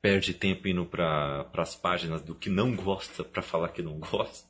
perde 0.02 0.34
tempo 0.34 0.68
indo 0.68 0.84
para 0.84 1.50
as 1.56 1.74
páginas 1.74 2.20
do 2.22 2.34
que 2.34 2.50
não 2.50 2.74
gosta 2.76 3.24
pra 3.24 3.40
falar 3.42 3.68
que 3.70 3.82
não 3.82 3.98
gosta. 3.98 4.46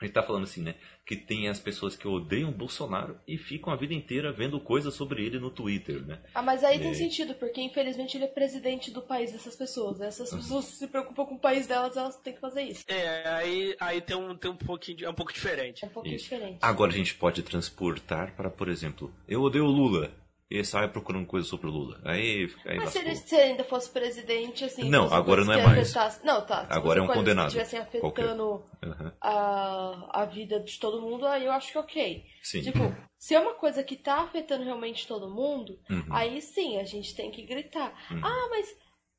A 0.00 0.04
gente 0.04 0.14
tá 0.14 0.22
falando 0.22 0.44
assim, 0.44 0.62
né? 0.62 0.76
Que 1.04 1.16
tem 1.16 1.48
as 1.48 1.58
pessoas 1.58 1.96
que 1.96 2.06
odeiam 2.06 2.50
o 2.50 2.54
Bolsonaro 2.54 3.18
e 3.26 3.36
ficam 3.36 3.72
a 3.72 3.76
vida 3.76 3.92
inteira 3.92 4.30
vendo 4.32 4.60
coisas 4.60 4.94
sobre 4.94 5.24
ele 5.26 5.40
no 5.40 5.50
Twitter, 5.50 6.06
né? 6.06 6.20
Ah, 6.32 6.40
mas 6.42 6.62
aí 6.62 6.78
tem 6.78 6.90
É. 6.90 6.94
sentido, 6.94 7.34
porque 7.34 7.60
infelizmente 7.60 8.16
ele 8.16 8.24
é 8.24 8.28
presidente 8.28 8.92
do 8.92 9.02
país 9.02 9.32
dessas 9.32 9.56
pessoas. 9.56 10.00
Essas 10.00 10.30
pessoas 10.32 10.66
se 10.66 10.86
preocupam 10.86 11.24
com 11.26 11.34
o 11.34 11.38
país 11.40 11.66
delas, 11.66 11.96
elas 11.96 12.16
têm 12.20 12.32
que 12.34 12.40
fazer 12.40 12.62
isso. 12.62 12.84
É, 12.86 13.28
aí, 13.28 13.74
aí 13.80 14.00
tem 14.00 14.16
um, 14.16 14.36
tem 14.36 14.50
um 14.50 14.56
pouquinho, 14.56 14.98
de- 14.98 15.04
é 15.04 15.10
um 15.10 15.14
pouco 15.14 15.32
diferente. 15.32 15.84
É 15.84 15.88
um 15.88 15.90
pouquinho 15.90 16.14
Isso. 16.14 16.24
diferente. 16.24 16.58
Agora 16.62 16.92
a 16.92 16.94
gente 16.94 17.14
pode 17.16 17.42
transportar 17.42 18.36
para, 18.36 18.48
por 18.50 18.68
exemplo, 18.68 19.12
eu 19.26 19.42
odeio 19.42 19.64
o 19.64 19.70
Lula. 19.70 20.12
E 20.50 20.64
sai 20.64 20.88
procurando 20.90 21.26
coisas 21.26 21.48
sobre 21.48 21.66
o 21.66 21.70
Lula. 21.70 22.00
Aí, 22.06 22.50
aí 22.64 22.78
Mas 22.78 22.90
se 22.90 22.98
ele, 23.00 23.14
se 23.14 23.34
ele 23.34 23.42
ainda 23.50 23.64
fosse 23.64 23.90
presidente, 23.90 24.64
assim. 24.64 24.88
Não, 24.88 25.12
agora 25.12 25.44
não 25.44 25.52
é 25.52 25.62
mais. 25.62 25.94
afetasse- 25.94 26.24
Não, 26.24 26.40
tá. 26.46 26.64
se 26.64 26.72
Agora 26.72 27.00
é 27.00 27.02
um 27.02 27.06
condenado. 27.06 27.52
Que 27.52 27.58
estivessem 27.60 28.00
Qualquer. 28.00 28.22
afetando 28.24 28.64
Aham. 28.82 29.12
a, 29.20 30.22
a 30.22 30.24
vida 30.24 30.58
de 30.58 30.78
todo 30.80 31.02
mundo, 31.02 31.26
aí 31.26 31.44
eu 31.44 31.52
acho 31.52 31.70
que 31.72 31.76
ok. 31.78 32.24
Sim. 32.42 32.62
Tipo, 32.62 32.96
se 33.18 33.34
é 33.34 33.40
uma 33.40 33.54
coisa 33.54 33.82
que 33.84 33.94
tá 33.94 34.22
afetando 34.22 34.64
realmente 34.64 35.06
todo 35.06 35.28
mundo, 35.30 35.78
Uhum. 35.90 36.06
aí 36.10 36.40
sim, 36.40 36.78
a 36.78 36.84
gente 36.84 37.14
tem 37.14 37.30
que 37.30 37.42
gritar. 37.42 37.92
Uhum. 38.10 38.20
Ah, 38.24 38.48
mas 38.50 38.74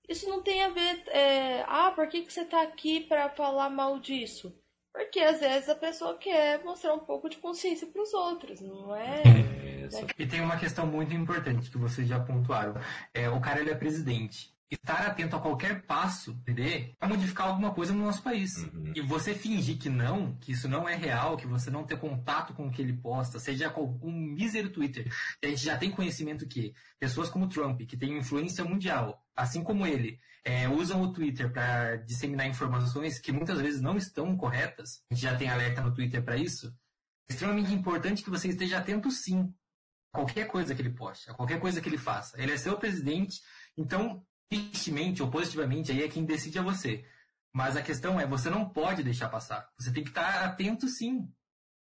isso 0.09 0.27
não 0.27 0.41
tem 0.41 0.63
a 0.63 0.69
ver. 0.69 1.03
é, 1.09 1.63
Ah, 1.67 1.91
por 1.91 2.07
que, 2.09 2.21
que 2.23 2.33
você 2.33 2.43
tá 2.43 2.63
aqui 2.63 3.01
pra 3.01 3.29
falar 3.29 3.69
mal 3.69 3.99
disso? 3.99 4.51
Porque 4.91 5.19
às 5.19 5.39
vezes 5.39 5.69
a 5.69 5.75
pessoa 5.75 6.17
quer 6.17 6.63
mostrar 6.63 6.93
um 6.95 6.99
pouco 6.99 7.29
de 7.29 7.37
consciência 7.37 7.85
pros 7.85 8.11
outros, 8.15 8.59
não 8.59 8.95
é? 8.95 9.21
É, 9.95 10.23
E 10.23 10.27
tem 10.27 10.41
uma 10.41 10.57
questão 10.57 10.85
muito 10.85 11.13
importante 11.13 11.69
que 11.69 11.77
vocês 11.77 12.07
já 12.07 12.19
pontuaram. 12.19 12.75
É, 13.13 13.29
o 13.29 13.39
cara 13.39 13.59
ele 13.59 13.71
é 13.71 13.75
presidente. 13.75 14.53
estar 14.71 15.07
atento 15.07 15.35
a 15.35 15.39
qualquer 15.39 15.81
passo 15.83 16.33
dele 16.45 16.95
para 16.99 17.09
modificar 17.09 17.47
alguma 17.47 17.73
coisa 17.73 17.91
no 17.91 18.05
nosso 18.05 18.21
país. 18.21 18.55
Uhum. 18.57 18.93
E 18.95 19.01
você 19.01 19.33
fingir 19.33 19.79
que 19.79 19.89
não, 19.89 20.35
que 20.35 20.51
isso 20.51 20.67
não 20.67 20.87
é 20.87 20.95
real, 20.95 21.37
que 21.37 21.47
você 21.47 21.71
não 21.71 21.83
tem 21.83 21.97
contato 21.97 22.53
com 22.53 22.67
o 22.67 22.71
que 22.71 22.81
ele 22.81 22.93
posta, 22.93 23.39
seja 23.39 23.69
com 23.69 23.99
um 24.03 24.11
mísero 24.11 24.69
Twitter. 24.69 25.11
A 25.43 25.47
gente 25.47 25.65
já 25.65 25.75
tem 25.75 25.89
conhecimento 25.89 26.47
que 26.47 26.73
pessoas 26.99 27.29
como 27.29 27.49
Trump, 27.49 27.81
que 27.81 27.97
tem 27.97 28.17
influência 28.17 28.63
mundial, 28.63 29.23
assim 29.35 29.63
como 29.63 29.87
ele, 29.87 30.19
é, 30.43 30.67
usam 30.69 31.01
o 31.01 31.11
Twitter 31.11 31.51
para 31.51 31.95
disseminar 31.97 32.47
informações 32.47 33.19
que 33.19 33.31
muitas 33.31 33.59
vezes 33.59 33.81
não 33.81 33.97
estão 33.97 34.37
corretas. 34.37 35.01
A 35.09 35.15
gente 35.15 35.23
já 35.23 35.35
tem 35.35 35.49
alerta 35.49 35.81
no 35.81 35.93
Twitter 35.93 36.23
para 36.23 36.37
isso. 36.37 36.67
É 37.27 37.33
extremamente 37.33 37.73
importante 37.73 38.23
que 38.23 38.29
você 38.29 38.49
esteja 38.49 38.77
atento 38.77 39.09
sim 39.11 39.51
qualquer 40.11 40.47
coisa 40.47 40.73
que 40.75 40.81
ele 40.81 40.89
poste, 40.89 41.29
a 41.29 41.33
qualquer 41.33 41.59
coisa 41.59 41.81
que 41.81 41.89
ele 41.89 41.97
faça. 41.97 42.41
Ele 42.41 42.51
é 42.51 42.57
seu 42.57 42.77
presidente, 42.77 43.41
então 43.77 44.23
tristemente 44.49 45.21
ou 45.21 45.29
positivamente, 45.29 45.91
aí 45.91 46.03
é 46.03 46.07
quem 46.07 46.25
decide 46.25 46.57
é 46.57 46.61
você. 46.61 47.05
Mas 47.53 47.75
a 47.75 47.81
questão 47.81 48.19
é, 48.19 48.27
você 48.27 48.49
não 48.49 48.67
pode 48.67 49.03
deixar 49.03 49.29
passar. 49.29 49.67
Você 49.79 49.91
tem 49.91 50.03
que 50.03 50.09
estar 50.09 50.43
atento 50.43 50.87
sim. 50.87 51.27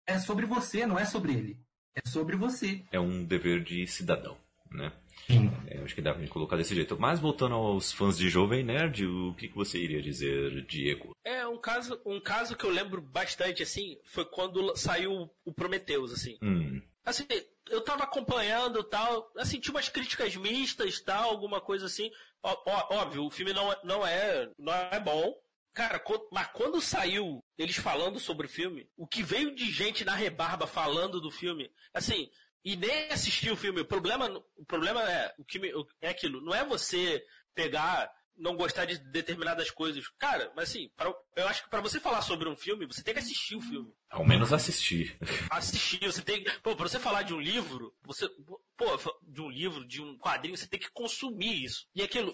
É 0.06 0.18
sobre 0.18 0.46
você, 0.46 0.86
não 0.86 0.98
é 0.98 1.04
sobre 1.04 1.32
ele. 1.32 1.60
É 1.94 2.08
sobre 2.08 2.36
você. 2.36 2.84
É 2.90 2.98
um 2.98 3.24
dever 3.24 3.62
de 3.62 3.86
cidadão, 3.86 4.38
né? 4.70 4.92
Sim. 5.26 5.50
É, 5.66 5.78
acho 5.82 5.94
que 5.94 6.00
dá 6.00 6.12
pra 6.12 6.22
me 6.22 6.28
colocar 6.28 6.56
desse 6.56 6.74
jeito. 6.74 6.98
Mas 6.98 7.20
voltando 7.20 7.54
aos 7.54 7.92
fãs 7.92 8.16
de 8.16 8.30
Jovem 8.30 8.64
Nerd, 8.64 9.04
o 9.04 9.34
que, 9.34 9.48
que 9.48 9.54
você 9.54 9.78
iria 9.78 10.00
dizer, 10.00 10.64
Diego? 10.66 11.14
É, 11.22 11.46
um 11.46 11.60
caso, 11.60 12.00
um 12.06 12.20
caso 12.20 12.56
que 12.56 12.64
eu 12.64 12.70
lembro 12.70 13.02
bastante, 13.02 13.62
assim, 13.62 13.98
foi 14.06 14.24
quando 14.24 14.74
saiu 14.74 15.30
o 15.44 15.52
Prometheus, 15.52 16.12
assim. 16.12 16.38
Hum, 16.42 16.80
Assim, 17.08 17.26
eu 17.70 17.80
tava 17.82 18.04
acompanhando 18.04 18.82
tal, 18.84 19.30
assim, 19.36 19.60
tinha 19.60 19.72
umas 19.74 19.88
críticas 19.88 20.34
mistas 20.36 21.00
tal, 21.00 21.30
alguma 21.30 21.60
coisa 21.60 21.86
assim. 21.86 22.10
Ó, 22.42 22.56
ó, 22.66 22.96
óbvio, 23.00 23.24
o 23.24 23.30
filme 23.30 23.52
não, 23.52 23.72
é- 23.72 23.80
não 23.84 24.06
é, 24.06 24.50
não 24.58 24.72
é 24.72 25.00
bom. 25.00 25.34
Cara, 25.74 26.02
mas 26.32 26.48
quando 26.48 26.80
saiu 26.80 27.44
eles 27.56 27.76
falando 27.76 28.18
sobre 28.18 28.46
o 28.46 28.50
filme, 28.50 28.88
o 28.96 29.06
que 29.06 29.22
veio 29.22 29.54
de 29.54 29.70
gente 29.70 30.04
na 30.04 30.14
rebarba 30.14 30.66
falando 30.66 31.20
do 31.20 31.30
filme, 31.30 31.70
assim, 31.94 32.28
e 32.64 32.74
nem 32.74 33.10
assistiu 33.10 33.54
o 33.54 33.56
filme, 33.56 33.80
o 33.80 33.86
problema, 33.86 34.28
o 34.56 34.64
problema 34.64 35.00
é, 35.08 35.32
o 35.38 35.44
que 35.44 35.58
me- 35.60 35.72
é 36.00 36.08
aquilo, 36.08 36.40
não 36.40 36.52
é 36.54 36.64
você 36.64 37.24
pegar, 37.54 38.10
não 38.38 38.56
gostar 38.56 38.84
de 38.84 38.98
determinadas 38.98 39.70
coisas. 39.70 40.04
Cara, 40.18 40.52
mas 40.56 40.70
assim, 40.70 40.88
pra- 40.96 41.12
eu 41.36 41.46
acho 41.48 41.64
que 41.64 41.70
pra 41.70 41.80
você 41.80 41.98
falar 42.00 42.22
sobre 42.22 42.48
um 42.48 42.56
filme, 42.56 42.86
você 42.86 43.02
tem 43.02 43.12
que 43.14 43.20
assistir 43.20 43.56
o 43.56 43.60
filme 43.60 43.92
ao 44.10 44.24
menos 44.24 44.52
assistir. 44.52 45.16
assistir, 45.50 46.04
você 46.06 46.22
tem 46.22 46.42
que. 46.44 46.50
Pô, 46.60 46.74
pra 46.74 46.88
você 46.88 46.98
falar 46.98 47.22
de 47.22 47.34
um 47.34 47.40
livro, 47.40 47.94
você. 48.02 48.28
Pô, 48.76 48.86
de 49.22 49.40
um 49.40 49.50
livro, 49.50 49.86
de 49.86 50.00
um 50.00 50.16
quadrinho, 50.18 50.56
você 50.56 50.66
tem 50.68 50.80
que 50.80 50.90
consumir 50.92 51.64
isso. 51.64 51.86
E 51.94 52.02
aquilo. 52.02 52.32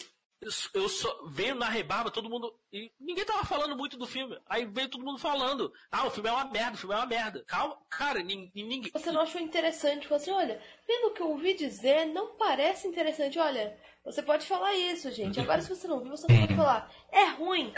Eu 0.75 0.89
só 0.89 1.27
veio 1.29 1.55
na 1.55 1.69
rebarba, 1.69 2.11
todo 2.11 2.29
mundo. 2.31 2.55
E 2.73 2.93
ninguém 3.01 3.25
tava 3.25 3.45
falando 3.45 3.77
muito 3.77 3.97
do 3.97 4.07
filme. 4.07 4.39
Aí 4.47 4.65
veio 4.65 4.89
todo 4.89 5.05
mundo 5.05 5.19
falando. 5.19 5.73
Ah, 5.91 6.07
o 6.07 6.11
filme 6.11 6.29
é 6.29 6.33
uma 6.33 6.45
merda, 6.45 6.75
o 6.75 6.79
filme 6.79 6.95
é 6.95 6.99
uma 6.99 7.07
merda. 7.07 7.45
Calma, 7.47 7.77
cara, 7.91 8.23
nin- 8.23 8.51
ninguém. 8.55 8.91
Você 8.93 9.11
não 9.13 9.21
achou 9.23 9.41
interessante? 9.41 10.07
Falou 10.07 10.21
assim, 10.21 10.31
olha, 10.31 10.61
pelo 10.87 11.13
que 11.13 11.21
eu 11.23 11.31
ouvi 11.31 11.55
dizer, 11.55 12.07
não 12.07 12.37
parece 12.37 12.87
interessante. 12.87 13.39
Olha, 13.39 13.79
você 14.05 14.23
pode 14.23 14.47
falar 14.47 14.75
isso, 14.75 15.11
gente. 15.11 15.41
Agora, 15.41 15.63
se 15.63 15.69
você 15.69 15.87
não 15.89 16.01
viu, 16.01 16.11
você 16.17 16.27
não 16.31 16.41
pode 16.41 16.55
falar. 16.57 16.93
É 17.11 17.25
ruim. 17.31 17.73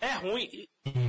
É 0.00 0.12
ruim. 0.14 0.48
E 0.52 0.68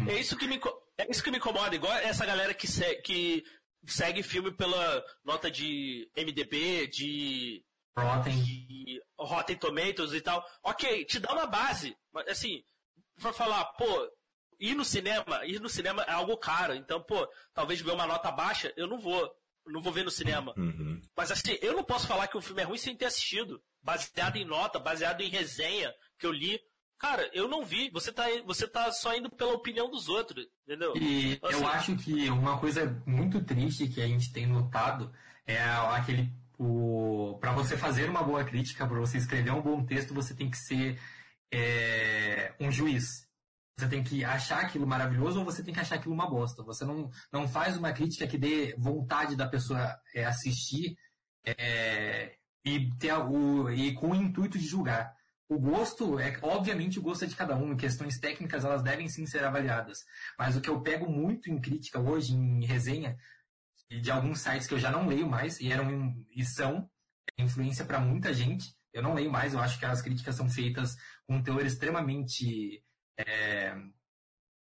É 0.10 0.20
isso 0.20 0.36
que 0.38 0.48
me, 0.48 0.60
é 0.98 1.10
isso 1.10 1.24
que 1.24 1.32
me 1.32 1.38
incomoda. 1.38 1.76
Igual 1.76 1.94
essa 1.94 2.26
galera 2.26 2.54
que, 2.54 2.68
que 3.04 3.44
segue 3.88 4.22
filme 4.22 4.52
pela 4.52 5.04
nota 5.24 5.50
de 5.50 6.10
MDB, 6.18 6.88
de 6.88 7.64
Rotten. 8.00 9.00
Rotten 9.18 9.58
Tomatoes 9.58 10.14
e 10.14 10.22
tal. 10.22 10.46
Ok, 10.64 11.06
te 11.06 11.20
dá 11.20 11.34
uma 11.34 11.46
base. 11.46 11.96
Mas 12.14 12.28
assim, 12.28 12.64
pra 13.22 13.34
falar, 13.34 13.64
pô, 13.74 14.10
ir 14.60 14.76
no 14.76 14.86
cinema, 14.86 15.46
ir 15.46 15.60
no 15.60 15.70
cinema 15.70 16.04
é 16.04 16.12
algo 16.12 16.38
caro. 16.38 16.74
Então, 16.74 17.02
pô, 17.04 17.28
talvez 17.54 17.82
ver 17.82 17.92
uma 17.92 18.08
nota 18.08 18.32
baixa, 18.32 18.74
eu 18.78 18.88
não 18.88 19.00
vou. 19.00 19.30
Não 19.68 19.82
vou 19.82 19.94
ver 19.94 20.04
no 20.04 20.10
cinema. 20.10 20.54
Uhum. 20.58 21.00
Mas 21.16 21.32
assim, 21.32 21.58
eu 21.62 21.74
não 21.76 21.84
posso 21.84 22.08
falar 22.08 22.28
que 22.28 22.38
o 22.38 22.42
filme 22.42 22.62
é 22.62 22.66
ruim 22.66 22.78
sem 22.78 22.96
ter 22.96 23.06
assistido. 23.06 23.62
Baseado 23.84 24.38
em 24.38 24.46
nota, 24.46 24.80
baseado 24.80 25.22
em 25.22 25.30
resenha 25.30 25.94
que 26.18 26.26
eu 26.26 26.32
li. 26.32 26.60
Cara, 26.98 27.30
eu 27.34 27.48
não 27.48 27.64
vi. 27.64 27.90
Você 27.92 28.12
tá, 28.12 28.24
você 28.46 28.68
tá 28.68 28.92
só 28.92 29.16
indo 29.16 29.30
pela 29.30 29.54
opinião 29.54 29.90
dos 29.90 30.10
outros, 30.10 30.46
entendeu? 30.64 30.94
E 30.98 31.40
Assim- 31.44 31.54
eu 31.62 31.68
acho 31.68 31.96
que 31.98 32.30
uma 32.30 32.60
coisa 32.60 33.02
muito 33.06 33.44
triste 33.44 33.88
que 33.88 34.02
a 34.02 34.08
gente 34.08 34.34
tem 34.34 34.48
notado 34.48 35.14
é 35.46 35.62
aquele. 35.62 36.30
Para 37.40 37.54
você 37.54 37.78
fazer 37.78 38.10
uma 38.10 38.22
boa 38.22 38.44
crítica, 38.44 38.86
para 38.86 39.00
você 39.00 39.18
escrever 39.18 39.52
um 39.52 39.62
bom 39.62 39.86
texto, 39.86 40.14
você 40.14 40.34
tem 40.34 40.50
que 40.50 40.58
ser 40.58 41.00
é, 41.52 42.54
um 42.60 42.72
juiz. 42.72 43.06
Você 43.78 43.88
tem 43.88 44.04
que 44.04 44.26
achar 44.26 44.60
aquilo 44.60 44.86
maravilhoso 44.86 45.40
ou 45.40 45.46
você 45.46 45.64
tem 45.64 45.74
que 45.74 45.80
achar 45.80 45.96
aquilo 45.96 46.14
uma 46.14 46.30
bosta. 46.30 46.62
Você 46.64 46.84
não, 46.84 47.10
não 47.32 47.48
faz 47.48 47.78
uma 47.78 47.94
crítica 47.94 48.28
que 48.28 48.38
dê 48.38 48.76
vontade 48.78 49.38
da 49.38 49.48
pessoa 49.48 49.98
é, 50.14 50.26
assistir 50.26 50.98
é, 51.46 52.36
e, 52.66 52.90
ter 52.98 53.14
o, 53.14 53.70
e 53.70 53.94
com 53.94 54.12
o 54.12 54.16
intuito 54.16 54.58
de 54.58 54.68
julgar. 54.68 55.14
O 55.48 55.58
gosto, 55.58 56.20
é 56.20 56.38
obviamente 56.44 57.00
o 57.00 57.02
gosto 57.02 57.24
é 57.24 57.28
de 57.28 57.36
cada 57.36 57.56
um, 57.56 57.76
questões 57.76 58.20
técnicas 58.20 58.66
elas 58.66 58.84
devem 58.84 59.08
sim 59.08 59.26
ser 59.26 59.46
avaliadas. 59.46 60.00
Mas 60.38 60.58
o 60.58 60.62
que 60.62 60.70
eu 60.70 60.82
pego 60.82 61.10
muito 61.10 61.50
em 61.50 61.60
crítica 61.60 62.00
hoje, 62.00 62.36
em 62.36 62.66
resenha, 62.66 63.18
e 63.90 64.00
de 64.00 64.12
alguns 64.12 64.40
sites 64.40 64.68
que 64.68 64.74
eu 64.74 64.80
já 64.80 64.92
não 64.92 65.08
leio 65.08 65.28
mais, 65.28 65.60
e 65.60 65.72
eram 65.72 66.16
e 66.36 66.46
são 66.46 66.90
influência 67.38 67.86
para 67.86 68.00
muita 68.00 68.34
gente, 68.34 68.76
eu 68.94 69.02
não 69.02 69.14
leio 69.14 69.32
mais, 69.32 69.54
eu 69.54 69.60
acho 69.60 69.80
que 69.80 69.86
as 69.86 70.02
críticas 70.02 70.36
são 70.36 70.50
feitas 70.50 70.96
com 71.26 71.36
um 71.36 71.44
teor 71.44 71.66
extremamente. 71.66 72.84
é, 73.18 73.76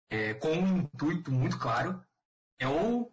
é, 0.09 0.33
com 0.35 0.49
um 0.51 0.77
intuito 0.79 1.31
muito 1.31 1.57
claro. 1.57 2.01
É 2.59 2.67
ou. 2.67 3.11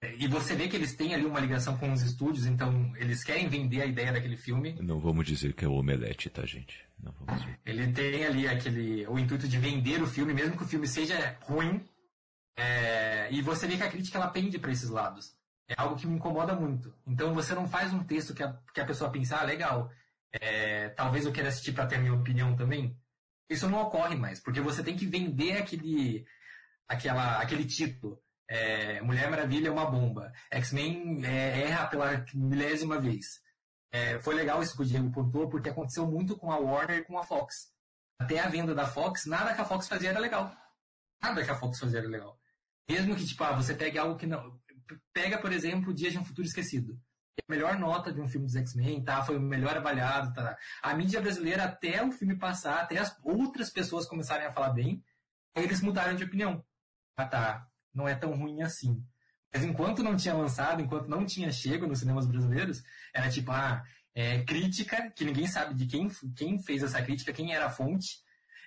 é, 0.00 0.14
E 0.16 0.28
você 0.28 0.54
vê 0.54 0.68
que 0.68 0.76
eles 0.76 0.94
têm 0.94 1.14
ali 1.14 1.24
uma 1.24 1.40
ligação 1.40 1.76
com 1.76 1.92
os 1.92 2.02
estúdios, 2.02 2.46
então 2.46 2.92
eles 2.96 3.24
querem 3.24 3.48
vender 3.48 3.82
a 3.82 3.86
ideia 3.86 4.12
daquele 4.12 4.36
filme. 4.36 4.76
Não 4.80 5.00
vamos 5.00 5.26
dizer 5.26 5.52
que 5.54 5.64
é 5.64 5.68
o 5.68 5.72
omelete, 5.74 6.30
tá, 6.30 6.44
gente? 6.46 6.84
Não 7.02 7.12
vamos 7.12 7.42
dizer. 7.42 7.60
Ele 7.64 7.92
tem 7.92 8.24
ali 8.24 8.46
aquele 8.46 9.06
o 9.06 9.18
intuito 9.18 9.48
de 9.48 9.58
vender 9.58 10.02
o 10.02 10.06
filme, 10.06 10.32
mesmo 10.32 10.56
que 10.56 10.62
o 10.62 10.68
filme 10.68 10.86
seja 10.86 11.36
ruim. 11.42 11.84
É, 12.60 13.32
e 13.32 13.40
você 13.40 13.66
vê 13.66 13.78
que 13.78 13.82
a 13.82 13.90
crítica 13.90 14.18
ela 14.18 14.28
pende 14.28 14.58
para 14.58 14.70
esses 14.70 14.90
lados. 14.90 15.34
É 15.66 15.74
algo 15.78 15.96
que 15.96 16.06
me 16.06 16.16
incomoda 16.16 16.54
muito. 16.54 16.94
Então 17.06 17.32
você 17.32 17.54
não 17.54 17.66
faz 17.66 17.90
um 17.90 18.04
texto 18.04 18.34
que 18.34 18.42
a, 18.42 18.52
que 18.74 18.80
a 18.80 18.84
pessoa 18.84 19.10
pensa, 19.10 19.38
ah, 19.38 19.44
legal, 19.44 19.90
é, 20.30 20.90
talvez 20.90 21.24
eu 21.24 21.32
queira 21.32 21.48
assistir 21.48 21.72
para 21.72 21.86
ter 21.86 21.96
a 21.96 21.98
minha 21.98 22.12
opinião 22.12 22.54
também. 22.54 22.94
Isso 23.48 23.66
não 23.66 23.80
ocorre 23.80 24.14
mais, 24.14 24.40
porque 24.40 24.60
você 24.60 24.82
tem 24.82 24.94
que 24.94 25.06
vender 25.06 25.56
aquele, 25.56 26.26
aquela, 26.86 27.40
aquele 27.40 27.64
título. 27.64 28.22
É, 28.46 29.00
Mulher 29.00 29.30
Maravilha 29.30 29.68
é 29.68 29.72
uma 29.72 29.90
bomba. 29.90 30.30
X-Men 30.50 31.24
é, 31.24 31.62
erra 31.62 31.86
pela 31.86 32.26
milésima 32.34 33.00
vez. 33.00 33.40
É, 33.90 34.18
foi 34.20 34.34
legal 34.34 34.62
isso 34.62 34.76
que 34.76 34.82
o 34.82 34.86
Diego 34.86 35.10
pontuou, 35.10 35.48
porque 35.48 35.70
aconteceu 35.70 36.06
muito 36.06 36.36
com 36.36 36.52
a 36.52 36.58
Warner 36.58 36.98
e 36.98 37.04
com 37.04 37.16
a 37.16 37.24
Fox. 37.24 37.72
Até 38.18 38.38
a 38.38 38.48
venda 38.48 38.74
da 38.74 38.86
Fox, 38.86 39.24
nada 39.24 39.54
que 39.54 39.60
a 39.62 39.64
Fox 39.64 39.88
fazia 39.88 40.10
era 40.10 40.20
legal. 40.20 40.54
Nada 41.22 41.42
que 41.42 41.50
a 41.50 41.56
Fox 41.56 41.78
fazia 41.78 42.00
era 42.00 42.08
legal. 42.08 42.38
Mesmo 42.90 43.14
que, 43.14 43.24
tipo, 43.24 43.44
ah, 43.44 43.52
você 43.52 43.72
pegue 43.72 43.98
algo 43.98 44.16
que 44.16 44.26
não. 44.26 44.58
Pega, 45.12 45.38
por 45.38 45.52
exemplo, 45.52 45.94
Dias 45.94 46.12
de 46.12 46.18
um 46.18 46.24
Futuro 46.24 46.46
Esquecido. 46.46 47.00
É 47.38 47.42
a 47.48 47.54
melhor 47.54 47.78
nota 47.78 48.12
de 48.12 48.20
um 48.20 48.26
filme 48.26 48.46
dos 48.46 48.56
X-Men, 48.56 49.04
tá? 49.04 49.22
Foi 49.22 49.36
o 49.36 49.40
melhor 49.40 49.76
avaliado, 49.76 50.34
tá? 50.34 50.58
A 50.82 50.92
mídia 50.94 51.20
brasileira, 51.20 51.64
até 51.64 52.04
o 52.04 52.10
filme 52.10 52.36
passar, 52.36 52.80
até 52.80 52.98
as 52.98 53.16
outras 53.22 53.70
pessoas 53.70 54.06
começarem 54.06 54.44
a 54.44 54.50
falar 54.50 54.70
bem, 54.70 55.00
eles 55.54 55.80
mudaram 55.80 56.16
de 56.16 56.24
opinião. 56.24 56.64
Ah, 57.16 57.26
tá. 57.26 57.66
Não 57.94 58.08
é 58.08 58.14
tão 58.16 58.34
ruim 58.34 58.60
assim. 58.62 59.00
Mas 59.54 59.62
enquanto 59.62 60.02
não 60.02 60.16
tinha 60.16 60.34
lançado, 60.34 60.82
enquanto 60.82 61.06
não 61.06 61.24
tinha 61.24 61.52
chego 61.52 61.86
nos 61.86 62.00
cinemas 62.00 62.26
brasileiros, 62.26 62.82
era 63.14 63.30
tipo, 63.30 63.52
ah, 63.52 63.84
é, 64.12 64.42
crítica, 64.42 65.12
que 65.12 65.24
ninguém 65.24 65.46
sabe 65.46 65.74
de 65.74 65.86
quem, 65.86 66.08
quem 66.36 66.60
fez 66.60 66.82
essa 66.82 67.00
crítica, 67.00 67.32
quem 67.32 67.54
era 67.54 67.66
a 67.66 67.70
fonte, 67.70 68.18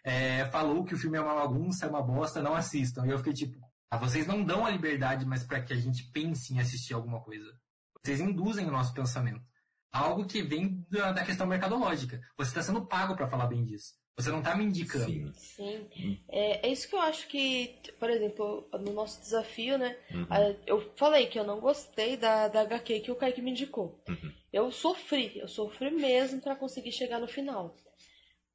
é, 0.01 0.45
falou 0.45 0.86
que 0.86 0.93
o 0.93 0.97
filme 0.97 1.17
é 1.17 1.21
uma 1.21 1.36
bagunça, 1.36 1.86
é 1.86 1.89
uma 1.89 2.01
bosta, 2.01 2.41
não 2.41 2.55
assistam. 2.55 3.05
E 3.05 3.09
eu 3.09 3.17
fiquei 3.17 3.34
tipo, 3.34 3.72
ah, 3.93 3.97
vocês 3.97 4.25
não 4.25 4.43
dão 4.43 4.65
a 4.65 4.71
liberdade, 4.71 5.23
mas 5.23 5.43
para 5.43 5.61
que 5.61 5.71
a 5.71 5.75
gente 5.75 6.03
pense 6.11 6.51
em 6.51 6.59
assistir 6.59 6.95
alguma 6.95 7.21
coisa. 7.21 7.45
Vocês 8.03 8.19
induzem 8.19 8.65
o 8.65 8.71
nosso 8.71 8.91
pensamento. 8.91 9.45
Algo 9.91 10.25
que 10.25 10.41
vem 10.41 10.83
da, 10.89 11.11
da 11.11 11.23
questão 11.23 11.45
mercadológica. 11.45 12.19
Você 12.35 12.49
está 12.49 12.63
sendo 12.63 12.87
pago 12.87 13.15
para 13.15 13.29
falar 13.29 13.45
bem 13.45 13.63
disso. 13.63 13.93
Você 14.17 14.31
não 14.31 14.39
está 14.39 14.55
me 14.55 14.63
indicando. 14.63 15.05
Sim. 15.05 15.31
Sim. 15.91 16.19
É, 16.27 16.67
é 16.67 16.71
isso 16.71 16.89
que 16.89 16.95
eu 16.95 17.01
acho 17.01 17.27
que, 17.27 17.79
por 17.99 18.09
exemplo, 18.09 18.67
no 18.73 18.93
nosso 18.93 19.21
desafio, 19.21 19.77
né? 19.77 19.95
Uhum. 20.11 20.25
Eu 20.65 20.91
falei 20.95 21.27
que 21.27 21.37
eu 21.39 21.43
não 21.43 21.59
gostei 21.59 22.17
da, 22.17 22.47
da 22.47 22.61
HQ 22.61 22.99
que 23.01 23.11
o 23.11 23.15
Kaique 23.15 23.43
me 23.43 23.51
indicou. 23.51 24.03
Uhum. 24.09 24.33
Eu 24.51 24.71
sofri, 24.71 25.37
eu 25.37 25.47
sofri 25.47 25.91
mesmo 25.91 26.41
pra 26.41 26.55
conseguir 26.55 26.91
chegar 26.91 27.19
no 27.19 27.27
final. 27.27 27.75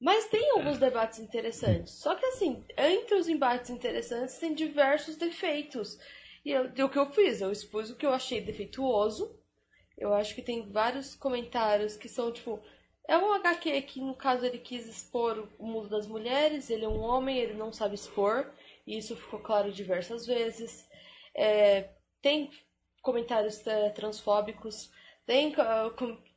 Mas 0.01 0.27
tem 0.29 0.51
alguns 0.53 0.79
debates 0.79 1.19
interessantes. 1.19 1.95
Só 1.95 2.15
que 2.15 2.25
assim, 2.27 2.65
entre 2.77 3.15
os 3.17 3.29
embates 3.29 3.71
interessantes 3.71 4.39
tem 4.39 4.55
diversos 4.55 5.17
defeitos. 5.17 5.99
E 6.45 6.51
eu- 6.53 6.65
o 6.87 6.89
que 6.89 6.99
eu 6.99 7.11
fiz? 7.13 7.41
Eu 7.41 7.51
expus 7.51 7.91
o 7.91 7.97
que 7.97 8.07
eu 8.07 8.13
achei 8.13 8.41
defeituoso. 8.41 9.37
Eu 9.97 10.15
acho 10.15 10.35
que 10.35 10.43
tem 10.43 10.71
vários 10.71 11.15
comentários 11.15 11.97
que 11.97 12.09
são, 12.09 12.33
tipo, 12.33 12.61
É 13.11 13.17
um 13.17 13.33
HQ 13.33 13.81
que, 13.83 14.01
no 14.03 14.15
caso, 14.15 14.45
ele 14.45 14.59
quis 14.59 14.87
expor 14.87 15.49
o 15.59 15.67
mundo 15.67 15.89
das 15.89 16.07
mulheres. 16.07 16.69
Ele 16.69 16.85
é 16.85 16.89
um 16.89 17.01
homem, 17.01 17.39
ele 17.39 17.55
não 17.55 17.73
sabe 17.73 17.95
expor. 17.95 18.53
E 18.87 18.99
isso 18.99 19.17
ficou 19.17 19.41
claro 19.41 19.73
diversas 19.73 20.27
vezes. 20.27 20.87
É, 21.35 21.89
tem 22.21 22.51
comentários 23.01 23.67
é, 23.67 23.89
transfóbicos. 23.91 24.91
Tem, 25.29 25.55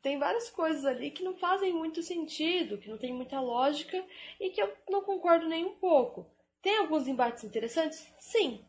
tem 0.02 0.18
várias 0.18 0.50
coisas 0.50 0.84
ali 0.84 1.10
que 1.10 1.24
não 1.24 1.34
fazem 1.34 1.72
muito 1.72 2.02
sentido, 2.02 2.76
que 2.76 2.90
não 2.90 2.98
tem 2.98 3.10
muita 3.10 3.40
lógica 3.40 4.04
e 4.38 4.50
que 4.50 4.62
eu 4.62 4.70
não 4.86 5.00
concordo 5.00 5.48
nem 5.48 5.64
um 5.64 5.76
pouco. 5.76 6.30
Tem 6.60 6.76
alguns 6.76 7.08
embates 7.08 7.42
interessantes? 7.42 8.06
Sim. 8.18 8.62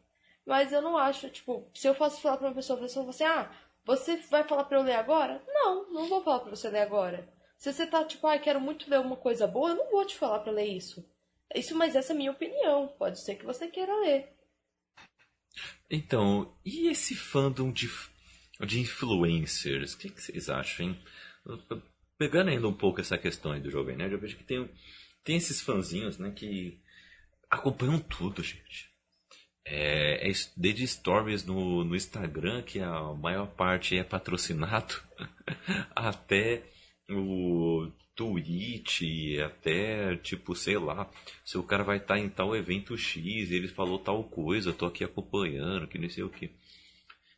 Mas 0.46 0.72
eu 0.72 0.82
não 0.82 0.98
acho, 0.98 1.30
tipo, 1.30 1.70
se 1.74 1.86
eu 1.90 1.94
fosse 1.94 2.22
falar 2.22 2.38
pra 2.38 2.48
uma 2.48 2.56
pessoa, 2.56 2.80
a 2.80 2.82
pessoa 2.82 3.06
fosse, 3.06 3.22
ah, 3.26 3.54
você 3.84 4.16
vai 4.32 4.46
falar 4.46 4.64
pra 4.64 4.78
eu 4.78 4.84
ler 4.84 4.96
agora? 4.96 5.44
Não, 5.46 5.92
não 5.92 6.08
vou 6.08 6.24
falar 6.24 6.40
pra 6.40 6.52
você 6.52 6.70
ler 6.70 6.84
agora. 6.84 7.28
Se 7.58 7.74
você 7.74 7.86
tá 7.86 8.06
tipo, 8.06 8.26
ah, 8.26 8.40
quero 8.40 8.62
muito 8.62 8.90
ler 8.90 9.02
uma 9.02 9.18
coisa 9.18 9.46
boa, 9.46 9.72
eu 9.72 9.76
não 9.76 9.92
vou 9.92 10.06
te 10.06 10.16
falar 10.16 10.40
para 10.40 10.54
ler 10.54 10.68
isso. 10.68 11.06
Isso, 11.54 11.76
mas 11.76 11.98
essa 11.98 12.14
é 12.14 12.16
a 12.16 12.18
minha 12.18 12.32
opinião. 12.32 12.88
Pode 12.98 13.20
ser 13.20 13.36
que 13.36 13.46
você 13.46 13.68
queira 13.68 13.94
ler. 14.00 14.34
Então, 15.92 16.56
e 16.64 16.88
esse 16.88 17.14
fandom 17.14 17.74
de, 17.74 17.90
de 18.60 18.80
influencers? 18.80 19.94
O 19.94 19.98
que, 19.98 20.10
que 20.10 20.22
vocês 20.22 20.50
acham, 20.50 20.88
hein? 20.88 21.00
Pegando 22.18 22.50
ainda 22.50 22.68
um 22.68 22.74
pouco 22.74 23.02
essa 23.02 23.18
questão 23.18 23.52
aí 23.52 23.60
do 23.60 23.72
Jovem 23.72 23.98
Nerd, 23.98 24.14
eu 24.14 24.20
vejo 24.20 24.38
que 24.38 24.44
tem, 24.44 24.70
tem 25.24 25.36
esses 25.38 25.62
fãzinhos, 25.62 26.18
né, 26.18 26.32
que 26.32 26.80
acompanham 27.50 28.00
tudo, 28.00 28.44
gente. 28.44 28.92
É, 29.66 30.30
é, 30.30 30.34
desde 30.58 30.88
stories 30.88 31.46
no, 31.46 31.84
no 31.84 31.96
Instagram, 31.96 32.62
que 32.62 32.80
a 32.80 33.14
maior 33.14 33.48
parte 33.48 33.98
é 33.98 34.04
patrocinado, 34.04 34.96
até 35.96 36.64
o 37.10 37.90
Twitch, 38.16 39.02
até 39.46 40.16
tipo, 40.18 40.56
sei 40.56 40.78
lá, 40.78 41.10
se 41.46 41.58
o 41.58 41.64
cara 41.64 41.84
vai 41.84 41.98
estar 41.98 42.16
tá 42.16 42.20
em 42.20 42.30
tal 42.30 42.56
evento 42.56 42.98
X, 42.98 43.52
ele 43.52 43.68
falou 43.68 44.00
tal 44.00 44.24
coisa, 44.24 44.74
tô 44.74 44.86
aqui 44.86 45.04
acompanhando, 45.04 45.88
que 45.88 45.98
não 45.98 46.10
sei 46.10 46.24
o 46.24 46.30
que. 46.30 46.52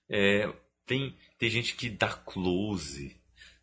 É, 0.10 0.52
tem, 0.86 1.16
tem 1.38 1.50
gente 1.50 1.76
que 1.76 1.90
dá 1.90 2.10
close 2.10 3.16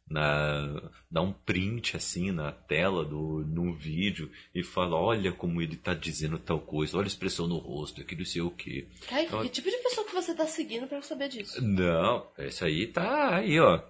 na, 0.08 0.90
dá 1.10 1.22
um 1.22 1.32
print 1.32 1.96
assim 1.96 2.30
na 2.30 2.52
tela 2.52 3.04
do 3.04 3.44
num 3.46 3.72
vídeo 3.72 4.30
e 4.54 4.62
fala, 4.62 4.96
olha 4.96 5.32
como 5.32 5.62
ele 5.62 5.76
tá 5.76 5.94
dizendo 5.94 6.38
tal 6.38 6.60
coisa, 6.60 6.98
olha 6.98 7.06
a 7.06 7.08
expressão 7.08 7.46
no 7.46 7.56
rosto, 7.56 8.04
que 8.04 8.14
não 8.14 8.24
sei 8.24 8.42
o 8.42 8.50
que. 8.50 8.88
Ai, 9.10 9.24
então, 9.24 9.42
que 9.42 9.48
tipo 9.48 9.70
de 9.70 9.78
pessoa 9.78 10.06
que 10.06 10.14
você 10.14 10.34
tá 10.34 10.46
seguindo 10.46 10.86
para 10.86 11.00
saber 11.02 11.28
disso? 11.28 11.62
Não, 11.62 12.26
esse 12.38 12.64
aí 12.64 12.86
tá 12.86 13.36
aí, 13.36 13.58
ó, 13.58 13.80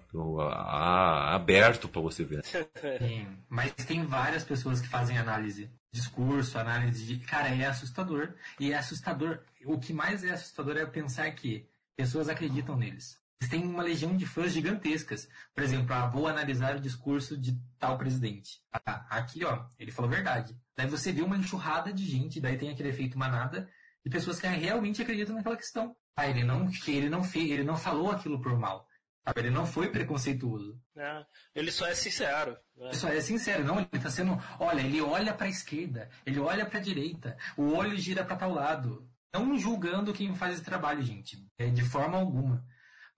aberto 1.33 1.89
para 1.89 2.01
você 2.01 2.23
ver. 2.23 2.43
Sim, 2.45 3.27
mas 3.49 3.73
tem 3.73 4.05
várias 4.05 4.43
pessoas 4.43 4.79
que 4.79 4.87
fazem 4.87 5.17
análise 5.17 5.69
discurso, 5.93 6.57
análise 6.57 7.05
de. 7.05 7.19
Cara, 7.19 7.49
é 7.49 7.65
assustador. 7.65 8.33
E 8.59 8.73
é 8.73 8.77
assustador. 8.77 9.39
O 9.63 9.79
que 9.79 9.93
mais 9.93 10.23
é 10.23 10.31
assustador 10.31 10.75
é 10.75 10.85
pensar 10.85 11.29
que 11.31 11.69
pessoas 11.95 12.27
acreditam 12.27 12.75
neles. 12.75 13.21
Eles 13.43 13.49
têm 13.49 13.67
uma 13.67 13.83
legião 13.83 14.15
de 14.15 14.25
fãs 14.25 14.53
gigantescas. 14.53 15.27
Por 15.53 15.63
exemplo, 15.63 15.93
ah, 15.93 16.07
vou 16.07 16.29
analisar 16.29 16.77
o 16.77 16.79
discurso 16.79 17.37
de 17.37 17.59
tal 17.77 17.97
presidente. 17.97 18.61
Ah, 18.71 19.05
aqui, 19.09 19.43
ó, 19.43 19.65
ele 19.77 19.91
falou 19.91 20.09
verdade. 20.09 20.57
Daí 20.77 20.87
você 20.87 21.11
vê 21.11 21.21
uma 21.21 21.35
enxurrada 21.35 21.91
de 21.91 22.05
gente, 22.05 22.39
daí 22.39 22.57
tem 22.57 22.69
aquele 22.69 22.87
efeito 22.87 23.19
manada, 23.19 23.69
de 24.01 24.09
pessoas 24.09 24.39
que 24.39 24.47
realmente 24.47 25.01
acreditam 25.01 25.35
naquela 25.35 25.57
questão. 25.57 25.93
Ah, 26.15 26.25
ele 26.25 26.45
não, 26.45 26.69
ele 26.87 27.09
não 27.09 27.21
fez, 27.21 27.51
ele 27.51 27.65
não 27.65 27.75
falou 27.75 28.11
aquilo 28.11 28.41
por 28.41 28.57
mal. 28.57 28.87
Ele 29.35 29.49
não 29.49 29.65
foi 29.65 29.89
preconceituoso. 29.89 30.79
É, 30.95 31.25
ele 31.53 31.71
só 31.71 31.85
é 31.85 31.95
sincero. 31.95 32.57
Né? 32.77 32.87
Ele 32.87 32.95
só 32.95 33.09
é 33.09 33.19
sincero, 33.19 33.65
não, 33.65 33.79
ele 33.79 33.89
está 33.93 34.09
sendo. 34.09 34.41
Olha, 34.57 34.81
ele 34.81 35.01
olha 35.01 35.33
para 35.33 35.47
a 35.47 35.49
esquerda, 35.49 36.09
ele 36.25 36.39
olha 36.39 36.65
para 36.65 36.79
a 36.79 36.81
direita, 36.81 37.37
o 37.57 37.73
olho 37.73 37.97
gira 37.97 38.23
para 38.23 38.37
tal 38.37 38.53
lado. 38.53 39.05
Não 39.33 39.57
julgando 39.57 40.13
quem 40.13 40.33
faz 40.33 40.53
esse 40.53 40.63
trabalho, 40.63 41.01
gente. 41.01 41.45
É, 41.57 41.67
de 41.67 41.83
forma 41.83 42.17
alguma. 42.17 42.63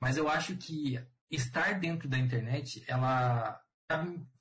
Mas 0.02 0.18
eu 0.18 0.30
acho 0.30 0.56
que 0.58 1.00
estar 1.30 1.80
dentro 1.80 2.08
da 2.08 2.18
internet, 2.18 2.84
ela 2.88 3.60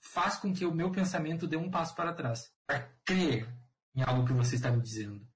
faz 0.00 0.36
com 0.36 0.52
que 0.52 0.64
o 0.64 0.74
meu 0.74 0.90
pensamento 0.90 1.46
dê 1.46 1.56
um 1.56 1.70
passo 1.70 1.94
para 1.94 2.12
trás. 2.12 2.50
Para 2.66 2.88
crer 3.04 3.48
em 3.94 4.02
algo 4.02 4.26
que 4.26 4.32
você 4.32 4.56
está 4.56 4.70
me 4.70 4.82
dizendo, 4.82 5.26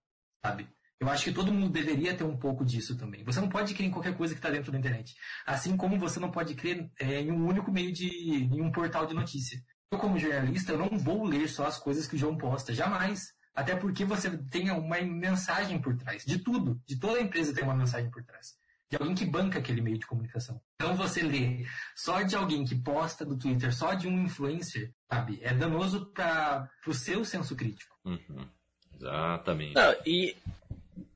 sabe? 0.45 0.69
Eu 1.01 1.09
acho 1.09 1.25
que 1.25 1.33
todo 1.33 1.53
mundo 1.53 1.71
deveria 1.71 2.17
ter 2.17 2.25
um 2.25 2.37
pouco 2.37 2.65
disso 2.65 2.97
também. 2.97 3.23
Você 3.23 3.41
não 3.41 3.49
pode 3.49 3.73
crer 3.73 3.87
em 3.87 3.91
qualquer 3.91 4.17
coisa 4.17 4.35
que 4.35 4.39
está 4.39 4.51
dentro 4.51 4.73
da 4.73 4.79
internet. 4.79 5.15
Assim 5.47 5.77
como 5.77 5.99
você 5.99 6.19
não 6.19 6.31
pode 6.31 6.55
crer 6.55 6.91
é, 6.99 7.21
em 7.21 7.31
um 7.31 7.47
único 7.47 7.71
meio 7.71 7.93
de. 7.93 8.09
em 8.09 8.61
um 8.61 8.73
portal 8.73 9.07
de 9.07 9.15
notícia. 9.15 9.63
Eu, 9.93 9.99
como 9.99 10.19
jornalista, 10.19 10.73
eu 10.73 10.79
não 10.79 10.99
vou 10.99 11.25
ler 11.25 11.49
só 11.49 11.67
as 11.67 11.79
coisas 11.79 12.07
que 12.09 12.17
o 12.17 12.19
João 12.19 12.37
posta. 12.37 12.75
Jamais. 12.75 13.33
Até 13.55 13.77
porque 13.77 14.05
você 14.05 14.37
tem 14.51 14.71
uma 14.73 15.01
mensagem 15.01 15.81
por 15.81 15.97
trás. 15.97 16.25
De 16.25 16.39
tudo. 16.39 16.83
De 16.85 16.99
toda 16.99 17.19
a 17.19 17.23
empresa 17.23 17.55
tem 17.55 17.63
uma 17.63 17.77
mensagem 17.77 18.11
por 18.11 18.25
trás 18.25 18.57
de 18.91 18.97
alguém 18.97 19.15
que 19.15 19.25
banca 19.25 19.59
aquele 19.59 19.81
meio 19.81 19.99
de 19.99 20.07
comunicação. 20.07 20.61
Então 20.77 20.97
você 20.97 21.23
lê 21.23 21.67
só 21.95 22.23
de 22.23 22.35
alguém 22.35 22.65
que 22.65 22.75
posta 22.75 23.25
do 23.25 23.37
Twitter, 23.37 23.75
só 23.75 23.95
de 23.95 24.09
um 24.09 24.25
influencer, 24.25 24.95
sabe? 25.11 25.39
É 25.43 25.53
danoso 25.53 26.07
para 26.07 26.71
o 26.87 26.95
seu 26.95 27.25
senso 27.25 27.55
crítico. 27.55 27.97
Uhum. 28.05 28.49
Exatamente. 28.95 29.75
Não, 29.75 29.95
e, 30.07 30.37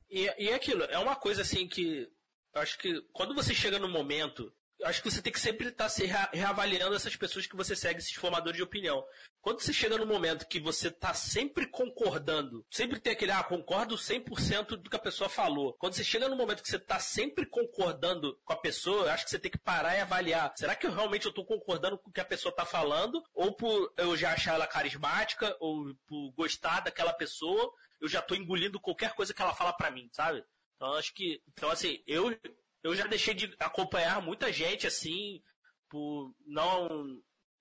e, 0.09 0.21
e 0.37 0.49
é 0.49 0.55
aquilo, 0.55 0.83
é 0.83 0.99
uma 0.99 1.15
coisa 1.15 1.41
assim 1.41 1.67
que 1.67 2.07
eu 2.53 2.61
acho 2.61 2.77
que 2.77 3.01
quando 3.11 3.33
você 3.33 3.53
chega 3.53 3.79
no 3.79 3.89
momento 3.89 4.53
acho 4.85 5.01
que 5.01 5.11
você 5.11 5.21
tem 5.21 5.31
que 5.31 5.39
sempre 5.39 5.67
estar 5.67 5.85
tá 5.85 5.89
se 5.89 6.05
reavaliando 6.05 6.95
essas 6.95 7.15
pessoas 7.15 7.45
que 7.45 7.55
você 7.55 7.75
segue, 7.75 7.99
esses 7.99 8.13
formadores 8.13 8.57
de 8.57 8.63
opinião. 8.63 9.03
Quando 9.41 9.59
você 9.59 9.73
chega 9.73 9.97
no 9.97 10.05
momento 10.05 10.47
que 10.47 10.59
você 10.59 10.87
está 10.87 11.13
sempre 11.13 11.67
concordando, 11.67 12.65
sempre 12.71 12.99
tem 12.99 13.13
aquele, 13.13 13.31
ah, 13.31 13.43
concordo 13.43 13.95
100% 13.95 14.77
do 14.77 14.89
que 14.89 14.95
a 14.95 14.99
pessoa 14.99 15.29
falou. 15.29 15.73
Quando 15.73 15.93
você 15.93 16.03
chega 16.03 16.29
no 16.29 16.35
momento 16.35 16.63
que 16.63 16.69
você 16.69 16.77
está 16.77 16.99
sempre 16.99 17.45
concordando 17.45 18.39
com 18.45 18.53
a 18.53 18.57
pessoa, 18.57 19.11
acho 19.11 19.25
que 19.25 19.31
você 19.31 19.39
tem 19.39 19.51
que 19.51 19.57
parar 19.57 19.97
e 19.97 20.01
avaliar. 20.01 20.53
Será 20.55 20.75
que 20.75 20.87
eu 20.87 20.93
realmente 20.93 21.27
estou 21.27 21.45
concordando 21.45 21.97
com 21.97 22.09
o 22.09 22.13
que 22.13 22.21
a 22.21 22.25
pessoa 22.25 22.51
está 22.51 22.65
falando? 22.65 23.21
Ou 23.33 23.53
por 23.55 23.93
eu 23.97 24.15
já 24.15 24.33
achar 24.33 24.55
ela 24.55 24.67
carismática, 24.67 25.55
ou 25.59 25.93
por 26.07 26.31
gostar 26.31 26.81
daquela 26.81 27.13
pessoa, 27.13 27.71
eu 27.99 28.07
já 28.07 28.19
estou 28.19 28.37
engolindo 28.37 28.79
qualquer 28.79 29.13
coisa 29.13 29.33
que 29.33 29.41
ela 29.41 29.53
fala 29.53 29.73
para 29.73 29.91
mim, 29.91 30.09
sabe? 30.11 30.43
Então 30.75 30.93
acho 30.95 31.13
que, 31.13 31.41
então 31.47 31.69
assim, 31.69 32.03
eu 32.05 32.37
eu 32.83 32.95
já 32.95 33.07
deixei 33.07 33.33
de 33.33 33.55
acompanhar 33.59 34.21
muita 34.21 34.51
gente 34.51 34.85
assim, 34.85 35.41
por 35.89 36.35
não. 36.45 37.05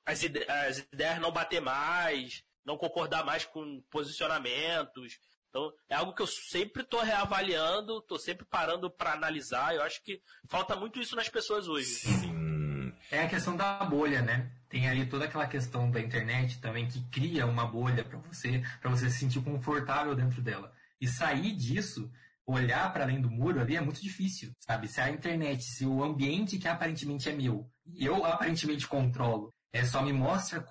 As, 0.05 0.23
ide 0.23 0.45
as 0.51 0.79
ideias 0.79 1.21
não 1.21 1.31
bater 1.31 1.61
mais, 1.61 2.43
não 2.65 2.77
concordar 2.77 3.25
mais 3.25 3.45
com 3.45 3.81
posicionamentos. 3.89 5.19
Então, 5.49 5.71
é 5.89 5.95
algo 5.95 6.15
que 6.15 6.23
eu 6.23 6.27
sempre 6.27 6.83
estou 6.83 7.03
reavaliando, 7.03 7.99
estou 7.99 8.19
sempre 8.19 8.45
parando 8.45 8.91
para 8.91 9.13
analisar. 9.13 9.75
Eu 9.75 9.83
acho 9.83 10.03
que 10.03 10.21
falta 10.49 10.75
muito 10.75 10.99
isso 10.99 11.15
nas 11.15 11.29
pessoas 11.29 11.69
hoje. 11.69 11.87
Sim. 11.87 12.93
É 13.11 13.21
a 13.21 13.29
questão 13.29 13.55
da 13.55 13.85
bolha, 13.85 14.23
né? 14.23 14.51
Tem 14.69 14.89
ali 14.89 15.05
toda 15.05 15.27
aquela 15.27 15.47
questão 15.47 15.91
da 15.91 16.01
internet 16.01 16.59
também 16.61 16.89
que 16.89 17.05
cria 17.11 17.47
uma 17.47 17.67
bolha 17.67 18.03
para 18.03 18.19
você, 18.19 18.63
para 18.81 18.91
você 18.91 19.11
se 19.11 19.19
sentir 19.19 19.43
confortável 19.43 20.15
dentro 20.15 20.41
dela. 20.41 20.73
E 20.99 21.07
sair 21.07 21.55
disso 21.55 22.11
olhar 22.47 22.93
para 22.93 23.05
além 23.05 23.21
do 23.21 23.31
muro 23.31 23.61
ali 23.61 23.77
é 23.77 23.81
muito 23.81 24.03
difícil, 24.03 24.53
sabe? 24.59 24.89
Se 24.89 25.01
a 25.01 25.11
internet, 25.11 25.63
se 25.63 25.87
o 25.87 26.03
ambiente 26.03 26.59
que 26.59 26.69
aparentemente 26.69 27.29
é 27.29 27.33
meu, 27.33 27.71
e 27.87 28.05
eu 28.05 28.25
aparentemente 28.25 28.87
controlo, 28.87 29.55
é 29.73 29.85
só 29.85 30.03
me 30.03 30.13
mostra 30.13 30.65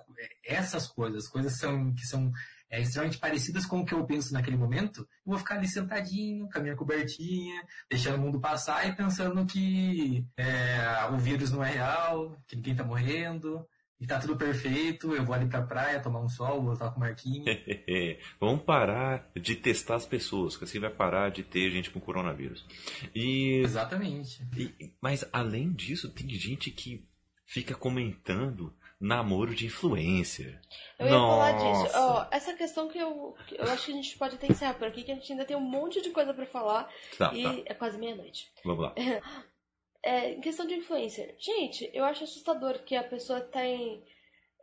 essas 0.44 0.86
coisas, 0.86 1.28
coisas 1.28 1.58
são, 1.58 1.92
que 1.92 2.06
são 2.06 2.30
é, 2.70 2.80
extremamente 2.80 3.18
parecidas 3.18 3.66
com 3.66 3.80
o 3.80 3.84
que 3.84 3.92
eu 3.92 4.06
penso 4.06 4.32
naquele 4.32 4.56
momento, 4.56 5.00
eu 5.00 5.06
vou 5.32 5.38
ficar 5.38 5.56
ali 5.56 5.68
sentadinho, 5.68 6.48
com 6.48 6.58
a 6.58 6.62
minha 6.62 6.76
cobertinha, 6.76 7.62
deixando 7.90 8.16
o 8.16 8.20
mundo 8.20 8.40
passar 8.40 8.88
e 8.88 8.96
pensando 8.96 9.44
que 9.44 10.24
é, 10.36 11.04
o 11.12 11.18
vírus 11.18 11.50
não 11.50 11.62
é 11.62 11.70
real, 11.70 12.40
que 12.46 12.56
ninguém 12.56 12.74
tá 12.74 12.84
morrendo, 12.84 13.66
e 14.02 14.06
tá 14.06 14.18
tudo 14.18 14.36
perfeito, 14.36 15.14
eu 15.14 15.24
vou 15.24 15.32
ali 15.32 15.46
pra 15.46 15.62
praia 15.62 16.02
tomar 16.02 16.18
um 16.18 16.28
sol, 16.28 16.60
vou 16.60 16.72
estar 16.72 16.90
com 16.90 16.96
o 16.96 17.00
Marquinhos. 17.00 17.46
Vamos 18.40 18.64
parar 18.64 19.30
de 19.40 19.54
testar 19.54 19.94
as 19.94 20.04
pessoas, 20.04 20.56
que 20.56 20.64
assim 20.64 20.80
vai 20.80 20.90
parar 20.90 21.30
de 21.30 21.44
ter 21.44 21.70
gente 21.70 21.88
com 21.88 22.00
coronavírus. 22.00 22.66
E, 23.14 23.62
Exatamente. 23.62 24.44
E, 24.58 24.92
mas 25.00 25.24
além 25.32 25.72
disso, 25.72 26.10
tem 26.10 26.28
gente 26.30 26.72
que 26.72 27.06
fica 27.46 27.76
comentando 27.76 28.74
namoro 28.98 29.54
de 29.54 29.66
influencer. 29.66 30.60
Eu 30.98 31.06
ia 31.06 31.12
Nossa. 31.12 31.52
falar 31.60 31.82
disso. 31.84 31.96
Oh, 31.96 32.34
essa 32.34 32.54
questão 32.54 32.88
que 32.88 32.98
eu, 32.98 33.36
eu 33.52 33.64
acho 33.70 33.86
que 33.86 33.92
a 33.92 33.94
gente 33.94 34.18
pode 34.18 34.34
até 34.34 34.48
encerrar 34.48 34.74
por 34.74 34.88
aqui, 34.88 35.04
que 35.04 35.12
a 35.12 35.14
gente 35.14 35.30
ainda 35.30 35.44
tem 35.44 35.56
um 35.56 35.60
monte 35.60 36.02
de 36.02 36.10
coisa 36.10 36.34
para 36.34 36.46
falar. 36.46 36.88
Tá, 37.16 37.32
e 37.32 37.44
tá. 37.44 37.62
é 37.66 37.74
quase 37.74 37.98
meia-noite. 37.98 38.50
Vamos 38.64 38.82
lá. 38.82 38.94
É, 40.04 40.32
em 40.32 40.40
questão 40.40 40.66
de 40.66 40.74
influencer. 40.74 41.36
Gente, 41.38 41.88
eu 41.94 42.04
acho 42.04 42.24
assustador 42.24 42.82
que 42.82 42.96
a 42.96 43.04
pessoa 43.04 43.40
tem 43.40 44.04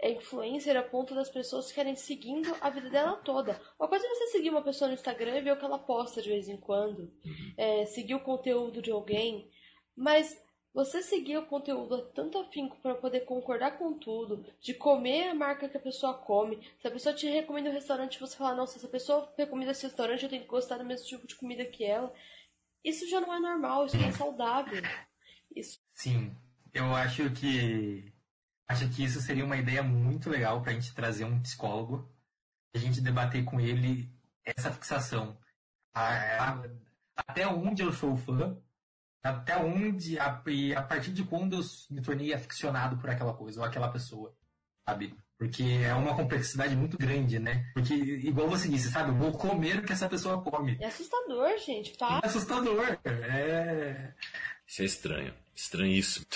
é 0.02 0.11
influencer 0.11 0.78
a 0.78 0.82
ponto 0.82 1.14
das 1.14 1.30
pessoas 1.30 1.74
querem 1.74 1.94
seguindo 1.94 2.56
a 2.61 2.70
vida 2.70 2.90
dela 2.90 3.18
toda. 3.18 3.60
Uma 3.78 3.90
coisa 3.90 4.06
é 4.06 4.10
você 4.10 4.28
seguir 4.28 4.49
uma 4.49 4.61
pessoa 4.61 4.88
no 4.88 4.94
Instagram 4.94 5.38
e 5.38 5.41
ver 5.41 5.52
o 5.52 5.57
que 5.57 5.66
ela 5.66 5.78
posta 5.78 6.22
de 6.22 6.30
vez 6.30 6.48
em 6.48 6.56
quando, 6.56 7.11
é, 7.57 7.86
seguir 7.86 8.16
o 8.16 8.24
conteúdo 8.24 8.82
de 8.82 8.91
alguém, 8.91 9.52
mas 9.95 10.41
você 10.74 11.02
seguir 11.02 11.38
o 11.38 11.45
conteúdo 11.45 11.95
a 11.95 12.02
tanto 12.14 12.38
afinco 12.38 12.78
para 12.82 12.95
poder 12.95 13.22
concordar 13.22 13.78
com 13.78 13.94
tudo, 13.99 14.45
de 14.61 14.74
comer 14.74 15.30
a 15.30 15.36
marca 15.36 15.68
que 15.68 15.76
a 15.76 15.82
pessoa 15.82 16.14
come. 16.14 16.66
Se 16.80 16.88
a 16.88 16.91
pessoa 16.91 17.14
te 17.14 17.28
recomenda 17.28 17.70
um 17.70 17.74
restaurante, 17.74 18.20
você 18.20 18.38
fala, 18.38 18.56
nossa, 18.56 18.80
se 18.80 18.86
a 18.86 18.90
pessoa 18.90 19.34
recomenda 19.38 19.72
esse 19.72 19.86
restaurante, 19.86 20.24
eu 20.24 20.30
tenho 20.30 20.44
que 20.44 20.48
gostar 20.48 20.78
do 20.78 20.86
mesmo 20.86 21.06
tipo 21.07 21.28
de 21.28 21.36
comida 21.36 21.66
que 21.66 21.84
ela. 21.84 22.14
Isso 22.86 23.10
já 23.10 23.20
não 23.20 23.34
é 23.34 23.40
normal, 23.40 23.86
isso 23.86 23.98
não 23.98 24.07
é 24.07 24.11
saudável. 24.14 24.82
Isso. 25.56 25.80
Sim, 25.94 26.36
eu 26.74 26.96
acho 26.96 27.30
que 27.32 28.14
acho 28.68 28.88
que 28.90 29.04
isso 29.04 29.20
seria 29.22 29.44
uma 29.46 29.58
ideia 29.58 29.82
muito 29.82 30.30
legal 30.30 30.62
pra 30.62 30.74
gente 30.74 30.94
trazer 30.94 31.26
um 31.26 31.42
psicólogo, 31.42 32.08
a 32.74 32.78
gente 32.78 33.02
debater 33.02 33.44
com 33.44 33.60
ele 33.60 34.10
essa 34.46 34.72
fixação. 34.72 35.38
A- 35.94 36.52
a- 36.52 36.64
até 37.18 37.48
onde 37.48 37.82
eu 37.82 37.92
sou 37.92 38.16
fã, 38.16 38.56
até 39.24 39.58
onde 39.58 40.18
a, 40.20 40.42
e 40.48 40.74
a 40.74 40.82
partir 40.84 41.12
de 41.12 41.24
quando 41.24 41.58
eu 41.58 41.64
me 41.90 42.02
tornei 42.02 42.34
aficionado 42.34 42.98
por 42.98 43.10
aquela 43.10 43.34
coisa 43.34 43.60
ou 43.60 43.66
aquela 43.66 43.90
pessoa, 43.92 44.34
sabe? 44.88 45.18
Porque 45.38 45.64
é 45.84 45.94
uma 45.96 46.16
complexidade 46.16 46.76
muito 46.76 46.98
grande, 46.98 47.40
né? 47.40 47.70
Porque, 47.74 47.94
igual 47.96 48.48
você 48.50 48.68
disse, 48.70 48.92
sabe? 48.92 49.10
Eu 49.10 49.16
vou 49.16 49.32
comer 49.32 49.80
o 49.80 49.84
que 49.84 49.94
essa 49.94 50.08
pessoa 50.10 50.42
come. 50.44 50.78
É 50.82 50.86
assustador, 50.88 51.58
gente. 51.58 51.94
É 51.94 51.98
Tá? 51.98 52.20
assustador. 52.24 53.00
É. 53.06 54.14
Isso 54.70 54.84
é 54.84 54.86
estranho. 54.86 55.34
Estranhíssimo. 55.56 56.28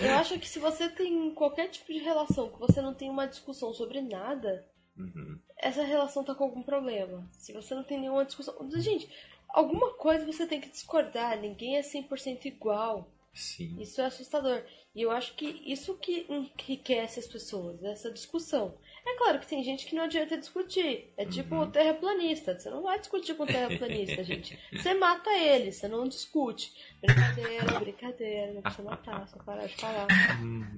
Eu 0.00 0.14
acho 0.16 0.38
que 0.38 0.48
se 0.48 0.58
você 0.58 0.88
tem 0.88 1.30
qualquer 1.34 1.68
tipo 1.68 1.92
de 1.92 1.98
relação 1.98 2.48
que 2.50 2.58
você 2.58 2.80
não 2.80 2.94
tem 2.94 3.10
uma 3.10 3.26
discussão 3.26 3.74
sobre 3.74 4.00
nada, 4.00 4.66
Uhum. 4.96 5.38
essa 5.58 5.82
relação 5.84 6.24
tá 6.24 6.34
com 6.34 6.44
algum 6.44 6.62
problema. 6.62 7.28
Se 7.32 7.52
você 7.52 7.74
não 7.74 7.84
tem 7.84 8.00
nenhuma 8.00 8.24
discussão. 8.24 8.54
Gente, 8.80 9.08
alguma 9.48 9.92
coisa 9.94 10.24
você 10.26 10.46
tem 10.46 10.60
que 10.60 10.70
discordar. 10.70 11.38
Ninguém 11.38 11.76
é 11.76 11.82
100% 11.82 12.46
igual. 12.46 13.08
Sim. 13.34 13.80
Isso 13.80 14.00
é 14.00 14.06
assustador. 14.06 14.62
E 14.94 15.02
eu 15.02 15.10
acho 15.10 15.34
que 15.34 15.46
isso 15.64 15.96
que 15.98 16.26
enriquece 16.28 17.20
as 17.20 17.26
pessoas, 17.26 17.82
essa 17.84 18.10
discussão. 18.10 18.74
É 19.04 19.16
claro 19.18 19.40
que 19.40 19.46
tem 19.48 19.62
gente 19.64 19.84
que 19.86 19.94
não 19.96 20.04
adianta 20.04 20.38
discutir. 20.38 21.12
É 21.16 21.24
tipo 21.24 21.54
Uhum. 21.56 21.70
terraplanista. 21.70 22.58
Você 22.58 22.70
não 22.70 22.82
vai 22.82 22.98
discutir 22.98 23.34
com 23.34 23.44
terraplanista, 23.46 24.22
gente. 24.24 24.58
Você 24.72 24.94
mata 24.94 25.30
ele, 25.30 25.72
você 25.72 25.88
não 25.88 26.06
discute. 26.06 26.72
Brincadeira, 27.00 27.80
brincadeira. 27.80 28.52
Não 28.54 28.62
precisa 28.62 28.82
matar, 28.88 29.26
só 29.28 29.38
parar 29.42 29.66
de 29.66 29.74
falar. 29.76 30.06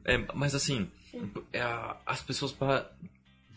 É, 0.05 0.18
mas 0.34 0.55
assim, 0.55 0.90
é, 1.52 1.60
as 2.06 2.22
pessoas 2.22 2.55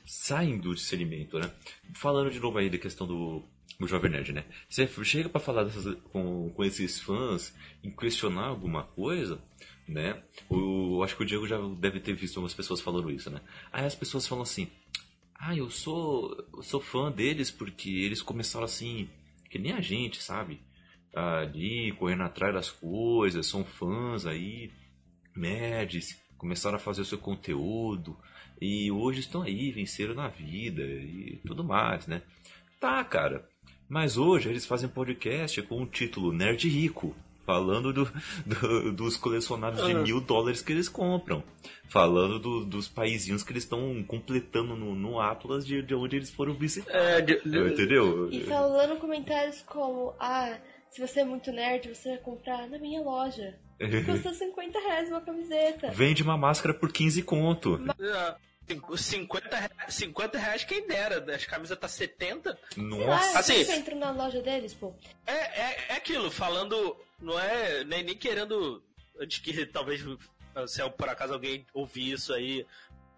saem 0.05 0.57
do 0.57 0.73
discernimento, 0.75 1.39
né? 1.39 1.49
Falando 1.93 2.29
de 2.31 2.39
novo 2.39 2.57
aí 2.57 2.69
da 2.69 2.77
questão 2.77 3.05
do, 3.07 3.43
do 3.79 3.87
Jovem 3.87 4.11
Nerd, 4.11 4.31
né? 4.33 4.43
Você 4.69 4.87
chega 5.03 5.29
pra 5.29 5.39
falar 5.41 5.63
dessas, 5.63 5.95
com, 6.11 6.49
com 6.49 6.63
esses 6.63 6.99
fãs 7.01 7.53
e 7.83 7.89
questionar 7.91 8.45
alguma 8.47 8.83
coisa, 8.83 9.41
né? 9.87 10.21
O, 10.49 11.01
acho 11.03 11.15
que 11.15 11.23
o 11.23 11.25
Diego 11.25 11.47
já 11.47 11.57
deve 11.79 11.99
ter 11.99 12.13
visto 12.13 12.37
algumas 12.37 12.53
pessoas 12.53 12.81
falando 12.81 13.09
isso, 13.11 13.29
né? 13.29 13.41
Aí 13.71 13.85
as 13.85 13.95
pessoas 13.95 14.27
falam 14.27 14.43
assim: 14.43 14.67
Ah, 15.35 15.55
eu 15.55 15.69
sou, 15.69 16.35
eu 16.53 16.61
sou 16.61 16.81
fã 16.81 17.11
deles 17.11 17.49
porque 17.49 17.89
eles 17.89 18.21
começaram 18.21 18.65
assim, 18.65 19.09
que 19.49 19.57
nem 19.57 19.71
a 19.71 19.81
gente, 19.81 20.21
sabe? 20.21 20.61
Ali, 21.15 21.93
correndo 21.93 22.23
atrás 22.23 22.53
das 22.53 22.69
coisas, 22.69 23.47
são 23.47 23.63
fãs 23.63 24.25
aí 24.25 24.71
nerds, 25.35 26.19
começaram 26.37 26.77
a 26.77 26.79
fazer 26.79 27.01
o 27.01 27.05
seu 27.05 27.17
conteúdo 27.17 28.17
e 28.61 28.91
hoje 28.91 29.19
estão 29.19 29.41
aí, 29.41 29.71
venceram 29.71 30.15
na 30.15 30.27
vida 30.27 30.83
e 30.83 31.41
tudo 31.45 31.63
mais, 31.63 32.07
né? 32.07 32.21
Tá, 32.79 33.03
cara. 33.03 33.47
Mas 33.87 34.17
hoje 34.17 34.49
eles 34.49 34.65
fazem 34.65 34.89
podcast 34.89 35.61
com 35.63 35.81
o 35.81 35.87
título 35.87 36.33
Nerd 36.33 36.67
Rico, 36.67 37.15
falando 37.47 37.93
do, 37.93 38.05
do- 38.45 38.91
dos 38.91 39.15
colecionáveis 39.15 39.83
de 39.85 39.93
Ah. 39.93 39.99
mil 40.03 40.19
dólares 40.19 40.61
que 40.61 40.73
eles 40.73 40.89
compram, 40.89 41.41
falando 41.89 42.37
do- 42.37 42.65
dos 42.65 42.87
paizinhos 42.89 43.41
que 43.41 43.53
eles 43.53 43.63
estão 43.63 44.03
completando 44.03 44.75
no, 44.75 44.93
no 44.93 45.19
Atlas 45.19 45.65
de, 45.65 45.81
de 45.81 45.95
onde 45.95 46.17
eles 46.17 46.29
foram 46.29 46.53
visitar. 46.53 46.91
É, 46.93 47.21
de- 47.21 47.39
de- 47.41 47.59
Entendeu? 47.73 48.29
E 48.29 48.43
falando 48.43 48.97
comentários 48.99 49.61
como: 49.61 50.13
Ah, 50.19 50.57
se 50.91 50.99
você 50.99 51.21
é 51.21 51.25
muito 51.25 51.51
nerd, 51.51 51.87
você 51.95 52.09
vai 52.09 52.17
comprar 52.19 52.67
na 52.67 52.77
minha 52.77 53.01
loja. 53.01 53.55
Custa 54.05 54.33
50 54.33 54.79
reais 54.79 55.07
uma 55.09 55.21
camiseta. 55.21 55.91
Vende 55.91 56.21
uma 56.23 56.35
máscara 56.37 56.73
por 56.73 56.91
15 56.91 57.21
conto. 57.23 57.79
é, 58.01 58.35
cinco- 58.67 58.97
50, 58.97 59.55
reais- 59.55 59.71
50 59.93 60.37
reais 60.37 60.63
quem 60.65 60.85
dera. 60.87 61.23
As 61.33 61.45
camisas 61.45 61.77
tá 61.77 61.87
70. 61.87 62.57
Sei 62.73 62.83
lá, 62.83 62.89
Nossa! 62.89 63.39
Assim- 63.39 63.63
você 63.63 63.73
entra 63.75 63.95
na 63.95 64.11
loja 64.11 64.41
deles, 64.41 64.73
pô. 64.73 64.93
É, 65.25 65.31
é, 65.31 65.77
é 65.89 65.93
aquilo, 65.95 66.29
falando. 66.31 66.97
Não 67.19 67.39
é 67.39 67.83
nem, 67.83 68.03
nem 68.03 68.15
querendo. 68.17 68.83
Antes 69.19 69.39
que 69.39 69.65
talvez 69.67 70.01
se 70.67 70.89
por 70.91 71.09
acaso 71.09 71.33
alguém 71.33 71.65
ouvir 71.73 72.11
isso 72.13 72.33
aí. 72.33 72.65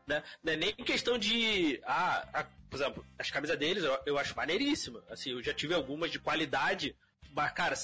Né? 0.08 0.24
Não 0.44 0.54
é 0.54 0.56
nem 0.56 0.74
questão 0.76 1.18
de. 1.18 1.80
Ah, 1.86 2.28
a- 2.34 2.48
por 2.70 2.76
exemplo, 2.78 3.06
as 3.18 3.32
camisas 3.32 3.58
deles 3.58 3.84
eu, 3.84 4.00
eu 4.06 4.18
acho 4.18 4.36
maneiríssima. 4.36 5.04
Assim, 5.10 5.32
eu 5.32 5.42
já 5.44 5.54
tive 5.54 5.74
algumas 5.74 6.12
de 6.12 6.20
qualidade. 6.20 6.96
Mas, 7.32 7.52
cara, 7.52 7.76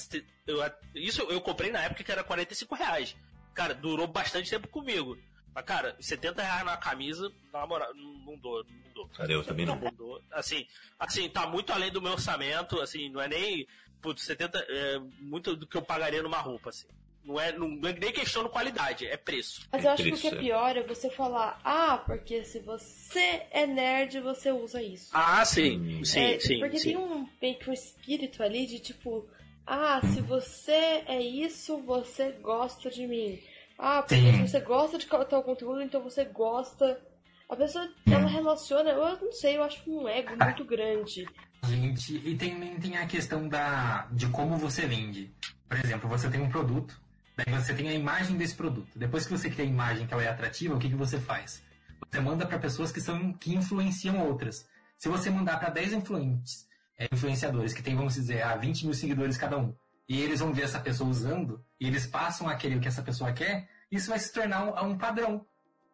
eu, 0.46 0.58
isso 0.94 1.22
eu 1.22 1.40
comprei 1.40 1.70
na 1.70 1.82
época 1.82 2.02
que 2.02 2.10
era 2.12 2.24
45 2.24 2.74
reais. 2.74 3.16
Cara, 3.54 3.74
durou 3.74 4.06
bastante 4.06 4.50
tempo 4.50 4.68
comigo. 4.68 5.16
Mas, 5.54 5.64
cara, 5.64 5.96
70 6.00 6.42
reais 6.42 6.64
na 6.64 6.76
camisa, 6.76 7.32
na 7.52 7.66
moral, 7.66 7.94
não, 7.94 8.12
não 8.26 8.36
dou, 8.38 8.62
não 8.64 8.92
dou. 8.92 9.08
cara. 9.08 9.32
Eu 9.32 9.42
também 9.44 9.64
não. 9.64 9.78
dou. 9.78 10.22
Assim, 10.32 10.66
assim, 10.98 11.28
tá 11.30 11.46
muito 11.46 11.72
além 11.72 11.90
do 11.90 12.02
meu 12.02 12.12
orçamento, 12.12 12.80
assim, 12.80 13.08
não 13.08 13.20
é 13.20 13.28
nem. 13.28 13.66
Putz, 14.00 14.22
70 14.22 14.58
é 14.68 14.98
muito 15.18 15.56
do 15.56 15.66
que 15.66 15.76
eu 15.76 15.82
pagaria 15.82 16.22
numa 16.22 16.38
roupa, 16.38 16.70
assim. 16.70 16.86
Não 17.24 17.40
é, 17.40 17.50
não, 17.50 17.68
não 17.68 17.88
é 17.88 17.92
nem 17.92 18.12
questão 18.12 18.44
de 18.44 18.50
qualidade, 18.50 19.04
é 19.04 19.16
preço. 19.16 19.66
Mas 19.72 19.84
eu 19.84 19.90
acho 19.90 20.02
que 20.04 20.12
o 20.12 20.16
que 20.16 20.28
é 20.28 20.34
é. 20.34 20.38
pior 20.38 20.76
é 20.76 20.82
você 20.82 21.10
falar: 21.10 21.60
Ah, 21.64 21.98
porque 22.06 22.44
se 22.44 22.60
você 22.60 23.42
é 23.50 23.66
nerd, 23.66 24.20
você 24.20 24.52
usa 24.52 24.80
isso. 24.80 25.10
Ah, 25.12 25.44
sim, 25.44 26.04
sim, 26.04 26.20
É, 26.20 26.38
sim. 26.38 26.60
Porque 26.60 26.78
sim. 26.78 26.90
tem 26.90 26.96
um 26.96 27.28
meio 27.42 27.58
que 27.58 27.68
um 27.68 27.72
espírito 27.72 28.44
ali 28.44 28.64
de 28.64 28.78
tipo, 28.78 29.28
ah, 29.66 30.00
se 30.02 30.20
você 30.20 31.02
é 31.06 31.20
isso, 31.20 31.78
você 31.78 32.30
gosta 32.30 32.88
de 32.88 33.04
mim. 33.08 33.40
Ah, 33.78 34.02
porque 34.02 34.14
Sim. 34.14 34.32
se 34.32 34.48
você 34.48 34.60
gosta 34.60 34.96
de 34.96 35.06
tal 35.06 35.42
conteúdo, 35.42 35.82
então 35.82 36.00
você 36.02 36.24
gosta. 36.24 37.00
A 37.48 37.54
pessoa, 37.54 37.88
ela 38.06 38.26
relaciona, 38.26 38.90
eu 38.90 39.20
não 39.20 39.32
sei, 39.32 39.56
eu 39.56 39.62
acho 39.62 39.82
um 39.88 40.08
ego 40.08 40.36
muito 40.42 40.64
grande. 40.64 41.28
Gente, 41.68 42.16
e 42.24 42.36
tem, 42.36 42.78
tem 42.78 42.96
a 42.96 43.06
questão 43.06 43.48
da, 43.48 44.06
de 44.12 44.26
como 44.28 44.56
você 44.56 44.86
vende. 44.86 45.32
Por 45.68 45.78
exemplo, 45.78 46.08
você 46.08 46.28
tem 46.28 46.40
um 46.40 46.48
produto, 46.48 47.00
daí 47.36 47.52
você 47.54 47.74
tem 47.74 47.88
a 47.88 47.94
imagem 47.94 48.36
desse 48.36 48.54
produto. 48.54 48.88
Depois 48.96 49.26
que 49.26 49.32
você 49.32 49.50
cria 49.50 49.64
a 49.64 49.68
imagem 49.68 50.06
que 50.06 50.14
ela 50.14 50.22
é 50.22 50.28
atrativa, 50.28 50.74
o 50.74 50.78
que, 50.78 50.88
que 50.88 50.94
você 50.94 51.18
faz? 51.18 51.62
Você 52.10 52.20
manda 52.20 52.46
para 52.46 52.58
pessoas 52.58 52.92
que 52.92 53.00
são 53.00 53.32
que 53.32 53.54
influenciam 53.54 54.18
outras. 54.26 54.66
Se 54.96 55.08
você 55.08 55.28
mandar 55.28 55.58
para 55.58 55.70
10 55.70 55.94
influentes, 55.94 56.66
é, 56.98 57.06
influenciadores 57.12 57.72
que 57.72 57.82
tem, 57.82 57.94
vamos 57.94 58.14
dizer, 58.14 58.42
ah, 58.42 58.56
20 58.56 58.84
mil 58.84 58.94
seguidores 58.94 59.36
cada 59.36 59.58
um, 59.58 59.74
e 60.08 60.20
eles 60.20 60.40
vão 60.40 60.52
ver 60.52 60.62
essa 60.62 60.80
pessoa 60.80 61.10
usando, 61.10 61.62
e 61.80 61.86
eles 61.86 62.06
passam 62.06 62.48
a 62.48 62.54
querer 62.54 62.76
o 62.76 62.80
que 62.80 62.88
essa 62.88 63.02
pessoa 63.02 63.32
quer, 63.32 63.68
isso 63.90 64.08
vai 64.08 64.18
se 64.18 64.32
tornar 64.32 64.64
um, 64.64 64.92
um 64.92 64.98
padrão. 64.98 65.44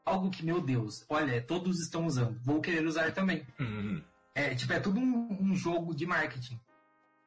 Algo 0.04 0.30
que, 0.30 0.44
meu 0.44 0.60
Deus, 0.60 1.04
olha, 1.08 1.40
todos 1.40 1.80
estão 1.80 2.06
usando, 2.06 2.40
vou 2.42 2.60
querer 2.60 2.84
usar 2.86 3.12
também. 3.12 3.46
Hum, 3.58 4.02
É, 4.34 4.54
tipo, 4.54 4.72
é 4.72 4.80
tudo 4.80 4.98
um, 4.98 5.28
um 5.40 5.54
jogo 5.54 5.94
de 5.94 6.06
marketing. 6.06 6.58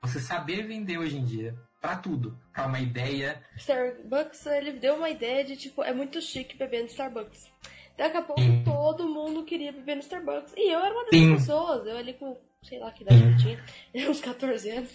Você 0.02 0.20
saber 0.20 0.68
vender 0.68 0.98
hoje 0.98 1.18
em 1.18 1.26
dia, 1.26 1.56
pra 1.82 1.96
tudo. 1.96 2.38
Pra 2.54 2.66
uma 2.66 2.80
ideia. 2.80 3.44
Starbucks, 3.58 4.46
ele 4.48 4.74
deu 4.74 4.96
uma 4.96 5.10
ideia 5.10 5.44
de 5.44 5.56
tipo, 5.56 5.84
é 5.84 5.94
muito 5.94 6.22
chique 6.22 6.58
beber 6.58 6.82
no 6.82 6.88
Starbucks. 6.88 7.52
Daqui 7.98 8.18
a 8.18 8.22
pouco 8.22 8.42
Sim. 8.42 8.64
todo 8.64 9.08
mundo 9.08 9.44
queria 9.46 9.72
beber 9.72 9.96
no 9.96 10.02
Starbucks. 10.02 10.54
E 10.58 10.72
eu 10.72 10.80
era 10.80 10.94
uma 10.94 11.06
Sim. 11.06 11.32
dessas 11.32 11.48
pessoas. 11.48 11.88
Eu 11.88 11.98
ali 11.98 12.14
com, 12.14 12.38
sei 12.64 12.80
lá 12.80 12.92
que 12.92 13.04
idade 13.04 13.24
eu 13.24 13.38
tinha, 13.38 13.64
uns 14.10 14.20
14 14.20 14.70
anos. 14.70 14.92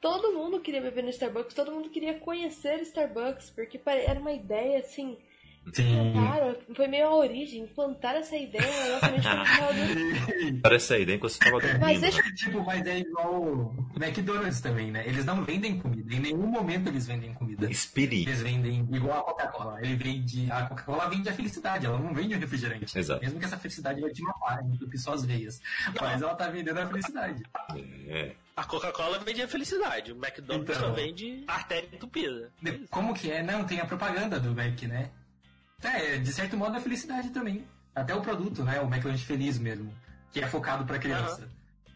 Todo 0.00 0.32
mundo 0.32 0.60
queria 0.60 0.82
beber 0.82 1.02
no 1.02 1.10
Starbucks, 1.10 1.54
todo 1.54 1.72
mundo 1.72 1.90
queria 1.90 2.18
conhecer 2.18 2.80
Starbucks, 2.82 3.50
porque 3.50 3.80
era 3.86 4.20
uma 4.20 4.32
ideia 4.32 4.80
assim. 4.80 5.16
Sim. 5.72 6.12
Cara, 6.14 6.58
foi 6.74 6.88
meio 6.88 7.06
a 7.06 7.14
origem, 7.14 7.62
implantar 7.62 8.16
essa 8.16 8.36
ideia 8.36 8.66
na 8.66 8.94
nossa 8.94 9.10
mente 9.10 9.22
foi 9.22 9.32
errado. 9.32 10.60
Parece 10.62 10.94
a 10.94 10.98
ideia 10.98 11.16
enquanto 11.16 11.32
você 11.32 11.38
tava 11.38 11.60
dormindo. 11.60 11.80
Mas 11.80 12.00
deixa 12.00 12.22
tipo, 12.34 12.64
mas 12.64 12.86
é 12.86 12.98
igual 12.98 13.42
o 13.42 13.88
McDonald's 13.96 14.60
também, 14.60 14.90
né? 14.90 15.06
Eles 15.06 15.24
não 15.24 15.44
vendem 15.44 15.78
comida. 15.78 16.14
Em 16.14 16.20
nenhum 16.20 16.46
momento 16.46 16.88
eles 16.88 17.06
vendem 17.06 17.32
comida. 17.34 17.70
Experiência. 17.70 18.30
Eles 18.30 18.42
vendem 18.42 18.88
igual 18.90 19.20
a 19.20 19.22
Coca-Cola. 19.22 19.78
Ele 19.80 19.94
vende. 19.96 20.50
A 20.50 20.66
Coca-Cola 20.66 21.08
vende 21.08 21.28
a 21.28 21.32
felicidade, 21.32 21.86
ela 21.86 21.98
não 21.98 22.12
vende 22.14 22.34
o 22.34 22.38
refrigerante. 22.38 22.98
Exato. 22.98 23.20
Mesmo 23.20 23.38
que 23.38 23.44
essa 23.44 23.58
felicidade 23.58 24.00
vai 24.00 24.10
te 24.10 24.22
matar, 24.22 24.64
entupir 24.64 24.98
suas 24.98 25.24
veias. 25.24 25.60
Mas 26.00 26.22
ela 26.22 26.34
tá 26.34 26.48
vendendo 26.48 26.78
a 26.78 26.86
felicidade. 26.86 27.42
É. 28.08 28.32
A 28.56 28.64
Coca-Cola 28.64 29.18
vende 29.20 29.40
a 29.42 29.48
felicidade, 29.48 30.12
o 30.12 30.16
McDonald's 30.16 30.76
Então. 30.76 30.88
só 30.88 30.92
vende 30.94 31.44
artéria 31.46 31.88
entupida. 31.92 32.50
Como 32.90 33.14
que 33.14 33.30
é? 33.30 33.42
Não, 33.42 33.64
tem 33.64 33.80
a 33.80 33.86
propaganda 33.86 34.38
do 34.40 34.54
Mac, 34.54 34.82
né? 34.82 35.10
É, 35.82 36.16
de 36.18 36.32
certo 36.32 36.56
modo 36.56 36.76
é 36.76 36.80
felicidade 36.80 37.30
também. 37.30 37.64
Até 37.94 38.14
o 38.14 38.20
produto, 38.20 38.62
né? 38.62 38.80
O 38.80 38.86
McLanche 38.86 39.24
Feliz 39.24 39.58
mesmo. 39.58 39.92
Que 40.32 40.40
é 40.40 40.46
focado 40.46 40.84
pra 40.84 40.98
criança. 40.98 41.48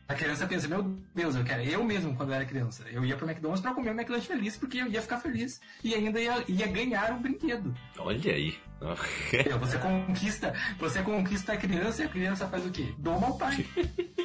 A 0.07 0.15
criança 0.15 0.47
pensa, 0.47 0.69
meu 0.69 0.83
Deus, 1.15 1.35
eu 1.35 1.43
quero. 1.45 1.63
Eu 1.63 1.83
mesmo, 1.83 2.15
quando 2.15 2.29
eu 2.29 2.35
era 2.35 2.45
criança, 2.45 2.85
eu 2.91 3.05
ia 3.05 3.17
pro 3.17 3.27
McDonald's 3.27 3.63
pra 3.63 3.73
comer 3.73 3.91
o 3.91 3.95
McDonald's 3.95 4.27
feliz, 4.27 4.55
porque 4.57 4.79
eu 4.79 4.87
ia 4.87 5.01
ficar 5.01 5.19
feliz. 5.19 5.61
E 5.83 5.95
ainda 5.95 6.21
ia, 6.21 6.45
ia 6.47 6.67
ganhar 6.67 7.13
um 7.13 7.23
brinquedo. 7.23 7.75
Olha 7.99 8.33
aí. 8.33 8.55
Você 9.61 9.79
conquista, 9.79 10.53
você 10.79 11.03
conquista 11.03 11.55
a 11.55 11.57
criança 11.57 12.03
e 12.03 12.05
a 12.05 12.09
criança 12.09 12.47
faz 12.47 12.67
o 12.67 12.71
quê? 12.71 12.93
Doma 12.99 13.29
ao 13.29 13.39
pai. 13.39 13.65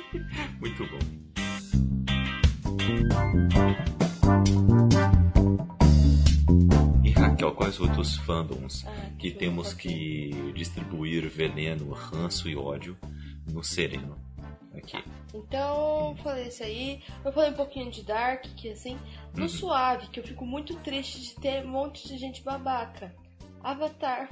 Muito 0.60 0.86
bom. 0.86 0.99
E 7.39 7.41
Raquel, 7.41 7.51
quais 7.55 7.79
outros 7.79 8.17
fandoms 8.17 8.85
Ah, 8.85 9.11
que 9.17 9.31
temos 9.31 9.73
que 9.73 10.51
distribuir 10.53 11.29
veneno, 11.29 11.89
ranço 11.93 12.49
e 12.49 12.55
ódio 12.57 12.97
no 13.49 13.63
sereno? 13.63 14.17
Aqui. 14.75 15.01
Então, 15.33 16.15
falei 16.21 16.47
isso 16.49 16.63
aí. 16.63 17.01
Eu 17.23 17.31
falei 17.31 17.51
um 17.51 17.53
pouquinho 17.55 17.89
de 17.89 18.03
Dark, 18.03 18.43
que 18.57 18.69
assim, 18.69 18.97
no 19.33 19.43
Uhum. 19.43 19.49
suave, 19.49 20.07
que 20.07 20.19
eu 20.19 20.23
fico 20.23 20.45
muito 20.45 20.75
triste 20.79 21.21
de 21.21 21.35
ter 21.35 21.65
um 21.65 21.69
monte 21.69 22.07
de 22.09 22.17
gente 22.17 22.43
babaca. 22.43 23.15
Avatar, 23.63 24.29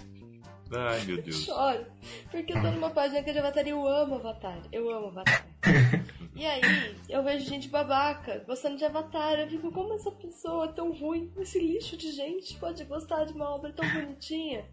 Ai, 0.72 1.04
meu 1.06 1.22
Deus. 1.22 1.44
choro. 1.44 1.86
Porque 2.30 2.54
eu 2.54 2.62
tô 2.62 2.72
numa 2.72 2.90
página 2.90 3.24
que 3.24 3.30
é 3.30 3.34
de 3.34 3.40
Avatar 3.40 3.66
e 3.66 3.70
eu 3.70 3.88
amo 3.88 4.16
Avatar. 4.16 4.60
Eu 4.72 4.90
amo 4.90 5.08
Avatar. 5.08 5.46
E 6.38 6.46
aí, 6.46 6.62
eu 7.10 7.24
vejo 7.24 7.50
gente 7.50 7.68
babaca 7.68 8.44
gostando 8.46 8.78
de 8.78 8.86
Avatar. 8.86 9.40
Eu 9.40 9.50
fico, 9.50 9.72
como 9.72 9.96
essa 9.96 10.12
pessoa 10.12 10.68
tão 10.68 10.92
ruim, 10.92 11.34
esse 11.40 11.60
lixo 11.60 11.98
de 11.98 12.12
gente 12.12 12.56
pode 12.60 12.84
gostar 12.86 13.26
de 13.26 13.34
uma 13.34 13.56
obra 13.56 13.74
tão 13.74 13.90
bonitinha? 13.90 14.64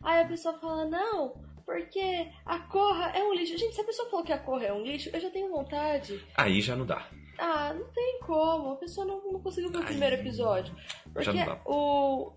Aí 0.00 0.22
a 0.22 0.28
pessoa 0.28 0.56
fala, 0.60 0.84
não, 0.84 1.34
porque 1.66 2.30
a 2.46 2.60
Korra 2.60 3.10
é 3.16 3.24
um 3.24 3.34
lixo. 3.34 3.58
Gente, 3.58 3.74
se 3.74 3.80
a 3.80 3.84
pessoa 3.84 4.08
falou 4.08 4.24
que 4.24 4.32
a 4.32 4.38
Korra 4.38 4.66
é 4.66 4.72
um 4.72 4.82
lixo, 4.84 5.10
eu 5.12 5.18
já 5.18 5.28
tenho 5.28 5.50
vontade. 5.50 6.24
Aí 6.36 6.60
já 6.60 6.76
não 6.76 6.86
dá. 6.86 7.04
Ah, 7.36 7.74
não 7.74 7.86
tem 7.88 8.20
como. 8.20 8.70
A 8.70 8.76
pessoa 8.76 9.04
não, 9.04 9.32
não 9.32 9.40
conseguiu 9.40 9.72
ver 9.72 9.78
o 9.78 9.84
primeiro 9.84 10.14
episódio. 10.14 10.72
já 10.76 11.12
Porque 11.12 11.32
não 11.32 11.46
dá. 11.46 11.60
o. 11.66 12.32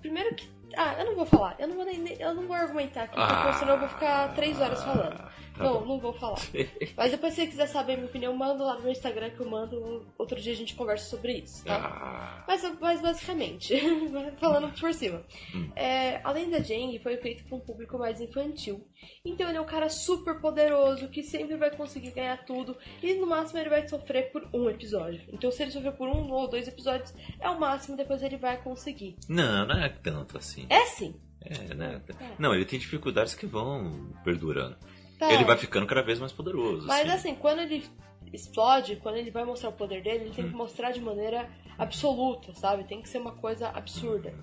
Primeiro 0.00 0.34
que. 0.36 0.48
Ah, 0.76 0.94
eu 0.98 1.06
não 1.06 1.14
vou 1.16 1.26
falar. 1.26 1.54
Eu 1.58 1.68
não 1.68 1.76
vou, 1.76 1.84
nem, 1.84 2.16
eu 2.18 2.34
não 2.34 2.46
vou 2.46 2.56
argumentar 2.56 3.04
aqui, 3.04 3.14
porque 3.16 3.58
senão 3.58 3.74
eu 3.74 3.80
vou 3.80 3.88
ficar 3.88 4.34
três 4.34 4.60
horas 4.60 4.82
falando. 4.82 5.20
Tá 5.54 5.64
não, 5.64 5.80
bom. 5.80 5.86
não 5.86 6.00
vou 6.00 6.12
falar. 6.12 6.38
Mas 6.96 7.10
depois, 7.10 7.34
se 7.34 7.40
você 7.42 7.46
quiser 7.46 7.66
saber 7.66 7.96
minha 7.96 8.08
opinião, 8.08 8.34
manda 8.34 8.62
lá 8.64 8.74
no 8.74 8.82
meu 8.82 8.92
Instagram 8.92 9.30
que 9.30 9.40
eu 9.40 9.48
mando. 9.48 10.06
Outro 10.18 10.40
dia 10.40 10.52
a 10.52 10.56
gente 10.56 10.74
conversa 10.74 11.08
sobre 11.08 11.38
isso, 11.38 11.64
tá? 11.64 11.76
Ah, 11.76 12.44
Mas, 12.46 12.62
mas 12.80 13.00
basicamente, 13.00 13.74
falando 14.38 14.72
por 14.78 14.92
cima. 14.92 15.22
Hum. 15.54 15.70
É, 15.76 16.20
além 16.24 16.50
da 16.50 16.60
Jang, 16.60 16.98
foi 16.98 17.16
feito 17.18 17.44
para 17.44 17.56
um 17.56 17.60
público 17.60 17.98
mais 17.98 18.20
infantil. 18.20 18.86
Então 19.24 19.48
ele 19.48 19.58
é 19.58 19.60
um 19.60 19.66
cara 19.66 19.88
super 19.88 20.40
poderoso 20.40 21.08
que 21.08 21.22
sempre 21.22 21.56
vai 21.56 21.70
conseguir 21.70 22.10
ganhar 22.10 22.44
tudo. 22.44 22.76
E 23.02 23.14
no 23.14 23.26
máximo 23.26 23.58
ele 23.58 23.70
vai 23.70 23.86
sofrer 23.86 24.30
por 24.32 24.48
um 24.52 24.68
episódio. 24.68 25.22
Então 25.32 25.50
se 25.50 25.62
ele 25.62 25.70
sofrer 25.70 25.92
por 25.92 26.08
um 26.08 26.30
ou 26.30 26.48
dois 26.48 26.66
episódios, 26.68 27.14
é 27.40 27.48
o 27.48 27.58
máximo, 27.58 27.96
depois 27.96 28.22
ele 28.22 28.36
vai 28.36 28.56
conseguir. 28.62 29.16
não, 29.28 29.66
não 29.66 29.78
é 29.78 29.88
tanto 29.88 30.38
assim. 30.38 30.66
É 30.68 30.84
sim. 30.86 31.14
É, 31.40 31.74
né? 31.74 32.00
Não, 32.38 32.54
ele 32.54 32.64
tem 32.64 32.78
dificuldades 32.78 33.34
que 33.34 33.44
vão 33.44 34.10
perdurando. 34.24 34.76
Tá. 35.18 35.32
Ele 35.32 35.44
vai 35.44 35.56
ficando 35.56 35.86
cada 35.86 36.02
vez 36.02 36.18
mais 36.18 36.32
poderoso. 36.32 36.86
Mas 36.86 37.08
assim. 37.08 37.30
assim, 37.30 37.34
quando 37.34 37.60
ele 37.60 37.84
explode, 38.32 38.96
quando 38.96 39.16
ele 39.16 39.30
vai 39.30 39.44
mostrar 39.44 39.68
o 39.70 39.72
poder 39.72 40.02
dele, 40.02 40.24
ele 40.24 40.34
tem 40.34 40.44
Hum. 40.44 40.50
que 40.50 40.54
mostrar 40.56 40.90
de 40.90 41.00
maneira 41.00 41.48
absoluta, 41.78 42.52
sabe? 42.54 42.84
Tem 42.84 43.00
que 43.00 43.08
ser 43.08 43.18
uma 43.18 43.32
coisa 43.32 43.68
absurda. 43.68 44.34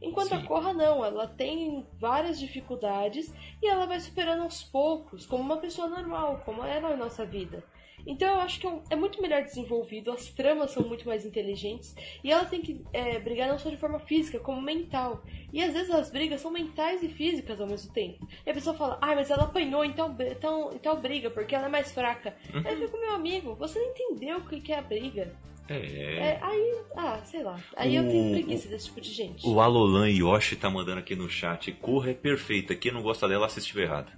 Enquanto 0.00 0.32
a 0.32 0.38
Sim. 0.40 0.44
Korra 0.44 0.72
não, 0.72 1.04
ela 1.04 1.26
tem 1.26 1.84
várias 1.98 2.38
dificuldades 2.38 3.32
e 3.60 3.66
ela 3.68 3.84
vai 3.86 3.98
superando 3.98 4.42
aos 4.42 4.62
poucos, 4.62 5.26
como 5.26 5.42
uma 5.42 5.56
pessoa 5.56 5.88
normal, 5.88 6.42
como 6.44 6.64
é 6.64 6.78
na 6.80 6.96
nossa 6.96 7.24
vida. 7.24 7.64
Então 8.08 8.26
eu 8.28 8.40
acho 8.40 8.58
que 8.58 8.66
é 8.66 8.72
é 8.90 8.96
muito 8.96 9.20
melhor 9.22 9.42
desenvolvido, 9.42 10.10
as 10.10 10.28
tramas 10.30 10.70
são 10.72 10.82
muito 10.82 11.06
mais 11.06 11.24
inteligentes 11.26 11.94
e 12.24 12.32
ela 12.32 12.44
tem 12.44 12.60
que 12.62 12.82
é, 12.92 13.18
brigar 13.18 13.46
não 13.48 13.58
só 13.58 13.68
de 13.70 13.76
forma 13.76 13.98
física, 14.00 14.40
como 14.40 14.60
mental. 14.62 15.22
E 15.52 15.62
às 15.62 15.72
vezes 15.74 15.90
as 15.90 16.10
brigas 16.10 16.40
são 16.40 16.50
mentais 16.50 17.02
e 17.02 17.08
físicas 17.08 17.60
ao 17.60 17.66
mesmo 17.66 17.92
tempo. 17.92 18.26
E 18.46 18.50
a 18.50 18.54
pessoa 18.54 18.74
fala, 18.76 18.98
ah, 19.00 19.14
mas 19.14 19.30
ela 19.30 19.44
apanhou 19.44 19.84
em 19.84 19.92
tal, 19.92 20.08
br- 20.10 20.34
tal, 20.40 20.72
em 20.74 20.78
tal 20.78 20.96
briga 20.96 21.30
porque 21.30 21.54
ela 21.54 21.66
é 21.66 21.68
mais 21.68 21.92
fraca. 21.92 22.34
Uhum. 22.52 22.62
Aí 22.64 22.72
eu 22.80 22.86
fico, 22.88 22.98
meu 22.98 23.12
amigo, 23.12 23.54
você 23.56 23.78
não 23.78 23.90
entendeu 23.90 24.38
o 24.38 24.42
que 24.46 24.72
é 24.72 24.78
a 24.78 24.82
briga. 24.82 25.34
É. 25.70 25.74
É, 25.76 26.38
aí, 26.40 26.80
ah, 26.96 27.20
sei 27.24 27.42
lá. 27.42 27.60
Aí 27.76 27.94
eu 27.94 28.02
O- 28.04 28.08
tenho 28.08 28.30
preguiça 28.32 28.68
desse 28.70 28.86
tipo 28.86 29.02
de 29.02 29.10
gente. 29.12 29.46
O 29.46 29.60
Alolan 29.60 30.08
Yoshi 30.08 30.56
tá 30.56 30.70
mandando 30.70 30.98
aqui 31.00 31.14
no 31.14 31.28
chat. 31.28 31.70
Corra 31.72 32.10
é 32.12 32.14
perfeita. 32.14 32.74
Quem 32.74 32.90
não 32.90 33.02
gosta 33.02 33.28
dela 33.28 33.44
assistiu 33.44 33.82
errado. 33.82 34.10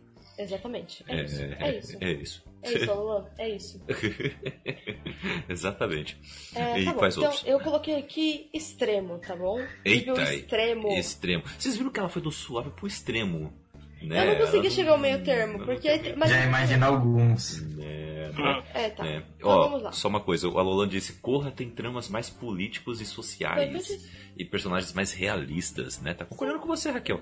Exatamente. 0.43 1.05
É, 1.09 1.23
isso. 1.25 1.43
É 1.43 1.77
isso. 1.77 1.97
É 2.01 2.13
isso. 2.13 2.51
É 2.63 2.73
isso, 2.75 2.91
Alan. 2.91 3.31
É 3.39 3.49
isso. 3.49 3.81
Exatamente. 5.49 6.19
É, 6.55 6.81
e 6.81 6.85
tá 6.85 6.95
quais 6.95 7.17
Então, 7.17 7.29
outros? 7.29 7.47
eu 7.47 7.61
coloquei 7.61 7.97
aqui 7.97 8.51
extremo, 8.53 9.19
tá 9.19 9.35
bom? 9.37 9.59
Eita, 9.85 10.13
Nível 10.13 10.23
extremo. 10.23 10.89
Extremo. 10.93 11.43
Vocês 11.59 11.77
viram 11.77 11.91
que 11.91 12.01
ela 12.01 12.09
foi 12.09 12.23
do 12.23 12.31
suave 12.31 12.71
pro 12.71 12.87
extremo? 12.87 13.53
Né? 14.03 14.27
Eu 14.27 14.39
não 14.39 14.47
consegui 14.47 14.71
chegar 14.71 14.93
ao 14.93 14.99
meio 14.99 15.23
termo, 15.23 15.59
não 15.59 15.67
porque. 15.67 16.15
Mas, 16.17 16.31
Já 16.31 16.45
imagina 16.45 16.87
alguns. 16.87 17.63
É, 17.81 18.31
É, 18.75 18.89
tá. 18.91 19.07
é. 19.07 19.23
Então 19.37 19.51
Ó, 19.51 19.63
vamos 19.69 19.83
lá. 19.83 19.93
só 19.93 20.09
uma 20.09 20.21
coisa, 20.21 20.49
o 20.49 20.59
Alolan 20.59 20.89
disse, 20.89 21.15
Corra 21.15 21.51
tem 21.51 21.69
tramas 21.69 22.09
mais 22.09 22.31
políticos 22.31 23.01
e 23.01 23.07
sociais 23.07 24.09
e 24.37 24.45
personagens 24.45 24.93
mais 24.95 25.13
realistas, 25.13 26.01
né? 26.01 26.15
Tá 26.15 26.25
concordando 26.25 26.61
com 26.61 26.67
você, 26.69 26.91
Raquel. 26.91 27.21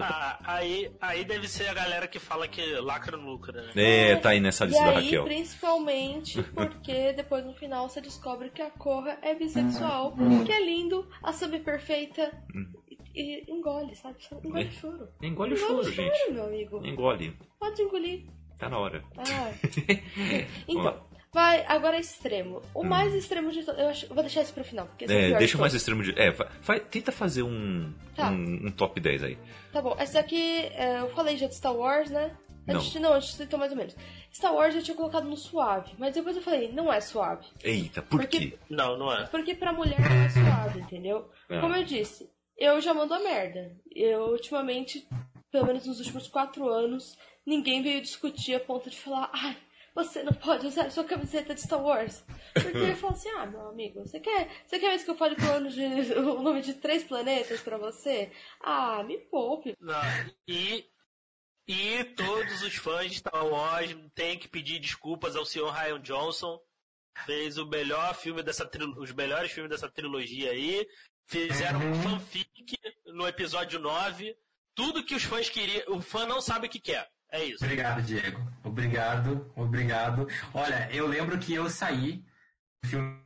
Ah, 0.00 0.38
aí, 0.44 0.90
aí 1.00 1.24
deve 1.24 1.48
ser 1.48 1.66
a 1.68 1.74
galera 1.74 2.06
que 2.06 2.18
fala 2.20 2.46
que 2.46 2.62
lacra 2.76 3.16
no 3.16 3.30
lucro, 3.32 3.52
né? 3.52 3.70
É, 3.74 4.16
tá 4.16 4.28
aí 4.30 4.40
nessa 4.40 4.64
E 4.64 4.68
lista 4.68 4.84
da 4.84 4.90
aí, 4.98 5.04
Raquel. 5.06 5.24
principalmente 5.24 6.42
porque 6.54 7.12
depois 7.14 7.44
no 7.44 7.54
final 7.54 7.88
você 7.88 8.00
descobre 8.00 8.50
que 8.50 8.62
a 8.62 8.70
Korra 8.70 9.18
é 9.22 9.34
bissexual, 9.34 10.14
que 10.44 10.52
é 10.52 10.64
lindo, 10.64 11.08
a 11.22 11.32
sub 11.32 11.58
perfeita 11.60 12.30
e, 13.14 13.44
engole, 13.50 13.94
sabe? 13.96 14.16
Engole 14.44 14.64
É. 14.66 14.70
choro. 14.70 15.08
Engole 15.22 15.54
o 15.54 15.56
Engole 15.56 15.84
choro, 15.84 15.90
gente. 15.92 16.30
meu 16.32 16.44
amigo. 16.44 16.84
Engole. 16.86 17.36
Pode 17.58 17.82
engolir. 17.82 18.24
Tá 18.58 18.68
na 18.68 18.78
hora. 18.78 19.02
Ah. 19.16 19.52
Então, 20.68 21.02
vai, 21.32 21.64
agora 21.66 21.98
extremo. 21.98 22.62
O 22.72 22.82
Hum. 22.82 22.88
mais 22.88 23.12
extremo 23.14 23.50
de 23.50 23.62
todos. 23.64 23.80
Eu, 23.80 23.88
acho- 23.88 24.06
vou 24.08 24.22
deixar 24.22 24.42
isso 24.42 24.52
pro 24.54 24.64
final. 24.64 24.86
Porque 24.86 25.04
esse 25.04 25.14
é 25.14 25.16
o 25.16 25.20
É, 25.20 25.26
pior 25.28 25.38
deixa 25.38 25.52
de 25.52 25.56
o 25.56 25.60
mais 25.60 25.74
extremo 25.74 26.02
de. 26.02 26.18
É, 26.18 26.32
fa- 26.32 26.48
fa- 26.60 26.80
tenta 26.80 27.12
fazer 27.12 27.42
um, 27.42 27.92
Tá. 28.14 28.30
um, 28.30 28.66
um 28.66 28.70
top 28.70 29.00
10 29.00 29.22
aí. 29.24 29.38
Tá 29.72 29.80
bom, 29.82 29.94
essa 29.98 30.14
daqui 30.14 30.60
é, 30.72 31.00
eu 31.00 31.10
falei 31.10 31.36
já 31.36 31.46
de 31.46 31.54
Star 31.56 31.74
Wars, 31.74 32.10
né? 32.10 32.36
Não. 32.66 32.76
Antes, 32.76 32.94
não, 32.94 33.12
antes 33.12 33.38
então 33.38 33.58
mais 33.58 33.72
ou 33.72 33.76
menos. 33.76 33.94
Star 34.32 34.54
Wars 34.54 34.74
eu 34.74 34.82
tinha 34.82 34.96
colocado 34.96 35.28
no 35.28 35.36
suave, 35.36 35.92
mas 35.98 36.14
depois 36.14 36.34
eu 36.34 36.42
falei, 36.42 36.72
não 36.72 36.90
é 36.90 36.98
suave. 36.98 37.44
Eita, 37.62 38.00
por 38.00 38.20
Porque- 38.20 38.38
quê? 38.38 38.58
Não, 38.70 38.96
não 38.96 39.12
é. 39.12 39.26
Porque 39.26 39.54
pra 39.54 39.70
mulher 39.72 40.00
não 40.00 40.16
é 40.24 40.28
suave, 40.30 40.80
entendeu? 40.80 41.28
É. 41.50 41.60
Como 41.60 41.74
eu 41.76 41.84
disse, 41.84 42.26
eu 42.56 42.80
já 42.80 42.94
mando 42.94 43.14
a 43.14 43.20
merda. 43.20 43.76
Eu, 43.94 44.30
ultimamente, 44.30 45.06
pelo 45.50 45.66
menos 45.66 45.86
nos 45.86 45.98
últimos 45.98 46.28
quatro 46.28 46.68
anos, 46.68 47.16
ninguém 47.46 47.82
veio 47.82 48.00
discutir 48.00 48.54
a 48.54 48.60
ponto 48.60 48.90
de 48.90 48.96
falar, 48.96 49.30
ai, 49.32 49.56
você 49.94 50.22
não 50.22 50.32
pode 50.32 50.66
usar 50.66 50.90
sua 50.90 51.04
camiseta 51.04 51.54
de 51.54 51.60
Star 51.60 51.82
Wars. 51.82 52.24
Porque 52.52 52.78
eu 52.78 52.96
falo 52.96 53.12
assim, 53.12 53.28
ah, 53.30 53.46
meu 53.46 53.68
amigo, 53.68 54.00
você 54.00 54.18
quer, 54.18 54.50
você 54.66 54.78
quer 54.78 54.90
mesmo 54.90 55.04
que 55.04 55.10
eu 55.12 55.16
fale 55.16 55.36
de, 55.36 56.12
o 56.18 56.42
nome 56.42 56.62
de 56.62 56.74
três 56.74 57.04
planetas 57.04 57.60
pra 57.60 57.78
você? 57.78 58.32
Ah, 58.60 59.02
me 59.04 59.18
poupe. 59.18 59.76
Não. 59.80 60.02
E, 60.48 60.84
e 61.68 62.04
todos 62.16 62.62
os 62.62 62.74
fãs 62.74 63.10
de 63.10 63.18
Star 63.18 63.46
Wars 63.46 63.94
têm 64.14 64.38
que 64.38 64.48
pedir 64.48 64.80
desculpas 64.80 65.36
ao 65.36 65.44
senhor 65.44 65.70
Ryan 65.70 66.00
Johnson. 66.00 66.60
Fez 67.24 67.58
o 67.58 67.66
melhor 67.66 68.12
filme 68.16 68.42
dessa 68.42 68.68
os 68.98 69.12
melhores 69.12 69.52
filmes 69.52 69.70
dessa 69.70 69.88
trilogia 69.88 70.50
aí. 70.50 70.84
Fizeram 71.26 71.80
um 71.80 71.94
fanfic 72.02 72.78
no 73.06 73.26
episódio 73.26 73.78
9. 73.78 74.36
Tudo 74.74 75.04
que 75.04 75.14
os 75.14 75.22
fãs 75.22 75.48
queriam. 75.48 75.96
O 75.96 76.00
fã 76.00 76.26
não 76.26 76.40
sabe 76.40 76.66
o 76.66 76.70
que 76.70 76.80
quer. 76.80 77.08
É 77.30 77.44
isso. 77.44 77.64
Obrigado, 77.64 78.02
Diego. 78.02 78.40
Obrigado, 78.62 79.52
obrigado. 79.56 80.28
Olha, 80.52 80.88
eu 80.92 81.06
lembro 81.06 81.38
que 81.38 81.52
eu 81.54 81.68
saí 81.68 82.24
do 82.82 82.88
filme 82.88 83.24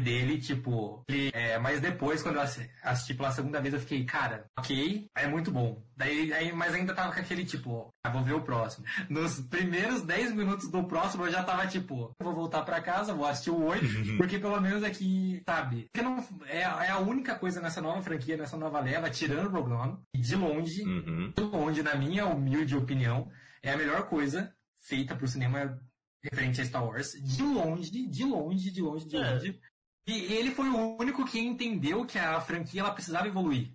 dele, 0.00 0.38
tipo, 0.40 1.02
ele- 1.08 1.30
é, 1.34 1.58
mas 1.58 1.80
depois, 1.80 2.22
quando 2.22 2.36
eu 2.36 2.42
assi- 2.42 2.68
assisti 2.82 3.14
pela 3.14 3.30
segunda 3.30 3.60
vez, 3.60 3.74
eu 3.74 3.80
fiquei, 3.80 4.04
cara, 4.04 4.46
ok, 4.58 5.06
é 5.16 5.26
muito 5.26 5.50
bom. 5.50 5.82
Daí, 5.96 6.32
aí, 6.32 6.52
mas 6.52 6.74
ainda 6.74 6.94
tava 6.94 7.12
com 7.12 7.20
aquele 7.20 7.44
tipo, 7.44 7.88
ah, 8.04 8.10
vou 8.10 8.24
ver 8.24 8.32
o 8.34 8.42
próximo. 8.42 8.84
Nos 9.08 9.40
primeiros 9.40 10.02
10 10.02 10.32
minutos 10.34 10.70
do 10.70 10.84
próximo, 10.84 11.24
eu 11.26 11.30
já 11.32 11.42
tava 11.44 11.66
tipo, 11.66 12.10
vou 12.20 12.34
voltar 12.34 12.62
pra 12.62 12.80
casa, 12.80 13.14
vou 13.14 13.26
assistir 13.26 13.50
o 13.50 13.62
8, 13.64 13.82
porque 14.18 14.38
pelo 14.38 14.60
menos 14.60 14.82
aqui, 14.82 15.42
sabe? 15.46 15.88
Porque 15.92 16.02
não, 16.02 16.18
é, 16.46 16.60
é 16.62 16.90
a 16.90 16.98
única 16.98 17.34
coisa 17.36 17.60
nessa 17.60 17.80
nova 17.80 18.02
franquia, 18.02 18.36
nessa 18.36 18.56
nova 18.56 18.80
leva, 18.80 19.10
tirando 19.10 19.46
o 19.46 19.50
Rogue 19.50 19.72
One, 19.72 19.98
e 20.14 20.18
de 20.20 20.34
longe, 20.34 20.82
Uhum. 20.82 21.32
de 21.36 21.42
longe, 21.42 21.82
na 21.82 21.94
minha 21.94 22.26
humilde 22.26 22.76
opinião, 22.76 23.30
é 23.62 23.70
a 23.72 23.76
melhor 23.76 24.08
coisa 24.08 24.52
feita 24.80 25.14
pro 25.14 25.28
cinema 25.28 25.78
referente 26.24 26.60
a 26.60 26.64
Star 26.64 26.84
Wars. 26.84 27.12
De 27.12 27.42
longe, 27.42 27.90
de 28.08 28.24
longe, 28.24 28.70
de 28.70 28.80
longe, 28.80 29.06
de 29.06 29.16
É. 29.16 29.30
longe. 29.34 29.60
E 30.06 30.32
ele 30.34 30.50
foi 30.50 30.68
o 30.68 30.96
único 30.98 31.24
que 31.24 31.38
entendeu 31.38 32.04
que 32.04 32.18
a 32.18 32.40
franquia 32.40 32.80
ela 32.80 32.92
precisava 32.92 33.28
evoluir. 33.28 33.72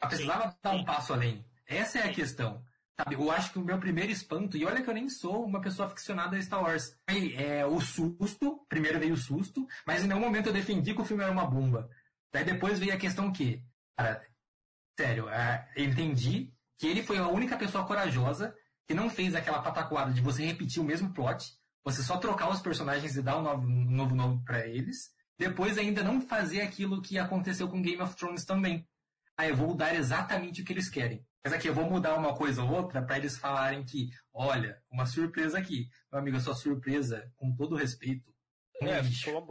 Ela 0.00 0.08
precisava 0.08 0.58
dar 0.62 0.72
um 0.72 0.84
passo 0.84 1.12
além. 1.12 1.44
Essa 1.66 2.00
é 2.00 2.02
a 2.08 2.12
questão. 2.12 2.62
Sabe, 2.98 3.14
eu 3.14 3.30
acho 3.30 3.52
que 3.52 3.58
o 3.58 3.64
meu 3.64 3.78
primeiro 3.78 4.12
espanto, 4.12 4.56
e 4.56 4.66
olha 4.66 4.82
que 4.82 4.90
eu 4.90 4.94
nem 4.94 5.08
sou 5.08 5.44
uma 5.44 5.62
pessoa 5.62 5.88
aficionada 5.88 6.36
a 6.36 6.42
Star 6.42 6.62
Wars, 6.62 6.94
foi 7.08 7.34
é, 7.36 7.64
o 7.64 7.80
susto, 7.80 8.66
primeiro 8.68 9.00
veio 9.00 9.14
o 9.14 9.16
susto, 9.16 9.66
mas 9.86 10.04
em 10.04 10.08
nenhum 10.08 10.20
momento 10.20 10.48
eu 10.48 10.52
defendi 10.52 10.94
que 10.94 11.00
o 11.00 11.04
filme 11.04 11.22
era 11.22 11.32
uma 11.32 11.46
bomba. 11.46 11.88
Daí 12.30 12.44
depois 12.44 12.78
veio 12.78 12.92
a 12.92 12.98
questão 12.98 13.32
que, 13.32 13.64
cara, 13.96 14.22
sério, 14.98 15.28
é, 15.30 15.70
eu 15.74 15.86
entendi 15.86 16.52
que 16.78 16.86
ele 16.86 17.02
foi 17.02 17.16
a 17.16 17.28
única 17.28 17.56
pessoa 17.56 17.86
corajosa 17.86 18.54
que 18.86 18.94
não 18.94 19.08
fez 19.08 19.34
aquela 19.34 19.62
pataquada 19.62 20.12
de 20.12 20.20
você 20.20 20.44
repetir 20.44 20.82
o 20.82 20.84
mesmo 20.84 21.14
plot, 21.14 21.56
você 21.82 22.02
só 22.02 22.18
trocar 22.18 22.50
os 22.50 22.60
personagens 22.60 23.16
e 23.16 23.22
dar 23.22 23.38
um 23.38 23.42
novo, 23.42 23.66
um 23.66 23.90
novo 23.90 24.14
nome 24.14 24.44
para 24.44 24.66
eles, 24.66 25.10
depois 25.38 25.78
ainda 25.78 26.02
não 26.02 26.20
fazer 26.20 26.60
aquilo 26.62 27.00
que 27.02 27.18
aconteceu 27.18 27.68
com 27.68 27.82
Game 27.82 28.00
of 28.02 28.14
Thrones 28.16 28.44
também. 28.44 28.86
Ah, 29.36 29.48
eu 29.48 29.56
vou 29.56 29.74
dar 29.74 29.94
exatamente 29.94 30.62
o 30.62 30.64
que 30.64 30.72
eles 30.72 30.88
querem. 30.88 31.24
Mas 31.44 31.52
aqui 31.54 31.66
eu 31.68 31.74
vou 31.74 31.88
mudar 31.90 32.14
uma 32.16 32.34
coisa 32.34 32.62
ou 32.62 32.70
outra 32.70 33.02
para 33.02 33.16
eles 33.18 33.36
falarem 33.36 33.82
que, 33.84 34.10
olha, 34.32 34.78
uma 34.90 35.06
surpresa 35.06 35.58
aqui. 35.58 35.88
Meu 36.12 36.20
amigo, 36.20 36.36
a 36.36 36.40
sua 36.40 36.54
surpresa, 36.54 37.28
com 37.36 37.54
todo 37.56 37.74
respeito, 37.74 38.32
um 38.80 38.86
É, 38.86 39.00
lixo. 39.00 39.24
foi, 39.24 39.32
uma 39.34 39.46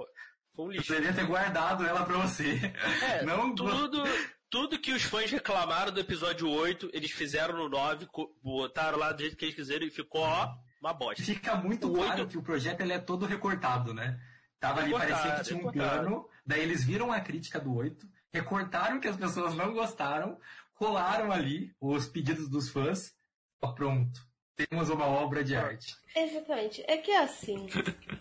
foi 0.55 0.65
um 0.65 0.67
Eu 0.67 0.71
lixo. 0.71 0.91
deveria 0.93 1.13
ter 1.13 1.25
guardado 1.25 1.85
ela 1.85 2.05
pra 2.05 2.17
você. 2.17 2.59
É, 3.03 3.23
não 3.25 3.53
tudo, 3.53 4.03
tudo 4.49 4.79
que 4.79 4.93
os 4.93 5.01
fãs 5.03 5.29
reclamaram 5.31 5.91
do 5.91 5.99
episódio 5.99 6.47
8, 6.49 6.89
eles 6.93 7.11
fizeram 7.11 7.57
no 7.57 7.67
9, 7.67 8.05
co- 8.05 8.33
botaram 8.41 8.97
lá 8.97 9.11
do 9.11 9.19
jeito 9.21 9.35
que 9.35 9.43
eles 9.45 9.55
quiseram 9.55 9.85
e 9.85 9.89
ficou, 9.91 10.21
ó, 10.21 10.53
uma 10.81 10.93
bosta. 10.93 11.21
Fica 11.23 11.55
muito 11.57 11.89
O 11.89 11.93
claro 11.93 12.21
oito- 12.21 12.27
que 12.31 12.37
o 12.37 12.43
projeto 12.43 12.79
ele 12.81 12.93
é 12.93 12.99
todo 12.99 13.25
recortado, 13.25 13.93
né? 13.93 14.17
Tava 14.61 14.79
ali, 14.81 14.91
parecia 14.91 15.35
que 15.35 15.43
tinha 15.43 15.67
um 15.67 15.71
plano, 15.71 16.29
daí 16.45 16.61
eles 16.61 16.83
viram 16.85 17.11
a 17.11 17.19
crítica 17.19 17.59
do 17.59 17.75
8, 17.75 18.07
recortaram 18.31 18.99
que 18.99 19.07
as 19.07 19.17
pessoas 19.17 19.55
não 19.55 19.73
gostaram, 19.73 20.39
colaram 20.75 21.31
ali 21.31 21.75
os 21.81 22.07
pedidos 22.07 22.47
dos 22.47 22.69
fãs, 22.69 23.13
ó, 23.61 23.73
pronto. 23.73 24.21
Temos 24.55 24.89
uma 24.89 25.07
obra 25.07 25.43
de 25.43 25.55
arte. 25.55 25.95
Exatamente. 26.15 26.83
É 26.87 26.95
que 26.97 27.09
é 27.09 27.17
assim. 27.23 27.67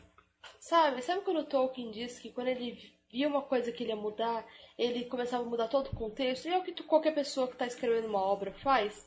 sabe? 0.59 1.03
Sabe 1.03 1.21
quando 1.23 1.41
o 1.41 1.45
Tolkien 1.47 1.91
disse 1.91 2.21
que 2.21 2.33
quando 2.33 2.49
ele 2.49 2.79
via 3.13 3.29
uma 3.29 3.43
coisa 3.43 3.71
que 3.71 3.83
ele 3.83 3.91
ia 3.91 3.97
mudar, 3.97 4.47
ele 4.79 5.05
começava 5.05 5.45
a 5.45 5.47
mudar 5.47 5.69
todo 5.69 5.89
o 5.89 5.97
contexto? 5.97 6.47
E 6.47 6.53
é 6.53 6.59
o 6.59 6.63
que 6.63 6.73
tu- 6.73 6.85
qualquer 6.85 7.15
pessoa 7.15 7.47
que 7.47 7.53
está 7.55 7.67
escrevendo 7.67 8.09
uma 8.09 8.21
obra 8.23 8.53
faz? 8.63 9.07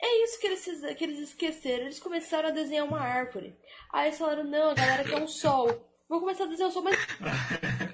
É 0.00 0.24
isso 0.24 0.40
que 0.40 0.46
eles, 0.46 0.96
que 0.96 1.04
eles 1.04 1.18
esqueceram. 1.18 1.84
Eles 1.84 2.00
começaram 2.00 2.48
a 2.48 2.52
desenhar 2.52 2.86
uma 2.86 3.00
árvore. 3.00 3.54
Aí 3.92 4.08
eles 4.08 4.18
falaram, 4.18 4.44
não, 4.44 4.70
a 4.70 4.74
galera 4.74 5.04
quer 5.04 5.22
um 5.22 5.28
sol. 5.28 5.68
Vou 6.14 6.20
começar 6.20 6.44
a 6.44 6.46
desenhar 6.46 6.70
mas 6.84 6.96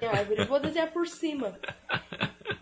a 0.03 0.17
árvore, 0.19 0.45
vou 0.45 0.59
desenhar 0.59 0.91
por 0.91 1.07
cima. 1.07 1.59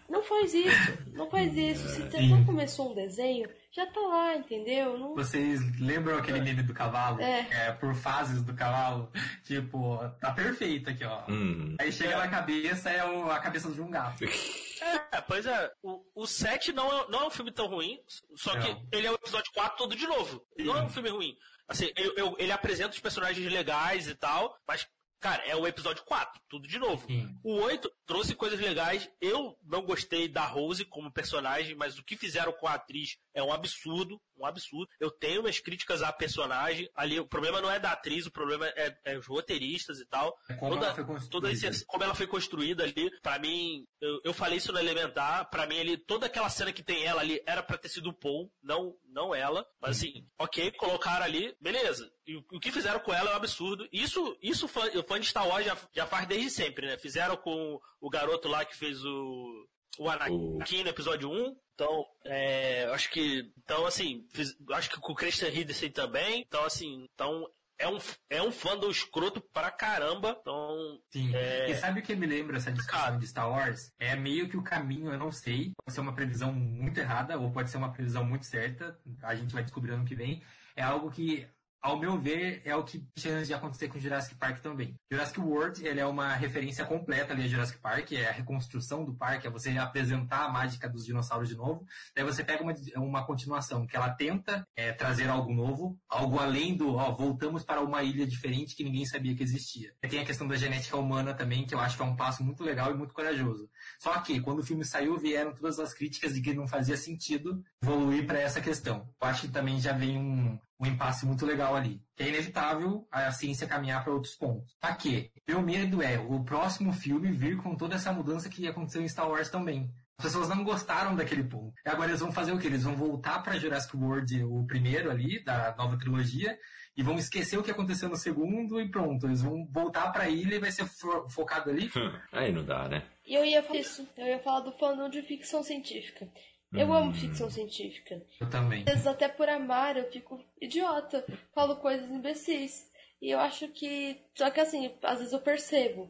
Não 0.07 0.23
faz 0.23 0.53
isso, 0.53 0.98
não 1.11 1.30
faz 1.30 1.53
isso. 1.53 1.86
Se 1.90 2.02
você 2.02 2.27
já 2.30 2.45
começou 2.45 2.91
um 2.91 2.95
desenho, 2.95 3.49
já 3.69 3.86
tá 3.88 3.99
lá, 3.99 4.36
entendeu? 4.38 4.98
Não, 4.98 5.14
Vocês 5.15 5.60
lembram 5.77 6.18
aquele 6.18 6.40
meme 6.40 6.64
do 6.64 6.73
cavalo? 6.73 7.19
É. 7.22 7.73
por 7.73 7.94
fases 7.94 8.41
do 8.41 8.53
cavalo. 8.53 9.11
Tipo, 9.44 9.98
tá 10.22 10.31
perfeito 10.31 10.90
aqui, 10.91 11.03
ó. 11.03 11.23
Hum. 11.30 11.76
Aí 11.77 11.91
chega 11.91 12.15
na 12.15 12.30
cabeça, 12.30 12.90
é 12.90 13.03
o- 13.06 13.30
a 13.30 13.40
cabeça 13.40 13.69
de 13.69 13.81
um 13.81 13.91
gato. 13.91 14.23
É, 15.11 15.19
pois 15.19 15.45
é, 15.45 15.69
o, 15.84 16.02
o 16.15 16.26
7 16.26 16.72
não 16.72 16.88
é, 16.88 17.06
não 17.10 17.19
é 17.23 17.27
um 17.27 17.30
filme 17.30 17.52
tão 17.52 17.68
ruim, 17.68 17.99
só 18.38 18.52
que 18.57 18.69
Não. 18.69 18.88
ele 18.94 19.07
é 19.07 19.11
o 19.11 19.15
episódio 19.15 19.52
4 19.53 19.77
todo 19.77 19.94
de 19.94 20.07
novo. 20.07 20.41
Não 20.57 20.77
é 20.77 20.84
um 20.84 20.88
filme 20.90 21.10
ruim. 21.10 21.36
Assim, 21.68 21.91
eu- 21.98 22.14
eu- 22.15 22.36
ele 22.40 22.53
apresenta 22.53 22.91
os 22.91 22.99
personagens 23.02 23.45
legais 23.52 24.07
e 24.07 24.15
tal, 24.15 24.57
mas, 24.65 24.88
cara, 25.19 25.43
é 25.45 25.55
o 25.55 25.67
episódio 25.67 26.03
4, 26.05 26.41
tudo 26.49 26.67
de 26.67 26.79
novo. 26.79 27.05
Sim. 27.07 27.27
O 27.43 27.55
8 27.61 27.91
trouxe 28.05 28.35
coisas 28.35 28.59
legais. 28.59 29.09
Eu 29.21 29.57
não 29.63 29.81
gostei 29.83 30.27
da 30.27 30.45
Rose 30.45 30.85
como 30.85 31.11
personagem, 31.11 31.75
mas 31.75 31.97
o 31.97 32.03
que 32.03 32.17
fizeram 32.17 32.51
com 32.53 32.67
a 32.67 32.73
atriz 32.73 33.17
é 33.33 33.43
um 33.43 33.51
absurdo, 33.53 34.19
um 34.37 34.45
absurdo. 34.45 34.87
Eu 34.99 35.11
tenho 35.11 35.41
minhas 35.41 35.59
críticas 35.59 36.01
à 36.01 36.11
personagem. 36.11 36.89
Ali, 36.95 37.19
o 37.19 37.27
problema 37.27 37.61
não 37.61 37.69
é 37.71 37.79
da 37.79 37.91
atriz, 37.91 38.25
o 38.25 38.31
problema 38.31 38.67
é, 38.67 38.95
é 39.05 39.17
os 39.17 39.27
roteiristas 39.27 39.99
e 39.99 40.05
tal. 40.07 40.35
É 40.49 40.53
como 40.55 40.73
Toda- 40.75 40.85
ela 40.87 40.95
foi 40.95 41.03
construída. 41.05 41.29
toda 41.31 41.51
esse, 41.51 41.85
como 41.85 42.03
ela 42.03 42.15
foi 42.15 42.27
construída 42.27 42.83
ali, 42.83 43.11
pra 43.21 43.37
mim, 43.39 43.85
eu, 44.01 44.19
eu 44.25 44.33
falei 44.33 44.57
isso 44.57 44.71
no 44.71 44.79
Elementar, 44.79 45.49
pra 45.49 45.67
mim 45.67 45.79
ali, 45.79 45.97
toda 45.97 46.25
aquela 46.25 46.49
cena 46.49 46.71
que 46.73 46.83
tem 46.83 47.03
ela 47.03 47.21
ali 47.21 47.41
era 47.45 47.61
pra 47.61 47.77
ter 47.77 47.89
sido 47.89 48.09
o 48.09 48.13
Paul, 48.13 48.51
não, 48.61 48.95
não 49.07 49.33
ela. 49.35 49.65
Mas 49.81 49.97
assim, 49.97 50.25
ok, 50.37 50.71
colocaram 50.71 51.25
ali, 51.25 51.55
beleza. 51.61 52.09
E 52.30 52.35
o, 52.35 52.45
o 52.53 52.60
que 52.60 52.72
fizeram 52.72 52.99
com 52.99 53.11
ela 53.14 53.31
é 53.31 53.34
um 53.34 53.38
absurdo. 53.38 53.88
Isso, 53.91 54.38
isso 54.41 54.65
o 54.65 54.68
fã, 54.69 54.88
o 54.95 55.03
fã 55.03 55.19
de 55.19 55.26
Star 55.26 55.47
Wars 55.47 55.65
já, 55.65 55.76
já 55.91 56.06
faz 56.06 56.27
desde 56.27 56.51
sempre, 56.51 56.85
né? 56.85 56.97
Fizeram 56.97 57.35
com 57.35 57.80
o 57.99 58.10
garoto 58.10 58.47
lá 58.47 58.64
que 58.64 58.77
fez 58.77 59.03
o. 59.03 59.68
O 59.97 60.07
Anakin 60.10 60.84
no 60.84 60.89
episódio 60.89 61.30
1. 61.30 61.56
Então, 61.73 62.06
é, 62.26 62.85
eu 62.85 62.93
acho 62.93 63.10
que. 63.10 63.51
Então, 63.64 63.85
assim, 63.85 64.26
fiz- 64.31 64.56
acho 64.72 64.89
que 64.91 64.99
com 64.99 65.11
o 65.11 65.15
Christian 65.15 65.49
Henderson 65.49 65.89
também. 65.89 66.41
Então, 66.47 66.64
assim, 66.64 67.07
então. 67.14 67.45
É 67.81 67.88
um, 67.88 67.97
é 68.30 68.41
um 68.43 68.51
fã 68.51 68.77
do 68.77 68.91
escroto 68.91 69.39
pra 69.53 69.72
caramba. 69.72 70.38
Então, 70.41 70.99
Sim. 71.14 71.34
É. 71.34 71.72
E 71.72 71.76
sabe 71.76 72.01
o 72.01 72.03
que 72.03 72.14
me 72.14 72.27
lembra 72.27 72.57
essa 72.57 72.73
discussão 72.73 72.99
Cara. 72.99 73.18
de 73.18 73.26
Star 73.26 73.49
Wars? 73.49 73.93
É 73.97 74.18
meio 74.18 74.49
que 74.49 74.57
o 74.57 74.61
caminho, 74.64 75.14
eu 75.14 75.18
não 75.18 75.31
sei. 75.31 75.72
Pode 75.77 75.93
ser 75.95 76.01
uma 76.01 76.14
previsão 76.14 76.51
muito 76.51 76.99
errada 76.99 77.39
ou 77.39 77.49
pode 77.53 77.69
ser 77.72 77.77
uma 77.77 77.93
previsão 77.93 78.26
muito 78.26 78.45
certa. 78.45 78.99
A 79.23 79.34
gente 79.34 79.53
vai 79.53 79.64
descobrir 79.64 79.93
ano 79.93 80.03
que 80.03 80.14
vem. 80.14 80.43
É 80.76 80.84
algo 80.84 81.10
que, 81.10 81.47
ao 81.81 81.97
meu 81.97 82.19
ver, 82.19 82.61
é 82.65 82.76
o 82.76 82.84
que 82.84 82.99
tem 82.99 83.07
chance 83.18 83.47
de 83.47 83.53
acontecer 83.53 83.88
com 83.88 83.99
Jurassic 83.99 84.35
Park 84.35 84.60
também. 84.60 84.95
Jurassic 85.11 85.39
World, 85.39 85.85
ele 85.85 85.99
é 85.99 86.06
uma 86.06 86.34
referência 86.35 86.85
completa 86.85 87.34
ali 87.34 87.43
a 87.43 87.47
Jurassic 87.47 87.80
Park, 87.80 88.11
é 88.11 88.27
a 88.27 88.31
reconstrução 88.31 89.06
do 89.06 89.15
parque, 89.15 89.47
é 89.47 89.49
você 89.49 89.77
apresentar 89.77 90.45
a 90.45 90.49
mágica 90.49 90.89
dos 90.89 91.06
dinossauros 91.06 91.47
de 91.47 91.56
novo. 91.56 91.85
Daí 92.15 92.26
você 92.26 92.43
pega 92.43 92.64
uma, 92.64 92.73
uma 92.97 93.26
continuação 93.26 93.88
que 93.88 93.95
ela 93.95 94.10
tenta 94.10 94.68
é, 94.76 94.91
trazer 94.91 95.30
algo 95.30 95.53
novo, 95.53 95.97
algo 96.10 96.39
além 96.39 96.76
do, 96.76 96.95
ó, 96.95 97.11
voltamos 97.11 97.64
para 97.64 97.81
uma 97.81 98.03
ilha 98.03 98.27
diferente 98.27 98.76
que 98.76 98.84
ninguém 98.84 99.06
sabia 99.06 99.35
que 99.35 99.43
existia. 99.43 99.93
E 100.03 100.07
tem 100.07 100.19
a 100.19 100.26
questão 100.26 100.47
da 100.47 100.56
genética 100.56 100.97
humana 100.97 101.34
também, 101.34 101.65
que 101.65 101.73
eu 101.73 101.80
acho 101.80 101.95
que 101.95 102.03
é 102.03 102.06
um 102.06 102.15
passo 102.15 102.43
muito 102.43 102.64
legal 102.64 102.91
e 102.91 102.97
muito 102.97 103.14
corajoso. 103.14 103.69
Só 103.99 104.19
que, 104.19 104.41
quando 104.41 104.60
o 104.60 104.65
filme 104.65 104.84
saiu, 104.84 105.18
vieram 105.18 105.53
todas 105.53 105.80
as 105.80 105.93
críticas 105.93 106.34
de 106.34 106.41
que 106.41 106.53
não 106.53 106.68
fazia 106.68 106.97
sentido 106.97 107.64
evoluir 107.81 108.26
para 108.26 108.39
essa 108.39 108.60
questão. 108.60 109.10
Eu 109.22 109.27
acho 109.27 109.41
que 109.41 109.53
também 109.53 109.80
já 109.80 109.93
vem 109.93 110.18
um, 110.18 110.60
um 110.80 110.85
impasse 110.85 111.26
muito 111.26 111.45
legal 111.45 111.76
ali. 111.76 112.01
Que 112.15 112.23
é 112.23 112.30
inevitável 112.30 113.07
a 113.11 113.31
ciência 113.31 113.68
caminhar 113.68 114.03
para 114.03 114.14
outros 114.14 114.35
pontos. 114.35 114.76
Só 114.84 114.93
que, 114.95 115.31
meu 115.47 115.61
medo 115.61 116.01
é 116.01 116.18
o 116.19 116.43
próximo 116.43 116.93
filme 116.93 117.31
vir 117.31 117.57
com 117.57 117.76
toda 117.76 117.95
essa 117.95 118.14
mudança 118.14 118.49
que 118.49 118.68
aconteceu 118.68 119.01
em 119.01 119.07
Star 119.10 119.30
Wars 119.30 119.49
também. 119.49 119.89
As 120.18 120.26
pessoas 120.26 120.49
não 120.49 120.64
gostaram 120.64 121.15
daquele 121.15 121.43
ponto. 121.43 121.73
E 121.85 121.89
agora 121.89 122.10
eles 122.10 122.19
vão 122.19 122.31
fazer 122.31 122.51
o 122.51 122.60
quê? 122.60 122.68
Eles 122.68 122.84
vão 122.84 122.95
voltar 122.95 123.39
para 123.41 123.57
Jurassic 123.57 123.95
World, 123.95 124.43
o 124.43 124.65
primeiro 124.65 125.10
ali, 125.10 125.41
da 125.43 125.73
nova 125.77 125.97
trilogia, 125.97 126.57
e 126.97 127.01
vão 127.01 127.18
esquecer 127.18 127.57
o 127.57 127.64
que 127.64 127.72
aconteceu 127.72 128.10
no 128.10 128.18
segundo 128.18 128.81
e 128.81 128.91
pronto. 128.91 129.26
Eles 129.26 129.41
vão 129.41 129.65
voltar 129.72 130.11
para 130.11 130.23
a 130.26 130.30
ilha 130.30 130.56
e 130.56 130.60
vai 130.60 130.72
ser 130.73 130.85
fo- 130.85 131.27
focado 131.30 131.69
ali. 131.69 131.89
Aí 132.34 132.51
não 132.51 132.65
dá, 132.65 132.89
né? 132.89 133.06
E 133.26 133.34
eu 133.34 133.45
ia 133.45 133.64
falar 133.64 133.80
isso, 133.80 134.06
eu 134.18 134.27
ia 134.27 134.39
falar 134.39 134.60
do 134.61 134.73
fandom 134.73 135.07
de 135.10 135.22
ficção 135.22 135.64
científica. 135.64 136.27
Eu 136.73 136.93
amo 136.93 137.13
ficção 137.13 137.49
científica. 137.49 138.21
Eu 138.39 138.49
também. 138.49 138.81
Às 138.81 138.93
vezes, 138.93 139.07
até 139.07 139.27
por 139.27 139.49
amar, 139.49 139.97
eu 139.97 140.11
fico 140.11 140.39
idiota, 140.61 141.25
falo 141.53 141.77
coisas 141.77 142.09
imbecis. 142.11 142.91
E 143.21 143.29
eu 143.31 143.39
acho 143.39 143.67
que. 143.69 144.21
Só 144.35 144.49
que 144.49 144.59
assim, 144.59 144.93
às 145.03 145.17
vezes 145.17 145.33
eu 145.33 145.41
percebo 145.41 146.09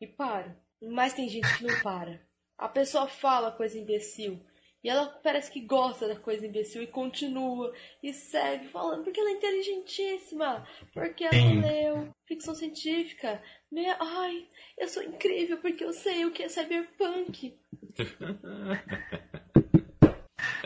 e 0.00 0.06
paro. 0.06 0.54
Mas 0.80 1.12
tem 1.12 1.28
gente 1.28 1.58
que 1.58 1.64
não 1.66 1.78
para. 1.82 2.20
A 2.56 2.68
pessoa 2.68 3.06
fala 3.06 3.52
coisa 3.52 3.78
imbecil. 3.78 4.40
E 4.82 4.88
ela 4.88 5.06
parece 5.06 5.50
que 5.50 5.60
gosta 5.60 6.06
da 6.06 6.14
coisa 6.16 6.46
imbecil 6.46 6.82
e 6.82 6.86
continua. 6.86 7.74
E 8.02 8.12
segue 8.12 8.68
falando, 8.68 9.02
porque 9.04 9.18
ela 9.20 9.30
é 9.30 9.34
inteligentíssima. 9.34 10.66
Porque 10.94 11.24
ela 11.24 11.34
Sim. 11.34 11.60
leu 11.60 12.14
ficção 12.26 12.54
científica. 12.54 13.42
Me- 13.70 13.86
Ai, 14.00 14.46
eu 14.78 14.88
sou 14.88 15.02
incrível 15.02 15.58
porque 15.58 15.82
eu 15.84 15.92
sei 15.92 16.24
o 16.24 16.30
que 16.30 16.44
é 16.44 16.48
cyberpunk. 16.48 17.58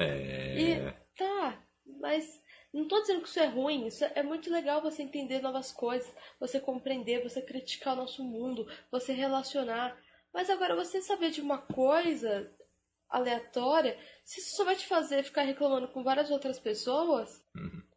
É. 0.04 0.58
E 0.58 0.92
tá, 1.16 1.62
mas 2.00 2.42
não 2.72 2.88
tô 2.88 3.00
dizendo 3.00 3.22
que 3.22 3.28
isso 3.28 3.40
é 3.40 3.46
ruim, 3.46 3.86
isso 3.86 4.04
é 4.04 4.22
muito 4.22 4.50
legal 4.50 4.80
você 4.80 5.02
entender 5.02 5.40
novas 5.40 5.70
coisas, 5.72 6.12
você 6.40 6.58
compreender, 6.58 7.22
você 7.22 7.42
criticar 7.42 7.94
o 7.94 7.98
nosso 7.98 8.24
mundo, 8.24 8.66
você 8.90 9.12
relacionar. 9.12 9.96
Mas 10.32 10.48
agora 10.48 10.74
você 10.74 11.02
saber 11.02 11.30
de 11.30 11.40
uma 11.40 11.58
coisa 11.58 12.50
aleatória, 13.10 13.98
se 14.24 14.40
isso 14.40 14.56
só 14.56 14.64
vai 14.64 14.74
te 14.74 14.86
fazer 14.86 15.22
ficar 15.22 15.42
reclamando 15.42 15.88
com 15.88 16.02
várias 16.02 16.30
outras 16.30 16.58
pessoas, 16.58 17.44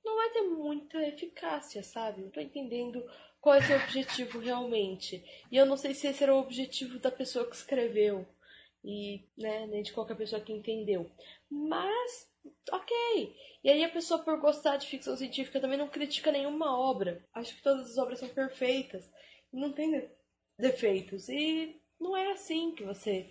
não 0.03 0.15
vai 0.18 0.30
ter 0.32 0.41
muita 0.41 1.02
eficácia, 1.07 1.82
sabe? 1.82 2.22
Não 2.22 2.30
tô 2.30 2.41
entendendo 2.41 3.02
qual 3.40 3.56
é 3.56 3.60
o 3.60 3.64
seu 3.64 3.77
objetivo 3.77 4.40
realmente. 4.40 5.23
E 5.49 5.56
eu 5.56 5.65
não 5.65 5.77
sei 5.77 5.94
se 5.94 6.07
esse 6.07 6.22
era 6.22 6.36
o 6.36 6.40
objetivo 6.40 6.99
da 6.99 7.11
pessoa 7.11 7.49
que 7.49 7.56
escreveu. 7.56 8.27
E, 8.86 9.28
né, 9.38 9.66
nem 9.68 9.82
de 9.82 9.91
qualquer 9.91 10.16
pessoa 10.16 10.41
que 10.41 10.53
entendeu. 10.53 11.10
Mas, 11.49 12.30
ok. 12.72 13.36
E 13.64 13.70
aí 13.70 13.84
a 13.84 13.90
pessoa, 13.90 14.24
por 14.24 14.40
gostar 14.40 14.78
de 14.78 14.88
ficção 14.88 15.18
científica, 15.18 15.60
também 15.60 15.78
não 15.78 15.88
critica 15.88 16.32
nenhuma 16.32 16.78
obra. 16.78 17.26
Acho 17.34 17.56
que 17.56 17.64
todas 17.64 17.90
as 17.91 17.98
obras 17.98 18.20
são 18.20 18.30
perfeitas. 18.30 19.10
E 19.52 19.60
não 19.60 19.72
tem 19.72 19.91
de- 19.91 20.10
defeitos. 20.60 21.28
E 21.30 21.82
não 21.99 22.16
é 22.16 22.32
assim 22.32 22.76
que 22.76 22.84
você 22.84 23.30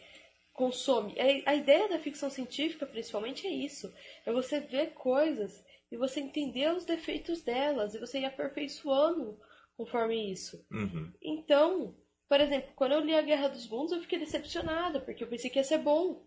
consome. 0.52 1.14
A 1.46 1.54
ideia 1.54 1.88
da 1.88 1.98
ficção 1.98 2.30
científica, 2.30 2.84
principalmente, 2.86 3.46
é 3.46 3.50
isso. 3.50 3.92
É 4.26 4.32
você 4.32 4.58
ver 4.60 4.94
coisas 4.94 5.64
e 5.90 5.94
e 5.94 5.96
você 5.96 6.18
entender 6.20 6.72
os 6.74 6.84
defeitos 6.84 7.42
delas 7.42 7.94
e 7.94 8.00
você 8.00 8.18
ir 8.18 8.24
aperfeiçoando 8.24 9.38
conforme 9.76 10.32
isso. 10.32 10.66
Uhum. 10.72 11.12
Então, 11.22 11.96
por 12.28 12.40
exemplo, 12.40 12.72
quando 12.74 12.92
eu 12.92 13.00
li 13.00 13.14
A 13.14 13.22
Guerra 13.22 13.48
dos 13.48 13.68
Mundos, 13.68 13.92
eu 13.92 14.00
fiquei 14.00 14.18
decepcionada, 14.18 15.00
porque 15.00 15.22
eu 15.24 15.28
pensei 15.28 15.50
que 15.50 15.58
ia 15.58 15.64
ser 15.64 15.78
bom. 15.78 16.24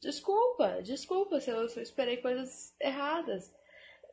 Desculpa, 0.00 0.82
desculpa 0.82 1.40
se 1.40 1.50
eu, 1.50 1.68
se 1.68 1.78
eu 1.78 1.82
esperei 1.82 2.16
coisas 2.16 2.74
erradas. 2.80 3.52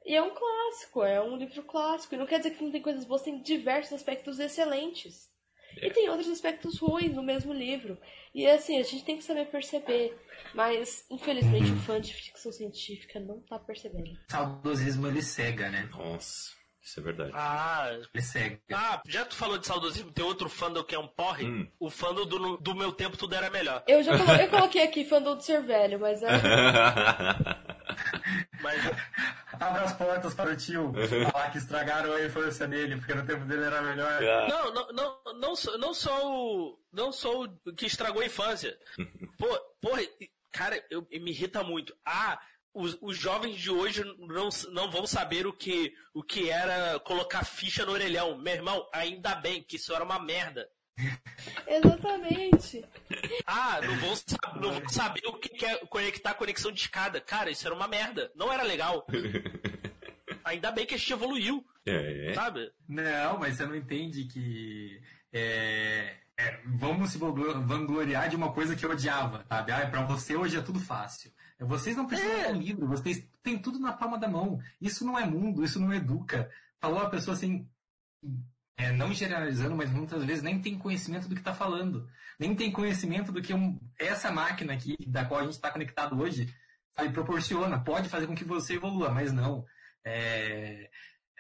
E 0.05 0.15
é 0.15 0.21
um 0.21 0.33
clássico, 0.33 1.03
é 1.03 1.21
um 1.21 1.37
livro 1.37 1.63
clássico. 1.63 2.13
E 2.13 2.17
não 2.17 2.25
quer 2.25 2.37
dizer 2.37 2.51
que 2.51 2.63
não 2.63 2.71
tem 2.71 2.81
coisas 2.81 3.05
boas, 3.05 3.21
tem 3.21 3.41
diversos 3.41 3.93
aspectos 3.93 4.39
excelentes. 4.39 5.31
E 5.81 5.89
tem 5.89 6.09
outros 6.09 6.29
aspectos 6.29 6.77
ruins 6.77 7.15
no 7.15 7.23
mesmo 7.23 7.51
livro. 7.51 7.97
E 8.33 8.45
assim, 8.45 8.79
a 8.79 8.83
gente 8.83 9.03
tem 9.03 9.17
que 9.17 9.23
saber 9.23 9.47
perceber. 9.47 10.15
Mas, 10.53 11.05
infelizmente, 11.09 11.71
o 11.71 11.79
fã 11.79 11.99
de 11.99 12.13
ficção 12.13 12.51
científica 12.51 13.19
não 13.19 13.39
tá 13.41 13.57
percebendo. 13.57 14.19
Saudosismo 14.29 15.07
ele 15.07 15.21
cega, 15.21 15.69
né? 15.69 15.89
Nossa, 15.91 16.51
isso 16.83 16.99
é 16.99 17.03
verdade. 17.03 17.31
Ah, 17.33 17.89
Ele 18.13 18.21
cega. 18.21 18.59
ah, 18.73 19.01
já 19.07 19.23
tu 19.25 19.35
falou 19.35 19.57
de 19.57 19.65
saudosismo, 19.65 20.11
tem 20.11 20.23
outro 20.25 20.49
fandom 20.49 20.83
que 20.83 20.93
é 20.93 20.99
um 20.99 21.07
porre. 21.07 21.45
Hum. 21.45 21.67
O 21.79 21.89
fandom 21.89 22.25
do, 22.25 22.57
do 22.57 22.75
meu 22.75 22.91
tempo 22.91 23.15
tudo 23.17 23.33
era 23.35 23.49
melhor. 23.49 23.83
Eu 23.87 24.03
já 24.03 24.17
colo- 24.17 24.35
eu 24.37 24.49
coloquei 24.49 24.83
aqui 24.83 25.05
fandom 25.05 25.35
do 25.35 25.41
ser 25.41 25.61
velho, 25.63 25.99
mas 25.99 26.21
é. 26.21 26.27
Mas 28.61 28.81
Abra 29.59 29.83
as 29.83 29.93
portas 29.93 30.33
para 30.33 30.51
o 30.51 30.55
tio 30.55 30.93
falar 31.31 31.51
que 31.51 31.57
estragaram 31.57 32.13
a 32.13 32.25
infância 32.25 32.67
dele, 32.67 32.95
porque 32.97 33.13
no 33.13 33.25
tempo 33.25 33.45
dele 33.45 33.63
era 33.65 33.81
melhor. 33.81 34.21
Não, 34.47 34.73
não, 34.73 34.87
não, 34.93 35.33
não, 35.39 35.55
sou, 35.55 35.77
não 35.77 35.93
sou 35.93 36.25
o. 36.71 36.79
Não 36.91 37.11
sou 37.11 37.45
o 37.65 37.73
que 37.73 37.85
estragou 37.85 38.21
a 38.21 38.25
infância. 38.25 38.77
Pô, 39.37 39.47
porra, 39.81 40.01
cara, 40.51 40.81
eu, 40.89 41.05
me 41.11 41.31
irrita 41.31 41.63
muito. 41.63 41.95
Ah, 42.05 42.39
os, 42.73 42.97
os 43.01 43.17
jovens 43.17 43.59
de 43.59 43.69
hoje 43.69 44.03
não, 44.19 44.49
não 44.71 44.89
vão 44.91 45.05
saber 45.05 45.45
o 45.45 45.53
que, 45.53 45.93
o 46.13 46.23
que 46.23 46.49
era 46.49 46.99
colocar 47.01 47.43
ficha 47.45 47.85
no 47.85 47.91
orelhão. 47.91 48.37
Meu 48.37 48.53
irmão, 48.53 48.87
ainda 48.93 49.35
bem 49.35 49.61
que 49.61 49.75
isso 49.75 49.93
era 49.93 50.03
uma 50.03 50.19
merda. 50.19 50.67
Exatamente. 51.67 52.85
Ah, 53.45 53.79
não 53.81 53.95
vão, 53.97 54.15
sa- 54.15 54.53
não 54.59 54.71
vão 54.73 54.89
saber 54.89 55.21
o 55.27 55.33
que 55.33 55.65
é 55.65 55.77
conectar 55.87 56.33
conexão 56.35 56.71
de 56.71 56.79
escada. 56.81 57.19
Cara, 57.19 57.49
isso 57.51 57.65
era 57.65 57.75
uma 57.75 57.87
merda. 57.87 58.31
Não 58.35 58.51
era 58.51 58.63
legal. 58.63 59.05
Ainda 60.43 60.71
bem 60.71 60.85
que 60.85 60.93
a 60.95 60.97
gente 60.97 61.13
evoluiu, 61.13 61.65
É. 61.85 62.33
sabe? 62.35 62.71
Não, 62.87 63.37
mas 63.39 63.55
você 63.57 63.65
não 63.65 63.75
entende 63.75 64.25
que. 64.25 65.01
é, 65.31 66.15
é, 66.37 66.59
vamos 66.65 67.11
se 67.11 67.17
vanglo- 67.17 67.61
vangloriar 67.65 68.29
de 68.29 68.35
uma 68.35 68.51
coisa 68.51 68.75
que 68.75 68.85
eu 68.85 68.91
odiava, 68.91 69.45
sabe? 69.47 69.71
Ah, 69.71 69.87
pra 69.87 70.03
você 70.03 70.35
hoje 70.35 70.57
é 70.57 70.61
tudo 70.61 70.79
fácil. 70.79 71.31
Vocês 71.59 71.95
não 71.95 72.05
precisam 72.07 72.31
É. 72.33 72.47
ler 72.47 72.55
um 72.55 72.59
livro, 72.61 72.87
vocês 72.87 73.25
têm 73.41 73.57
tudo 73.57 73.79
na 73.79 73.93
palma 73.93 74.17
da 74.17 74.27
mão. 74.27 74.59
Isso 74.81 75.05
não 75.05 75.17
é 75.17 75.25
mundo, 75.25 75.63
isso 75.63 75.79
não 75.79 75.93
educa. 75.93 76.49
Falou 76.79 76.99
a 76.99 77.09
pessoa 77.09 77.35
assim, 77.35 77.67
é, 78.77 78.91
não 78.91 79.13
generalizando, 79.13 79.75
mas 79.75 79.91
muitas 79.91 80.23
vezes 80.25 80.43
nem 80.43 80.59
tem 80.61 80.77
conhecimento 80.77 81.27
do 81.27 81.35
que 81.35 81.41
está 81.41 81.53
falando. 81.53 82.09
Nem 82.39 82.55
tem 82.55 82.71
conhecimento 82.71 83.31
do 83.31 83.41
que 83.41 83.53
um- 83.53 83.79
essa 83.97 84.31
máquina 84.31 84.73
aqui, 84.73 84.97
da 85.07 85.23
qual 85.25 85.39
a 85.41 85.43
gente 85.43 85.53
está 85.53 85.71
conectado 85.71 86.19
hoje, 86.19 86.53
sabe, 86.91 87.13
proporciona. 87.13 87.79
Pode 87.79 88.09
fazer 88.09 88.27
com 88.27 88.35
que 88.35 88.43
você 88.43 88.73
evolua, 88.75 89.09
mas 89.11 89.31
não. 89.31 89.65
É, 90.03 90.89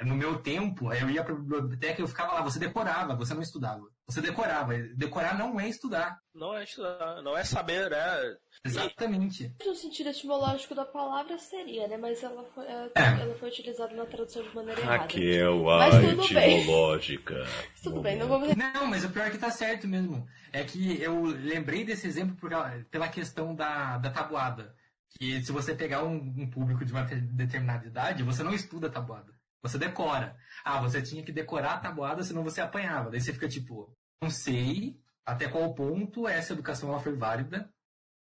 no 0.01 0.15
meu 0.15 0.39
tempo, 0.41 0.93
eu 0.93 1.09
ia 1.09 1.23
para 1.23 1.33
a 1.33 1.37
biblioteca 1.37 1.99
e 1.99 2.03
eu 2.03 2.07
ficava 2.07 2.33
lá, 2.33 2.41
você 2.41 2.59
decorava, 2.59 3.15
você 3.15 3.33
não 3.33 3.41
estudava. 3.41 3.83
Você 4.07 4.19
decorava. 4.21 4.73
Decorar 4.95 5.37
não 5.37 5.59
é 5.59 5.69
estudar. 5.69 6.19
Não 6.35 6.55
é 6.55 6.63
estudar, 6.63 7.21
não 7.21 7.37
é 7.37 7.43
saber, 7.43 7.91
é. 7.91 8.37
Exatamente. 8.65 9.53
No 9.65 9.75
sentido 9.75 10.09
etimológico 10.09 10.75
da 10.75 10.85
palavra 10.85 11.37
seria, 11.37 11.87
né? 11.87 11.95
Mas 11.97 12.21
ela 12.23 12.43
foi, 12.53 12.65
ela, 12.67 12.91
É. 12.95 13.21
ela 13.21 13.35
foi 13.35 13.49
utilizada 13.49 13.93
na 13.95 14.05
tradução 14.05 14.43
de 14.43 14.53
maneira 14.55 14.79
errada. 14.81 14.97
Raquel, 15.03 15.69
a 15.69 15.77
Mas 15.79 15.95
tudo 16.09 16.33
bem. 16.33 16.57
etimológica. 16.59 17.35
Tudo 17.83 18.01
bem, 18.01 18.17
não 18.17 18.27
vamos. 18.29 18.55
Não, 18.55 18.85
mas 18.87 19.03
o 19.03 19.09
pior 19.09 19.27
é 19.27 19.29
que 19.29 19.37
tá 19.37 19.51
certo 19.51 19.85
mesmo. 19.87 20.25
É 20.53 20.63
que 20.63 21.01
eu 21.01 21.21
lembrei 21.23 21.83
desse 21.83 22.07
exemplo 22.07 22.35
por, 22.37 22.49
pela 22.89 23.09
questão 23.09 23.53
da, 23.53 23.97
da 23.97 24.09
tabuada. 24.09 24.73
Que 25.19 25.43
se 25.43 25.51
você 25.51 25.75
pegar 25.75 26.03
um, 26.03 26.15
um 26.15 26.49
público 26.49 26.83
de 26.85 26.91
uma 26.93 27.05
te- 27.05 27.15
determinada 27.15 27.85
idade, 27.85 28.23
você 28.23 28.41
não 28.41 28.53
estuda 28.53 28.87
a 28.87 28.89
tabuada. 28.91 29.33
Você 29.63 29.77
decora. 29.77 30.37
Ah, 30.63 30.81
você 30.81 31.01
tinha 31.01 31.23
que 31.23 31.31
decorar 31.31 31.75
a 31.75 31.79
tabuada, 31.79 32.21
senão 32.21 32.43
você 32.43 32.61
apanhava. 32.61 33.09
Daí 33.09 33.21
você 33.21 33.33
fica 33.33 33.47
tipo, 33.47 33.95
não 34.21 34.29
sei 34.29 35.01
até 35.25 35.47
qual 35.47 35.73
ponto 35.73 36.27
essa 36.27 36.53
educação 36.53 36.89
ela 36.89 36.99
foi 36.99 37.15
válida, 37.15 37.73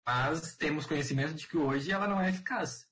mas 0.06 0.54
temos 0.54 0.86
conhecimento 0.86 1.34
de 1.34 1.48
que 1.48 1.56
hoje 1.56 1.90
ela 1.90 2.06
não 2.06 2.20
é 2.20 2.28
eficaz. 2.28 2.86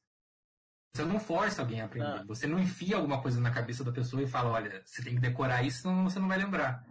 Você 0.95 1.05
não 1.05 1.21
força 1.21 1.63
alguém 1.63 1.81
a 1.81 1.87
aprender. 1.87 2.21
Ah. 2.21 2.25
Você 2.27 2.47
não 2.47 2.59
enfia 2.59 2.97
alguma 2.97 3.21
coisa 3.21 3.41
na 3.41 3.51
cabeça 3.51 3.85
da 3.85 3.93
pessoa 3.93 4.23
e 4.23 4.29
fala, 4.29 4.51
olha, 4.51 4.83
você 4.85 5.03
tem 5.03 5.15
que 5.15 5.21
decorar 5.21 5.63
isso, 5.63 5.83
senão 5.83 6.05
você 6.05 6.19
não 6.19 6.29
vai 6.29 6.39
lembrar. 6.39 6.85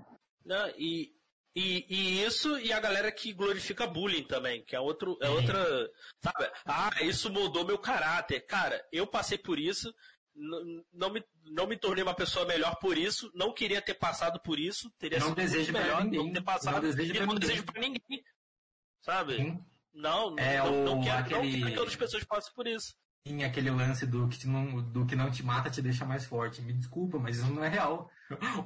Não, 0.44 0.70
e, 0.70 1.16
e, 1.56 1.86
e 1.88 2.24
isso 2.24 2.58
e 2.60 2.74
a 2.74 2.80
galera 2.80 3.12
que 3.12 3.32
glorifica 3.32 3.86
bullying 3.86 4.24
também, 4.24 4.64
que 4.64 4.76
é, 4.76 4.80
outro, 4.80 5.18
é 5.22 5.30
outra. 5.30 5.90
Sabe? 6.20 6.52
Ah, 6.66 7.04
isso 7.04 7.32
moldou 7.32 7.66
meu 7.66 7.78
caráter. 7.78 8.42
Cara, 8.48 8.84
eu 8.92 9.06
passei 9.06 9.38
por 9.38 9.60
isso, 9.60 9.94
não 10.36 11.12
me, 11.12 11.24
não 11.46 11.68
me 11.68 11.78
tornei 11.78 12.04
uma 12.04 12.14
pessoa 12.16 12.46
melhor 12.46 12.76
por 12.78 12.98
isso, 12.98 13.32
não 13.36 13.54
queria 13.54 13.82
ter 13.82 13.94
passado 13.96 14.40
por 14.42 14.60
isso, 14.60 14.90
teria 14.98 15.20
Não 15.20 15.28
sido 15.28 15.36
desejo 15.36 15.74
melhor 15.74 16.04
ninguém, 16.04 16.20
não 16.20 16.28
ter 16.34 16.40
não 16.40 16.44
passado. 16.44 16.82
desejo 16.82 17.12
e 17.12 17.16
pra 17.18 17.26
não 17.26 17.34
ninguém. 17.34 17.48
desejo 17.50 17.64
pra 17.66 17.82
ninguém. 17.82 18.24
Sabe? 19.02 19.36
Sim. 19.38 19.60
Não, 19.94 20.36
É 20.40 20.58
não, 20.60 20.84
não 20.86 21.00
o- 21.00 21.04
quero, 21.04 21.30
não 21.30 21.40
aquele- 21.40 21.60
quero 21.60 21.72
que 21.74 21.80
outras 21.80 21.96
pessoas 21.98 22.24
passem 22.24 22.54
por 22.54 22.66
isso. 22.68 22.96
Sim, 23.28 23.44
aquele 23.44 23.70
lance 23.70 24.06
do 24.08 24.28
que, 24.28 24.48
não, 24.48 24.82
do 24.82 25.06
que 25.06 25.16
não 25.16 25.30
te 25.30 25.44
mata 25.44 25.70
te 25.70 25.80
deixa 25.82 26.04
mais 26.06 26.26
forte. 26.26 26.62
Me 26.62 26.74
desculpa, 26.74 27.20
mas 27.20 27.38
isso 27.38 27.52
não 27.52 27.64
é 27.64 27.68
real. 27.70 28.10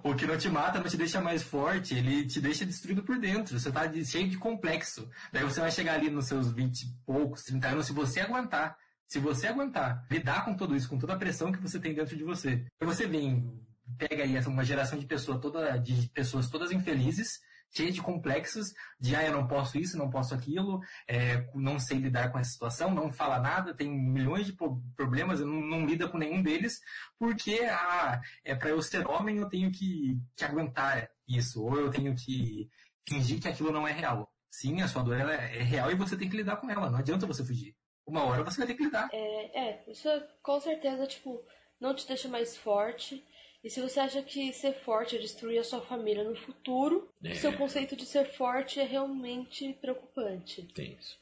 O 0.04 0.16
que 0.16 0.26
não 0.26 0.38
te 0.38 0.48
mata 0.48 0.80
não 0.80 0.88
te 0.88 0.96
deixa 0.96 1.20
mais 1.20 1.44
forte, 1.44 1.94
ele 1.96 2.26
te 2.26 2.40
deixa 2.40 2.66
destruído 2.66 3.04
por 3.04 3.18
dentro. 3.18 3.60
Você 3.60 3.70
tá 3.72 3.92
cheio 4.04 4.30
de 4.30 4.38
complexo. 4.38 5.10
Daí 5.34 5.44
você 5.44 5.60
vai 5.60 5.72
chegar 5.72 5.96
ali 5.96 6.10
nos 6.10 6.28
seus 6.28 6.52
20 6.54 6.84
e 6.84 6.88
poucos, 7.06 7.44
30 7.44 7.68
anos, 7.70 7.86
se 7.88 7.92
você 7.92 8.22
aguentar. 8.22 8.78
Se 9.08 9.20
você 9.20 9.48
aguentar, 9.48 10.06
lidar 10.10 10.44
com 10.46 10.56
tudo 10.56 10.76
isso, 10.76 10.90
com 10.90 10.98
toda 10.98 11.14
a 11.14 11.18
pressão 11.18 11.52
que 11.52 11.62
você 11.62 11.80
tem 11.80 11.94
dentro 11.94 12.18
de 12.18 12.24
você. 12.24 12.66
Você 12.82 13.06
vem, 13.06 13.62
pega 13.98 14.24
aí 14.24 14.38
uma 14.48 14.64
geração 14.64 14.98
de, 14.98 15.06
pessoa 15.06 15.40
toda, 15.40 15.78
de 15.78 16.10
pessoas 16.10 16.50
todas 16.50 16.72
infelizes, 16.72 17.40
cheias 17.70 17.94
de 17.94 18.02
complexos, 18.02 18.74
de 19.00 19.16
ah, 19.16 19.24
eu 19.26 19.34
não 19.34 19.48
posso 19.48 19.78
isso, 19.78 19.98
não 19.98 20.10
posso 20.10 20.34
aquilo, 20.34 20.80
é, 21.08 21.46
não 21.54 21.78
sei 21.78 21.98
lidar 21.98 22.32
com 22.32 22.40
essa 22.40 22.52
situação, 22.52 22.94
não 22.94 23.12
fala 23.12 23.40
nada, 23.40 23.76
tem 23.76 23.90
milhões 23.90 24.46
de 24.46 24.54
pro- 24.54 24.82
problemas, 24.96 25.40
eu 25.40 25.46
não, 25.48 25.62
não 25.62 25.86
lida 25.86 26.08
com 26.08 26.18
nenhum 26.18 26.42
deles, 26.42 26.80
porque 27.20 27.60
ah, 27.70 28.22
é 28.44 28.56
para 28.56 28.70
eu 28.70 28.82
ser 28.82 29.06
homem 29.08 29.38
eu 29.38 29.50
tenho 29.50 29.72
que, 29.72 30.18
que 30.36 30.46
aguentar 30.46 31.10
isso, 31.28 31.62
ou 31.64 31.78
eu 31.78 31.92
tenho 31.92 32.16
que 32.16 32.70
fingir 33.08 33.40
que 33.42 33.48
aquilo 33.48 33.72
não 33.72 33.88
é 33.88 33.92
real. 33.92 34.32
Sim, 34.50 34.82
a 34.82 34.88
sua 34.88 35.04
dor 35.04 35.18
ela 35.20 35.34
é 35.34 35.62
real 35.62 35.92
e 35.92 35.96
você 35.96 36.16
tem 36.16 36.30
que 36.30 36.38
lidar 36.38 36.56
com 36.58 36.70
ela, 36.70 36.90
não 36.90 37.00
adianta 37.00 37.28
você 37.28 37.44
fugir. 37.44 37.76
Uma 38.08 38.24
hora 38.26 38.44
você 38.44 38.58
vai 38.60 38.68
ter 38.68 38.76
que 38.76 38.84
lidar. 38.86 39.10
É, 39.12 39.60
é, 39.70 39.84
isso 39.88 40.08
com 40.44 40.60
certeza, 40.60 41.08
tipo, 41.08 41.42
não 41.80 41.94
te 41.96 42.08
deixa 42.08 42.28
mais 42.28 42.56
forte. 42.58 43.24
E 43.64 43.70
se 43.70 43.82
você 43.82 44.00
acha 44.00 44.22
que 44.22 44.54
ser 44.54 44.74
forte 44.74 45.16
é 45.16 45.20
destruir 45.20 45.58
a 45.58 45.64
sua 45.64 45.82
família 45.82 46.24
no 46.24 46.36
futuro, 46.36 47.10
É. 47.24 47.34
seu 47.34 47.52
conceito 47.54 47.96
de 47.96 48.06
ser 48.06 48.26
forte 48.26 48.80
é 48.80 48.84
realmente 48.84 49.74
preocupante. 49.82 50.62
Tem 50.76 50.94
isso. 50.94 51.18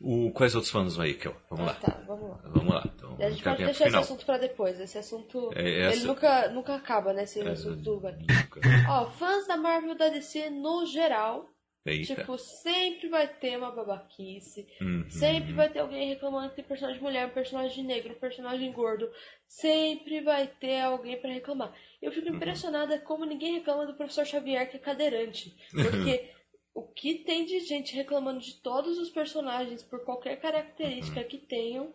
O, 0.00 0.30
quais 0.30 0.54
outros 0.54 0.70
fãs 0.70 0.98
aí, 1.00 1.14
Kel? 1.14 1.34
Vamos 1.50 1.64
Ah, 1.68 1.72
lá. 1.72 1.74
tá, 1.80 2.02
vamos 2.06 2.28
lá. 2.30 2.40
Vamos 2.44 2.74
lá. 2.74 2.82
Então, 2.94 3.16
a 3.18 3.30
gente 3.30 3.42
pode 3.42 3.64
deixar 3.64 3.86
esse 3.88 3.96
assunto 3.96 4.26
pra 4.26 4.36
depois. 4.38 4.78
Esse 4.78 4.98
assunto. 4.98 5.50
É, 5.56 5.86
essa- 5.86 5.96
Ele 5.96 6.06
nunca, 6.06 6.48
nunca 6.50 6.74
acaba, 6.76 7.12
né? 7.14 7.22
Esse 7.24 7.40
É, 7.40 7.48
assunto 7.48 7.76
do. 7.76 7.94
nunca. 8.02 8.60
Ó, 8.90 9.10
fãs 9.12 9.46
da 9.48 9.56
Marvel 9.56 9.96
da 9.96 10.08
DC 10.10 10.50
no 10.50 10.84
geral, 10.86 11.48
Eita. 11.86 12.14
tipo, 12.14 12.36
sempre 12.38 13.08
vai 13.08 13.28
ter 13.28 13.56
uma 13.56 13.70
babaquice. 13.70 14.66
Uhum. 14.80 15.08
Sempre 15.08 15.52
vai 15.52 15.68
ter 15.68 15.78
alguém 15.80 16.08
reclamando 16.08 16.50
que 16.50 16.56
tem 16.56 16.64
personagem 16.64 17.00
mulher, 17.02 17.26
um 17.26 17.30
personagem 17.30 17.84
negro, 17.84 18.12
um 18.14 18.18
personagem 18.20 18.72
gordo. 18.72 19.10
Sempre 19.46 20.20
vai 20.20 20.46
ter 20.48 20.80
alguém 20.80 21.20
pra 21.20 21.30
reclamar. 21.30 21.72
Eu 22.02 22.10
fico 22.12 22.28
Uhum. 22.28 22.36
impressionada 22.36 22.98
como 23.00 23.24
ninguém 23.24 23.54
reclama 23.54 23.86
do 23.86 23.94
professor 23.94 24.26
Xavier 24.26 24.68
que 24.70 24.76
é 24.76 24.80
cadeirante. 24.80 25.56
Porque 25.70 26.30
o 26.74 26.82
que 26.82 27.14
tem 27.24 27.44
de 27.44 27.60
gente 27.60 27.94
reclamando 27.94 28.40
de 28.40 28.60
todos 28.60 28.98
os 28.98 29.08
personagens 29.10 29.82
por 29.82 30.04
qualquer 30.04 30.36
característica 30.40 31.20
Uhum. 31.20 31.26
que 31.28 31.38
tenham 31.38 31.94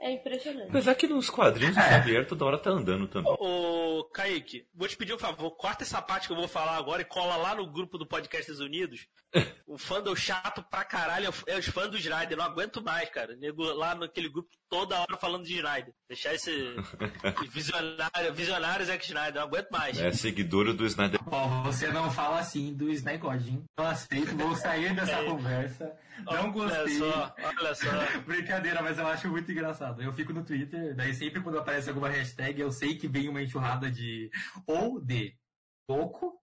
é 0.00 0.12
impressionante. 0.12 0.68
Apesar 0.68 0.94
que 0.94 1.06
nos 1.06 1.28
quadrinhos 1.28 1.76
o 1.76 1.80
Xavier 1.80 2.26
toda 2.26 2.44
hora 2.44 2.58
tá 2.58 2.70
andando 2.70 3.08
também. 3.08 3.32
Ô, 3.38 4.04
Kaique, 4.12 4.66
vou 4.74 4.86
te 4.86 4.96
pedir 4.96 5.14
um 5.14 5.18
favor, 5.18 5.50
corta 5.52 5.82
essa 5.82 6.00
parte 6.00 6.26
que 6.26 6.32
eu 6.32 6.36
vou 6.36 6.48
falar 6.48 6.76
agora 6.76 7.02
e 7.02 7.04
cola 7.04 7.36
lá 7.36 7.54
no 7.54 7.70
grupo 7.70 7.98
do 7.98 8.06
Podcasts 8.06 8.60
Unidos. 8.60 9.06
O 9.68 9.76
fandom 9.76 10.16
chato 10.16 10.62
pra 10.62 10.82
caralho 10.82 11.28
é 11.46 11.52
é 11.52 11.58
os 11.58 11.66
fãs 11.68 11.90
do 11.90 11.98
Snyder, 11.98 12.38
não 12.38 12.44
aguento 12.46 12.82
mais, 12.82 13.10
cara. 13.10 13.36
Nego 13.36 13.62
lá 13.64 13.94
naquele 13.94 14.30
grupo 14.30 14.48
toda 14.68 14.98
hora 15.00 15.16
falando 15.16 15.44
de 15.44 15.54
Snyder. 15.56 15.92
Deixar 16.08 16.34
esse 16.34 16.50
visionário, 17.52 18.32
visionário 18.34 18.84
Zack 18.86 19.04
Snyder, 19.04 19.34
não 19.34 19.42
aguento 19.42 19.68
mais. 19.70 19.98
É 19.98 20.12
seguidor 20.12 20.72
do 20.74 20.86
Snyder. 20.86 21.20
Ó, 21.26 21.62
você 21.62 21.88
não 21.88 22.10
fala 22.10 22.38
assim 22.40 22.74
do 22.74 22.90
Snyder, 22.90 23.48
hein? 23.48 23.64
Eu 23.78 23.86
aceito, 23.86 24.36
vou 24.36 24.54
sair 24.56 24.94
dessa 24.94 25.12
É. 25.12 25.24
conversa. 25.24 25.92
Não 26.24 26.32
Olha 26.32 26.50
gostei. 26.50 26.98
só, 26.98 27.34
olha 27.38 27.74
só. 27.74 27.86
Brincadeira, 28.26 28.82
mas 28.82 28.98
eu 28.98 29.06
acho 29.06 29.28
muito 29.28 29.50
engraçado. 29.52 30.02
Eu 30.02 30.12
fico 30.12 30.32
no 30.32 30.44
Twitter, 30.44 30.94
daí 30.96 31.14
sempre 31.14 31.40
quando 31.40 31.58
aparece 31.58 31.88
alguma 31.88 32.08
hashtag, 32.08 32.60
eu 32.60 32.72
sei 32.72 32.96
que 32.96 33.06
vem 33.08 33.28
uma 33.28 33.42
enxurrada 33.42 33.90
de 33.90 34.28
ou 34.66 35.00
de 35.00 35.34
pouco, 35.86 36.34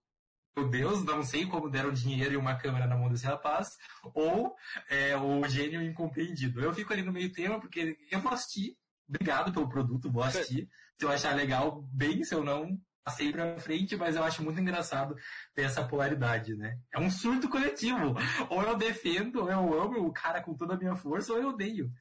meu 0.56 0.68
Deus, 0.68 1.04
não 1.04 1.22
sei 1.22 1.46
como 1.46 1.68
deram 1.68 1.92
dinheiro 1.92 2.32
e 2.32 2.36
uma 2.36 2.56
câmera 2.56 2.86
na 2.86 2.96
mão 2.96 3.10
desse 3.10 3.26
rapaz, 3.26 3.76
ou 4.14 4.54
é, 4.88 5.14
o 5.16 5.46
gênio 5.46 5.82
incompreendido. 5.82 6.62
Eu 6.62 6.72
fico 6.72 6.92
ali 6.92 7.02
no 7.02 7.12
meio 7.12 7.30
tema 7.30 7.60
porque 7.60 7.96
eu 8.10 8.20
vou 8.20 8.32
assistir. 8.32 8.74
Obrigado 9.06 9.52
pelo 9.52 9.68
produto, 9.68 10.10
vou 10.10 10.22
assistir. 10.22 10.68
Se 10.98 11.04
eu 11.04 11.10
achar 11.10 11.36
legal, 11.36 11.82
bem, 11.92 12.24
se 12.24 12.34
eu 12.34 12.42
não, 12.42 12.80
passei 13.04 13.30
pra 13.30 13.58
frente, 13.60 13.96
mas 13.96 14.16
eu 14.16 14.24
acho 14.24 14.42
muito 14.42 14.58
engraçado 14.58 15.14
ter 15.54 15.62
essa 15.62 15.86
polaridade, 15.86 16.56
né? 16.56 16.78
É 16.92 16.98
um 16.98 17.10
surto 17.10 17.48
coletivo. 17.48 18.16
Ou 18.48 18.62
eu 18.62 18.76
defendo, 18.76 19.42
ou 19.42 19.50
eu 19.50 19.80
amo 19.80 20.06
o 20.06 20.12
cara 20.12 20.42
com 20.42 20.56
toda 20.56 20.74
a 20.74 20.78
minha 20.78 20.96
força, 20.96 21.32
ou 21.32 21.38
eu 21.38 21.50
odeio. 21.50 21.92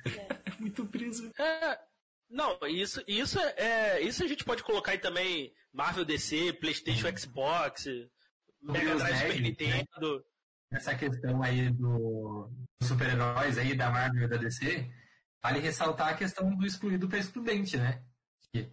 Muito 0.57 0.85
preso. 0.85 1.29
É, 1.37 1.77
não, 2.29 2.57
isso, 2.67 3.03
isso 3.07 3.37
é, 3.39 4.01
isso 4.01 4.23
a 4.23 4.27
gente 4.27 4.43
pode 4.43 4.63
colocar 4.63 4.93
aí 4.93 4.97
também 4.97 5.53
Marvel 5.71 6.05
DC, 6.05 6.53
PlayStation, 6.53 7.15
Xbox, 7.15 7.85
Mega 8.71 8.95
Drive? 8.95 9.41
Nintendo. 9.41 10.25
Essa 10.71 10.95
questão 10.95 11.41
aí 11.41 11.69
do 11.69 12.49
dos 12.79 12.89
super-heróis 12.89 13.57
aí 13.57 13.75
da 13.75 13.89
Marvel 13.89 14.23
e 14.23 14.27
da 14.27 14.37
DC, 14.37 14.89
vale 15.41 15.59
ressaltar 15.59 16.09
a 16.09 16.13
questão 16.13 16.55
do 16.55 16.65
excluído 16.65 17.07
para 17.07 17.19
excludente, 17.19 17.77
né? 17.77 18.03
Que 18.51 18.69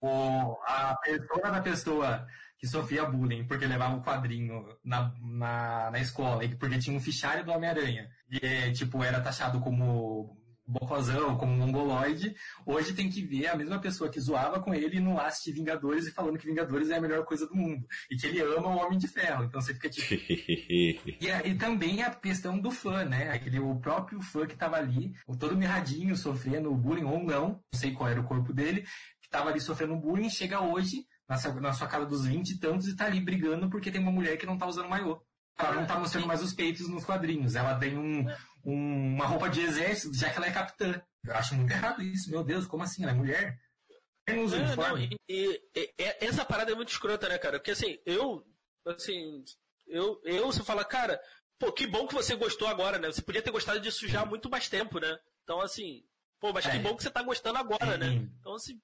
o, 0.00 0.56
a 0.64 0.96
persona 1.02 1.50
da 1.50 1.60
pessoa 1.60 2.26
que 2.58 2.66
sofria 2.66 3.04
bullying 3.04 3.46
porque 3.46 3.66
levava 3.66 3.94
um 3.94 4.02
quadrinho 4.02 4.66
na, 4.84 5.14
na, 5.20 5.90
na 5.90 5.98
escola 5.98 6.44
e 6.44 6.54
porque 6.56 6.78
tinha 6.78 6.96
um 6.96 7.00
fichário 7.00 7.44
do 7.44 7.52
Homem-Aranha 7.52 8.08
e, 8.30 8.72
tipo, 8.72 9.02
era 9.02 9.20
taxado 9.20 9.60
como 9.60 10.36
bocozão, 10.70 11.36
como 11.36 11.52
mongoloide, 11.56 12.34
hoje 12.64 12.94
tem 12.94 13.08
que 13.10 13.22
ver 13.22 13.48
a 13.48 13.56
mesma 13.56 13.78
pessoa 13.80 14.08
que 14.10 14.20
zoava 14.20 14.60
com 14.60 14.72
ele 14.74 15.00
no 15.00 15.18
assistir 15.20 15.52
Vingadores 15.52 16.06
e 16.06 16.12
falando 16.12 16.38
que 16.38 16.46
Vingadores 16.46 16.90
é 16.90 16.96
a 16.96 17.00
melhor 17.00 17.24
coisa 17.24 17.46
do 17.46 17.54
mundo 17.54 17.86
e 18.10 18.16
que 18.16 18.26
ele 18.26 18.40
ama 18.40 18.68
o 18.68 18.76
Homem 18.78 18.98
de 18.98 19.08
Ferro. 19.08 19.44
Então 19.44 19.60
você 19.60 19.74
fica 19.74 19.88
tipo, 19.90 20.06
e, 21.20 21.30
a- 21.30 21.46
e 21.46 21.54
também 21.56 22.02
a 22.02 22.10
questão 22.10 22.58
do 22.58 22.70
fã, 22.70 23.04
né? 23.04 23.30
Aquele, 23.32 23.58
o 23.58 23.76
próprio 23.80 24.20
fã 24.22 24.46
que 24.46 24.56
tava 24.56 24.76
ali, 24.76 25.12
o 25.26 25.36
todo 25.36 25.56
mirradinho, 25.56 26.16
sofrendo 26.16 26.74
bullying 26.74 27.04
ou 27.04 27.22
não, 27.22 27.48
não 27.48 27.60
sei 27.74 27.92
qual 27.92 28.08
era 28.08 28.20
o 28.20 28.24
corpo 28.24 28.52
dele, 28.52 28.82
que 29.20 29.28
tava 29.28 29.50
ali 29.50 29.60
sofrendo 29.60 29.96
bullying, 29.96 30.30
chega 30.30 30.60
hoje, 30.60 31.04
na 31.28 31.36
sua, 31.36 31.52
na 31.60 31.72
sua 31.72 31.86
casa 31.86 32.06
dos 32.06 32.26
20 32.26 32.50
e 32.50 32.58
tantos, 32.58 32.88
e 32.88 32.96
tá 32.96 33.06
ali 33.06 33.20
brigando 33.20 33.68
porque 33.70 33.90
tem 33.90 34.00
uma 34.00 34.10
mulher 34.12 34.36
que 34.36 34.46
não 34.46 34.58
tá 34.58 34.66
usando 34.66 34.88
maiô. 34.88 35.20
Ela 35.58 35.74
não 35.74 35.86
tá 35.86 35.98
mostrando 35.98 36.26
mais 36.26 36.42
os 36.42 36.54
peitos 36.54 36.88
nos 36.88 37.04
quadrinhos. 37.04 37.54
Ela 37.54 37.74
tem 37.74 37.94
um, 37.98 38.24
um- 38.64 39.14
uma 39.14 39.26
roupa 39.26 39.48
de 39.48 39.60
exército, 39.60 40.16
já 40.16 40.30
que 40.30 40.36
ela 40.36 40.46
é 40.46 40.52
capitã. 40.52 41.00
Eu 41.24 41.34
acho 41.34 41.54
muito 41.54 41.70
errado 41.70 42.02
isso, 42.02 42.30
meu 42.30 42.42
Deus, 42.42 42.66
como 42.66 42.82
assim? 42.82 43.02
Ela 43.02 43.12
é 43.12 43.14
mulher? 43.14 43.60
Não 44.28 44.46
não, 44.76 44.98
e, 44.98 45.16
e- 45.28 45.60
e- 45.74 45.92
essa 45.98 46.44
parada 46.44 46.70
é 46.70 46.74
muito 46.74 46.90
escrota, 46.90 47.28
né, 47.28 47.36
cara? 47.36 47.58
Porque 47.58 47.72
assim, 47.72 47.98
eu, 48.06 48.46
assim, 48.86 49.44
eu, 49.88 50.20
eu, 50.24 50.46
você 50.46 50.62
fala, 50.62 50.84
cara, 50.84 51.20
pô, 51.58 51.72
que 51.72 51.86
bom 51.86 52.06
que 52.06 52.14
você 52.14 52.36
gostou 52.36 52.68
agora, 52.68 52.98
né? 52.98 53.08
Você 53.10 53.22
podia 53.22 53.42
ter 53.42 53.50
gostado 53.50 53.80
disso 53.80 54.06
já 54.06 54.20
há 54.22 54.26
muito 54.26 54.48
mais 54.48 54.68
tempo, 54.68 55.00
né? 55.00 55.18
Então, 55.42 55.60
assim, 55.60 56.04
pô, 56.38 56.52
mas 56.52 56.64
que 56.64 56.76
É. 56.76 56.78
bom 56.78 56.96
que 56.96 57.02
você 57.02 57.10
tá 57.10 57.22
gostando 57.22 57.58
agora, 57.58 57.98
né? 57.98 58.06
Então, 58.40 58.54
assim, 58.54 58.80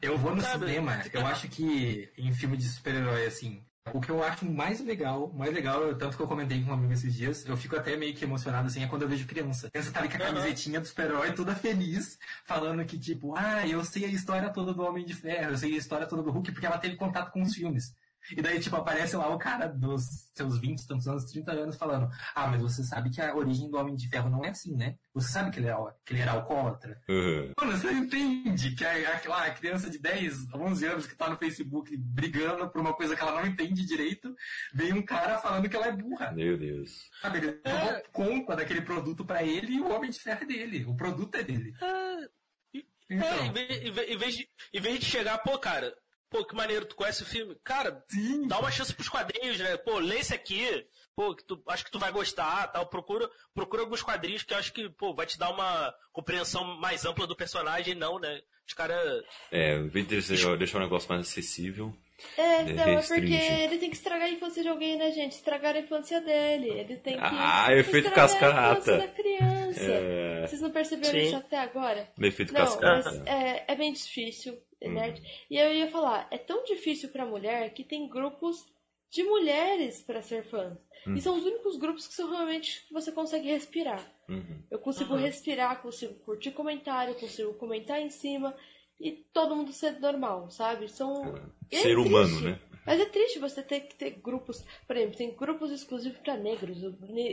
Eu 0.00 0.16
vou 0.16 0.34
no 0.34 0.40
Sabe? 0.42 0.66
cinema, 0.66 1.02
eu 1.12 1.26
acho 1.26 1.48
que 1.48 2.12
em 2.16 2.32
filme 2.32 2.56
de 2.56 2.68
super-herói, 2.68 3.26
assim, 3.26 3.64
o 3.92 4.00
que 4.00 4.10
eu 4.10 4.22
acho 4.22 4.44
mais 4.44 4.80
legal, 4.80 5.32
mais 5.34 5.52
legal, 5.52 5.94
tanto 5.94 6.16
que 6.16 6.22
eu 6.22 6.26
comentei 6.26 6.62
com 6.62 6.70
um 6.70 6.74
amigo 6.74 6.92
esses 6.92 7.14
dias, 7.14 7.46
eu 7.46 7.56
fico 7.56 7.76
até 7.76 7.96
meio 7.96 8.14
que 8.14 8.24
emocionado, 8.24 8.66
assim, 8.66 8.82
é 8.82 8.86
quando 8.86 9.02
eu 9.02 9.08
vejo 9.08 9.26
criança. 9.26 9.70
Criança 9.70 9.92
tá 9.92 10.00
ali 10.00 10.08
com 10.08 10.16
a 10.16 10.18
camisetinha 10.18 10.80
do 10.80 10.86
super-herói, 10.86 11.32
toda 11.32 11.54
feliz, 11.54 12.18
falando 12.44 12.84
que, 12.84 12.98
tipo, 12.98 13.34
ah, 13.36 13.66
eu 13.66 13.84
sei 13.84 14.04
a 14.04 14.08
história 14.08 14.50
toda 14.50 14.72
do 14.72 14.82
Homem 14.82 15.04
de 15.04 15.14
Ferro, 15.14 15.52
eu 15.52 15.58
sei 15.58 15.74
a 15.74 15.78
história 15.78 16.06
toda 16.06 16.22
do 16.22 16.30
Hulk, 16.30 16.52
porque 16.52 16.66
ela 16.66 16.78
teve 16.78 16.96
contato 16.96 17.30
com 17.30 17.42
os 17.42 17.54
filmes. 17.54 17.94
E 18.36 18.42
daí, 18.42 18.60
tipo, 18.60 18.76
aparece 18.76 19.16
lá 19.16 19.28
o 19.28 19.38
cara 19.38 19.66
dos 19.68 20.30
seus 20.34 20.58
20, 20.60 20.86
tantos 20.86 21.06
anos, 21.08 21.24
30 21.24 21.52
anos, 21.52 21.76
falando, 21.76 22.08
ah, 22.34 22.46
mas 22.48 22.60
você 22.60 22.82
sabe 22.84 23.10
que 23.10 23.20
a 23.20 23.34
origem 23.34 23.70
do 23.70 23.76
Homem 23.78 23.94
de 23.96 24.08
Ferro 24.08 24.28
não 24.30 24.44
é 24.44 24.50
assim, 24.50 24.76
né? 24.76 24.96
Você 25.14 25.32
sabe 25.32 25.50
que 25.50 25.58
ele 25.58 25.66
era, 25.68 25.78
que 26.04 26.12
ele 26.12 26.20
era 26.22 26.32
alcoólatra? 26.32 27.00
Uhum. 27.08 27.52
Mano, 27.58 27.72
você 27.76 27.90
entende 27.92 28.74
que 28.74 28.84
a, 28.84 29.14
aquela 29.14 29.44
a 29.46 29.50
criança 29.54 29.88
de 29.90 29.98
10, 29.98 30.52
11 30.54 30.86
anos 30.86 31.06
que 31.06 31.16
tá 31.16 31.28
no 31.28 31.36
Facebook 31.36 31.96
brigando 31.96 32.68
por 32.70 32.80
uma 32.80 32.92
coisa 32.94 33.16
que 33.16 33.22
ela 33.22 33.40
não 33.40 33.46
entende 33.46 33.84
direito, 33.86 34.34
vem 34.74 34.92
um 34.92 35.02
cara 35.04 35.38
falando 35.38 35.68
que 35.68 35.76
ela 35.76 35.86
é 35.88 35.92
burra. 35.92 36.32
Meu 36.32 36.56
Deus. 36.58 37.08
Sabe? 37.22 37.38
Ele 37.38 37.60
É. 37.64 38.02
conta 38.12 38.54
daquele 38.56 38.82
produto 38.82 39.24
pra 39.24 39.42
ele 39.42 39.74
e 39.74 39.80
o 39.80 39.90
homem 39.90 40.10
de 40.10 40.20
ferro 40.20 40.42
é 40.42 40.46
dele. 40.46 40.84
O 40.86 40.94
produto 40.96 41.34
é 41.34 41.42
dele. 41.42 41.74
é, 41.80 42.24
é, 42.24 42.82
Então, 43.10 43.52
vez, 43.52 43.82
em 43.82 43.90
vez- 43.90 44.10
em 44.10 44.16
vez 44.18 44.34
de, 44.36 44.48
em 44.74 44.80
vez 44.80 44.98
de 45.00 45.06
chegar, 45.06 45.38
pô, 45.38 45.58
cara, 45.58 45.94
pô, 46.30 46.44
que 46.44 46.54
maneiro, 46.54 46.86
tu 46.86 46.96
conhece 46.96 47.22
o 47.22 47.26
filme? 47.26 47.56
Cara, 47.64 48.04
sim. 48.08 48.46
dá 48.46 48.58
uma 48.58 48.70
chance 48.70 48.94
pros 48.94 49.08
quadrinhos, 49.08 49.58
né? 49.58 49.76
Pô, 49.76 49.98
lê 49.98 50.18
esse 50.18 50.34
aqui. 50.34 50.86
Pô, 51.14 51.34
que 51.34 51.44
tu, 51.44 51.60
acho 51.66 51.84
que 51.84 51.90
tu 51.90 51.98
vai 51.98 52.12
gostar, 52.12 52.68
tal. 52.68 52.86
Procura, 52.86 53.28
procura 53.52 53.82
alguns 53.82 54.02
quadrinhos 54.02 54.42
que 54.42 54.54
eu 54.54 54.58
acho 54.58 54.72
que, 54.72 54.88
pô, 54.90 55.14
vai 55.14 55.26
te 55.26 55.38
dar 55.38 55.50
uma 55.50 55.92
compreensão 56.12 56.64
mais 56.76 57.04
ampla 57.04 57.26
do 57.26 57.36
personagem, 57.36 57.94
não, 57.94 58.18
né? 58.18 58.40
Os 58.66 58.74
caras. 58.74 59.24
É, 59.50 59.76
em 59.76 59.88
vez 59.88 60.06
de 60.06 60.56
deixar, 60.56 60.78
um 60.78 60.82
negócio 60.82 61.08
mais 61.08 61.22
acessível. 61.22 61.96
É, 62.36 62.62
não, 62.64 62.82
é 62.82 62.94
restringe. 62.96 63.20
porque 63.28 63.52
ele 63.64 63.78
tem 63.78 63.90
que 63.90 63.96
estragar 63.96 64.26
a 64.26 64.30
infância 64.30 64.62
de 64.62 64.68
alguém, 64.68 64.96
né, 64.96 65.10
gente? 65.12 65.32
Estragar 65.32 65.76
a 65.76 65.78
infância 65.78 66.20
dele. 66.20 66.68
Ele 66.70 66.96
tem 66.96 67.14
que. 67.14 67.20
Ah, 67.22 67.68
efeito 67.72 68.08
estragar 68.08 68.28
cascata. 68.28 68.68
A 68.68 68.72
infância 68.72 68.98
da 68.98 69.08
criança. 69.08 69.80
É, 69.82 70.46
Vocês 70.46 70.60
não 70.60 70.70
perceberam 70.70 71.12
Sim. 71.20 71.26
isso 71.26 71.36
até 71.36 71.58
agora? 71.58 72.08
efeito 72.20 72.52
Não, 72.52 72.60
cascata. 72.60 73.10
mas 73.10 73.26
é, 73.26 73.64
é 73.68 73.74
bem 73.76 73.92
difícil, 73.92 74.58
Hum. 74.82 74.92
né? 74.94 75.14
E 75.50 75.56
eu 75.56 75.72
ia 75.72 75.88
falar, 75.90 76.26
é 76.30 76.38
tão 76.38 76.64
difícil 76.64 77.08
pra 77.10 77.24
mulher 77.26 77.72
que 77.72 77.84
tem 77.84 78.08
grupos 78.08 78.64
de 79.10 79.22
mulheres 79.22 80.02
pra 80.02 80.20
ser 80.22 80.44
fãs. 80.44 80.76
Hum. 81.06 81.14
E 81.14 81.20
são 81.20 81.36
os 81.36 81.44
únicos 81.44 81.76
grupos 81.78 82.06
que 82.08 82.14
são 82.14 82.28
realmente 82.30 82.84
que 82.86 82.92
você 82.92 83.10
consegue 83.12 83.48
respirar. 83.48 84.04
Uhum. 84.28 84.62
Eu 84.70 84.78
consigo 84.78 85.14
Uhum. 85.14 85.20
respirar, 85.20 85.80
consigo 85.80 86.14
curtir 86.24 86.50
comentário, 86.50 87.14
consigo 87.14 87.54
comentar 87.54 88.00
em 88.00 88.10
cima 88.10 88.54
e 89.00 89.12
todo 89.32 89.54
mundo 89.56 89.72
ser 89.72 89.98
normal, 90.00 90.50
sabe? 90.50 90.88
São 90.88 91.34
é 91.70 91.78
Ser 91.80 91.98
humano, 91.98 92.26
triste. 92.28 92.44
né? 92.44 92.60
Mas 92.86 93.00
é 93.00 93.04
triste 93.04 93.38
você 93.38 93.62
ter 93.62 93.80
que 93.80 93.94
ter 93.94 94.10
grupos, 94.12 94.64
por 94.86 94.96
exemplo, 94.96 95.16
tem 95.18 95.36
grupos 95.36 95.70
exclusivos 95.70 96.18
para 96.20 96.38
negros, 96.38 96.78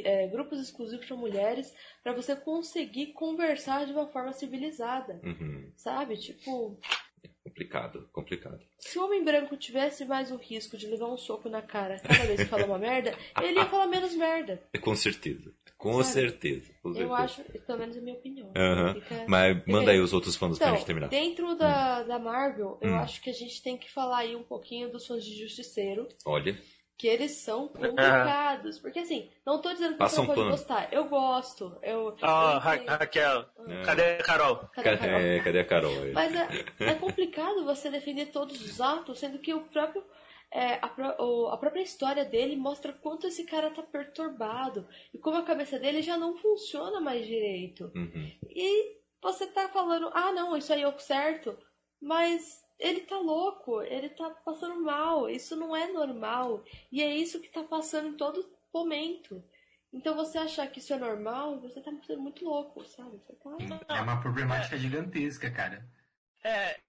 é, 0.03 0.27
grupos 0.27 0.59
exclusivos 0.59 1.05
para 1.05 1.15
mulheres, 1.15 1.73
para 2.03 2.11
você 2.11 2.35
conseguir 2.35 3.13
conversar 3.13 3.85
de 3.85 3.93
uma 3.93 4.05
forma 4.07 4.33
civilizada, 4.33 5.21
Uhum. 5.23 5.71
sabe? 5.77 6.17
Tipo, 6.17 6.77
Complicado, 7.43 8.09
complicado. 8.11 8.59
se 8.77 8.99
o 8.99 9.05
homem 9.05 9.23
branco 9.23 9.55
tivesse 9.55 10.03
mais 10.03 10.29
o 10.31 10.35
risco 10.35 10.77
de 10.77 10.87
levar 10.87 11.07
um 11.07 11.17
soco 11.17 11.47
na 11.47 11.61
cara 11.61 11.99
cada 11.99 12.25
vez 12.25 12.41
que 12.41 12.47
fala 12.49 12.65
uma 12.65 12.77
merda, 12.77 13.15
ele 13.41 13.57
ia 13.59 13.65
falar 13.67 13.87
menos 13.87 14.13
merda. 14.13 14.61
Com 14.81 14.93
certeza. 14.95 15.53
Com 15.77 16.01
Sabe? 16.01 16.05
certeza. 16.13 16.71
Com 16.81 16.93
certeza. 16.93 17.03
Eu 17.11 17.13
acho, 17.15 17.43
pelo 17.43 17.79
menos 17.79 17.95
é 17.95 17.99
a 17.99 18.01
minha 18.01 18.15
opinião. 18.15 18.51
Fica- 18.93 19.25
Mas 19.27 19.61
manda 19.67 19.91
aí 19.91 19.99
os 19.99 20.13
outros 20.13 20.35
fãs 20.35 20.57
pra 20.57 20.67
Então, 20.67 20.77
gente 20.77 20.85
terminar. 20.85 21.07
dentro 21.09 21.55
da, 21.55 22.03
da 22.03 22.17
Marvel, 22.17 22.77
eu 22.81 22.91
Hum. 22.91 22.99
acho 22.99 23.21
que 23.21 23.29
a 23.29 23.33
gente 23.33 23.61
tem 23.61 23.77
que 23.77 23.91
falar 23.91 24.19
aí 24.19 24.35
um 24.35 24.43
pouquinho 24.43 24.89
dos 24.91 25.05
fãs 25.05 25.23
de 25.23 25.37
Justiceiro, 25.37 26.07
Olha. 26.25 26.57
que 26.97 27.07
eles 27.07 27.31
são 27.31 27.67
complicados. 27.75 28.79
Porque 28.79 28.99
assim, 28.99 29.29
não 29.45 29.61
tô 29.61 29.71
dizendo 29.73 29.91
que 29.93 29.97
Passa 29.99 30.15
você 30.15 30.21
um 30.21 30.23
não 30.23 30.27
pode 30.33 30.39
pano. 30.41 30.51
gostar. 30.51 30.93
Eu 30.93 31.05
gosto. 31.09 31.77
Eu, 31.83 32.15
Ó, 32.21 32.53
eu 32.53 32.59
Ra 32.59 32.75
entendo. 32.77 32.89
Raquel, 32.89 33.45
É. 33.67 33.81
cadê 33.83 34.01
a 34.03 34.23
Carol? 34.23 34.55
Cadê 34.73 34.89
a 34.89 34.97
Carol? 34.97 35.19
É, 35.19 35.39
cadê 35.41 35.59
a 35.59 35.65
Carol? 35.65 35.93
Mas 36.13 36.33
é, 36.35 36.47
é 36.79 36.93
complicado 36.95 37.65
você 37.65 37.89
defender 37.89 38.27
todos 38.27 38.61
os 38.61 38.79
atos, 38.79 39.19
sendo 39.19 39.39
que 39.39 39.53
o 39.53 39.59
próprio. 39.61 40.03
É, 40.51 40.75
a, 40.81 40.87
pró- 40.87 41.15
o- 41.19 41.47
a 41.49 41.57
própria 41.57 41.81
história 41.81 42.23
dele 42.25 42.55
mostra 42.55 42.93
quanto 42.93 43.27
esse 43.27 43.43
cara 43.45 43.71
tá 43.71 43.83
perturbado 43.83 44.87
e 45.13 45.17
como 45.17 45.37
a 45.37 45.43
cabeça 45.43 45.77
dele 45.79 46.01
já 46.01 46.17
não 46.17 46.37
funciona 46.37 47.01
mais 47.01 47.25
direito. 47.25 47.91
Uhum. 47.95 48.31
E 48.49 48.97
você 49.21 49.47
tá 49.47 49.67
falando, 49.69 50.09
ah 50.13 50.31
não, 50.31 50.55
isso 50.55 50.71
aí 50.71 50.81
é 50.81 50.87
o 50.87 50.97
certo, 50.99 51.57
mas 52.01 52.63
ele 52.79 53.01
tá 53.01 53.17
louco, 53.17 53.81
ele 53.81 54.09
tá 54.09 54.29
passando 54.29 54.81
mal, 54.81 55.29
isso 55.29 55.55
não 55.55 55.75
é 55.75 55.91
normal. 55.91 56.63
E 56.91 57.01
é 57.01 57.15
isso 57.15 57.39
que 57.41 57.49
tá 57.49 57.63
passando 57.63 58.09
em 58.09 58.17
todo 58.17 58.47
momento. 58.73 59.43
Então 59.93 60.13
você 60.13 60.37
achar 60.37 60.67
que 60.67 60.79
isso 60.79 60.93
é 60.93 60.97
normal, 60.97 61.59
você 61.61 61.79
tá 61.81 61.89
sendo 62.05 62.21
muito 62.21 62.43
louco, 62.43 62.83
sabe? 62.85 63.17
Você 63.25 63.33
tá... 63.35 63.97
É 63.97 64.01
uma 64.01 64.19
problemática 64.21 64.77
gigantesca, 64.77 65.49
cara. 65.49 65.87
É, 66.47 66.79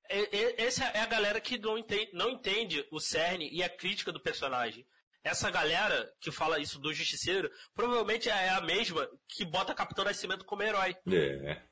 essa 0.58 0.84
é 0.84 1.00
a 1.00 1.06
galera 1.06 1.40
que 1.40 1.58
não 1.58 1.78
entende, 1.78 2.10
não 2.12 2.28
entende 2.30 2.86
o 2.90 3.00
cerne 3.00 3.48
e 3.50 3.62
a 3.62 3.68
crítica 3.68 4.12
do 4.12 4.20
personagem. 4.20 4.86
Essa 5.24 5.50
galera 5.50 6.12
que 6.20 6.30
fala 6.30 6.60
isso 6.60 6.78
do 6.78 6.92
Justiceiro 6.92 7.50
provavelmente 7.74 8.28
é 8.28 8.50
a 8.50 8.60
mesma 8.60 9.08
que 9.26 9.44
bota 9.44 9.74
Capitão 9.74 10.04
Nascimento 10.04 10.44
como 10.44 10.62
herói. 10.62 10.94
É. 11.10 11.62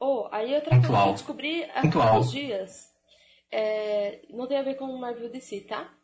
Oh, 0.00 0.28
aí 0.32 0.54
outra 0.54 0.80
coisa 0.80 1.02
que 1.02 1.08
eu 1.08 1.12
descobri 1.12 1.64
há 1.64 1.82
Pontual. 1.82 2.10
poucos 2.14 2.32
dias. 2.32 2.86
É, 3.52 4.22
não 4.30 4.46
tem 4.46 4.58
a 4.58 4.62
ver 4.62 4.74
com 4.76 4.86
o 4.86 4.98
Marvel 4.98 5.30
DC, 5.30 5.62
tá? 5.62 5.94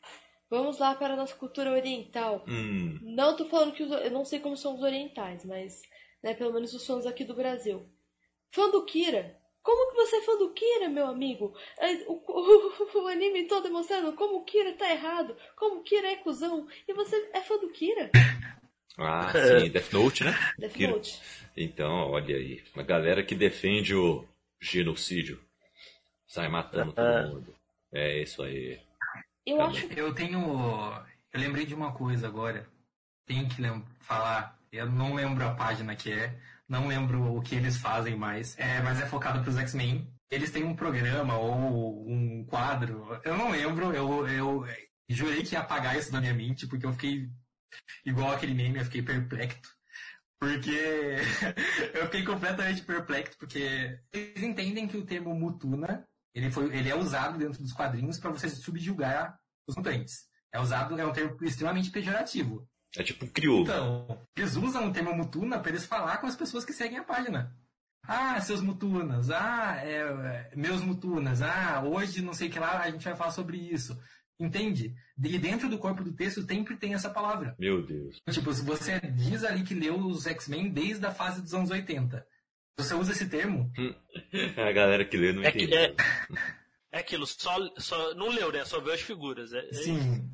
Vamos 0.50 0.78
lá 0.78 0.94
para 0.94 1.14
a 1.14 1.16
nossa 1.16 1.34
cultura 1.34 1.72
oriental. 1.72 2.44
Hum. 2.46 2.98
Não 3.02 3.36
tô 3.36 3.46
falando 3.46 3.72
que 3.72 3.82
os, 3.82 3.90
eu 3.90 4.10
não 4.10 4.24
sei 4.24 4.38
como 4.38 4.56
são 4.56 4.74
os 4.74 4.82
orientais, 4.82 5.44
mas 5.44 5.80
né? 6.22 6.34
Pelo 6.34 6.52
menos 6.52 6.72
os 6.72 6.86
fãs 6.86 7.04
aqui 7.04 7.24
do 7.24 7.34
Brasil. 7.34 7.88
Fã 8.50 8.70
do 8.70 8.84
Kira. 8.84 9.41
Como 9.62 9.90
que 9.90 9.97
você 9.97 10.16
é 10.16 10.22
fã 10.22 10.36
do 10.39 10.52
Kira, 10.52 10.89
meu 10.89 11.06
amigo? 11.06 11.55
É, 11.78 11.93
O, 12.09 12.14
o- 12.98 13.02
o 13.05 13.09
anime 13.09 13.47
todo 13.47 13.70
mostrando 13.70 14.12
como 14.14 14.39
o 14.39 14.44
Kira 14.44 14.72
tá 14.74 14.90
errado, 14.90 15.36
como 15.56 15.80
o 15.80 15.82
Kira 15.82 16.09
é 16.10 16.16
cuzão, 16.16 16.66
e 16.89 16.93
você 16.93 17.30
é 17.32 17.40
fã 17.40 17.56
do 17.59 17.70
Kira? 17.70 18.10
Ah, 18.98 19.32
sim, 19.32 19.70
Death 19.70 19.93
Note, 19.93 20.24
né? 20.24 20.32
Death 20.59 20.72
Kira. 20.72 20.93
Note. 20.93 21.22
Então, 21.56 22.10
olha 22.10 22.36
aí. 22.36 22.62
Uma 22.74 22.82
galera 22.82 23.22
que 23.22 23.34
defende 23.34 23.94
o 23.94 24.26
genocídio. 24.60 25.40
Sai 26.26 26.48
matando 26.48 26.93
todo 26.93 27.28
mundo. 27.28 27.55
É 27.93 28.22
isso 28.22 28.43
aí. 28.43 28.80
Eu 29.47 29.59
Tá 29.59 29.66
acho 29.66 29.86
Eu 29.94 30.14
tenho. 30.14 30.39
Eu 31.32 31.40
lembrei 31.40 31.66
de 31.66 31.74
uma 31.74 31.93
coisa 31.93 32.26
agora. 32.26 32.66
Tenho 33.26 33.48
que 33.48 33.60
lem- 33.60 33.84
falar. 34.01 34.59
Eu 34.72 34.86
não 34.86 35.14
lembro 35.14 35.44
a 35.44 35.55
página 35.55 35.94
que 35.94 36.10
é. 36.10 36.34
Não 36.72 36.88
lembro 36.88 37.36
o 37.36 37.42
que 37.42 37.54
eles 37.54 37.76
fazem 37.76 38.16
mais. 38.16 38.58
É, 38.58 38.80
mas 38.80 38.98
é 38.98 39.04
focado 39.04 39.42
pros 39.42 39.58
X-Men. 39.58 40.10
Eles 40.30 40.50
têm 40.50 40.64
um 40.64 40.74
programa 40.74 41.36
ou 41.36 42.08
um 42.08 42.46
quadro. 42.46 43.20
Eu 43.22 43.36
não 43.36 43.50
lembro. 43.50 43.92
Eu, 43.92 44.26
eu 44.26 44.64
jurei 45.06 45.42
que 45.42 45.54
ia 45.54 45.60
apagar 45.60 45.98
isso 45.98 46.10
da 46.10 46.18
minha 46.18 46.32
mente, 46.32 46.66
porque 46.66 46.86
eu 46.86 46.92
fiquei 46.94 47.28
igual 48.06 48.32
aquele 48.32 48.54
meme, 48.54 48.78
eu 48.78 48.86
fiquei 48.86 49.02
perplexo. 49.02 49.70
Porque 50.40 50.70
eu 51.92 52.06
fiquei 52.06 52.24
completamente 52.24 52.80
perplexo, 52.80 53.36
porque 53.36 53.98
eles 54.10 54.42
entendem 54.42 54.88
que 54.88 54.96
o 54.96 55.04
termo 55.04 55.34
mutuna 55.34 56.08
ele, 56.34 56.50
foi, 56.50 56.74
ele 56.74 56.88
é 56.88 56.96
usado 56.96 57.38
dentro 57.38 57.62
dos 57.62 57.74
quadrinhos 57.74 58.18
para 58.18 58.30
você 58.30 58.48
subjugar 58.48 59.38
os 59.68 59.76
mutantes. 59.76 60.22
É 60.50 60.58
usado, 60.58 60.98
é 60.98 61.04
um 61.04 61.12
termo 61.12 61.36
extremamente 61.42 61.90
pejorativo. 61.90 62.66
É 62.97 63.02
tipo 63.02 63.24
um 63.24 63.28
crioulo. 63.28 63.62
Então, 63.62 64.19
eles 64.36 64.55
usam 64.56 64.89
o 64.89 64.93
termo 64.93 65.14
mutuna 65.14 65.59
para 65.59 65.70
eles 65.70 65.86
falar 65.86 66.19
com 66.19 66.27
as 66.27 66.36
pessoas 66.36 66.64
que 66.64 66.73
seguem 66.73 66.98
a 66.98 67.05
página. 67.05 67.55
Ah, 68.06 68.40
seus 68.40 68.60
mutunas. 68.60 69.31
Ah, 69.31 69.77
é, 69.82 69.98
é, 70.01 70.51
meus 70.56 70.82
mutunas. 70.82 71.40
Ah, 71.40 71.82
hoje 71.85 72.20
não 72.20 72.35
sei 72.35 72.48
o 72.48 72.51
que 72.51 72.59
lá, 72.59 72.81
a 72.81 72.90
gente 72.90 73.05
vai 73.05 73.14
falar 73.16 73.31
sobre 73.31 73.56
isso. 73.56 73.97
Entende? 74.40 74.93
E 75.23 75.39
dentro 75.39 75.69
do 75.69 75.78
corpo 75.78 76.02
do 76.02 76.12
texto 76.12 76.43
sempre 76.44 76.77
tem 76.77 76.94
essa 76.94 77.09
palavra. 77.09 77.55
Meu 77.59 77.81
Deus. 77.86 78.20
Tipo, 78.31 78.52
se 78.52 78.62
você 78.64 78.98
diz 79.01 79.44
ali 79.44 79.62
que 79.62 79.74
leu 79.74 79.97
os 79.97 80.27
X-Men 80.27 80.69
desde 80.70 81.06
a 81.06 81.12
fase 81.12 81.40
dos 81.40 81.55
anos 81.55 81.70
80, 81.70 82.27
você 82.77 82.94
usa 82.94 83.12
esse 83.12 83.28
termo, 83.28 83.70
A 84.56 84.73
galera 84.73 85.05
que 85.05 85.16
lê 85.16 85.32
não 85.32 85.44
É, 85.44 85.52
que- 85.52 85.64
entende. 85.64 85.77
é, 85.77 85.94
é 86.90 86.98
aquilo, 86.98 87.24
só, 87.27 87.56
só 87.78 88.14
não 88.16 88.31
leu, 88.31 88.51
né? 88.51 88.64
Só 88.64 88.81
viu 88.81 88.93
as 88.93 89.01
figuras. 89.01 89.52
É, 89.52 89.60
é- 89.69 89.73
Sim. 89.74 90.28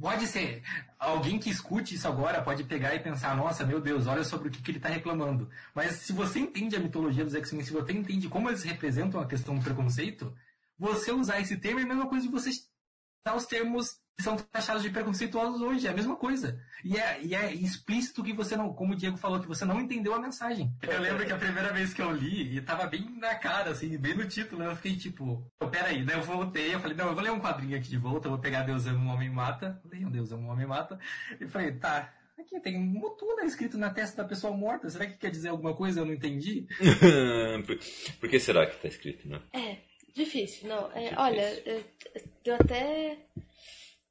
Pode 0.00 0.26
ser. 0.26 0.62
Alguém 0.98 1.38
que 1.38 1.50
escute 1.50 1.94
isso 1.94 2.08
agora 2.08 2.42
pode 2.42 2.64
pegar 2.64 2.94
e 2.94 3.00
pensar, 3.00 3.36
nossa, 3.36 3.64
meu 3.64 3.80
Deus, 3.80 4.06
olha 4.06 4.24
sobre 4.24 4.48
o 4.48 4.50
que, 4.50 4.62
que 4.62 4.70
ele 4.70 4.78
está 4.78 4.88
reclamando. 4.88 5.48
Mas 5.74 5.92
se 5.96 6.12
você 6.12 6.40
entende 6.40 6.76
a 6.76 6.80
mitologia 6.80 7.24
dos 7.24 7.34
X-Men, 7.34 7.64
se 7.64 7.72
você 7.72 7.92
entende 7.92 8.28
como 8.28 8.48
eles 8.48 8.62
representam 8.62 9.20
a 9.20 9.26
questão 9.26 9.56
do 9.56 9.64
preconceito, 9.64 10.34
você 10.78 11.12
usar 11.12 11.40
esse 11.40 11.56
termo 11.56 11.80
é 11.80 11.82
a 11.82 11.86
mesma 11.86 12.08
coisa 12.08 12.26
de 12.26 12.32
você 12.32 12.50
usar 12.50 13.36
os 13.36 13.46
termos 13.46 14.03
são 14.22 14.36
taxados 14.36 14.82
de 14.82 14.90
preconceituosos 14.90 15.60
hoje. 15.60 15.86
É 15.86 15.90
a 15.90 15.94
mesma 15.94 16.16
coisa. 16.16 16.60
E 16.84 16.96
é, 16.96 17.20
e 17.22 17.34
é 17.34 17.52
explícito 17.52 18.22
que 18.22 18.32
você 18.32 18.56
não, 18.56 18.72
como 18.72 18.92
o 18.92 18.96
Diego 18.96 19.16
falou, 19.16 19.40
que 19.40 19.48
você 19.48 19.64
não 19.64 19.80
entendeu 19.80 20.14
a 20.14 20.20
mensagem. 20.20 20.72
Eu 20.82 21.00
lembro 21.00 21.26
que 21.26 21.32
a 21.32 21.38
primeira 21.38 21.72
vez 21.72 21.92
que 21.92 22.02
eu 22.02 22.12
li, 22.12 22.56
e 22.56 22.60
tava 22.60 22.86
bem 22.86 23.08
na 23.18 23.34
cara, 23.34 23.70
assim, 23.70 23.96
bem 23.98 24.14
no 24.14 24.26
título, 24.28 24.62
eu 24.62 24.76
fiquei 24.76 24.96
tipo, 24.96 25.50
oh, 25.60 25.68
peraí, 25.68 26.04
daí 26.04 26.16
eu 26.16 26.22
voltei, 26.22 26.74
eu 26.74 26.80
falei, 26.80 26.96
não, 26.96 27.08
eu 27.08 27.14
vou 27.14 27.22
ler 27.22 27.32
um 27.32 27.40
quadrinho 27.40 27.76
aqui 27.76 27.88
de 27.88 27.98
volta, 27.98 28.26
eu 28.26 28.32
vou 28.32 28.40
pegar 28.40 28.62
Deus 28.62 28.86
ama 28.86 29.04
um 29.04 29.14
homem 29.14 29.30
mata, 29.30 29.80
leio 29.90 30.10
Deus 30.10 30.30
ama 30.32 30.48
um 30.48 30.50
homem 30.50 30.66
mata, 30.66 30.98
e 31.40 31.46
falei, 31.48 31.72
tá, 31.72 32.12
aqui 32.38 32.60
tem 32.60 32.78
Mutuna 32.78 33.44
escrito 33.44 33.78
na 33.78 33.90
testa 33.90 34.22
da 34.22 34.28
pessoa 34.28 34.56
morta, 34.56 34.88
será 34.90 35.06
que 35.06 35.16
quer 35.16 35.30
dizer 35.30 35.48
alguma 35.48 35.74
coisa? 35.74 36.00
Eu 36.00 36.06
não 36.06 36.12
entendi. 36.12 36.66
por, 37.66 37.78
por 38.20 38.28
que 38.28 38.38
será 38.38 38.66
que 38.66 38.80
tá 38.80 38.88
escrito, 38.88 39.28
né? 39.28 39.40
É, 39.52 39.78
difícil, 40.14 40.68
não. 40.68 40.90
É, 40.92 41.00
Difícil. 41.00 41.18
Olha, 41.18 41.62
eu, 41.66 41.84
eu 42.44 42.54
até. 42.54 43.18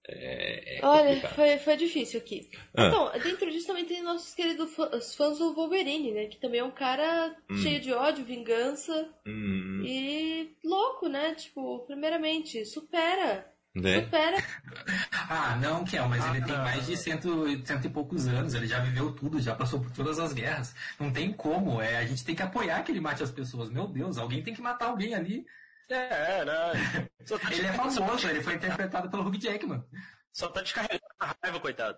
É, 0.07 0.79
é 0.79 0.85
Olha, 0.85 1.21
foi, 1.29 1.57
foi 1.59 1.77
difícil 1.77 2.19
aqui. 2.19 2.49
Ah. 2.75 2.87
Então, 2.87 3.11
dentro 3.23 3.49
disso 3.49 3.67
também 3.67 3.85
tem 3.85 4.03
nossos 4.03 4.33
queridos 4.33 4.73
fã- 4.75 4.89
os 4.93 5.15
fãs 5.15 5.37
do 5.37 5.53
Wolverine, 5.53 6.11
né? 6.11 6.25
Que 6.25 6.37
também 6.41 6.59
é 6.59 6.63
um 6.63 6.71
cara 6.71 7.33
Hum. 7.49 7.55
cheio 7.57 7.79
de 7.79 7.93
ódio, 7.93 8.25
vingança 8.25 9.07
Hum, 9.25 9.81
e 9.85 10.51
louco, 10.63 11.07
né? 11.07 11.33
Tipo, 11.35 11.79
primeiramente, 11.87 12.65
supera. 12.65 13.49
né? 13.75 14.01
Supera. 14.03 14.37
Ah, 15.29 15.55
não, 15.55 15.83
Kel, 15.85 16.07
mas 16.09 16.23
ele 16.27 16.43
tem 16.45 16.53
Ah. 16.53 16.59
mais 16.63 16.85
de 16.85 16.97
cento, 16.97 17.47
cento 17.65 17.85
e 17.87 17.89
poucos 17.89 18.27
anos, 18.27 18.53
ele 18.53 18.67
já 18.67 18.79
viveu 18.79 19.11
tudo, 19.15 19.39
já 19.41 19.55
passou 19.55 19.79
por 19.79 19.89
todas 19.91 20.19
as 20.19 20.33
guerras. 20.33 20.75
Não 20.99 21.11
tem 21.11 21.31
como, 21.31 21.81
é, 21.81 21.97
a 21.97 22.05
gente 22.05 22.23
tem 22.25 22.35
que 22.35 22.43
apoiar 22.43 22.83
que 22.83 22.91
ele 22.91 22.99
mate 22.99 23.23
as 23.23 23.31
pessoas. 23.31 23.69
Meu 23.69 23.87
Deus, 23.87 24.17
alguém 24.17 24.43
tem 24.43 24.53
que 24.53 24.61
matar 24.61 24.87
alguém 24.89 25.15
ali. 25.15 25.45
É, 25.89 26.45
né? 26.45 27.07
Só 27.25 27.37
tá, 27.37 27.51
Ele 27.53 27.67
é 27.67 27.73
famoso, 27.73 28.27
ele 28.29 28.41
foi 28.41 28.55
interpretado 28.55 29.09
pelo 29.09 29.27
Hugh 29.27 29.39
Jackman. 29.39 29.83
só 30.31 30.47
tá 30.47 30.61
descarregando 30.61 31.01
a 31.19 31.35
raiva, 31.41 31.59
coitado. 31.59 31.97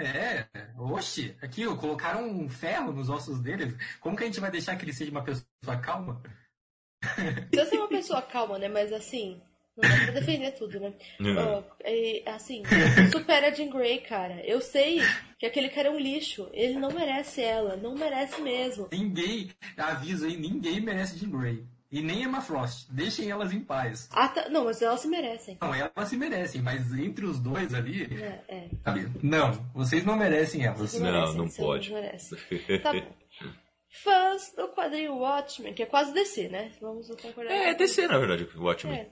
É, 0.00 0.46
oxe, 0.78 1.36
aqui, 1.42 1.66
ó, 1.66 1.76
colocaram 1.76 2.26
um 2.26 2.48
ferro 2.48 2.92
nos 2.92 3.10
ossos 3.10 3.40
dele. 3.40 3.76
Como 4.00 4.16
que 4.16 4.24
a 4.24 4.26
gente 4.26 4.40
vai 4.40 4.50
deixar 4.50 4.76
que 4.76 4.84
ele 4.84 4.94
seja 4.94 5.10
uma 5.10 5.22
pessoa 5.22 5.76
calma? 5.82 6.22
Precisa 7.50 7.70
ser 7.70 7.76
uma 7.76 7.88
pessoa 7.88 8.22
calma, 8.22 8.58
né? 8.58 8.68
Mas 8.68 8.92
assim, 8.92 9.40
não 9.76 9.88
dá 9.88 10.04
pra 10.04 10.14
defender 10.14 10.52
tudo, 10.52 10.80
né? 10.80 10.94
Não. 11.20 11.58
Ó, 11.58 11.62
é, 11.80 12.22
assim, 12.26 12.62
supera 13.12 13.48
a 13.48 13.50
Jean 13.50 13.70
Grey, 13.70 14.00
cara. 14.00 14.44
Eu 14.44 14.60
sei 14.60 15.00
que 15.38 15.46
aquele 15.46 15.68
cara 15.68 15.88
é 15.88 15.90
um 15.90 15.98
lixo. 15.98 16.48
Ele 16.52 16.74
não 16.74 16.90
merece 16.90 17.42
ela. 17.42 17.76
Não 17.76 17.94
merece 17.94 18.40
mesmo. 18.40 18.88
Ninguém, 18.90 19.50
aviso 19.76 20.26
aí, 20.26 20.36
ninguém 20.36 20.80
merece 20.80 21.18
Jean 21.18 21.30
Grey. 21.30 21.64
E 21.90 22.02
nem 22.02 22.22
Emma 22.22 22.40
Frost. 22.42 22.86
Deixem 22.90 23.30
elas 23.30 23.50
em 23.52 23.60
paz. 23.60 24.08
Ah, 24.12 24.28
tá- 24.28 24.48
Não, 24.50 24.64
mas 24.66 24.82
elas 24.82 25.00
se 25.00 25.08
merecem. 25.08 25.56
Não, 25.60 25.74
elas 25.74 26.08
se 26.08 26.16
merecem, 26.18 26.60
mas 26.60 26.92
entre 26.92 27.24
os 27.24 27.38
dois 27.40 27.72
ali. 27.72 28.04
É, 28.22 28.44
é. 28.48 28.68
Sabe? 28.84 29.10
Não, 29.22 29.52
vocês 29.74 30.04
não 30.04 30.14
merecem 30.16 30.64
elas. 30.66 30.78
Vocês 30.78 31.02
Não, 31.02 31.10
merecem, 31.10 31.36
não 31.38 31.48
pode. 31.48 31.92
merecem. 31.92 32.38
Tá 32.82 32.92
bom. 32.92 33.14
Fãs 34.02 34.52
do 34.54 34.68
quadrinho 34.68 35.16
Watchmen, 35.16 35.72
que 35.72 35.82
é 35.82 35.86
quase 35.86 36.12
DC, 36.12 36.48
né? 36.48 36.70
Vamos 36.80 37.08
concordar. 37.08 37.50
É, 37.52 37.74
DC, 37.74 38.06
na 38.06 38.18
verdade, 38.18 38.46
o 38.54 38.62
Watchmen. 38.64 38.98
É. 38.98 39.10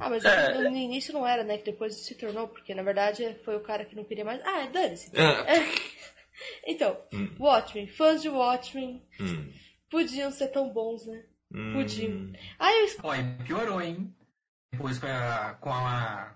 Ah, 0.00 0.08
mas 0.08 0.24
É. 0.24 0.54
no 0.70 0.76
início 0.76 1.12
não 1.12 1.26
era, 1.26 1.44
né? 1.44 1.58
Que 1.58 1.64
depois 1.72 1.94
se 1.94 2.14
tornou, 2.14 2.48
porque 2.48 2.74
na 2.74 2.82
verdade 2.82 3.36
foi 3.44 3.54
o 3.56 3.60
cara 3.60 3.84
que 3.84 3.94
não 3.94 4.04
queria 4.04 4.24
mais. 4.24 4.40
Ah, 4.46 4.66
dane-se. 4.72 5.10
Ah, 5.16 5.44
É. 5.46 5.58
Então, 6.66 6.98
Hum. 7.12 7.30
Watchmen, 7.38 7.86
fãs 7.86 8.20
de 8.20 8.28
Watchmen 8.28 9.00
hum, 9.20 9.52
podiam 9.88 10.30
ser 10.32 10.48
tão 10.48 10.68
bons, 10.72 11.06
né? 11.06 11.22
Hum. 11.54 11.72
Podiam. 11.74 12.32
Ah, 12.58 12.72
eu 12.72 12.84
es- 12.84 12.98
Ó, 13.02 13.14
e 13.14 13.22
piorou, 13.44 13.80
hein? 13.80 14.14
Depois 14.72 14.98
com 14.98 15.06
a, 15.06 15.54
com 15.60 15.70
a 15.72 16.34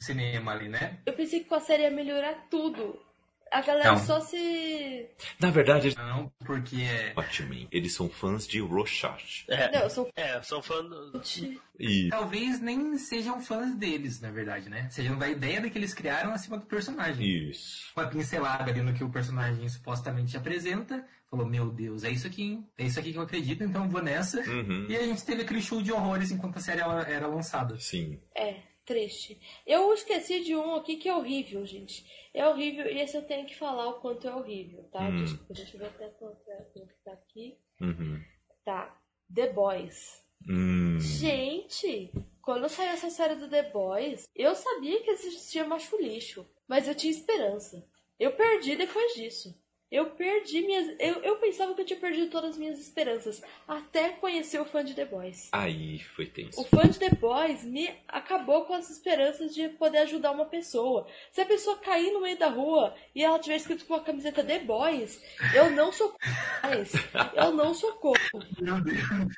cinema 0.00 0.52
ali, 0.52 0.68
né? 0.68 0.98
Eu 1.04 1.12
pensei 1.14 1.40
que 1.40 1.46
com 1.48 1.54
a 1.56 1.60
série 1.60 1.82
ia 1.82 1.90
melhorar 1.90 2.46
tudo. 2.50 3.02
A 3.50 3.60
galera 3.62 3.92
Não. 3.92 3.98
só 3.98 4.18
se. 4.20 5.06
Na 5.40 5.50
verdade, 5.52 5.96
Não, 5.96 6.30
porque 6.44 6.82
é. 6.82 7.12
Watchmen, 7.16 7.68
eles 7.70 7.94
são 7.94 8.08
fãs 8.08 8.46
de 8.46 8.58
Rorschach. 8.60 9.44
É, 9.48 9.70
Não, 9.70 9.82
eu 9.82 9.90
sou 9.90 10.10
é 10.16 10.42
são 10.42 10.60
fã 10.60 10.84
do... 10.84 11.20
de. 11.20 11.60
E 11.78 12.08
Talvez 12.08 12.60
nem 12.60 12.98
sejam 12.98 13.40
fãs 13.40 13.72
deles, 13.76 14.20
na 14.20 14.32
verdade, 14.32 14.68
né? 14.68 14.88
Sejam 14.90 15.16
da 15.16 15.28
ideia 15.28 15.60
de 15.60 15.70
que 15.70 15.78
eles 15.78 15.94
criaram 15.94 16.32
acima 16.32 16.58
do 16.58 16.66
personagem. 16.66 17.24
isso. 17.50 17.92
Uma 17.96 18.08
pincelada 18.08 18.68
ali 18.70 18.82
no 18.82 18.92
que 18.92 19.04
o 19.04 19.10
personagem 19.10 19.68
supostamente 19.68 20.36
apresenta. 20.36 21.06
Falou, 21.30 21.46
meu 21.46 21.70
Deus, 21.70 22.04
é 22.04 22.10
isso 22.10 22.26
aqui, 22.26 22.42
hein? 22.42 22.70
É 22.78 22.84
isso 22.84 23.00
aqui 23.00 23.12
que 23.12 23.18
eu 23.18 23.22
acredito, 23.22 23.64
então 23.64 23.84
eu 23.84 23.90
vou 23.90 24.02
nessa. 24.02 24.40
Uhum. 24.48 24.86
E 24.88 24.96
a 24.96 25.02
gente 25.02 25.24
teve 25.24 25.42
aquele 25.42 25.60
show 25.60 25.82
de 25.82 25.92
horrores 25.92 26.30
enquanto 26.30 26.56
a 26.56 26.60
série 26.60 26.80
ela 26.80 27.02
era 27.02 27.26
lançada. 27.26 27.78
Sim. 27.80 28.20
É, 28.34 28.62
triste. 28.84 29.38
Eu 29.66 29.92
esqueci 29.92 30.44
de 30.44 30.54
um 30.54 30.76
aqui 30.76 30.96
que 30.96 31.08
é 31.08 31.16
horrível, 31.16 31.66
gente. 31.66 32.06
É 32.32 32.46
horrível 32.46 32.86
e 32.86 33.00
esse 33.00 33.16
eu 33.16 33.26
tenho 33.26 33.46
que 33.46 33.56
falar 33.56 33.88
o 33.88 34.00
quanto 34.00 34.28
é 34.28 34.34
horrível, 34.34 34.84
tá? 34.84 35.00
Hum. 35.00 35.24
Desculpa, 35.24 35.54
deixa 35.54 35.76
eu 35.76 35.80
ver 35.80 35.86
até 35.86 36.08
quanto 36.10 36.50
é 36.50 36.62
quanto 36.72 36.94
tá 37.04 37.12
aqui. 37.12 37.58
Uhum. 37.80 38.22
Tá. 38.64 38.96
The 39.34 39.52
Boys. 39.52 40.22
Hum. 40.48 40.98
Gente, 41.00 42.12
quando 42.40 42.68
saiu 42.68 42.90
essa 42.90 43.10
série 43.10 43.34
do 43.34 43.48
The 43.48 43.70
Boys, 43.70 44.28
eu 44.34 44.54
sabia 44.54 45.02
que 45.02 45.10
existia 45.10 45.66
macho 45.66 46.00
lixo, 46.00 46.46
mas 46.68 46.86
eu 46.86 46.94
tinha 46.94 47.10
esperança. 47.10 47.84
Eu 48.18 48.32
perdi 48.36 48.76
depois 48.76 49.14
disso. 49.14 49.54
Eu 49.90 50.06
perdi 50.10 50.62
minhas. 50.62 50.96
Eu, 50.98 51.22
eu 51.22 51.36
pensava 51.36 51.72
que 51.74 51.80
eu 51.80 51.84
tinha 51.84 51.98
perdido 51.98 52.28
todas 52.30 52.50
as 52.50 52.58
minhas 52.58 52.78
esperanças. 52.78 53.40
Até 53.68 54.10
conhecer 54.10 54.60
o 54.60 54.64
fã 54.64 54.84
de 54.84 54.94
The 54.94 55.04
Boys. 55.04 55.48
Aí 55.52 56.00
foi 56.00 56.26
tenso. 56.26 56.60
O 56.60 56.64
fã 56.64 56.88
de 56.88 56.98
The 56.98 57.10
Boys 57.10 57.64
me 57.64 57.88
acabou 58.08 58.64
com 58.64 58.74
as 58.74 58.90
esperanças 58.90 59.54
de 59.54 59.68
poder 59.68 59.98
ajudar 59.98 60.32
uma 60.32 60.46
pessoa. 60.46 61.06
Se 61.30 61.40
a 61.40 61.46
pessoa 61.46 61.78
cair 61.78 62.12
no 62.12 62.20
meio 62.20 62.36
da 62.36 62.48
rua 62.48 62.94
e 63.14 63.22
ela 63.22 63.38
tiver 63.38 63.56
escrito 63.56 63.84
com 63.86 63.94
uma 63.94 64.02
camiseta 64.02 64.42
The 64.42 64.58
Boys, 64.60 65.22
eu 65.54 65.70
não 65.70 65.92
socorro 65.92 66.18
mais. 66.62 66.92
Eu 67.34 67.52
não 67.52 67.72
socorro. 67.72 68.16
Meu. 68.60 68.82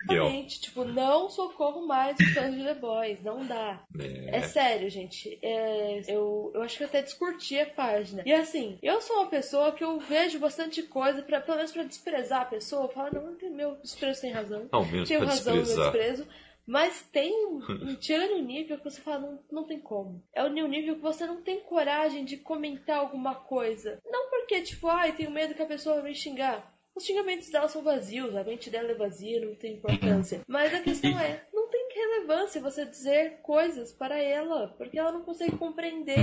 Realmente, 0.08 0.60
tipo, 0.62 0.84
não 0.84 1.28
socorro 1.28 1.86
mais 1.86 2.16
os 2.18 2.32
fãs 2.32 2.54
de 2.54 2.64
The 2.64 2.74
Boys. 2.74 3.22
Não 3.22 3.44
dá. 3.44 3.84
É. 4.00 4.38
É 4.38 4.42
sério, 4.42 4.88
gente. 4.88 5.38
É, 5.42 6.02
eu, 6.08 6.50
eu 6.54 6.62
acho 6.62 6.78
que 6.78 6.84
eu 6.84 6.88
até 6.88 7.02
descurti 7.02 7.58
a 7.58 7.66
página. 7.66 8.22
E 8.24 8.32
assim, 8.32 8.78
eu 8.82 9.00
sou 9.02 9.16
uma 9.16 9.26
pessoa 9.26 9.72
que 9.72 9.84
eu 9.84 9.98
vejo 9.98 10.37
bastante 10.38 10.82
coisa, 10.82 11.22
pra, 11.22 11.40
pelo 11.40 11.56
menos 11.56 11.72
pra 11.72 11.82
desprezar 11.82 12.42
a 12.42 12.46
pessoa. 12.46 12.88
Falar, 12.88 13.12
não, 13.12 13.34
tem- 13.36 13.50
meu 13.50 13.76
desprezo 13.76 14.20
tem 14.20 14.32
razão. 14.32 14.68
Ao 14.72 14.84
menos 14.84 15.08
pra 15.08 15.18
razão 15.26 15.54
no 15.54 15.62
meu 15.62 15.64
desprezar. 15.66 15.92
desprezo. 15.92 16.28
Mas 16.66 17.02
tem 17.10 17.32
um, 17.46 17.56
um 17.92 17.96
chega 18.00 18.26
no 18.34 18.42
nível 18.42 18.76
que 18.78 18.84
você 18.84 19.00
fala, 19.00 19.20
não, 19.20 19.38
não 19.50 19.64
tem 19.64 19.80
como. 19.80 20.22
É 20.34 20.44
o 20.44 20.48
nível 20.48 20.96
que 20.96 21.00
você 21.00 21.26
não 21.26 21.40
tem 21.40 21.60
coragem 21.60 22.24
de 22.24 22.36
comentar 22.36 22.98
alguma 22.98 23.34
coisa. 23.34 23.98
Não 24.06 24.28
porque, 24.28 24.60
tipo, 24.62 24.86
ai, 24.88 25.12
tenho 25.12 25.30
medo 25.30 25.54
que 25.54 25.62
a 25.62 25.66
pessoa 25.66 25.96
vai 25.96 26.10
me 26.10 26.14
xingar. 26.14 26.74
Os 26.94 27.04
xingamentos 27.04 27.48
dela 27.48 27.68
são 27.68 27.80
vazios, 27.82 28.34
a 28.34 28.42
mente 28.42 28.70
dela 28.70 28.90
é 28.90 28.94
vazia, 28.94 29.40
não 29.44 29.54
tem 29.54 29.74
importância. 29.74 30.40
Mas 30.48 30.74
a 30.74 30.80
questão 30.80 31.18
é, 31.18 31.42
não 31.54 31.68
tem 31.68 31.88
relevância 31.94 32.60
você 32.60 32.84
dizer 32.84 33.40
coisas 33.42 33.92
para 33.92 34.18
ela, 34.18 34.68
porque 34.76 34.98
ela 34.98 35.12
não 35.12 35.22
consegue 35.22 35.56
compreender. 35.56 36.18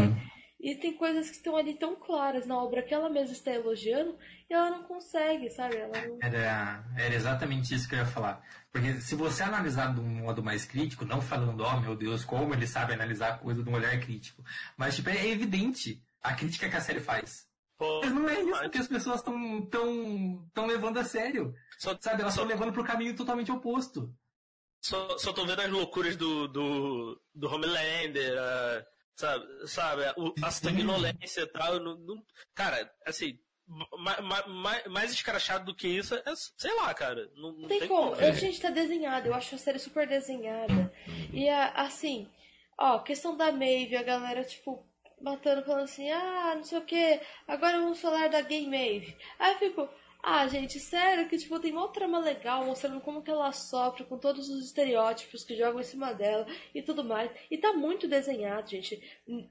E 0.60 0.73
tem 0.76 0.94
coisas 0.94 1.30
que 1.30 1.36
estão 1.36 1.56
ali 1.56 1.73
tão 1.76 1.95
claras 1.95 2.48
na 2.48 2.57
obra 2.57 2.82
que 2.82 2.94
ela 2.94 3.10
mesma 3.10 3.34
está 3.34 3.52
elogiando 3.52 4.18
e 4.49 4.53
ela 4.53 4.69
não 4.72 4.84
consegue, 4.84 5.49
sabe? 5.49 5.76
Ela 5.77 6.02
não... 6.07 6.18
Era, 6.22 6.84
era 6.98 7.14
exatamente 7.14 7.73
isso 7.76 7.88
que 7.88 7.94
eu 7.95 7.99
ia 7.99 8.06
falar. 8.06 8.41
Porque 8.72 8.94
se 9.02 9.15
você 9.15 9.44
analisar 9.44 9.94
de 9.94 9.99
um 9.99 10.03
modo 10.23 10.41
mais 10.41 10.65
crítico, 10.65 11.06
não 11.06 11.22
falando, 11.22 11.61
oh 11.64 11.80
meu 11.82 11.95
Deus, 11.95 12.23
como 12.23 12.53
ele 12.53 12.65
sabe 12.65 12.94
analisar 12.94 13.34
a 13.34 13.38
coisa 13.38 13.61
de 13.61 13.69
um 13.69 13.73
olhar 13.73 13.99
crítico, 13.99 14.44
mas 14.77 14.95
tipo, 14.95 15.10
é 15.10 15.27
evidente 15.27 16.02
a 16.22 16.34
crítica 16.34 16.69
que 16.69 16.76
a 16.76 16.82
série 16.82 16.99
faz. 17.02 17.45
Pô, 17.77 17.99
Mas 18.02 18.14
não 18.14 18.30
é 18.30 18.40
isso 18.40 18.49
mas- 18.52 18.72
que 18.72 18.77
as 18.77 18.88
pessoas 18.88 19.18
estão 19.18 19.65
tão, 19.65 20.49
tão 20.53 20.65
levando 20.65 20.98
a 20.98 21.03
sério. 21.03 21.53
Só, 21.77 21.95
Sabe, 21.99 22.22
elas 22.22 22.34
só, 22.34 22.41
estão 22.41 22.45
levando 22.57 22.73
pro 22.73 22.86
caminho 22.86 23.14
totalmente 23.15 23.52
oposto. 23.52 24.10
só, 24.82 25.18
só 25.18 25.34
tô 25.34 25.45
vendo 25.45 25.60
as 25.61 25.69
loucuras 25.69 26.15
do, 26.15 26.48
do, 26.48 27.22
do 27.34 27.48
Homelander, 27.53 28.38
a- 28.40 28.86
sabe, 29.15 29.67
sabe 29.67 30.01
o- 30.17 30.33
a 30.43 30.51
sanguinolência 30.51 31.41
e 31.41 31.47
tal. 31.47 31.79
não- 31.79 31.97
não- 31.97 32.25
cara, 32.53 32.91
assim, 33.05 33.39
ma, 33.67 34.21
ma, 34.21 34.47
ma- 34.47 34.81
mais 34.89 35.11
escrachado 35.11 35.65
do 35.65 35.75
que 35.75 35.87
isso 35.87 36.13
é, 36.15 36.23
sei 36.57 36.73
lá, 36.75 36.93
cara. 36.93 37.29
Não, 37.35 37.51
não 37.53 37.59
Não 37.61 37.67
tem 37.67 37.87
como. 37.87 38.11
como. 38.11 38.21
A 38.21 38.31
gente 38.33 38.61
tá 38.61 38.69
desenhado, 38.69 39.27
eu 39.27 39.33
acho 39.33 39.55
a 39.55 39.57
série 39.57 39.79
super 39.79 40.07
desenhada. 40.07 40.91
E 41.33 41.49
assim, 41.49 42.29
ó, 42.77 42.99
questão 42.99 43.35
da 43.35 43.51
Maeve, 43.51 43.95
a 43.95 44.03
galera, 44.03 44.43
tipo, 44.43 44.85
matando, 45.21 45.63
falando 45.63 45.83
assim, 45.85 46.09
ah, 46.11 46.53
não 46.55 46.63
sei 46.63 46.77
o 46.77 46.85
que, 46.85 47.19
agora 47.47 47.79
vamos 47.79 47.99
falar 47.99 48.27
da 48.29 48.41
gay 48.41 48.67
Maeve. 48.67 49.17
Aí 49.39 49.53
eu 49.53 49.59
fico, 49.59 49.89
ah, 50.27 50.47
gente, 50.47 50.80
sério, 50.80 51.30
que 51.30 51.38
tipo, 51.38 51.60
tem 51.60 51.72
uma 51.72 51.88
trama 51.89 52.18
legal, 52.19 52.65
mostrando 52.65 52.99
como 52.99 53.22
que 53.22 53.30
ela 53.30 53.52
sofre 53.52 54.03
com 54.06 54.18
todos 54.18 54.49
os 54.49 54.65
estereótipos 54.65 55.43
que 55.43 55.56
jogam 55.56 55.80
em 55.80 55.84
cima 55.84 56.14
dela 56.14 56.47
e 56.73 56.81
tudo 56.81 57.03
mais. 57.03 57.30
E 57.52 57.57
tá 57.60 57.73
muito 57.73 58.07
desenhado, 58.07 58.68
gente. 58.69 58.99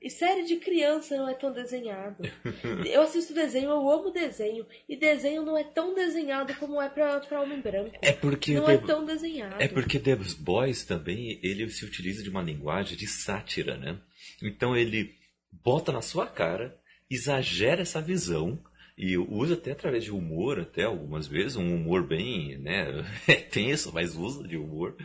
E 0.03 0.11
série 0.11 0.43
de 0.45 0.57
criança 0.57 1.17
não 1.17 1.29
é 1.29 1.35
tão 1.35 1.53
desenhado. 1.53 2.23
Eu 2.85 3.03
assisto 3.03 3.33
desenho, 3.33 3.71
eu 3.71 3.89
amo 3.89 4.11
desenho. 4.11 4.67
E 4.89 4.97
desenho 4.97 5.43
não 5.43 5.57
é 5.57 5.63
tão 5.63 5.95
desenhado 5.95 6.53
como 6.57 6.83
é 6.83 6.89
pra, 6.89 7.21
pra 7.21 7.41
homem 7.41 7.61
branco. 7.61 7.97
É 8.03 8.13
porque 8.13 8.55
Não 8.55 8.65
The- 8.65 8.75
é 8.75 8.79
tão 8.79 9.05
desenhado. 9.05 9.57
É 9.61 9.69
porque 9.69 9.99
The 10.01 10.17
Boys 10.41 10.85
também, 10.85 11.39
ele 11.43 11.69
se 11.71 11.85
utiliza 11.85 12.23
de 12.23 12.31
uma 12.31 12.43
linguagem 12.43 12.97
de 12.97 13.07
sátira, 13.07 13.77
né? 13.77 13.99
Então 14.43 14.77
ele 14.77 15.15
bota 15.53 15.93
na 15.93 16.03
sua 16.03 16.27
cara, 16.27 16.77
exagera 17.09 17.83
essa 17.83 18.01
visão 18.01 18.59
e 18.97 19.17
usa 19.19 19.55
até 19.55 19.73
através 19.73 20.05
de 20.05 20.13
humor, 20.13 20.61
até 20.61 20.85
algumas 20.85 21.27
vezes, 21.27 21.57
um 21.57 21.75
humor 21.75 22.07
bem, 22.07 22.59
né, 22.59 22.87
tenso, 23.51 23.93
mas 23.93 24.15
usa 24.15 24.47
de 24.47 24.57
humor, 24.57 24.97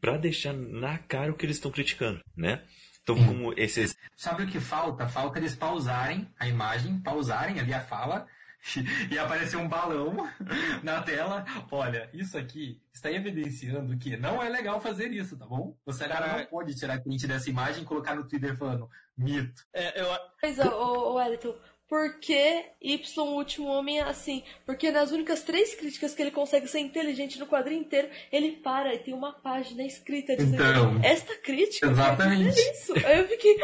pra 0.00 0.16
deixar 0.16 0.52
na 0.52 0.98
cara 0.98 1.32
o 1.32 1.34
que 1.34 1.46
eles 1.46 1.56
estão 1.56 1.70
criticando, 1.70 2.20
né? 2.36 2.62
Então, 3.02 3.16
como 3.16 3.52
esses. 3.56 3.96
Sabe 4.16 4.44
o 4.44 4.46
que 4.46 4.60
falta? 4.60 5.08
Falta 5.08 5.38
eles 5.38 5.56
pausarem 5.56 6.28
a 6.38 6.46
imagem, 6.46 7.00
pausarem 7.00 7.58
ali 7.58 7.74
a 7.74 7.80
fala 7.80 8.28
e 9.10 9.18
aparecer 9.18 9.56
um 9.56 9.68
balão 9.68 10.16
na 10.84 11.02
tela. 11.02 11.44
Olha, 11.70 12.08
isso 12.12 12.38
aqui 12.38 12.80
está 12.92 13.10
evidenciando 13.10 13.96
que 13.98 14.16
não 14.16 14.40
é 14.40 14.48
legal 14.48 14.80
fazer 14.80 15.10
isso, 15.10 15.36
tá 15.36 15.46
bom? 15.46 15.76
Você 15.84 16.04
agora 16.04 16.20
Cara, 16.20 16.38
não 16.38 16.46
pode 16.46 16.76
tirar 16.76 17.00
print 17.00 17.26
dessa 17.26 17.50
imagem 17.50 17.82
e 17.82 17.86
colocar 17.86 18.14
no 18.14 18.26
Twitter 18.26 18.56
falando 18.56 18.88
mito. 19.16 19.64
É, 19.72 20.00
eu, 20.00 20.06
coisa, 20.40 20.72
ô, 20.72 21.10
ô 21.10 21.14
Wellington, 21.14 21.56
por 21.92 22.18
que 22.20 22.64
Y, 22.80 23.22
o 23.22 23.36
último 23.36 23.66
homem, 23.66 23.98
é 23.98 24.04
assim? 24.04 24.42
Porque 24.64 24.90
nas 24.90 25.12
únicas 25.12 25.42
três 25.42 25.74
críticas 25.74 26.14
que 26.14 26.22
ele 26.22 26.30
consegue 26.30 26.66
ser 26.66 26.78
inteligente 26.78 27.38
no 27.38 27.46
quadrinho 27.46 27.82
inteiro, 27.82 28.08
ele 28.32 28.52
para 28.52 28.94
e 28.94 28.98
tem 28.98 29.12
uma 29.12 29.34
página 29.34 29.82
escrita 29.84 30.34
dizendo 30.34 30.62
Então. 30.70 31.00
esta 31.04 31.36
crítica 31.36 31.90
Exatamente. 31.90 32.44
quer 32.44 32.48
dizer 32.48 32.70
isso. 32.72 33.06
Aí 33.06 33.18
eu 33.18 33.28
fiquei, 33.28 33.58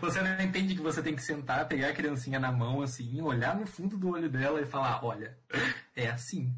Você 0.00 0.20
não 0.20 0.40
entende 0.40 0.76
que 0.76 0.80
você 0.80 1.02
tem 1.02 1.16
que 1.16 1.22
sentar, 1.24 1.66
pegar 1.66 1.88
a 1.88 1.92
criancinha 1.92 2.38
na 2.38 2.52
mão 2.52 2.82
assim, 2.82 3.20
olhar 3.20 3.58
no 3.58 3.66
fundo 3.66 3.96
do 3.98 4.10
olho 4.10 4.30
dela 4.30 4.60
e 4.60 4.66
falar, 4.66 5.04
olha, 5.04 5.36
é 5.96 6.06
assim. 6.08 6.54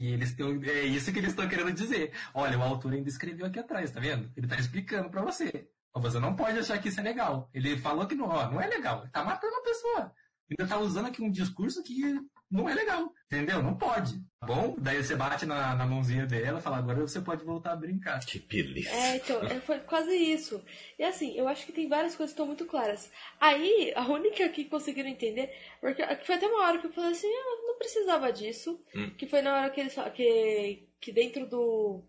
E 0.00 0.10
eles 0.10 0.32
têm, 0.34 0.58
é 0.64 0.84
isso 0.84 1.12
que 1.12 1.18
eles 1.18 1.32
estão 1.32 1.46
querendo 1.46 1.70
dizer. 1.70 2.12
Olha, 2.32 2.58
o 2.58 2.62
autor 2.62 2.94
ainda 2.94 3.10
escreveu 3.10 3.44
aqui 3.44 3.58
atrás, 3.58 3.90
tá 3.90 4.00
vendo? 4.00 4.32
Ele 4.34 4.46
tá 4.46 4.56
explicando 4.56 5.10
pra 5.10 5.20
você. 5.20 5.68
Ó, 5.92 6.00
Você 6.00 6.18
não 6.18 6.34
pode 6.34 6.58
achar 6.58 6.78
que 6.80 6.88
isso 6.88 6.98
é 7.00 7.02
legal. 7.02 7.50
Ele 7.52 7.76
falou 7.76 8.06
que 8.06 8.14
não, 8.14 8.26
ó, 8.26 8.48
não 8.50 8.58
é 8.58 8.66
legal. 8.66 9.02
Ele 9.02 9.10
tá 9.10 9.22
matando 9.22 9.54
a 9.56 9.62
pessoa. 9.62 10.14
Ainda 10.50 10.68
tá 10.68 10.78
usando 10.78 11.06
aqui 11.06 11.22
um 11.22 11.30
discurso 11.30 11.82
que 11.82 12.18
não 12.50 12.68
é 12.68 12.74
legal. 12.74 13.12
Entendeu? 13.26 13.62
Não 13.62 13.76
pode. 13.76 14.18
Tá 14.40 14.46
bom? 14.46 14.74
Daí 14.76 15.02
você 15.02 15.14
bate 15.14 15.46
na, 15.46 15.76
na 15.76 15.86
mãozinha 15.86 16.26
dela 16.26 16.58
e 16.58 16.62
fala, 16.62 16.78
agora 16.78 17.00
você 17.00 17.20
pode 17.20 17.44
voltar 17.44 17.72
a 17.72 17.76
brincar. 17.76 18.18
Que 18.26 18.40
beleza. 18.40 18.90
É, 18.90 19.16
então, 19.16 19.40
é, 19.44 19.60
foi 19.60 19.78
quase 19.78 20.10
isso. 20.16 20.60
E 20.98 21.04
assim, 21.04 21.36
eu 21.36 21.46
acho 21.46 21.64
que 21.64 21.72
tem 21.72 21.88
várias 21.88 22.16
coisas 22.16 22.32
que 22.32 22.34
estão 22.34 22.46
muito 22.46 22.66
claras. 22.66 23.08
Aí, 23.38 23.92
a 23.94 24.04
única 24.08 24.48
que 24.48 24.64
conseguiram 24.64 25.08
entender, 25.08 25.54
porque 25.80 26.04
que 26.04 26.26
foi 26.26 26.34
até 26.34 26.48
uma 26.48 26.66
hora 26.66 26.78
que 26.78 26.88
eu 26.88 26.92
falei 26.92 27.12
assim, 27.12 27.28
ah, 27.28 27.66
não 27.68 27.78
precisava 27.78 28.32
disso. 28.32 28.82
Hum. 28.96 29.10
Que 29.16 29.28
foi 29.28 29.42
na 29.42 29.54
hora 29.54 29.70
que 29.70 29.80
eles 29.80 29.94
que, 30.14 30.88
que 31.00 31.12
dentro 31.12 31.46
do, 31.46 32.02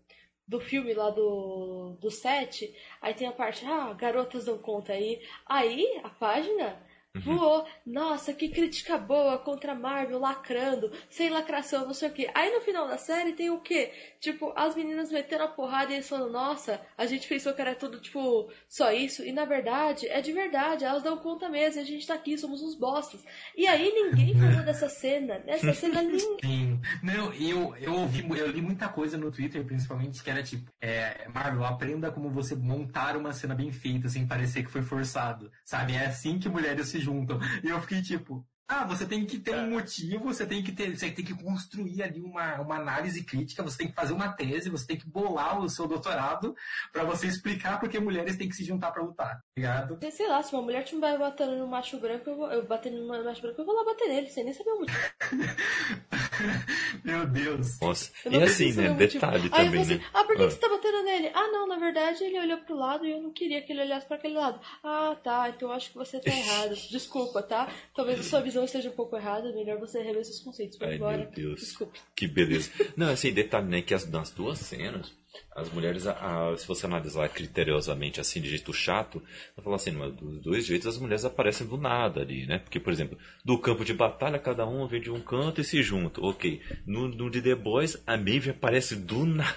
do 0.48 0.58
filme 0.58 0.92
lá 0.92 1.10
do, 1.10 1.96
do 2.00 2.10
set, 2.10 2.74
aí 3.00 3.14
tem 3.14 3.28
a 3.28 3.32
parte, 3.32 3.64
ah, 3.64 3.92
garotas 3.92 4.46
dão 4.46 4.58
conta 4.58 4.92
aí. 4.92 5.22
Aí, 5.46 6.00
a 6.02 6.08
página 6.08 6.82
voou. 7.14 7.66
Nossa, 7.84 8.32
que 8.32 8.48
crítica 8.48 8.96
boa 8.96 9.38
contra 9.38 9.72
a 9.72 9.74
Marvel, 9.74 10.18
lacrando, 10.18 10.90
sem 11.10 11.28
lacração, 11.28 11.86
não 11.86 11.94
sei 11.94 12.08
o 12.08 12.12
quê. 12.12 12.30
Aí 12.34 12.52
no 12.52 12.60
final 12.60 12.88
da 12.88 12.96
série 12.96 13.32
tem 13.32 13.50
o 13.50 13.60
quê? 13.60 13.92
Tipo, 14.20 14.52
as 14.56 14.74
meninas 14.74 15.10
metendo 15.10 15.44
a 15.44 15.48
porrada 15.48 15.90
e 15.90 15.96
eles 15.96 16.08
falando, 16.08 16.32
nossa, 16.32 16.80
a 16.96 17.06
gente 17.06 17.28
pensou 17.28 17.52
que 17.52 17.60
era 17.60 17.74
tudo, 17.74 18.00
tipo, 18.00 18.50
só 18.68 18.92
isso. 18.92 19.24
E 19.24 19.32
na 19.32 19.44
verdade, 19.44 20.08
é 20.08 20.20
de 20.20 20.32
verdade, 20.32 20.84
elas 20.84 21.02
dão 21.02 21.16
conta 21.18 21.48
mesmo, 21.48 21.80
e 21.80 21.82
a 21.82 21.86
gente 21.86 22.06
tá 22.06 22.14
aqui, 22.14 22.38
somos 22.38 22.62
uns 22.62 22.74
bostas. 22.74 23.22
E 23.56 23.66
aí 23.66 23.92
ninguém 23.92 24.34
falou 24.40 24.64
dessa 24.64 24.88
cena. 24.88 25.40
Nessa 25.44 25.72
cena 25.74 26.02
ninguém. 26.02 26.38
Sim. 26.42 26.80
Não, 27.02 27.32
eu, 27.34 27.76
eu 27.76 27.94
ouvi, 27.94 28.26
eu 28.38 28.50
li 28.50 28.62
muita 28.62 28.88
coisa 28.88 29.18
no 29.18 29.30
Twitter, 29.30 29.64
principalmente, 29.64 30.22
que 30.22 30.30
era 30.30 30.42
tipo, 30.42 30.70
é, 30.80 31.28
Marvel, 31.28 31.64
aprenda 31.64 32.10
como 32.10 32.30
você 32.30 32.54
montar 32.54 33.16
uma 33.16 33.32
cena 33.32 33.54
bem 33.54 33.70
feita, 33.70 34.08
sem 34.08 34.26
parecer 34.26 34.64
que 34.64 34.70
foi 34.70 34.82
forçado. 34.82 35.50
Sabe? 35.64 35.94
É 35.94 36.06
assim 36.06 36.38
que 36.38 36.48
mulheres 36.48 36.88
se 36.88 37.01
juntam. 37.02 37.38
E 37.62 37.68
eu 37.68 37.80
fiquei 37.80 38.02
tipo. 38.02 38.44
Ah, 38.68 38.86
você 38.86 39.04
tem 39.04 39.26
que 39.26 39.38
ter 39.38 39.54
um 39.54 39.68
motivo, 39.68 40.24
você 40.24 40.46
tem 40.46 40.62
que 40.62 40.72
ter, 40.72 40.96
você 40.96 41.10
tem 41.10 41.22
que 41.22 41.34
construir 41.34 42.02
ali 42.02 42.22
uma, 42.22 42.58
uma 42.62 42.76
análise 42.76 43.22
crítica, 43.22 43.62
você 43.62 43.76
tem 43.76 43.88
que 43.88 43.94
fazer 43.94 44.14
uma 44.14 44.32
tese, 44.32 44.70
você 44.70 44.86
tem 44.86 44.96
que 44.96 45.06
bolar 45.06 45.60
o 45.60 45.68
seu 45.68 45.86
doutorado 45.86 46.56
pra 46.90 47.04
você 47.04 47.26
explicar 47.26 47.78
porque 47.78 48.00
mulheres 48.00 48.34
têm 48.36 48.48
que 48.48 48.56
se 48.56 48.64
juntar 48.64 48.90
pra 48.90 49.02
lutar, 49.02 49.34
tá 49.34 49.42
ligado? 49.54 49.98
Sei 50.10 50.26
lá, 50.26 50.42
se 50.42 50.54
uma 50.54 50.62
mulher 50.62 50.84
te 50.84 50.96
vai 50.96 51.18
batendo 51.18 51.58
no 51.58 51.66
macho 51.66 51.98
branco, 51.98 52.30
eu 52.30 52.36
vou, 52.36 52.50
eu 52.50 52.66
batendo 52.66 52.96
no 52.96 53.24
macho 53.24 53.42
branco, 53.42 53.60
eu 53.60 53.66
vou 53.66 53.74
lá 53.74 53.84
bater 53.84 54.08
nele, 54.08 54.30
sem 54.30 54.44
nem 54.44 54.54
saber 54.54 54.70
o 54.70 54.78
motivo. 54.78 54.98
Meu 57.04 57.26
Deus. 57.26 57.78
Nossa. 57.80 58.10
E 58.26 58.30
não 58.30 58.42
assim, 58.42 58.66
né? 58.66 58.72
saber 58.72 58.88
o 58.88 58.92
motivo. 58.92 59.12
Detalhe 59.12 59.36
Aí 59.36 59.44
eu 59.44 59.50
também, 59.50 59.66
falei 59.66 59.80
assim, 59.82 59.94
né? 59.96 60.04
ah, 60.14 60.24
por 60.24 60.36
que, 60.36 60.42
Ah. 60.42 60.46
que 60.46 60.52
você 60.52 60.58
tá 60.60 60.68
batendo 60.68 61.02
nele? 61.04 61.30
Ah, 61.34 61.48
não, 61.48 61.68
na 61.68 61.76
verdade 61.78 62.24
ele 62.24 62.38
olhou 62.40 62.58
pro 62.58 62.76
lado 62.76 63.06
e 63.06 63.10
eu 63.10 63.20
não 63.22 63.30
queria 63.32 63.62
que 63.62 63.72
ele 63.72 63.82
olhasse 63.82 64.06
pra 64.06 64.16
aquele 64.16 64.34
lado. 64.34 64.60
Ah, 64.82 65.16
tá, 65.22 65.48
então 65.50 65.68
eu 65.68 65.74
acho 65.74 65.90
que 65.90 65.96
você 65.96 66.18
tá 66.20 66.30
errado. 66.30 66.74
Desculpa, 66.90 67.42
tá? 67.42 67.68
Talvez 67.94 68.20
a 68.20 68.22
sua 68.22 68.40
visão 68.40 68.64
esteja 68.64 68.88
um 68.88 68.92
pouco 68.92 69.16
errada, 69.16 69.52
melhor 69.52 69.78
você 69.78 70.02
rever 70.02 70.24
seus 70.24 70.40
conceitos. 70.40 70.78
Vai 70.78 70.90
Ai, 70.90 70.94
embora. 70.96 71.18
meu 71.18 71.30
Deus. 71.30 71.60
Desculpe. 71.60 72.00
Que 72.16 72.26
beleza. 72.26 72.70
Não, 72.96 73.08
assim, 73.10 73.32
detalhe, 73.32 73.66
né, 73.68 73.82
que 73.82 73.94
as, 73.94 74.08
nas 74.08 74.30
duas 74.30 74.58
cenas, 74.58 75.12
as 75.54 75.70
mulheres, 75.70 76.06
a- 76.06 76.54
se 76.56 76.66
você 76.66 76.86
analisar 76.86 77.28
criteriosamente, 77.28 78.20
assim, 78.20 78.40
de 78.40 78.48
jeito 78.48 78.72
chato, 78.72 79.22
vai 79.56 79.64
falar 79.64 79.76
assim, 79.76 79.90
mas 79.92 80.12
dos 80.14 80.40
dois 80.40 80.64
jeitos 80.66 80.86
as 80.88 80.98
mulheres 80.98 81.24
aparecem 81.24 81.66
do 81.66 81.76
nada 81.76 82.20
ali, 82.20 82.46
né? 82.46 82.58
Porque, 82.58 82.80
por 82.80 82.92
exemplo, 82.92 83.18
do 83.44 83.58
campo 83.58 83.84
de 83.84 83.94
batalha, 83.94 84.38
cada 84.38 84.66
um 84.66 84.86
vem 84.86 85.00
de 85.00 85.10
um 85.10 85.20
canto 85.20 85.60
e 85.60 85.64
se 85.64 85.82
junta. 85.82 86.20
Ok. 86.20 86.60
No, 86.86 87.08
no 87.08 87.30
de 87.30 87.40
The 87.42 87.54
Boys, 87.54 88.02
a 88.06 88.16
Maeve 88.16 88.50
aparece 88.50 88.96
do 88.96 89.24
nada. 89.26 89.54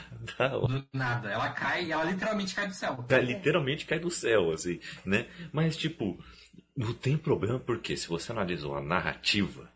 Do 0.59 0.85
nada. 0.93 1.29
Ela 1.29 1.49
cai, 1.49 1.91
ela 1.91 2.03
literalmente 2.03 2.55
cai 2.55 2.67
do 2.67 2.73
céu. 2.73 3.05
Ela 3.09 3.21
literalmente 3.21 3.85
cai 3.85 3.99
do 3.99 4.11
céu, 4.11 4.51
assim, 4.51 4.79
né? 5.05 5.27
Mas, 5.51 5.75
tipo, 5.77 6.17
não 6.75 6.93
tem 6.93 7.17
problema 7.17 7.59
porque 7.59 7.95
se 7.95 8.07
você 8.07 8.31
analisou 8.31 8.75
a 8.75 8.81
narrativa, 8.81 9.69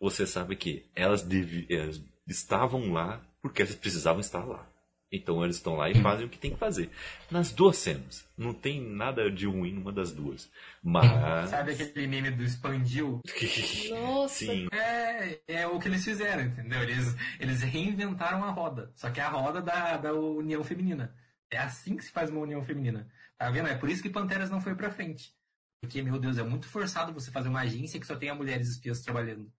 você 0.00 0.26
sabe 0.26 0.56
que 0.56 0.86
elas, 0.94 1.26
elas 1.68 2.02
estavam 2.26 2.92
lá 2.92 3.20
porque 3.42 3.62
elas 3.62 3.74
precisavam 3.74 4.20
estar 4.20 4.44
lá. 4.44 4.69
Então 5.12 5.42
eles 5.42 5.56
estão 5.56 5.74
lá 5.74 5.90
e 5.90 6.00
fazem 6.00 6.26
o 6.26 6.28
que 6.28 6.38
tem 6.38 6.52
que 6.52 6.58
fazer. 6.58 6.88
Nas 7.30 7.50
duas 7.50 7.76
cenas. 7.78 8.24
Não 8.38 8.54
tem 8.54 8.80
nada 8.80 9.30
de 9.30 9.46
ruim 9.46 9.72
numa 9.72 9.92
das 9.92 10.12
duas. 10.12 10.48
Mas. 10.82 11.50
Sabe 11.50 11.72
aquele 11.72 12.06
meme 12.06 12.30
do 12.30 12.44
expandiu? 12.44 13.20
Nossa, 13.90 14.34
Sim. 14.34 14.68
É, 14.72 15.40
é 15.48 15.66
o 15.66 15.80
que 15.80 15.88
eles 15.88 16.04
fizeram, 16.04 16.44
entendeu? 16.44 16.82
Eles, 16.82 17.16
eles 17.40 17.60
reinventaram 17.62 18.44
a 18.44 18.50
roda. 18.50 18.92
Só 18.94 19.10
que 19.10 19.20
é 19.20 19.24
a 19.24 19.28
roda 19.28 19.60
da, 19.60 19.96
da 19.96 20.14
união 20.14 20.62
feminina. 20.62 21.12
É 21.50 21.58
assim 21.58 21.96
que 21.96 22.04
se 22.04 22.12
faz 22.12 22.30
uma 22.30 22.40
união 22.40 22.62
feminina. 22.62 23.10
Tá 23.36 23.50
vendo? 23.50 23.68
É 23.68 23.74
por 23.74 23.90
isso 23.90 24.02
que 24.02 24.10
Panteras 24.10 24.50
não 24.50 24.60
foi 24.60 24.76
pra 24.76 24.92
frente. 24.92 25.34
Porque, 25.80 26.02
meu 26.02 26.18
Deus, 26.18 26.38
é 26.38 26.42
muito 26.42 26.68
forçado 26.68 27.12
você 27.12 27.30
fazer 27.30 27.48
uma 27.48 27.60
agência 27.60 27.98
que 27.98 28.06
só 28.06 28.14
tenha 28.14 28.34
mulheres 28.34 28.68
espiãs 28.68 29.00
trabalhando. 29.00 29.50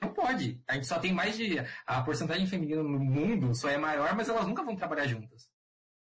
Não 0.00 0.12
pode. 0.12 0.60
A 0.68 0.74
gente 0.74 0.86
só 0.86 0.98
tem 0.98 1.12
mais 1.12 1.36
de. 1.36 1.56
A 1.86 2.02
porcentagem 2.02 2.46
feminina 2.46 2.82
no 2.82 2.98
mundo 2.98 3.54
só 3.54 3.68
é 3.68 3.78
maior, 3.78 4.14
mas 4.14 4.28
elas 4.28 4.46
nunca 4.46 4.62
vão 4.62 4.76
trabalhar 4.76 5.06
juntas. 5.06 5.48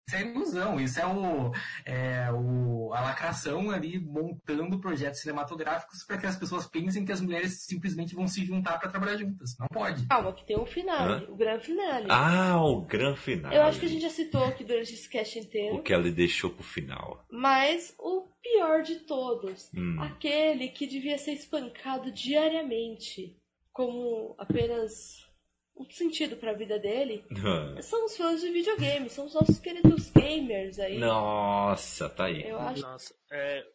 Isso 0.06 0.18
é 0.18 0.22
ilusão, 0.22 0.80
isso 0.82 1.00
é, 1.00 1.06
o, 1.08 1.52
é 1.86 2.30
o, 2.34 2.94
a 2.94 3.00
lacração 3.00 3.72
ali 3.72 3.98
montando 3.98 4.78
projetos 4.78 5.22
cinematográficos 5.22 6.04
para 6.06 6.18
que 6.18 6.26
as 6.26 6.36
pessoas 6.36 6.68
pensem 6.68 7.06
que 7.06 7.12
as 7.14 7.22
mulheres 7.22 7.64
simplesmente 7.64 8.14
vão 8.14 8.28
se 8.28 8.44
juntar 8.44 8.78
para 8.80 8.90
trabalhar 8.90 9.16
juntas. 9.16 9.56
Não 9.58 9.68
pode. 9.70 10.06
calma, 10.08 10.34
que 10.34 10.46
tem 10.46 10.60
o 10.60 10.66
finale, 10.66 11.26
o 11.32 11.38
grande 11.38 11.68
finale. 11.68 12.08
Ah, 12.10 12.62
o 12.62 12.82
grande 12.82 13.18
final. 13.22 13.54
Eu 13.54 13.62
acho 13.64 13.80
que 13.80 13.86
a 13.86 13.90
gente 13.90 14.02
já 14.02 14.10
citou 14.10 14.44
aqui 14.44 14.66
durante 14.66 14.94
esse 14.94 15.10
cast 15.10 15.40
inteiro. 15.40 15.78
O 15.78 15.82
que 15.82 15.94
ela 15.94 16.12
deixou 16.12 16.50
pro 16.50 16.64
final. 16.64 17.26
Mas 17.32 17.96
o 17.98 18.28
pior 18.42 18.82
de 18.82 18.96
todos, 19.06 19.72
Hum. 19.74 20.02
aquele 20.02 20.68
que 20.68 20.86
devia 20.86 21.18
ser 21.18 21.32
espancado 21.32 22.12
diariamente, 22.12 23.38
como 23.74 24.36
apenas 24.38 25.28
um 25.76 25.90
sentido 25.90 26.38
pra 26.38 26.54
vida 26.54 26.78
dele, 26.78 27.26
são 27.82 28.06
os 28.06 28.16
fãs 28.16 28.40
de 28.40 28.52
videogame, 28.52 29.10
são 29.10 29.26
os 29.26 29.34
nossos 29.34 29.60
queridos 29.60 30.12
gamers 30.12 30.80
aí. 30.80 31.00
Nossa, 31.00 32.08
tá 32.10 32.26
aí. 32.26 32.48
Eu 32.48 32.60
acho 32.60 32.82
Nossa, 32.84 33.16
é, 33.32 33.66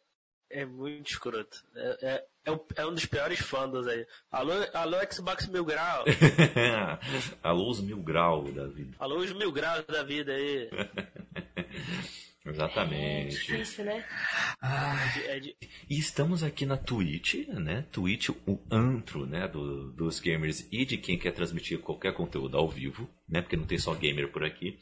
é 0.49 0.65
muito 0.65 1.11
escroto. 1.11 1.63
É, 1.75 1.97
é, 2.01 2.25
é, 2.45 2.51
um, 2.51 2.59
é 2.77 2.85
um 2.85 2.93
dos 2.93 3.05
piores 3.05 3.39
fandoms 3.39 3.85
aí. 3.85 4.07
Alô, 4.31 4.53
alô 4.73 4.97
Xbox 5.11 5.47
Mil 5.47 5.65
Grau. 5.65 6.05
Alô, 7.43 7.69
os 7.69 7.81
mil 7.81 8.01
graus 8.01 8.53
da 8.53 8.65
vida. 8.67 8.95
alô 8.97 9.17
os 9.17 9.33
Mil 9.33 9.51
Graus 9.51 9.85
da 9.85 10.03
vida 10.03 10.31
aí. 10.31 10.69
é 12.45 12.49
Exatamente. 12.49 13.35
difícil, 13.35 13.85
né? 13.85 14.03
É 15.27 15.39
de- 15.39 15.55
E 15.89 15.97
estamos 15.99 16.43
aqui 16.43 16.65
na 16.65 16.77
Twitch, 16.77 17.47
né? 17.49 17.85
Twitch, 17.91 18.29
o 18.29 18.59
antro, 18.71 19.25
né? 19.25 19.47
do- 19.47 19.91
dos 19.93 20.19
gamers 20.19 20.67
e 20.71 20.85
de 20.85 20.97
quem 20.97 21.17
quer 21.17 21.31
transmitir 21.31 21.79
qualquer 21.79 22.13
conteúdo 22.13 22.57
ao 22.57 22.67
vivo, 22.69 23.09
né? 23.27 23.41
Porque 23.41 23.57
não 23.57 23.65
tem 23.65 23.77
só 23.77 23.93
gamer 23.93 24.31
por 24.31 24.43
aqui. 24.43 24.77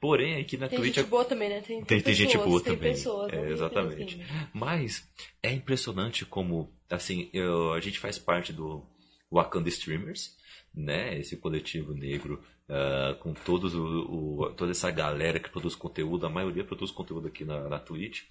Porém, 0.00 0.40
aqui 0.40 0.56
na 0.56 0.68
Tem 0.68 0.78
Twitch 0.78 0.96
gente 0.96 1.06
boa 1.08 1.24
também, 1.24 1.48
né? 1.48 1.60
Tem, 1.60 1.82
Tem, 1.84 2.00
tem 2.00 2.14
gente 2.14 2.28
pessoas, 2.32 2.48
boa 2.48 2.62
tem 2.62 2.74
também. 2.76 2.92
Pessoas, 2.92 3.32
É, 3.32 3.40
tem 3.40 3.50
exatamente. 3.52 4.16
gamers. 4.16 4.48
Mas 4.52 5.08
é 5.42 5.52
impressionante 5.52 6.24
como, 6.26 6.72
assim, 6.90 7.30
eu- 7.32 7.72
a 7.72 7.80
gente 7.80 7.98
faz 7.98 8.18
parte 8.18 8.52
do 8.52 8.86
Wakanda 9.32 9.68
Streamers, 9.68 10.36
né? 10.74 11.18
Esse 11.18 11.36
coletivo 11.36 11.94
negro 11.94 12.42
ah, 12.72 13.14
com 13.20 13.34
todos 13.34 13.74
o, 13.74 13.84
o- 13.84 14.50
toda 14.56 14.70
essa 14.70 14.90
galera 14.90 15.38
que 15.38 15.50
produz 15.50 15.74
conteúdo, 15.74 16.24
a 16.26 16.30
maioria 16.30 16.64
produz 16.64 16.90
conteúdo 16.90 17.28
aqui 17.28 17.44
na, 17.44 17.68
na 17.68 17.78
Twitch, 17.78 18.22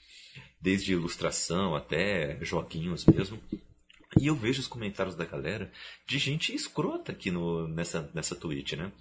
desde 0.59 0.93
ilustração 0.93 1.75
até 1.75 2.37
joguinhos 2.43 3.05
mesmo. 3.05 3.39
E 4.19 4.27
eu 4.27 4.35
vejo 4.35 4.59
os 4.59 4.67
comentários 4.67 5.15
da 5.15 5.23
galera 5.25 5.71
de 6.07 6.17
gente 6.17 6.53
escrota 6.53 7.11
aqui 7.11 7.29
no, 7.31 7.67
nessa, 7.67 8.09
nessa 8.13 8.35
Twitch, 8.35 8.73
né? 8.73 8.91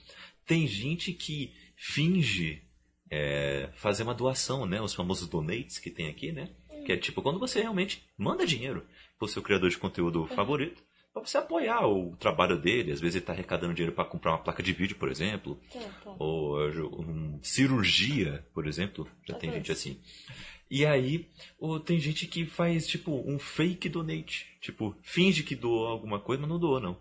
Tem 0.47 0.67
gente 0.69 1.13
que 1.13 1.53
finge 1.77 2.63
é, 3.11 3.71
fazer 3.75 4.03
uma 4.05 4.15
doação, 4.15 4.67
né? 4.67 4.81
Os 4.81 4.95
famosos 4.95 5.27
donates 5.27 5.79
que 5.79 5.91
tem 5.91 6.09
aqui, 6.09 6.31
né? 6.33 6.51
Que 6.87 6.93
é 6.93 6.97
tipo 6.97 7.23
quando 7.23 7.39
você 7.41 7.61
realmente 7.61 8.03
manda 8.17 8.47
dinheiro 8.47 8.87
pro 9.19 9.27
seu 9.29 9.43
criador 9.43 9.69
de 9.71 9.79
conteúdo 9.79 10.27
favorito 10.27 10.83
pra 11.13 11.23
você 11.25 11.39
apoiar 11.39 11.87
o 11.87 12.17
trabalho 12.17 12.57
dele. 12.61 12.93
Às 12.93 13.01
vezes 13.01 13.17
ele 13.17 13.25
tá 13.25 13.33
arrecadando 13.33 13.75
dinheiro 13.75 13.95
para 13.95 14.05
comprar 14.05 14.33
uma 14.33 14.43
placa 14.43 14.63
de 14.63 14.73
vídeo, 14.73 14.97
por 14.97 15.11
exemplo, 15.11 15.61
Tá, 15.73 15.81
tá. 16.05 16.15
ou 16.19 16.59
um, 17.01 17.39
cirurgia, 17.43 18.45
por 18.55 18.67
exemplo. 18.67 19.09
Já 19.29 19.35
tem 19.35 19.53
gente 19.53 19.73
assim. 19.73 20.01
E 20.71 20.87
aí, 20.87 21.29
ou 21.59 21.81
tem 21.81 21.99
gente 21.99 22.27
que 22.27 22.45
faz, 22.47 22.87
tipo, 22.87 23.13
um 23.29 23.39
fake 23.39 23.89
donate. 23.89 24.47
Tipo, 24.61 24.97
finge 25.03 25.43
que 25.43 25.57
doou 25.57 25.87
alguma 25.89 26.21
coisa, 26.21 26.41
mas 26.43 26.51
não 26.51 26.59
doou, 26.61 26.81
não. 26.81 26.97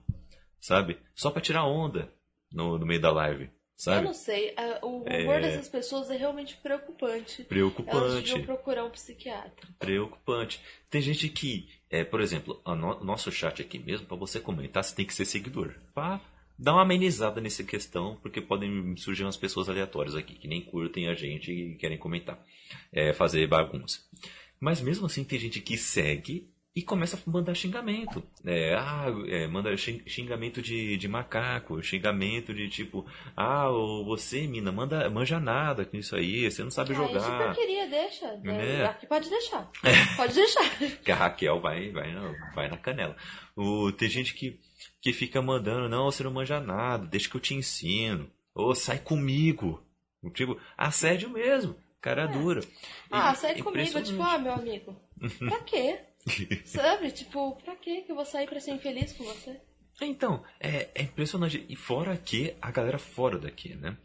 Sabe? 0.59 0.97
Só 1.15 1.29
pra 1.31 1.41
tirar 1.41 1.65
onda 1.65 2.11
no, 2.51 2.77
no 2.79 2.85
meio 2.85 2.99
da 2.99 3.11
live. 3.11 3.43
Eu 3.45 3.49
Sabe? 3.77 4.05
não 4.07 4.13
sei, 4.13 4.53
o 4.81 5.03
É. 5.07 5.21
humor 5.21 5.39
dessas 5.39 5.69
pessoas 5.69 6.09
é 6.09 6.17
realmente 6.17 6.57
preocupante. 6.57 7.35
Elas 7.41 7.47
Preocupante. 7.47 8.15
deviam 8.25 8.41
procurar 8.43 8.83
um 8.83 8.89
psiquiatra. 8.89 9.69
Preocupante. 9.79 10.59
Tem 10.89 10.99
gente 11.01 11.29
que, 11.29 11.69
é, 11.89 12.03
por 12.03 12.21
exemplo, 12.21 12.61
o 12.65 12.75
no- 12.75 13.03
nosso 13.03 13.31
chat 13.31 13.61
aqui 13.61 13.79
mesmo, 13.79 14.05
pra 14.05 14.15
você 14.17 14.39
comentar, 14.39 14.83
você 14.83 14.95
tem 14.95 15.05
que 15.05 15.13
ser 15.13 15.25
seguidor. 15.25 15.73
Pra 15.93 16.21
dar 16.57 16.73
uma 16.73 16.81
amenizada 16.81 17.39
nessa 17.41 17.63
questão, 17.63 18.17
porque 18.21 18.41
podem 18.41 18.95
surgir 18.97 19.23
umas 19.23 19.37
pessoas 19.37 19.69
aleatórias 19.69 20.15
aqui, 20.15 20.35
que 20.35 20.47
nem 20.47 20.61
curtem 20.61 21.07
a 21.07 21.13
gente 21.13 21.51
e 21.51 21.75
querem 21.75 21.97
comentar, 21.97 22.43
é, 22.91 23.13
fazer 23.13 23.47
bagunça. 23.47 24.01
Mas 24.59 24.81
mesmo 24.81 25.05
assim, 25.05 25.23
tem 25.23 25.39
gente 25.39 25.61
que 25.61 25.77
segue 25.77 26.49
e 26.75 26.81
começa 26.83 27.17
a 27.17 27.29
mandar 27.29 27.55
xingamento. 27.55 28.23
É, 28.45 28.75
ah, 28.75 29.05
é, 29.27 29.47
manda 29.47 29.75
xing- 29.75 30.01
xingamento 30.07 30.61
de, 30.61 30.95
de 30.97 31.07
macaco, 31.07 31.81
xingamento 31.81 32.53
de 32.53 32.69
tipo, 32.69 33.05
ah, 33.35 33.69
ô, 33.69 34.05
você, 34.05 34.45
mina, 34.47 34.71
manda, 34.71 35.09
manja 35.09 35.39
nada 35.39 35.83
com 35.83 35.97
isso 35.97 36.15
aí, 36.15 36.49
você 36.49 36.63
não 36.63 36.71
sabe 36.71 36.91
Ah, 36.93 36.95
jogar. 36.95 37.19
super 37.21 37.55
queria, 37.55 37.87
deixa. 37.87 38.37
né? 38.37 38.81
É. 38.83 38.87
Pode 39.07 39.29
deixar. 39.29 39.69
Pode 40.15 40.33
deixar. 40.35 40.77
que 41.03 41.11
a 41.11 41.15
Raquel 41.15 41.59
vai, 41.59 41.89
vai, 41.91 42.13
vai 42.55 42.69
na 42.69 42.77
canela. 42.77 43.15
O, 43.55 43.91
tem 43.91 44.07
gente 44.07 44.33
que, 44.35 44.59
que 45.01 45.11
fica 45.11 45.41
mandando, 45.41 45.89
não, 45.89 46.05
você 46.05 46.23
não 46.23 46.31
manja 46.31 46.59
nada, 46.61 47.05
deixa 47.07 47.27
que 47.29 47.35
eu 47.35 47.41
te 47.41 47.53
ensino. 47.55 48.29
Ou 48.53 48.73
sai 48.75 48.99
comigo. 48.99 49.83
Tipo, 50.33 50.57
assédio 50.77 51.29
mesmo, 51.29 51.75
cara 52.01 52.25
dura. 52.27 52.61
Ah, 53.11 53.31
E- 53.31 53.35
sai 53.35 53.61
comigo, 53.61 54.01
tipo, 54.01 54.21
ah, 54.21 54.37
meu 54.37 54.53
amigo. 54.53 54.95
Pra 55.39 55.59
quê? 55.61 55.99
Sabe? 56.65 57.11
Tipo, 57.11 57.55
pra 57.63 57.75
que 57.75 58.05
eu 58.07 58.15
vou 58.15 58.25
sair 58.25 58.47
pra 58.47 58.59
ser 58.59 58.71
infeliz 58.71 59.13
com 59.13 59.23
você? 59.23 59.59
Então, 60.01 60.43
é, 60.59 60.89
é 60.95 61.01
impressionante. 61.03 61.65
E 61.67 61.75
fora 61.75 62.15
que 62.17 62.55
a 62.61 62.71
galera 62.71 62.97
fora 62.97 63.37
daqui, 63.37 63.75
né? 63.75 63.97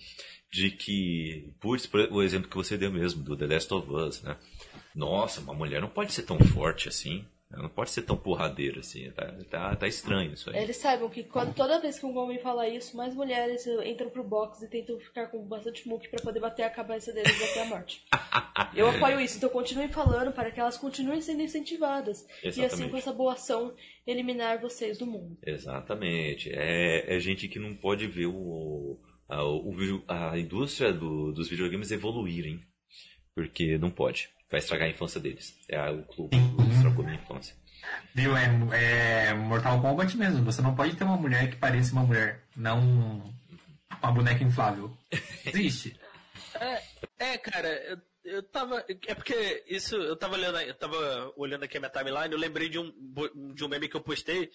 De 0.51 0.71
que, 0.71 1.53
putz, 1.61 1.87
por- 1.87 2.13
o 2.13 2.23
exemplo 2.23 2.49
que 2.51 2.57
você 2.57 2.77
deu 2.77 2.91
mesmo, 2.93 3.23
do 3.23 3.37
The 3.37 3.47
Last 3.47 3.73
of 3.75 3.91
Us, 3.93 4.23
né? 4.23 4.37
Nossa, 4.95 5.41
uma 5.41 5.55
mulher 5.55 5.81
não 5.81 5.89
pode 5.89 6.13
ser 6.13 6.23
tão 6.23 6.39
forte 6.39 6.89
assim. 6.89 7.25
Ela 7.53 7.63
não 7.63 7.69
pode 7.69 7.91
ser 7.91 8.03
tão 8.03 8.17
porradeira 8.17 8.81
assim. 8.81 9.11
Tá, 9.13 9.33
tá, 9.49 9.77
tá 9.77 9.87
estranho 9.87 10.33
isso 10.33 10.51
aí. 10.51 10.61
Eles 10.63 10.77
saibam 10.77 11.09
que 11.09 11.23
quando, 11.23 11.55
toda 11.55 11.81
vez 11.81 11.99
que 11.99 12.07
um 12.07 12.17
homem 12.19 12.39
fala 12.39 12.69
isso, 12.69 12.97
mais 12.97 13.15
mulheres 13.15 13.65
entram 13.85 14.11
pro 14.11 14.25
box 14.25 14.61
e 14.63 14.69
tentam 14.69 14.99
ficar 14.99 15.29
com 15.29 15.47
bastante 15.47 15.87
muque 15.87 16.09
pra 16.09 16.21
poder 16.23 16.41
bater 16.41 16.65
a 16.65 16.71
cabeça 16.71 17.13
deles 17.13 17.41
até 17.51 17.63
a 17.63 17.67
morte. 17.67 18.03
Eu 18.75 18.89
apoio 18.91 19.21
isso, 19.21 19.37
então 19.37 19.49
continuem 19.51 19.89
falando 19.89 20.33
para 20.33 20.51
que 20.51 20.59
elas 20.59 20.77
continuem 20.77 21.21
sendo 21.21 21.43
incentivadas. 21.43 22.27
E 22.43 22.49
assim, 22.49 22.63
Exatamente. 22.65 22.91
com 22.91 22.97
essa 22.97 23.13
boa 23.13 23.35
ação, 23.35 23.73
eliminar 24.05 24.61
vocês 24.61 24.99
do 24.99 25.07
mundo. 25.07 25.39
Exatamente. 25.47 26.51
É, 26.53 27.15
é 27.15 27.21
gente 27.21 27.47
que 27.47 27.61
não 27.61 27.75
pode 27.77 28.09
ver 28.09 28.27
o, 28.27 28.99
a, 29.29 29.45
o 29.45 29.73
a 30.09 30.37
indústria 30.37 30.93
do- 30.93 31.33
dos 31.33 31.49
videogames 31.49 31.93
evoluírem. 31.93 32.61
Porque 33.33 33.79
não 33.79 33.91
pode. 33.91 34.29
Vai 34.51 34.59
estragar 34.59 34.89
a 34.89 34.91
infância 34.91 35.21
deles. 35.21 35.57
É 35.69 35.91
o 35.91 36.03
clube 36.03 36.37
estragou 36.95 37.05
minha 37.05 37.17
infância. 37.17 37.57
Viu? 38.15 38.37
É, 38.37 39.29
é 39.29 39.35
Mortal 39.35 39.81
Kombat 39.81 40.17
mesmo. 40.17 40.45
Você 40.45 40.63
não 40.63 40.75
pode 40.75 40.97
ter 40.97 41.05
uma 41.05 41.17
mulher 41.17 41.51
que 41.51 41.57
pareça 41.57 41.93
uma 41.93 42.05
mulher, 42.05 42.43
não 42.57 43.35
uma 44.03 44.13
boneca 44.13 44.43
inflável. 44.43 44.97
Existe. 45.45 45.99
É, 47.19 47.37
cara, 47.39 47.69
eu, 47.85 47.99
eu 48.25 48.43
tava. 48.43 48.85
É 49.07 49.15
porque 49.15 49.65
isso. 49.67 49.97
Eu 49.97 50.17
tava 50.17 50.35
olhando, 50.35 50.61
eu 50.61 50.75
tava 50.75 51.33
olhando 51.37 51.65
aqui 51.65 51.77
a 51.77 51.81
minha 51.81 51.91
timeline, 51.91 52.33
eu 52.33 52.39
lembrei 52.39 52.69
de 52.69 52.79
um, 52.79 52.93
de 53.55 53.65
um 53.65 53.69
meme 53.69 53.89
que 53.89 53.97
eu 53.97 54.01
postei. 54.03 54.51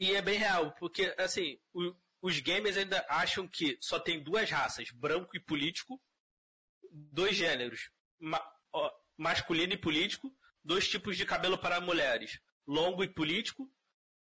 E 0.00 0.12
é 0.14 0.20
bem 0.20 0.38
real, 0.38 0.72
porque 0.78 1.14
assim, 1.18 1.58
o- 1.72 1.94
os 2.20 2.38
gamers 2.40 2.76
ainda 2.76 3.04
acham 3.08 3.46
que 3.48 3.78
só 3.80 3.98
tem 3.98 4.22
duas 4.22 4.50
raças, 4.50 4.90
branco 4.90 5.34
e 5.36 5.40
político, 5.40 5.98
dois 6.92 7.34
gêneros, 7.34 7.88
ma- 8.20 8.44
ó, 8.72 8.90
masculino 9.16 9.72
e 9.72 9.78
político, 9.78 10.30
dois 10.66 10.88
tipos 10.88 11.16
de 11.16 11.24
cabelo 11.24 11.56
para 11.56 11.80
mulheres, 11.80 12.40
longo 12.66 13.04
e 13.04 13.08
político, 13.08 13.70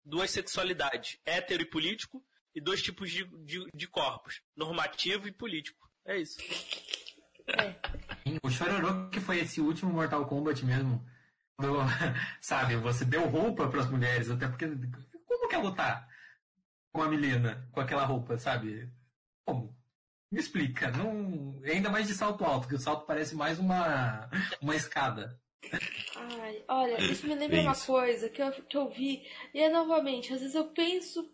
duas 0.03 0.31
sexualidades, 0.31 1.19
hétero 1.23 1.61
e 1.61 1.69
político, 1.69 2.25
e 2.53 2.59
dois 2.59 2.81
tipos 2.81 3.11
de, 3.11 3.23
de, 3.45 3.65
de 3.73 3.87
corpos, 3.87 4.41
normativo 4.55 5.27
e 5.27 5.31
político. 5.31 5.87
É 6.03 6.17
isso. 6.17 6.37
O 8.43 8.49
Chororô, 8.49 9.09
que 9.09 9.19
foi 9.19 9.39
esse 9.39 9.61
último 9.61 9.93
Mortal 9.93 10.25
Kombat 10.25 10.65
mesmo. 10.65 11.05
quando, 11.55 11.77
sabe, 12.41 12.75
você 12.75 13.05
deu 13.05 13.27
roupa 13.29 13.69
para 13.69 13.81
as 13.81 13.89
mulheres, 13.89 14.29
até 14.29 14.47
porque. 14.47 14.67
Como 15.27 15.47
que 15.47 15.55
é 15.55 15.59
lutar 15.59 16.07
com 16.91 17.01
a 17.01 17.07
Milena 17.07 17.69
com 17.71 17.79
aquela 17.79 18.03
roupa, 18.03 18.37
sabe? 18.37 18.91
Como? 19.45 19.77
Me 20.31 20.39
explica, 20.39 20.89
não. 20.91 21.61
Ainda 21.63 21.89
mais 21.89 22.07
de 22.07 22.13
salto 22.13 22.43
alto, 22.43 22.67
que 22.67 22.75
o 22.75 22.79
salto 22.79 23.05
parece 23.05 23.35
mais 23.35 23.59
uma, 23.59 24.29
uma 24.61 24.75
escada. 24.75 25.39
Ai, 26.39 26.63
olha, 26.67 27.01
isso 27.11 27.27
me 27.27 27.35
lembra 27.35 27.57
Bem 27.57 27.65
uma 27.65 27.71
isso. 27.71 27.87
coisa 27.87 28.29
que 28.29 28.41
eu, 28.41 28.51
que 28.51 28.77
eu 28.77 28.89
vi, 28.89 29.27
e 29.53 29.59
é 29.59 29.69
novamente, 29.69 30.33
às 30.33 30.39
vezes 30.39 30.55
eu 30.55 30.65
penso. 30.65 31.29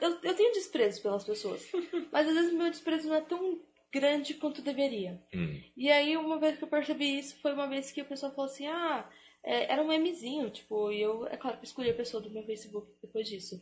Eu, 0.00 0.18
eu 0.22 0.34
tenho 0.34 0.52
desprezo 0.52 1.02
pelas 1.02 1.24
pessoas, 1.24 1.68
mas 2.12 2.28
às 2.28 2.34
vezes 2.34 2.52
meu 2.52 2.70
desprezo 2.70 3.08
não 3.08 3.16
é 3.16 3.20
tão 3.20 3.60
grande 3.92 4.34
quanto 4.34 4.62
deveria. 4.62 5.22
Hum. 5.34 5.60
E 5.76 5.90
aí, 5.90 6.16
uma 6.16 6.38
vez 6.38 6.56
que 6.58 6.64
eu 6.64 6.68
percebi 6.68 7.18
isso, 7.18 7.40
foi 7.40 7.52
uma 7.52 7.68
vez 7.68 7.92
que 7.92 8.00
a 8.00 8.04
pessoa 8.04 8.32
falou 8.32 8.50
assim: 8.50 8.66
ah, 8.66 9.08
é, 9.42 9.72
era 9.72 9.82
um 9.82 9.88
memezinho, 9.88 10.50
tipo, 10.50 10.90
e 10.92 11.00
eu, 11.00 11.26
é 11.26 11.36
claro 11.36 11.58
escolhi 11.62 11.90
a 11.90 11.94
pessoa 11.94 12.22
do 12.22 12.30
meu 12.30 12.44
Facebook 12.44 12.90
depois 13.02 13.28
disso. 13.28 13.60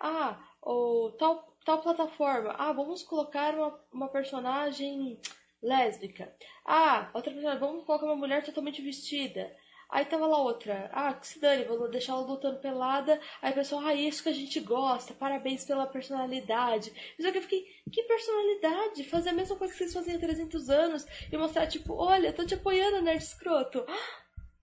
Ah, 0.00 0.42
ou 0.62 1.12
tal, 1.12 1.56
tal 1.64 1.82
plataforma, 1.82 2.54
ah, 2.58 2.72
vamos 2.72 3.02
colocar 3.02 3.54
uma, 3.54 3.80
uma 3.92 4.08
personagem 4.08 5.20
lésbica. 5.62 6.34
Ah, 6.64 7.10
outra 7.12 7.32
personagem, 7.32 7.60
vamos 7.60 7.84
colocar 7.84 8.06
uma 8.06 8.16
mulher 8.16 8.44
totalmente 8.44 8.80
vestida. 8.80 9.54
Aí 9.90 10.04
tava 10.04 10.26
lá 10.26 10.38
outra, 10.42 10.90
ah, 10.92 11.14
que 11.14 11.26
se 11.26 11.40
dane, 11.40 11.64
vou 11.64 11.88
deixar 11.90 12.12
ela 12.12 12.20
lutando 12.26 12.58
pelada. 12.58 13.18
Aí 13.40 13.52
o 13.52 13.54
pessoal, 13.54 13.82
ah, 13.86 13.94
isso 13.94 14.22
que 14.22 14.28
a 14.28 14.34
gente 14.34 14.60
gosta, 14.60 15.14
parabéns 15.14 15.64
pela 15.64 15.86
personalidade. 15.86 16.92
Só 17.18 17.32
que 17.32 17.38
eu 17.38 17.42
fiquei, 17.42 17.64
que 17.90 18.02
personalidade? 18.02 19.04
Fazer 19.04 19.30
a 19.30 19.32
mesma 19.32 19.56
coisa 19.56 19.72
que 19.72 19.78
vocês 19.78 19.92
faziam 19.94 20.16
há 20.16 20.20
300 20.20 20.68
anos 20.68 21.06
e 21.32 21.36
mostrar, 21.38 21.66
tipo, 21.66 21.94
olha, 21.94 22.32
tô 22.32 22.44
te 22.44 22.54
apoiando, 22.54 23.00
nerd 23.02 23.22
escroto. 23.22 23.84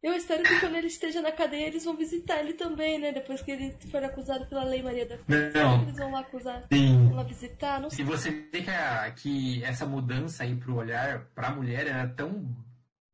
Eu 0.04 0.14
espero 0.14 0.44
que 0.44 0.60
quando 0.60 0.76
ele 0.76 0.86
esteja 0.86 1.20
na 1.20 1.32
cadeia 1.32 1.66
eles 1.66 1.84
vão 1.84 1.96
visitar 1.96 2.40
ele 2.40 2.54
também, 2.54 3.00
né? 3.00 3.12
Depois 3.12 3.42
que 3.42 3.50
ele 3.50 3.76
for 3.90 4.04
acusado 4.04 4.46
pela 4.46 4.64
Lei 4.64 4.84
Maria 4.84 5.08
da 5.08 5.18
Não. 5.28 5.82
eles 5.82 5.98
vão 5.98 6.12
lá 6.12 6.20
acusar, 6.20 6.64
Sim. 6.72 7.08
vão 7.08 7.16
lá 7.16 7.24
visitar? 7.24 7.82
Não 7.82 7.90
Se 7.90 7.96
sei. 7.96 8.06
você 8.06 8.30
vê 8.30 8.62
que, 8.62 8.70
a- 8.70 9.12
que 9.18 9.64
essa 9.64 9.84
mudança 9.88 10.44
aí 10.44 10.56
pro 10.56 10.76
olhar 10.76 11.26
pra 11.34 11.50
mulher 11.50 11.88
era 11.88 12.08
tão 12.10 12.46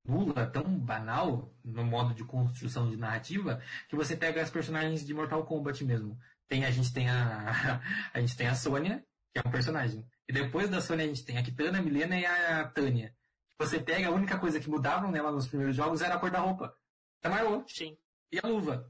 nula, 0.04 0.48
tão 0.48 0.64
banal 0.64 1.54
no 1.64 1.84
modo 1.84 2.14
de 2.14 2.24
construção 2.24 2.90
de 2.90 2.98
narrativa, 2.98 3.62
que 3.88 3.96
você 3.96 4.16
pega 4.16 4.42
as 4.42 4.50
personagens 4.50 5.06
de 5.06 5.14
Mortal 5.14 5.46
Kombat 5.46 5.84
mesmo. 5.84 6.18
Tem, 6.48 6.66
a 6.66 6.72
gente 6.72 6.92
tem 6.94 7.10
a, 7.10 7.82
a 8.14 8.20
gente 8.20 8.36
tem 8.36 8.48
a 8.48 8.56
Sônia, 8.56 9.04
que 9.32 9.40
é 9.40 9.48
um 9.48 9.52
personagem. 9.52 10.06
E 10.28 10.34
depois 10.34 10.70
da 10.70 10.82
Sônia 10.82 11.06
a 11.06 11.08
gente 11.08 11.24
tem 11.24 11.38
a 11.38 11.44
Kitana, 11.44 11.80
a 11.80 11.82
Milena 11.82 12.20
e 12.20 12.26
a 12.26 12.68
Tânia. 12.68 13.16
Você 13.60 13.80
pega, 13.80 14.08
a 14.08 14.12
única 14.12 14.40
coisa 14.40 14.60
que 14.60 14.70
mudavam 14.70 15.12
nela 15.12 15.32
nos 15.32 15.48
primeiros 15.48 15.76
jogos 15.76 16.02
era 16.02 16.16
a 16.16 16.20
cor 16.20 16.32
da 16.32 16.40
roupa. 16.40 16.76
A 17.24 17.30
maior 17.30 17.64
Sim. 17.68 17.96
e 18.32 18.40
a 18.42 18.48
luva. 18.48 18.90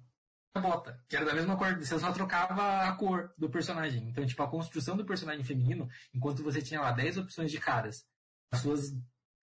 A 0.54 0.60
bota, 0.60 1.02
que 1.08 1.16
era 1.16 1.26
da 1.26 1.34
mesma 1.34 1.58
cor, 1.58 1.78
você 1.78 1.98
só 1.98 2.12
trocava 2.12 2.84
a 2.84 2.96
cor 2.96 3.34
do 3.38 3.50
personagem. 3.50 4.10
Então, 4.10 4.26
tipo, 4.26 4.42
a 4.44 4.50
construção 4.50 4.98
do 4.98 5.06
personagem 5.06 5.44
feminino, 5.44 5.90
enquanto 6.14 6.44
você 6.44 6.62
tinha 6.62 6.82
lá 6.82 6.92
10 6.92 7.18
opções 7.20 7.52
de 7.52 7.58
caras, 7.58 8.06
as 8.52 8.62
suas 8.62 8.94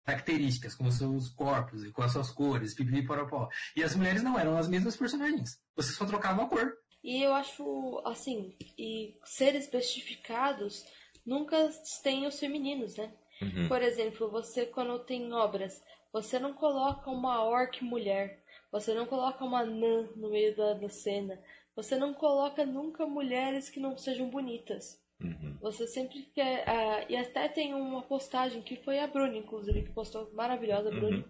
características, 0.05 0.75
com 0.75 0.87
os 0.87 0.99
seus 0.99 1.29
corpos 1.31 1.85
e 1.85 1.93
com 1.93 2.03
as 2.03 2.13
suas 2.13 2.31
cores, 2.31 2.75
pipi 2.75 3.07
poropó. 3.07 3.49
E 3.77 3.83
as 3.83 3.95
mulheres 3.95 4.23
não 4.23 4.39
eram 4.39 4.57
as 4.57 4.69
mesmas 4.69 4.97
personagens. 4.97 5.61
Você 5.77 5.93
só 5.93 6.05
trocava 6.07 6.43
a 6.43 6.47
cor. 6.47 6.73
E 7.03 7.23
eu 7.23 7.33
acho, 7.33 8.03
assim, 8.05 8.55
e 8.79 9.17
seres 9.25 9.71
bestificados 9.71 10.85
nunca 11.25 11.57
têm 12.03 12.27
os 12.27 12.39
femininos, 12.39 12.97
né? 12.97 13.13
Uhum. 13.41 13.69
Por 13.69 13.81
exemplo, 13.81 14.31
você 14.31 14.67
quando 14.67 14.99
tem 14.99 15.33
obras, 15.33 15.83
você 16.13 16.39
não 16.39 16.53
coloca 16.53 17.11
uma 17.11 17.43
orc 17.43 17.83
mulher, 17.83 18.43
você 18.71 18.93
não 18.93 19.07
coloca 19.07 19.45
uma 19.45 19.65
nã 19.65 20.09
no 20.15 20.31
meio 20.31 20.55
da, 20.55 20.75
da 20.75 20.89
cena, 20.91 21.41
você 21.75 21.97
não 21.97 22.13
coloca 22.13 22.67
nunca 22.67 23.07
mulheres 23.07 23.71
que 23.71 23.81
não 23.81 23.97
sejam 23.97 24.29
bonitas. 24.29 25.01
Uhum. 25.21 25.59
Você 25.61 25.87
sempre 25.87 26.23
quer. 26.35 26.65
ah, 26.69 27.05
e 27.09 27.17
até 27.17 27.49
tem 27.49 27.75
uma 27.75 28.03
postagem 28.03 28.63
que 28.63 28.77
foi 28.77 28.99
a 28.99 29.07
Bruni, 29.07 29.39
inclusive, 29.39 29.83
que 29.83 29.93
postou 29.93 30.33
maravilhosa, 30.33 30.91
Bruni. 30.91 31.19
Uhum. 31.19 31.25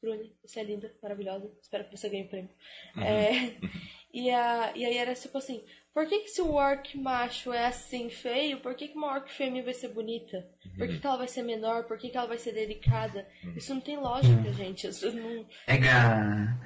Bruni, 0.00 0.36
você 0.42 0.60
é 0.60 0.64
linda, 0.64 0.94
maravilhosa. 1.02 1.50
Espero 1.62 1.84
que 1.84 1.96
você 1.96 2.08
ganhe 2.08 2.24
o 2.24 2.28
prêmio. 2.28 2.50
Uhum. 2.96 3.02
É, 3.02 3.30
e, 4.12 4.30
a, 4.30 4.72
e 4.74 4.84
aí 4.84 4.96
era 4.96 5.14
tipo 5.14 5.36
assim: 5.38 5.64
por 5.92 6.06
que, 6.06 6.20
que 6.20 6.28
se 6.28 6.42
o 6.42 6.54
orc 6.54 6.98
macho 6.98 7.52
é 7.52 7.66
assim 7.66 8.10
feio, 8.10 8.60
por 8.60 8.74
que, 8.74 8.88
que 8.88 8.96
uma 8.96 9.14
orc 9.14 9.30
fêmea 9.30 9.62
vai 9.62 9.74
ser 9.74 9.88
bonita? 9.88 10.46
Por 10.76 10.88
que, 10.88 10.98
que 10.98 11.06
ela 11.06 11.18
vai 11.18 11.28
ser 11.28 11.42
menor? 11.42 11.84
Por 11.84 11.98
que, 11.98 12.10
que 12.10 12.16
ela 12.16 12.26
vai 12.26 12.38
ser 12.38 12.52
delicada? 12.52 13.26
Isso 13.56 13.72
não 13.72 13.80
tem 13.80 13.96
lógica, 13.96 14.52
gente. 14.52 14.88
Isso 14.88 15.12
não. 15.12 15.46
Pega 15.66 16.58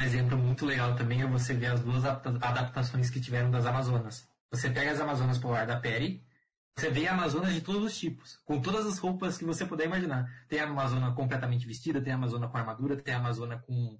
um 0.00 0.04
exemplo 0.04 0.38
muito 0.38 0.64
legal 0.64 0.96
também 0.96 1.20
é 1.20 1.26
você 1.26 1.52
ver 1.52 1.66
as 1.66 1.80
duas 1.80 2.04
adapta- 2.04 2.38
adaptações 2.40 3.10
que 3.10 3.20
tiveram 3.20 3.50
das 3.50 3.66
Amazonas. 3.66 4.29
Você 4.52 4.68
pega 4.70 4.90
as 4.90 5.00
Amazonas 5.00 5.38
Polar 5.38 5.66
da 5.66 5.78
Perry, 5.78 6.24
você 6.76 6.90
vê 6.90 7.06
Amazonas 7.06 7.52
de 7.52 7.60
todos 7.60 7.84
os 7.84 7.98
tipos, 7.98 8.38
com 8.44 8.60
todas 8.60 8.86
as 8.86 8.98
roupas 8.98 9.36
que 9.36 9.44
você 9.44 9.66
puder 9.66 9.84
imaginar. 9.84 10.26
Tem 10.48 10.60
a 10.60 10.64
Amazona 10.64 11.12
completamente 11.12 11.66
vestida, 11.66 12.00
tem 12.00 12.12
a 12.12 12.16
Amazona 12.16 12.48
com 12.48 12.56
armadura, 12.56 12.96
tem 12.96 13.12
a 13.12 13.18
Amazona 13.18 13.58
com, 13.58 13.98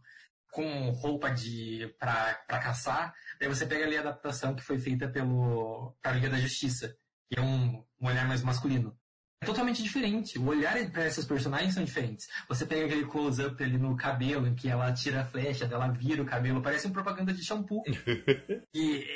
com 0.50 0.90
roupa 0.90 1.30
de 1.30 1.94
pra, 1.98 2.34
pra 2.48 2.58
caçar. 2.58 3.12
Daí 3.38 3.48
você 3.48 3.66
pega 3.66 3.84
ali 3.84 3.96
a 3.96 4.00
adaptação 4.00 4.54
que 4.54 4.62
foi 4.62 4.78
feita 4.78 5.08
pelo 5.08 5.94
pra 6.00 6.12
Liga 6.12 6.30
da 6.30 6.40
Justiça, 6.40 6.96
que 7.28 7.38
é 7.38 7.42
um, 7.42 7.84
um 8.00 8.06
olhar 8.06 8.26
mais 8.26 8.42
masculino. 8.42 8.96
É 9.42 9.46
totalmente 9.46 9.82
diferente. 9.82 10.38
O 10.38 10.46
olhar 10.46 10.90
para 10.90 11.06
esses 11.06 11.24
personagens 11.24 11.74
são 11.74 11.84
diferentes. 11.84 12.28
Você 12.48 12.66
pega 12.66 12.86
aquele 12.86 13.06
close-up 13.06 13.62
ali 13.62 13.78
no 13.78 13.96
cabelo, 13.96 14.46
em 14.46 14.54
que 14.54 14.68
ela 14.68 14.92
tira 14.92 15.22
a 15.22 15.24
flecha, 15.24 15.66
dela 15.66 15.88
vira 15.88 16.22
o 16.22 16.26
cabelo, 16.26 16.62
parece 16.62 16.86
uma 16.86 16.92
propaganda 16.94 17.32
de 17.32 17.42
shampoo. 17.42 17.82
e 18.74 19.06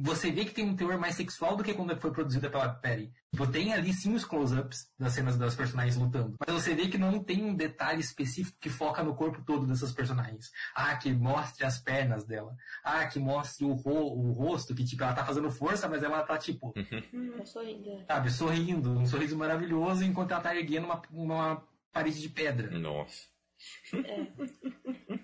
você 0.00 0.30
vê 0.30 0.44
que 0.44 0.52
tem 0.54 0.64
um 0.64 0.76
teor 0.76 0.98
mais 0.98 1.14
sexual 1.14 1.56
do 1.56 1.62
que 1.64 1.74
quando 1.74 1.98
foi 2.00 2.10
produzida 2.10 2.48
pela 2.48 2.68
Perry. 2.68 3.12
Tipo, 3.30 3.46
tem 3.46 3.72
ali 3.72 3.92
sim 3.92 4.14
os 4.14 4.24
close-ups 4.24 4.90
das 4.98 5.12
cenas 5.12 5.36
das 5.38 5.54
personagens 5.54 5.96
lutando. 5.96 6.36
Mas 6.46 6.54
você 6.62 6.74
vê 6.74 6.88
que 6.88 6.98
não 6.98 7.22
tem 7.22 7.42
um 7.44 7.54
detalhe 7.54 8.00
específico 8.00 8.56
que 8.60 8.68
foca 8.68 9.02
no 9.02 9.14
corpo 9.14 9.42
todo 9.44 9.66
dessas 9.66 9.92
personagens. 9.92 10.50
Ah, 10.74 10.94
que 10.96 11.12
mostre 11.12 11.64
as 11.64 11.78
pernas 11.78 12.24
dela. 12.24 12.54
Ah, 12.84 13.06
que 13.06 13.18
mostre 13.18 13.64
o, 13.64 13.72
ro 13.72 13.92
o 14.18 14.32
rosto, 14.32 14.74
que 14.74 14.84
tipo, 14.84 15.02
ela 15.02 15.14
tá 15.14 15.24
fazendo 15.24 15.50
força, 15.50 15.88
mas 15.88 16.02
ela 16.02 16.22
tá 16.22 16.36
tipo, 16.38 16.72
Hum, 17.12 17.44
sorrindo. 17.44 18.04
sabe, 18.06 18.30
sorrindo, 18.30 18.90
um 18.98 19.06
sorriso 19.06 19.36
maravilhoso, 19.36 20.04
enquanto 20.04 20.32
ela 20.32 20.40
tá 20.40 20.54
erguendo 20.54 20.84
uma, 20.86 21.02
uma 21.10 21.62
parede 21.92 22.20
de 22.20 22.28
pedra. 22.28 22.70
Nossa. 22.78 23.31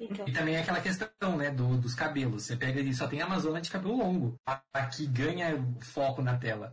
Então. 0.01 0.27
E 0.29 0.33
também 0.33 0.55
é 0.57 0.61
aquela 0.61 0.81
questão, 0.81 1.37
né, 1.37 1.51
do, 1.51 1.77
dos 1.79 1.95
cabelos. 1.95 2.45
Você 2.45 2.57
pega 2.57 2.81
ali, 2.81 2.95
só 2.95 3.07
tem 3.09 3.21
a 3.21 3.25
Amazônia 3.25 3.61
de 3.61 3.71
cabelo 3.71 3.97
longo, 3.97 4.41
a, 4.47 4.63
a 4.73 4.87
que 4.87 5.07
ganha 5.07 5.55
foco 5.93 6.23
na 6.23 6.39
tela. 6.39 6.73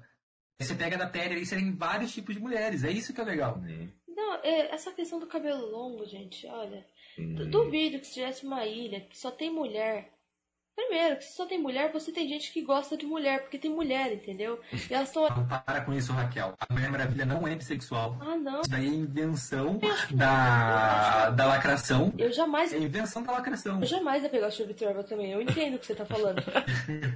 Aí 0.59 0.65
você 0.65 0.75
pega 0.75 0.97
da 0.97 1.07
pele 1.07 1.39
e 1.39 1.45
você 1.45 1.55
tem 1.55 1.75
vários 1.75 2.13
tipos 2.13 2.33
de 2.35 2.41
mulheres. 2.41 2.83
É 2.83 2.91
isso 2.91 3.13
que 3.13 3.19
é 3.21 3.23
legal. 3.23 3.61
Não, 4.07 4.35
é, 4.35 4.73
essa 4.73 4.91
questão 4.93 5.19
do 5.19 5.27
cabelo 5.27 5.65
longo, 5.69 6.05
gente, 6.05 6.47
olha. 6.47 6.85
Du- 7.17 7.49
Duvido 7.49 7.99
que 7.99 8.07
se 8.07 8.13
tivesse 8.15 8.45
uma 8.45 8.65
ilha 8.65 9.01
que 9.01 9.17
só 9.17 9.31
tem 9.31 9.51
mulher. 9.51 10.13
Primeiro, 10.75 11.17
que 11.17 11.23
se 11.23 11.33
só 11.33 11.45
tem 11.45 11.61
mulher, 11.61 11.91
você 11.91 12.11
tem 12.11 12.27
gente 12.27 12.51
que 12.51 12.61
gosta 12.61 12.97
de 12.97 13.05
mulher, 13.05 13.41
porque 13.41 13.57
tem 13.57 13.71
mulher, 13.71 14.11
entendeu? 14.11 14.59
E 14.89 14.93
elas 14.93 15.07
estão. 15.07 15.29
Não 15.29 15.47
para 15.47 15.81
com 15.81 15.93
isso, 15.93 16.11
Raquel. 16.11 16.53
A 16.59 16.73
Mulher 16.73 16.91
Maravilha 16.91 17.25
não 17.25 17.47
é 17.47 17.55
bissexual. 17.55 18.17
Ah, 18.19 18.35
não. 18.35 18.61
Isso 18.61 18.69
daí 18.69 18.85
é 18.87 18.93
invenção 18.93 19.79
da, 20.11 21.29
da 21.29 21.45
lacração. 21.45 22.13
Eu 22.17 22.31
jamais. 22.31 22.73
É 22.73 22.77
invenção 22.77 23.23
da 23.23 23.31
lacração. 23.31 23.79
Eu 23.79 23.85
jamais 23.85 24.23
ia 24.23 24.29
pegar 24.29 24.47
o 24.47 24.51
Steve 24.51 24.73
Trevor 24.73 25.03
também. 25.05 25.31
Eu 25.31 25.41
entendo 25.41 25.75
o 25.75 25.79
que 25.79 25.85
você 25.85 25.95
tá 25.95 26.05
falando. 26.05 26.41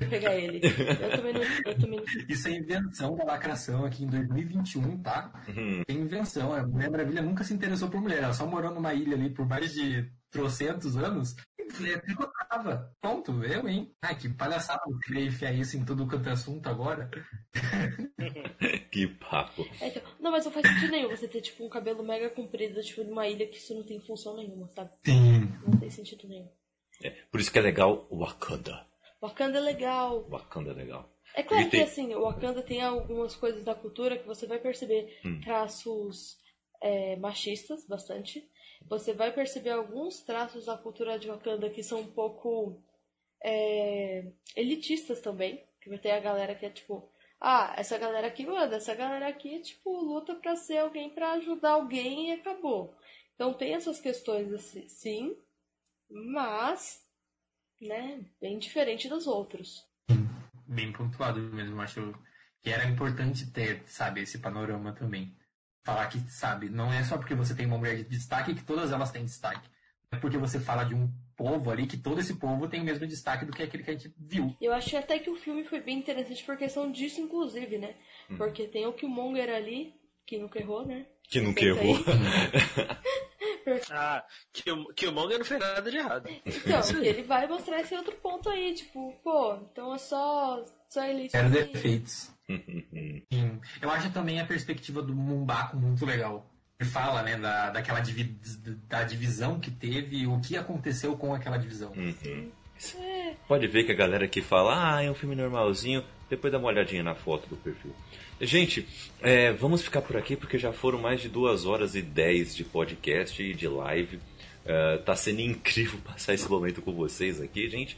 pegar 0.10 0.36
ele. 0.36 0.62
Eu 0.64 1.18
também 1.18 1.34
não. 1.34 1.42
Eu 1.66 1.78
também 1.78 2.00
não. 2.00 2.26
Isso 2.30 2.48
é 2.48 2.52
invenção 2.52 3.16
da 3.16 3.26
lacração 3.26 3.86
aqui 3.86 4.06
em 4.06 4.08
2021, 4.08 5.02
tá? 5.02 5.32
Uhum. 5.50 5.84
É 5.86 5.94
invenção. 5.94 6.54
A 6.54 6.66
Mulher 6.66 6.90
Maravilha 6.90 7.22
nunca 7.22 7.44
se 7.44 7.54
interessou 7.54 7.90
por 7.90 8.02
mulher. 8.02 8.24
Ela 8.24 8.34
só 8.34 8.46
morou 8.46 8.74
numa 8.74 8.94
ilha 8.94 9.16
ali 9.16 9.30
por 9.30 9.46
mais 9.46 9.74
de 9.74 10.10
trocentos 10.32 10.96
anos. 10.96 11.36
E 11.70 11.98
tricotava. 12.00 12.96
Ponto. 13.02 13.44
Eu, 13.44 13.68
hein? 13.68 13.94
Ai, 14.02 14.18
que 14.18 14.28
palhaçada. 14.30 14.82
Eu 14.90 14.98
queria 15.00 15.26
enfiar 15.26 15.54
isso 15.54 15.78
em 15.78 15.86
tudo 15.86 16.08
quanto 16.08 16.28
é 16.28 16.32
assunto 16.32 16.68
agora. 16.68 17.10
Que 18.92 19.08
papo. 19.08 19.66
É, 19.82 19.88
então, 19.88 20.02
não, 20.20 20.32
mas 20.32 20.46
não 20.46 20.52
faz 20.52 20.68
sentido 20.68 20.92
nenhum 20.92 21.10
você 21.10 21.28
ter, 21.28 21.42
tipo, 21.42 21.64
um 21.66 21.70
cabelo 21.70 22.04
mega 22.04 22.30
comprido, 22.30 22.82
tipo, 22.82 23.04
numa 23.04 23.28
ilha 23.28 23.48
que 23.48 23.58
isso 23.58 23.74
não 23.76 23.84
tem 23.84 24.00
função 24.02 24.36
nenhuma, 24.36 24.68
sabe? 24.70 24.92
Sim. 25.06 25.42
Não 25.66 25.80
tem 25.80 25.90
sentido 25.90 26.28
nenhum. 26.28 26.50
É, 27.04 27.12
por 27.32 27.40
isso 27.40 27.52
que 27.52 27.60
é 27.60 27.62
legal 27.62 28.08
o 28.10 28.18
Wakanda. 28.20 28.86
Wakanda 29.22 29.58
é 29.58 29.62
legal. 29.62 30.28
Wakanda 30.30 30.72
é 30.72 30.74
legal. 30.74 31.16
É 31.36 31.44
claro 31.44 31.64
E 31.64 31.66
que 31.66 31.72
tem- 31.72 31.84
assim, 31.84 32.14
o 32.16 32.24
Wakanda 32.24 32.62
tem 32.62 32.82
algumas 32.82 33.36
coisas 33.36 33.64
da 33.64 33.76
cultura 33.76 34.18
que 34.18 34.26
você 34.28 34.48
vai 34.48 34.60
perceber 34.60 35.20
Hum. 35.24 35.40
traços 35.42 36.38
é, 36.82 37.16
machistas 37.18 37.86
bastante. 37.88 38.44
Você 38.90 39.14
vai 39.14 39.32
perceber 39.32 39.70
alguns 39.70 40.22
traços 40.22 40.66
da 40.66 40.76
cultura 40.76 41.20
de 41.20 41.28
Wakanda 41.28 41.70
que 41.70 41.84
são 41.84 42.02
um 42.02 42.12
pouco 42.12 42.82
é, 43.44 44.26
elitistas 44.56 45.22
também. 45.22 45.64
Que 45.80 45.90
vai 45.90 46.00
ter 46.00 46.12
a 46.12 46.20
galera 46.20 46.56
que 46.56 46.66
é 46.66 46.70
tipo, 46.70 47.10
ah, 47.40 47.74
essa 47.78 47.98
galera 47.98 48.28
aqui 48.28 48.46
manda, 48.46 48.76
essa 48.76 48.94
galera 48.96 49.28
aqui 49.28 49.60
tipo 49.62 49.92
luta 49.92 50.36
pra 50.36 50.56
ser 50.56 50.80
alguém 50.80 51.10
pra 51.10 51.34
ajudar 51.34 51.72
alguém 51.72 52.30
e 52.30 52.34
acabou. 52.34 52.94
Então 53.36 53.54
tem 53.54 53.76
essas 53.76 54.02
questões 54.02 54.52
assim, 54.52 54.90
sim, 54.90 55.38
mas 56.10 57.02
né, 57.80 58.26
bem 58.42 58.60
diferente 58.60 59.08
dos 59.08 59.28
outros. 59.28 59.88
Bem 60.68 60.92
pontuado 60.92 61.40
mesmo. 61.40 61.80
Acho 61.80 62.14
que 62.62 62.70
era 62.70 62.86
importante 62.86 63.50
ter, 63.52 63.84
sabe, 63.88 64.22
esse 64.22 64.40
panorama 64.40 64.94
também. 64.94 65.34
Falar 65.90 66.08
que, 66.08 66.20
sabe, 66.32 66.70
não 66.70 66.92
é 66.94 67.04
só 67.04 67.18
porque 67.18 67.36
você 67.36 67.56
tem 67.56 67.66
uma 67.66 67.78
mulher 67.78 67.98
de 67.98 68.04
destaque 68.04 68.54
que 68.54 68.64
todas 68.64 68.92
elas 68.92 69.12
têm 69.12 69.26
destaque. 69.26 69.68
É 70.12 70.18
porque 70.18 70.38
você 70.38 70.60
fala 70.60 70.84
de 70.84 70.96
um 70.96 71.08
povo 71.36 71.70
ali 71.70 71.86
que 71.86 71.98
todo 71.98 72.20
esse 72.20 72.36
povo 72.36 72.68
tem 72.68 72.82
o 72.82 72.84
mesmo 72.84 73.06
destaque 73.06 73.46
do 73.46 73.52
que 73.52 73.62
aquele 73.64 73.84
que 73.84 73.92
a 73.92 73.94
gente 73.94 74.14
viu. 74.18 74.56
Eu 74.60 74.74
achei 74.74 74.98
até 74.98 75.20
que 75.20 75.30
o 75.30 75.36
filme 75.36 75.64
foi 75.64 75.80
bem 75.82 76.00
interessante 76.00 76.44
por 76.44 76.58
questão 76.58 76.92
disso, 76.92 77.22
inclusive, 77.22 77.78
né? 77.78 77.96
Hum. 78.30 78.38
Porque 78.38 78.68
tem 78.68 78.86
o 78.88 78.94
Killmonger 78.94 79.50
ali, 79.50 79.94
que 80.26 80.38
nunca 80.38 80.60
errou, 80.60 80.86
né? 80.86 81.06
Que 81.24 81.40
nunca 81.42 81.62
Perfeito 81.64 82.10
errou. 82.10 83.80
Ah, 83.92 84.26
Kill- 84.52 84.94
Killmonger 84.96 85.38
não 85.38 85.46
fez 85.46 85.60
nada 85.60 85.92
de 85.92 85.98
errado. 85.98 86.30
Então, 86.46 86.82
ele 87.04 87.24
vai 87.24 87.48
mostrar 87.48 87.82
esse 87.82 87.96
outro 87.96 88.16
ponto 88.18 88.50
aí, 88.50 88.74
tipo, 88.74 89.14
pô, 89.24 89.56
então 89.72 89.94
é 89.94 89.98
só, 90.00 90.66
só 90.90 91.04
ele. 91.06 91.30
Zero 91.30 91.50
defeitos. 91.52 92.32
Sim. 93.32 93.60
Eu 93.82 93.90
acho 93.92 94.10
também 94.12 94.40
a 94.40 94.46
perspectiva 94.46 95.02
do 95.02 95.16
Mumbaco 95.16 95.78
muito 95.78 96.06
legal. 96.06 96.50
Ele 96.80 96.90
fala, 96.90 97.22
né, 97.24 97.38
da, 97.38 97.70
daquela 97.72 98.00
divi- 98.00 98.38
da 98.88 99.04
divisão 99.04 99.60
que 99.60 99.70
teve 99.70 100.18
e 100.18 100.28
o 100.28 100.40
que 100.40 100.56
aconteceu 100.58 101.16
com 101.18 101.34
aquela 101.34 101.58
divisão. 101.58 101.92
Uhum. 101.92 102.50
É, 102.98 103.34
Pode 103.48 103.68
ver 103.68 103.84
que 103.84 103.92
a 103.92 103.96
galera 103.96 104.28
que 104.28 104.42
fala, 104.42 104.96
ah, 104.96 105.04
é 105.04 105.12
um 105.12 105.14
filme 105.14 105.36
normalzinho, 105.36 106.02
depois 106.30 106.52
dá 106.54 106.58
uma 106.58 106.70
olhadinha 106.70 107.04
na 107.04 107.14
foto 107.14 107.50
do 107.50 107.58
perfil. 107.58 107.94
Gente, 108.40 108.88
é, 109.22 109.52
vamos 109.52 109.82
ficar 109.82 110.02
por 110.02 110.16
aqui 110.16 110.38
porque 110.38 110.58
já 110.58 110.72
foram 110.72 110.98
mais 110.98 111.20
de 111.20 111.28
duas 111.28 111.66
horas 111.66 111.94
e 111.96 112.02
dez 112.02 112.56
de 112.56 112.64
podcast 112.64 113.44
e 113.44 113.54
de 113.54 113.68
live. 113.68 114.18
É, 114.72 114.98
tá 115.00 115.16
sendo 115.16 115.42
incrível 115.42 116.00
passar 116.06 116.36
esse 116.36 116.48
momento 116.48 116.80
com 116.80 116.94
vocês 116.94 117.42
aqui, 117.42 117.68
gente. 117.68 117.98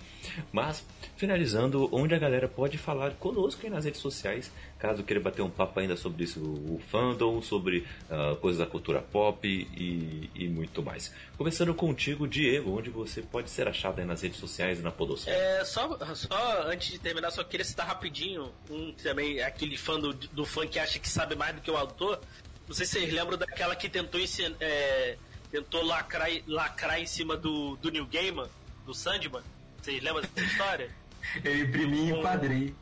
Mas, 0.53 0.85
finalizando, 1.18 1.89
onde 1.91 2.15
a 2.15 2.18
galera 2.18 2.48
pode 2.48 2.77
falar 2.77 3.11
conosco 3.15 3.60
aí 3.65 3.69
nas 3.69 3.84
redes 3.84 3.99
sociais, 3.99 4.49
caso 4.80 5.03
queira 5.03 5.22
bater 5.22 5.41
um 5.41 5.49
papo 5.49 5.81
ainda 5.81 5.98
sobre 5.98 6.23
isso, 6.23 6.39
o 6.39 6.81
fandom, 6.89 7.41
sobre 7.41 7.85
ah, 8.10 8.38
coisas 8.39 8.60
da 8.60 8.65
cultura 8.65 9.02
pop 9.02 9.45
e, 9.45 10.30
e 10.34 10.48
muito 10.48 10.81
mais. 10.81 11.14
Começando 11.38 11.73
contigo, 11.73 12.26
Diego, 12.26 12.77
onde 12.77 12.89
você 12.89 13.22
pode 13.22 13.49
ser 13.49 13.68
achado 13.68 13.99
aí 13.99 14.06
nas 14.06 14.22
redes 14.22 14.39
sociais 14.39 14.80
e 14.80 14.81
na 14.81 14.91
Podosfera. 14.91 15.35
É, 15.35 15.65
só, 15.65 15.98
só 16.15 16.64
antes 16.68 16.89
de 16.89 16.99
terminar, 16.99 17.31
só 17.31 17.43
queria 17.43 17.65
citar 17.65 17.85
rapidinho 17.85 18.49
um 18.69 18.93
também, 18.93 19.41
aquele 19.41 19.76
fã 19.76 19.99
do, 19.99 20.14
do 20.14 20.45
fã 20.45 20.65
que 20.65 20.80
acha 20.80 20.99
que 20.99 21.10
sabe 21.10 21.35
mais 21.35 21.53
do 21.53 21.60
que 21.60 21.69
o 21.69 21.76
autor. 21.76 22.22
Não 22.65 22.73
sei 22.73 22.85
se 22.85 22.93
vocês 22.93 23.14
lembram 23.14 23.38
daquela 23.38 23.76
que 23.76 23.89
tentou 23.89 24.22
ensinar, 24.22 24.56
é, 24.61 25.18
tentou 25.51 25.83
lacrar, 25.83 26.29
lacrar 26.47 26.99
em 26.99 27.05
cima 27.05 27.35
do, 27.37 27.75
do 27.77 27.89
New 27.91 28.05
Gamer, 28.05 28.47
do 28.85 28.93
Sandman. 28.93 29.43
Vocês 29.81 30.01
lembram 30.01 30.21
dessa 30.21 30.41
história? 30.47 30.91
Eu 31.43 31.59
imprimi 31.65 32.07
e 32.07 32.11
enquadrei. 32.11 32.75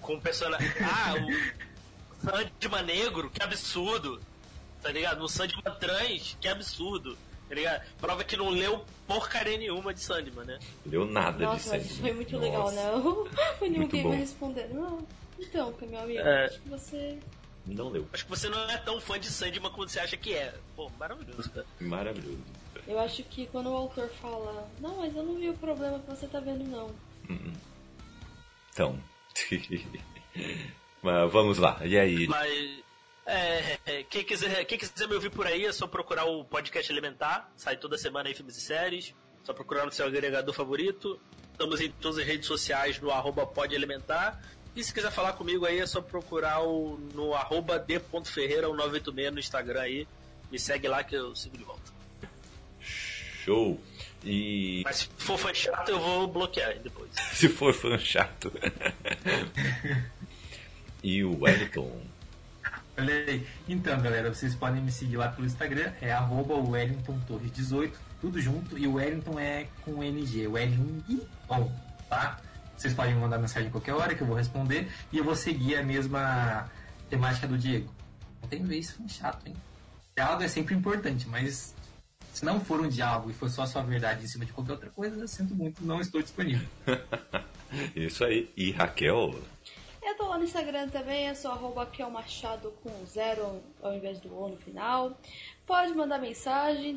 com 0.00 0.14
o 0.14 0.20
personagem. 0.20 0.68
Ah, 0.80 1.14
o 1.16 2.24
Sandman 2.24 2.82
negro, 2.84 3.30
que 3.30 3.42
absurdo. 3.42 4.20
Tá 4.82 4.90
ligado? 4.90 5.22
O 5.22 5.28
Sandman 5.28 5.74
trans, 5.80 6.36
que 6.40 6.48
absurdo. 6.48 7.16
Tá 7.48 7.54
ligado? 7.54 7.82
Prova 8.00 8.24
que 8.24 8.36
não 8.36 8.48
leu 8.48 8.84
porcaria 9.06 9.58
nenhuma 9.58 9.92
de 9.92 10.00
Sandman, 10.00 10.44
né? 10.44 10.58
Deu 10.86 11.04
nada 11.04 11.38
de 11.38 11.44
nossa, 11.44 11.54
mas 11.70 11.82
sangue. 11.82 11.86
isso 11.92 12.00
foi 12.00 12.12
muito 12.12 12.32
Nossa. 12.32 12.44
legal, 12.44 12.70
né? 12.72 12.90
O 13.60 13.66
New 13.66 13.86
Gamer 13.88 14.18
respondendo. 14.18 14.74
Não, 14.74 15.06
então, 15.38 15.74
meu 15.82 16.00
amigo, 16.00 16.20
É. 16.20 16.46
acho 16.46 16.60
que 16.60 16.68
você. 16.68 17.18
Não 17.66 17.88
leu. 17.88 18.08
Acho 18.12 18.24
que 18.24 18.30
você 18.30 18.48
não 18.48 18.58
é 18.68 18.76
tão 18.78 19.00
fã 19.00 19.18
de 19.18 19.30
Sandman 19.30 19.70
quanto 19.70 19.90
você 19.90 20.00
acha 20.00 20.16
que 20.16 20.34
é. 20.34 20.54
Pô, 20.74 20.90
maravilhoso, 20.98 21.48
cara. 21.50 21.66
Maravilhoso. 21.80 22.42
Eu 22.86 22.98
acho 22.98 23.22
que 23.24 23.46
quando 23.46 23.70
o 23.70 23.76
autor 23.76 24.08
fala, 24.20 24.68
não, 24.80 24.96
mas 24.96 25.14
eu 25.14 25.22
não 25.22 25.36
vi 25.36 25.48
o 25.48 25.54
problema 25.54 25.98
que 26.00 26.10
você 26.10 26.26
tá 26.26 26.40
vendo, 26.40 26.64
não. 26.64 26.92
Então. 28.72 28.98
Mas 31.02 31.32
vamos 31.32 31.58
lá. 31.58 31.80
E 31.84 31.98
aí? 31.98 32.26
Mas. 32.26 32.82
É, 33.24 33.78
é, 33.86 34.02
quem, 34.02 34.24
quiser, 34.24 34.64
quem 34.64 34.76
quiser 34.76 35.06
me 35.06 35.14
ouvir 35.14 35.30
por 35.30 35.46
aí 35.46 35.64
é 35.64 35.72
só 35.72 35.86
procurar 35.86 36.24
o 36.24 36.44
podcast 36.44 36.90
Elementar. 36.90 37.50
Sai 37.56 37.76
toda 37.76 37.96
semana 37.98 38.28
aí 38.28 38.34
filmes 38.34 38.56
e 38.56 38.60
séries. 38.60 39.14
Só 39.44 39.52
procurar 39.52 39.84
no 39.84 39.92
seu 39.92 40.06
agregador 40.06 40.54
favorito. 40.54 41.20
Estamos 41.52 41.80
em 41.80 41.90
todas 41.90 42.18
as 42.18 42.24
redes 42.24 42.46
sociais 42.46 43.00
no 43.00 43.10
arroba 43.10 43.46
podelementar. 43.46 44.40
E 44.74 44.82
se 44.82 44.92
quiser 44.92 45.10
falar 45.10 45.34
comigo 45.34 45.66
aí 45.66 45.80
é 45.80 45.86
só 45.86 46.00
procurar 46.00 46.62
o, 46.62 46.98
no 47.14 47.34
arroba 47.34 47.78
d.ferreira 47.78 48.68
986 48.68 49.32
no 49.32 49.38
Instagram 49.38 49.80
aí. 49.80 50.08
Me 50.50 50.58
segue 50.58 50.88
lá 50.88 51.04
que 51.04 51.14
eu 51.14 51.34
sigo 51.36 51.56
de 51.56 51.64
volta. 51.64 51.92
Show. 52.80 53.80
E 54.24 54.82
Mas 54.84 54.96
se 54.96 55.08
for 55.18 55.36
fã 55.36 55.52
chato 55.52 55.88
eu 55.88 56.00
vou 56.00 56.26
bloquear 56.28 56.78
depois. 56.78 57.10
se 57.32 57.48
for 57.48 57.74
fã 57.74 57.98
chato. 57.98 58.52
e 61.02 61.24
o 61.24 61.42
Wellington. 61.42 62.00
Olha 62.96 63.14
aí. 63.14 63.46
Então, 63.68 64.00
galera, 64.00 64.32
vocês 64.32 64.54
podem 64.54 64.82
me 64.82 64.92
seguir 64.92 65.16
lá 65.16 65.28
pelo 65.28 65.46
Instagram, 65.46 65.92
é 66.00 66.12
arroba 66.12 66.54
Wellington 66.54 67.18
Torres 67.26 67.50
18, 67.50 67.98
tudo 68.20 68.40
junto, 68.40 68.78
e 68.78 68.86
o 68.86 68.94
Wellington 68.94 69.40
é 69.40 69.66
com 69.82 70.02
NG, 70.04 70.46
Wellington, 70.46 71.72
tá? 72.08 72.38
Vocês 72.76 72.94
podem 72.94 73.14
mandar 73.14 73.38
mensagem 73.38 73.70
qualquer 73.70 73.94
hora 73.94 74.14
que 74.14 74.22
eu 74.22 74.26
vou 74.26 74.36
responder, 74.36 74.90
e 75.12 75.18
eu 75.18 75.24
vou 75.24 75.36
seguir 75.36 75.76
a 75.76 75.82
mesma 75.82 76.70
temática 77.08 77.46
do 77.46 77.56
Diego. 77.56 77.92
Não 78.40 78.48
tem 78.48 78.62
vez 78.64 78.90
foi 78.90 79.08
chato, 79.08 79.46
hein? 79.46 79.54
Diálogo 80.16 80.42
é 80.42 80.48
sempre 80.48 80.74
importante, 80.74 81.28
mas 81.28 81.74
se 82.32 82.44
não 82.44 82.60
for 82.60 82.80
um 82.80 82.88
diálogo 82.88 83.30
e 83.30 83.34
for 83.34 83.48
só 83.48 83.62
a 83.62 83.66
sua 83.66 83.82
verdade 83.82 84.24
em 84.24 84.26
cima 84.26 84.44
de 84.44 84.52
qualquer 84.52 84.72
outra 84.72 84.90
coisa, 84.90 85.16
eu 85.16 85.28
sinto 85.28 85.54
muito, 85.54 85.84
não 85.84 86.00
estou 86.00 86.22
disponível. 86.22 86.66
Isso 87.94 88.24
aí. 88.24 88.50
E 88.56 88.70
Raquel. 88.72 89.40
Tô 90.22 90.28
lá 90.28 90.38
no 90.38 90.44
Instagram 90.44 90.88
também, 90.88 91.26
é 91.26 91.34
só 91.34 91.50
arroba 91.50 91.84
Kel 91.84 92.08
Machado 92.08 92.72
com 92.80 93.04
zero 93.04 93.60
ao 93.82 93.92
invés 93.92 94.20
do 94.20 94.32
O 94.32 94.50
no 94.50 94.56
final. 94.56 95.18
Pode 95.66 95.92
mandar 95.94 96.20
mensagem, 96.20 96.96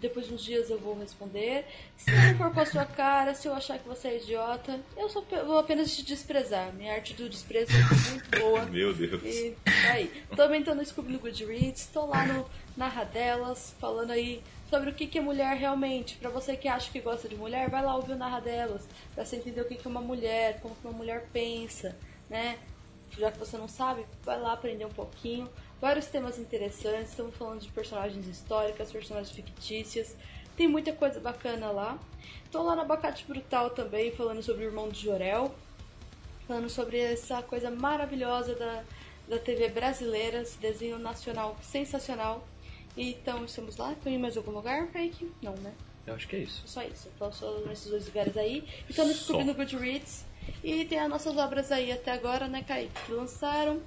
depois 0.00 0.26
de 0.26 0.34
uns 0.34 0.42
dias 0.42 0.70
eu 0.70 0.78
vou 0.80 0.98
responder. 0.98 1.66
Se 1.96 2.10
não 2.10 2.36
for 2.36 2.52
com 2.52 2.60
a 2.60 2.66
sua 2.66 2.84
cara, 2.84 3.32
se 3.32 3.46
eu 3.46 3.54
achar 3.54 3.78
que 3.78 3.86
você 3.86 4.08
é 4.08 4.16
idiota, 4.16 4.80
eu 4.96 5.08
só 5.08 5.20
vou 5.20 5.56
apenas 5.56 5.94
te 5.94 6.04
desprezar. 6.04 6.74
Minha 6.74 6.94
arte 6.94 7.14
do 7.14 7.28
desprezo 7.28 7.70
é 7.76 8.10
muito 8.10 8.40
boa. 8.40 8.66
Meu 8.66 8.92
Deus. 8.92 9.22
E 9.24 9.56
tá 9.64 9.92
aí. 9.92 10.08
Também 10.34 10.64
tô 10.64 10.74
no 10.74 10.84
Scooby 10.84 11.16
Goodreads, 11.16 11.86
tô 11.92 12.06
lá 12.06 12.26
no 12.26 12.44
Narradelas, 12.76 13.72
falando 13.78 14.10
aí 14.10 14.42
sobre 14.68 14.90
o 14.90 14.94
que, 14.94 15.06
que 15.06 15.18
é 15.18 15.20
mulher 15.20 15.56
realmente. 15.56 16.16
Pra 16.16 16.28
você 16.28 16.56
que 16.56 16.66
acha 16.66 16.90
que 16.90 17.00
gosta 17.00 17.28
de 17.28 17.36
mulher, 17.36 17.70
vai 17.70 17.84
lá 17.84 17.94
ouvir 17.94 18.14
o 18.14 18.18
Narradelas, 18.18 18.88
pra 19.14 19.24
você 19.24 19.36
entender 19.36 19.60
o 19.60 19.64
que, 19.64 19.76
que 19.76 19.86
é 19.86 19.90
uma 19.90 20.00
mulher, 20.00 20.58
como 20.60 20.74
que 20.74 20.84
uma 20.84 20.96
mulher 20.96 21.28
pensa, 21.32 21.96
né? 22.34 22.58
Já 23.16 23.30
que 23.30 23.38
você 23.38 23.56
não 23.56 23.68
sabe, 23.68 24.04
vai 24.24 24.40
lá 24.40 24.52
aprender 24.52 24.84
um 24.84 24.96
pouquinho. 25.02 25.48
Vários 25.80 26.06
temas 26.06 26.36
interessantes, 26.38 27.10
estamos 27.10 27.36
falando 27.36 27.60
de 27.60 27.70
personagens 27.70 28.26
históricas, 28.26 28.90
personagens 28.90 29.30
fictícias. 29.30 30.16
Tem 30.56 30.66
muita 30.66 30.92
coisa 30.92 31.20
bacana 31.20 31.70
lá. 31.70 31.96
Tô 32.50 32.62
lá 32.62 32.74
no 32.74 32.82
Abacate 32.82 33.24
Brutal 33.24 33.70
também, 33.70 34.10
falando 34.10 34.42
sobre 34.42 34.64
o 34.64 34.68
irmão 34.68 34.88
de 34.88 35.00
Jorel 35.00 35.54
falando 36.46 36.68
sobre 36.68 36.98
essa 36.98 37.42
coisa 37.42 37.70
maravilhosa 37.70 38.54
da, 38.54 38.84
da 39.28 39.38
TV 39.38 39.68
brasileira, 39.68 40.42
esse 40.42 40.58
desenho 40.58 40.98
nacional 40.98 41.56
sensacional. 41.62 42.46
Então, 42.96 43.44
estamos 43.44 43.76
lá. 43.76 43.94
Tô 44.02 44.08
em 44.08 44.18
mais 44.18 44.36
algum 44.36 44.52
lugar, 44.52 44.86
Frank? 44.88 45.30
Não, 45.42 45.54
né? 45.54 45.72
Eu 46.06 46.14
acho 46.14 46.28
que 46.28 46.36
é 46.36 46.40
isso. 46.40 46.62
Só 46.66 46.82
isso. 46.82 47.08
Então, 47.14 47.32
só 47.32 47.58
nesses 47.66 47.90
dois 47.90 48.06
lugares 48.06 48.36
aí. 48.36 48.64
No 48.88 48.94
Só. 48.94 49.14
Scooby 49.14 49.44
no 49.44 49.54
Goodreads. 49.54 50.24
E 50.62 50.84
tem 50.84 50.98
as 50.98 51.08
nossas 51.08 51.36
obras 51.36 51.72
aí 51.72 51.90
até 51.90 52.12
agora, 52.12 52.46
né, 52.46 52.62
Kaique? 52.62 52.92
Que 53.06 53.12
lançaram. 53.12 53.80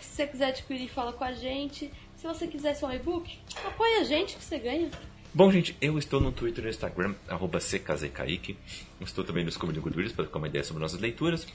Se 0.00 0.16
você 0.16 0.26
quiser 0.26 0.48
adquirir, 0.48 0.88
fala 0.88 1.12
com 1.12 1.24
a 1.24 1.32
gente. 1.32 1.90
Se 2.16 2.26
você 2.26 2.46
quiser 2.46 2.74
ser 2.74 2.86
um 2.86 2.92
e-book, 2.92 3.38
apoia 3.64 4.00
a 4.00 4.04
gente 4.04 4.36
que 4.36 4.44
você 4.44 4.58
ganha. 4.58 4.90
Bom, 5.32 5.50
gente, 5.50 5.76
eu 5.80 5.98
estou 5.98 6.20
no 6.20 6.32
Twitter 6.32 6.62
e 6.62 6.64
no 6.64 6.70
Instagram, 6.70 7.14
CKZKaique. 7.60 8.56
Estou 9.00 9.24
também 9.24 9.44
no 9.44 9.50
Scooby 9.50 9.72
do 9.72 9.80
Goodreads 9.80 10.12
para 10.12 10.24
ficar 10.24 10.38
uma 10.38 10.48
ideia 10.48 10.64
sobre 10.64 10.82
nossas 10.82 11.00
leituras. 11.00 11.46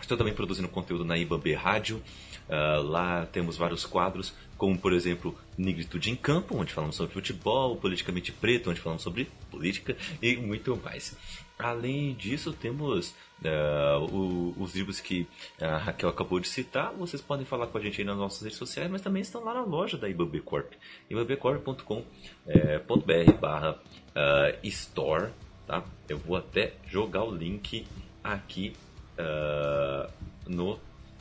Estou 0.00 0.16
também 0.16 0.34
produzindo 0.34 0.68
conteúdo 0.68 1.04
na 1.04 1.16
IBAB 1.16 1.54
Rádio. 1.54 2.02
Ah, 2.48 2.78
lá 2.82 3.26
temos 3.26 3.56
vários 3.56 3.84
quadros, 3.84 4.34
como 4.64 4.78
por 4.78 4.94
exemplo 4.94 5.36
Negritude 5.58 6.10
em 6.10 6.16
Campo, 6.16 6.56
onde 6.56 6.72
falamos 6.72 6.96
sobre 6.96 7.12
futebol, 7.12 7.76
Politicamente 7.76 8.32
Preto, 8.32 8.70
onde 8.70 8.80
falamos 8.80 9.02
sobre 9.02 9.28
política 9.50 9.94
e 10.22 10.38
muito 10.38 10.74
mais. 10.82 11.14
Além 11.58 12.14
disso, 12.14 12.50
temos 12.50 13.14
ah, 13.44 13.98
o- 14.10 14.54
os 14.58 14.74
livros 14.74 15.00
que 15.00 15.26
a 15.60 15.76
Raquel 15.76 16.08
acabou 16.08 16.40
de 16.40 16.48
citar. 16.48 16.94
Vocês 16.94 17.20
podem 17.20 17.44
falar 17.44 17.66
com 17.66 17.76
a 17.76 17.80
gente 17.82 18.00
aí 18.00 18.06
nas 18.06 18.16
nossas 18.16 18.40
redes 18.40 18.56
sociais, 18.56 18.90
mas 18.90 19.02
também 19.02 19.20
estão 19.20 19.44
lá 19.44 19.52
na 19.52 19.64
loja 19.64 19.98
da 19.98 20.08
IBAB 20.08 20.40
Corp. 20.40 20.72
ibabcorp.com.br 21.10 23.32
barra 23.38 23.78
ah, 24.14 24.54
store. 24.62 25.30
Tá? 25.66 25.82
Eu 26.08 26.18
vou 26.18 26.36
até 26.36 26.74
jogar 26.86 27.24
o 27.24 27.34
link 27.34 27.86
aqui 28.22 28.74
ah, 29.18 30.10
no, 30.46 30.78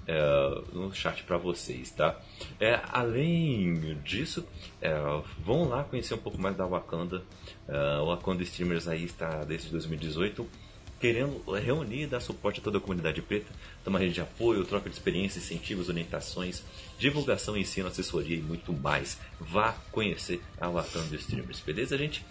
ah, 0.07 0.63
no 0.73 0.93
chat 0.93 1.23
para 1.23 1.37
vocês, 1.37 1.91
tá? 1.91 2.19
É, 2.59 2.79
além 2.91 3.97
disso, 4.03 4.45
é, 4.81 4.93
vão 5.39 5.69
lá 5.69 5.83
conhecer 5.83 6.13
um 6.13 6.17
pouco 6.17 6.39
mais 6.39 6.55
da 6.55 6.65
Wakanda. 6.65 7.23
Ah, 7.67 8.01
o 8.01 8.07
Wakanda 8.07 8.43
Streamers 8.43 8.87
aí 8.87 9.03
está 9.03 9.43
desde 9.43 9.69
2018 9.69 10.47
querendo 10.99 11.43
reunir 11.51 12.03
e 12.03 12.07
dar 12.07 12.21
suporte 12.21 12.61
a 12.61 12.63
toda 12.63 12.77
a 12.77 12.81
comunidade 12.81 13.21
preta, 13.21 13.51
ter 13.83 13.89
uma 13.89 13.99
rede 13.99 14.13
de 14.13 14.21
apoio, 14.21 14.63
troca 14.63 14.89
de 14.89 14.95
experiências, 14.95 15.43
incentivos, 15.43 15.89
orientações, 15.89 16.63
divulgação, 16.97 17.57
ensino, 17.57 17.89
assessoria 17.89 18.37
e 18.37 18.41
muito 18.41 18.71
mais. 18.71 19.19
Vá 19.37 19.73
conhecer 19.91 20.41
a 20.61 20.69
Latando 20.69 21.13
Streamers, 21.15 21.59
beleza, 21.59 21.97
gente? 21.97 22.25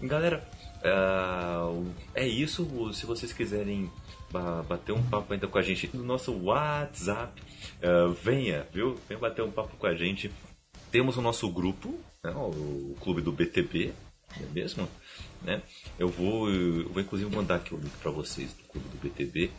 Galera, 0.00 0.42
uh, 0.80 1.86
é 2.14 2.26
isso. 2.26 2.66
Se 2.94 3.04
vocês 3.04 3.30
quiserem 3.30 3.90
bater 4.40 4.92
um 4.92 5.02
papo 5.02 5.32
ainda 5.32 5.46
com 5.46 5.58
a 5.58 5.62
gente 5.62 5.90
no 5.94 6.02
nosso 6.02 6.32
WhatsApp, 6.32 7.40
uh, 7.82 8.12
venha, 8.12 8.66
viu? 8.72 8.98
Venha 9.08 9.20
bater 9.20 9.42
um 9.42 9.50
papo 9.50 9.76
com 9.76 9.86
a 9.86 9.94
gente. 9.94 10.30
Temos 10.90 11.16
o 11.16 11.22
nosso 11.22 11.48
grupo, 11.50 11.98
né, 12.22 12.30
o 12.34 12.96
Clube 13.00 13.20
do 13.20 13.32
BTB, 13.32 13.92
não 14.36 14.46
é 14.46 14.50
mesmo? 14.52 14.88
Né? 15.42 15.62
Eu, 15.98 16.08
vou, 16.08 16.48
eu 16.48 16.88
vou 16.88 17.02
inclusive 17.02 17.34
mandar 17.34 17.56
aqui 17.56 17.74
o 17.74 17.78
link 17.78 17.92
para 18.00 18.10
vocês 18.10 18.52
do 18.52 18.64
Clube 18.64 18.88
do 18.88 18.98
BTB, 18.98 19.50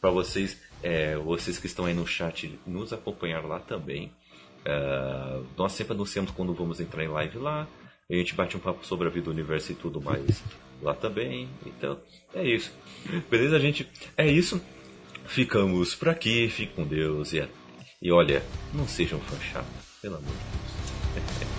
para 0.00 0.10
vocês, 0.10 0.60
é, 0.82 1.16
vocês 1.16 1.58
que 1.58 1.66
estão 1.66 1.86
aí 1.86 1.94
no 1.94 2.06
chat, 2.06 2.58
nos 2.66 2.92
acompanhar 2.92 3.44
lá 3.44 3.58
também. 3.58 4.12
Uh, 4.60 5.44
nós 5.56 5.72
sempre 5.72 5.94
anunciamos 5.94 6.30
quando 6.30 6.54
vamos 6.54 6.78
entrar 6.78 7.02
em 7.04 7.08
live 7.08 7.38
lá. 7.38 7.66
A 8.10 8.14
gente 8.14 8.34
bate 8.34 8.56
um 8.56 8.60
papo 8.60 8.86
sobre 8.86 9.08
a 9.08 9.10
vida 9.10 9.24
do 9.24 9.30
universo 9.30 9.72
e 9.72 9.74
tudo 9.74 10.00
mais 10.00 10.42
lá 10.82 10.94
também. 10.94 11.48
Então, 11.64 11.98
é 12.34 12.44
isso. 12.44 12.72
Beleza, 13.30 13.58
gente? 13.60 13.88
É 14.16 14.26
isso. 14.26 14.60
Ficamos 15.26 15.94
por 15.94 16.08
aqui. 16.08 16.48
Fique 16.48 16.74
com 16.74 16.84
Deus. 16.84 17.32
E, 17.32 17.48
e 18.00 18.12
olha, 18.12 18.42
não 18.74 18.86
sejam 18.86 19.20
chato, 19.52 19.66
pelo 20.00 20.16
amor 20.16 20.28
de 20.32 21.20
Deus. 21.20 21.48